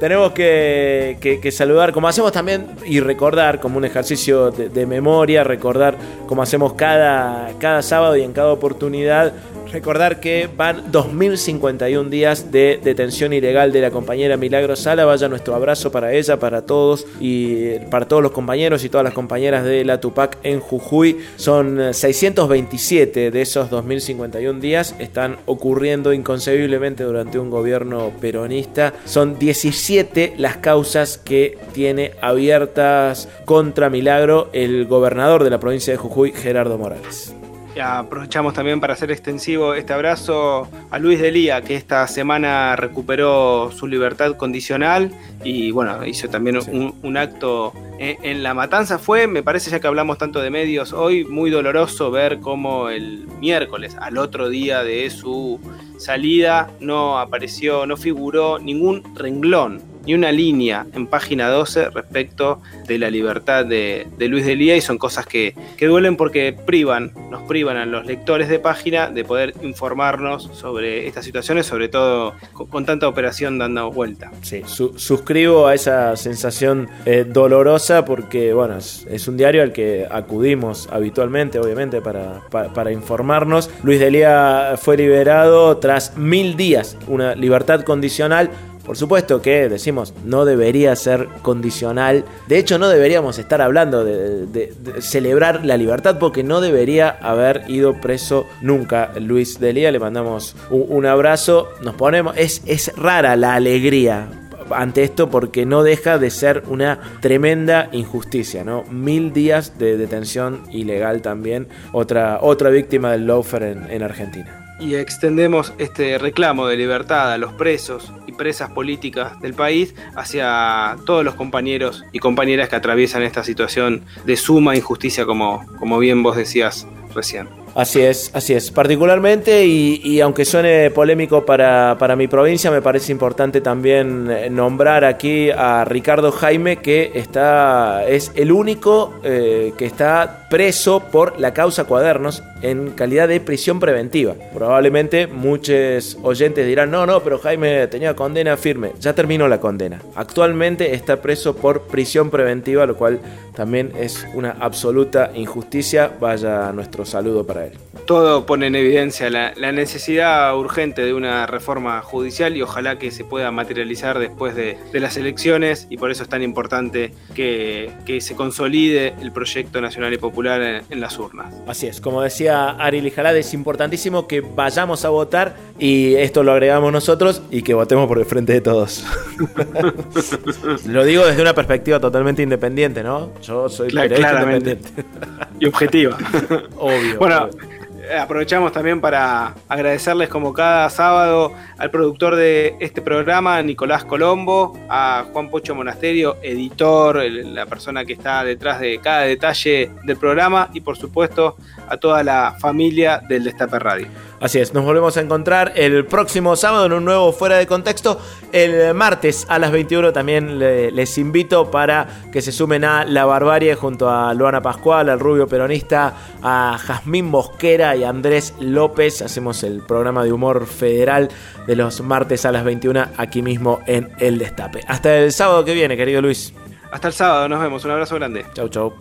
Tenemos 0.00 0.32
que, 0.32 1.16
que- 1.20 1.40
que 1.40 1.52
saludar, 1.52 1.92
como 1.92 2.08
hacemos 2.08 2.32
también, 2.32 2.66
y 2.84 2.98
recordar, 3.00 3.60
como 3.60 3.78
un 3.78 3.84
ejercicio 3.84 4.50
de, 4.50 4.68
de 4.68 4.86
memoria, 4.86 5.44
recordar 5.44 5.96
como 6.26 6.42
hacemos 6.42 6.72
cada, 6.74 7.50
cada 7.60 7.80
sábado 7.80 8.16
y 8.16 8.22
en 8.22 8.32
cada 8.32 8.50
oportunidad, 8.52 9.32
recordar 9.72 10.20
que 10.20 10.48
van 10.54 10.90
2051 10.90 12.10
días 12.10 12.50
de 12.52 12.80
detención 12.82 13.32
ilegal 13.32 13.72
de 13.72 13.80
la 13.80 13.90
compañera 13.90 14.36
Milagro 14.36 14.76
Sala. 14.76 15.04
Vaya 15.04 15.28
nuestro 15.28 15.54
abrazo 15.54 15.90
para 15.92 16.12
ella, 16.12 16.38
para 16.38 16.62
todos 16.62 17.06
y 17.20 17.78
para 17.90 18.08
todos 18.08 18.22
los 18.22 18.32
compañeros 18.32 18.84
y 18.84 18.88
todas 18.88 19.04
las 19.04 19.14
compañeras 19.14 19.64
de 19.64 19.84
la 19.84 20.00
Tupac 20.00 20.38
en 20.42 20.60
Jujuy. 20.60 21.18
Son 21.36 21.80
eh, 21.80 21.94
627 21.94 23.30
de 23.30 23.42
esos 23.42 23.70
2051 23.70 24.60
días. 24.60 24.94
Están 24.98 25.36
ocurriendo 25.46 26.12
inconcebiblemente 26.12 27.04
durante 27.04 27.38
un 27.38 27.50
gobierno 27.50 28.12
peronista. 28.20 28.94
Son 29.04 29.38
17 29.38 30.34
las 30.38 30.58
causas 30.58 31.18
que 31.18 31.58
tiene 31.72 32.12
abiertas 32.20 33.28
contra 33.44 33.90
Milagro 33.90 34.48
el 34.52 34.86
gobernador 34.86 35.44
de 35.44 35.50
la 35.50 35.60
provincia 35.60 35.92
de 35.92 35.98
Jujuy, 35.98 36.32
Gerardo 36.32 36.78
Morales. 36.78 37.34
Aprovechamos 37.82 38.54
también 38.54 38.80
para 38.80 38.94
hacer 38.94 39.10
extensivo 39.10 39.74
este 39.74 39.92
abrazo 39.92 40.68
a 40.90 40.98
Luis 40.98 41.20
Delía, 41.20 41.60
que 41.60 41.74
esta 41.74 42.06
semana 42.06 42.74
recuperó 42.74 43.70
su 43.70 43.86
libertad 43.86 44.36
condicional 44.36 45.10
y 45.44 45.70
bueno, 45.70 46.06
hizo 46.06 46.28
también 46.28 46.56
un, 46.56 46.94
un 47.02 47.16
acto 47.16 47.72
en, 47.98 48.16
en 48.22 48.42
La 48.42 48.54
Matanza. 48.54 48.98
Fue, 48.98 49.26
me 49.26 49.42
parece, 49.42 49.70
ya 49.70 49.80
que 49.80 49.86
hablamos 49.86 50.16
tanto 50.18 50.40
de 50.40 50.50
medios 50.50 50.92
hoy, 50.92 51.24
muy 51.24 51.50
doloroso 51.50 52.10
ver 52.10 52.40
cómo 52.40 52.88
el 52.88 53.26
miércoles, 53.40 53.96
al 54.00 54.16
otro 54.18 54.48
día 54.48 54.82
de 54.82 55.10
su 55.10 55.60
salida, 55.98 56.70
no 56.80 57.18
apareció, 57.18 57.86
no 57.86 57.96
figuró 57.96 58.58
ningún 58.58 59.02
renglón 59.14 59.95
ni 60.06 60.14
una 60.14 60.32
línea 60.32 60.86
en 60.94 61.06
página 61.06 61.48
12 61.48 61.90
respecto 61.90 62.60
de 62.86 62.98
la 62.98 63.10
libertad 63.10 63.64
de, 63.66 64.06
de 64.16 64.28
Luis 64.28 64.46
Delía 64.46 64.76
y 64.76 64.80
son 64.80 64.98
cosas 64.98 65.26
que, 65.26 65.54
que 65.76 65.86
duelen 65.86 66.16
porque 66.16 66.52
privan, 66.52 67.12
nos 67.30 67.42
privan 67.42 67.76
a 67.76 67.86
los 67.86 68.06
lectores 68.06 68.48
de 68.48 68.58
página 68.58 69.10
de 69.10 69.24
poder 69.24 69.54
informarnos 69.62 70.48
sobre 70.52 71.06
estas 71.06 71.24
situaciones, 71.24 71.66
sobre 71.66 71.88
todo 71.88 72.34
con, 72.52 72.86
tanta 72.86 73.08
operación 73.08 73.58
dando 73.58 73.90
vuelta. 73.90 74.30
Sí, 74.42 74.62
su- 74.66 74.98
suscribo 74.98 75.66
a 75.66 75.74
esa 75.74 76.16
sensación 76.16 76.88
eh, 77.04 77.24
dolorosa 77.28 78.04
porque, 78.04 78.52
bueno, 78.52 78.76
es, 78.76 79.28
un 79.28 79.36
diario 79.36 79.62
al 79.62 79.72
que 79.72 80.06
acudimos 80.10 80.88
habitualmente, 80.92 81.58
obviamente, 81.58 82.00
para, 82.00 82.42
para, 82.50 82.92
informarnos. 82.92 83.70
Luis 83.82 83.98
Delía 83.98 84.74
fue 84.80 84.96
liberado 84.96 85.76
tras 85.78 86.16
mil 86.16 86.56
días, 86.56 86.96
una 87.08 87.34
libertad 87.34 87.82
condicional. 87.82 88.50
Por 88.86 88.96
supuesto 88.96 89.42
que 89.42 89.68
decimos, 89.68 90.14
no 90.24 90.44
debería 90.44 90.94
ser 90.94 91.26
condicional. 91.42 92.24
De 92.46 92.56
hecho, 92.56 92.78
no 92.78 92.88
deberíamos 92.88 93.36
estar 93.38 93.60
hablando 93.60 94.04
de, 94.04 94.72
celebrar 95.00 95.64
la 95.64 95.76
libertad 95.76 96.18
porque 96.20 96.44
no 96.44 96.60
debería 96.60 97.10
haber 97.20 97.64
ido 97.66 98.00
preso 98.00 98.46
nunca 98.62 99.10
Luis 99.18 99.58
Delía. 99.58 99.90
Le 99.90 99.98
mandamos 99.98 100.54
un, 100.70 101.04
abrazo. 101.04 101.68
Nos 101.82 101.96
ponemos. 101.96 102.36
Es, 102.36 102.62
es 102.64 102.92
rara 102.96 103.34
la 103.34 103.54
alegría 103.54 104.28
ante 104.70 105.02
esto 105.02 105.30
porque 105.30 105.66
no 105.66 105.82
deja 105.82 106.18
de 106.18 106.30
ser 106.30 106.62
una 106.68 107.00
tremenda 107.20 107.88
injusticia, 107.90 108.62
¿no? 108.62 108.84
Mil 108.84 109.32
días 109.32 109.78
de 109.78 109.96
detención 109.96 110.62
ilegal 110.70 111.22
también. 111.22 111.66
Otra, 111.92 112.38
otra 112.40 112.70
víctima 112.70 113.12
del 113.12 113.26
loafer 113.26 113.64
en, 113.64 113.90
en 113.90 114.02
Argentina. 114.04 114.62
Y 114.78 114.94
extendemos 114.94 115.72
este 115.78 116.18
reclamo 116.18 116.66
de 116.66 116.76
libertad 116.76 117.32
a 117.32 117.38
los 117.38 117.54
presos 117.54 118.12
presas 118.36 118.70
políticas 118.70 119.40
del 119.40 119.54
país 119.54 119.94
hacia 120.14 120.96
todos 121.04 121.24
los 121.24 121.34
compañeros 121.34 122.04
y 122.12 122.18
compañeras 122.18 122.68
que 122.68 122.76
atraviesan 122.76 123.22
esta 123.22 123.42
situación 123.44 124.02
de 124.24 124.36
suma 124.36 124.76
injusticia 124.76 125.26
como, 125.26 125.64
como 125.78 125.98
bien 125.98 126.22
vos 126.22 126.36
decías 126.36 126.86
recién. 127.14 127.48
Así 127.76 128.00
es, 128.00 128.30
así 128.32 128.54
es. 128.54 128.70
Particularmente, 128.70 129.66
y, 129.66 130.00
y 130.02 130.22
aunque 130.22 130.46
suene 130.46 130.90
polémico 130.90 131.44
para, 131.44 131.96
para 131.98 132.16
mi 132.16 132.26
provincia, 132.26 132.70
me 132.70 132.80
parece 132.80 133.12
importante 133.12 133.60
también 133.60 134.30
eh, 134.30 134.48
nombrar 134.48 135.04
aquí 135.04 135.50
a 135.50 135.84
Ricardo 135.84 136.32
Jaime, 136.32 136.78
que 136.78 137.12
está, 137.14 138.06
es 138.08 138.32
el 138.34 138.50
único 138.50 139.20
eh, 139.22 139.74
que 139.76 139.84
está 139.84 140.45
preso 140.48 141.00
por 141.00 141.38
la 141.40 141.52
causa 141.52 141.84
cuadernos 141.84 142.42
en 142.62 142.90
calidad 142.90 143.28
de 143.28 143.40
prisión 143.40 143.80
preventiva. 143.80 144.34
Probablemente 144.54 145.26
muchos 145.26 146.16
oyentes 146.22 146.66
dirán, 146.66 146.90
no, 146.90 147.06
no, 147.06 147.20
pero 147.20 147.38
Jaime 147.38 147.86
tenía 147.88 148.14
condena 148.14 148.56
firme. 148.56 148.92
Ya 149.00 149.14
terminó 149.14 149.48
la 149.48 149.60
condena. 149.60 150.00
Actualmente 150.14 150.94
está 150.94 151.20
preso 151.20 151.56
por 151.56 151.82
prisión 151.82 152.30
preventiva, 152.30 152.86
lo 152.86 152.96
cual 152.96 153.20
también 153.54 153.92
es 153.98 154.26
una 154.34 154.56
absoluta 154.60 155.30
injusticia. 155.34 156.12
Vaya 156.20 156.72
nuestro 156.72 157.04
saludo 157.04 157.44
para 157.46 157.66
él. 157.66 157.72
Todo 158.06 158.46
pone 158.46 158.68
en 158.68 158.76
evidencia 158.76 159.28
la, 159.30 159.52
necesidad 159.72 160.56
urgente 160.56 161.02
de 161.02 161.12
una 161.12 161.46
reforma 161.46 162.00
judicial 162.02 162.56
y 162.56 162.62
ojalá 162.62 162.98
que 162.98 163.10
se 163.10 163.24
pueda 163.24 163.50
materializar 163.50 164.18
después 164.18 164.54
de, 164.54 164.78
de 164.92 165.00
las 165.00 165.16
elecciones 165.16 165.86
y 165.90 165.96
por 165.96 166.10
eso 166.10 166.22
es 166.22 166.28
tan 166.28 166.42
importante 166.42 167.12
que, 167.34 167.90
que 168.06 168.20
se 168.20 168.36
consolide 168.36 169.14
el 169.20 169.32
proyecto 169.32 169.80
nacional 169.80 170.14
y 170.14 170.18
popular 170.18 170.35
en, 170.44 170.82
en 170.90 171.00
las 171.00 171.18
urnas. 171.18 171.54
Así 171.66 171.86
es, 171.86 172.00
como 172.00 172.20
decía 172.22 172.70
Ari 172.70 173.00
Lijalad, 173.00 173.36
es 173.36 173.54
importantísimo 173.54 174.26
que 174.28 174.40
vayamos 174.42 175.04
a 175.04 175.08
votar 175.08 175.56
y 175.78 176.14
esto 176.16 176.42
lo 176.42 176.52
agregamos 176.52 176.92
nosotros 176.92 177.42
y 177.50 177.62
que 177.62 177.74
votemos 177.74 178.06
por 178.06 178.18
el 178.18 178.24
frente 178.26 178.52
de 178.52 178.60
todos. 178.60 179.04
lo 180.86 181.04
digo 181.04 181.24
desde 181.26 181.42
una 181.42 181.54
perspectiva 181.54 182.00
totalmente 182.00 182.42
independiente, 182.42 183.02
¿no? 183.02 183.30
Yo 183.42 183.68
soy 183.68 183.88
Cla- 183.88 184.02
periodista 184.02 184.30
claramente. 184.30 184.70
independiente. 184.72 185.56
Y 185.60 185.66
objetiva. 185.66 186.18
Obvio. 186.78 187.18
Bueno, 187.18 187.44
obvio. 187.44 187.75
Eh, 188.08 188.16
Aprovechamos 188.16 188.70
también 188.72 189.00
para 189.00 189.54
agradecerles 189.68 190.28
como 190.28 190.52
cada 190.52 190.88
sábado 190.90 191.52
al 191.76 191.90
productor 191.90 192.36
de 192.36 192.76
este 192.78 193.02
programa, 193.02 193.60
Nicolás 193.62 194.04
Colombo, 194.04 194.78
a 194.88 195.24
Juan 195.32 195.50
Pocho 195.50 195.74
Monasterio, 195.74 196.36
editor, 196.42 197.24
la 197.24 197.66
persona 197.66 198.04
que 198.04 198.12
está 198.12 198.44
detrás 198.44 198.78
de 198.78 199.00
cada 199.00 199.22
detalle 199.22 199.90
del 200.04 200.16
programa 200.16 200.70
y 200.72 200.80
por 200.82 200.96
supuesto 200.96 201.56
a 201.88 201.96
toda 201.96 202.22
la 202.22 202.54
familia 202.60 203.20
del 203.28 203.42
Destape 203.42 203.78
Radio. 203.78 204.06
Así 204.38 204.58
es, 204.58 204.74
nos 204.74 204.84
volvemos 204.84 205.16
a 205.16 205.22
encontrar 205.22 205.72
el 205.76 206.04
próximo 206.04 206.56
sábado 206.56 206.84
en 206.86 206.92
un 206.92 207.04
nuevo 207.06 207.32
Fuera 207.32 207.56
de 207.56 207.66
Contexto. 207.66 208.20
El 208.52 208.92
martes 208.92 209.46
a 209.48 209.58
las 209.58 209.72
21 209.72 210.12
también 210.12 210.58
le- 210.58 210.90
les 210.90 211.16
invito 211.16 211.70
para 211.70 212.06
que 212.30 212.42
se 212.42 212.52
sumen 212.52 212.84
a 212.84 213.04
La 213.06 213.24
Barbarie 213.24 213.74
junto 213.76 214.10
a 214.10 214.34
Luana 214.34 214.60
Pascual, 214.60 215.08
al 215.08 215.20
Rubio 215.20 215.46
Peronista, 215.48 216.12
a 216.42 216.76
Jazmín 216.78 217.24
Mosquera 217.24 217.96
y 217.96 218.04
a 218.04 218.10
Andrés 218.10 218.52
López. 218.60 219.22
Hacemos 219.22 219.62
el 219.62 219.80
programa 219.80 220.22
de 220.22 220.32
humor 220.32 220.66
federal 220.66 221.30
de 221.66 221.74
los 221.74 222.02
martes 222.02 222.44
a 222.44 222.52
las 222.52 222.62
21 222.62 223.06
aquí 223.16 223.40
mismo 223.40 223.80
en 223.86 224.10
El 224.18 224.36
Destape. 224.38 224.82
Hasta 224.86 225.16
el 225.16 225.32
sábado 225.32 225.64
que 225.64 225.72
viene, 225.72 225.96
querido 225.96 226.20
Luis. 226.20 226.52
Hasta 226.92 227.08
el 227.08 227.14
sábado, 227.14 227.48
nos 227.48 227.60
vemos, 227.60 227.84
un 227.86 227.90
abrazo 227.92 228.14
grande. 228.16 228.44
Chau, 228.54 228.68
chau. 228.68 228.92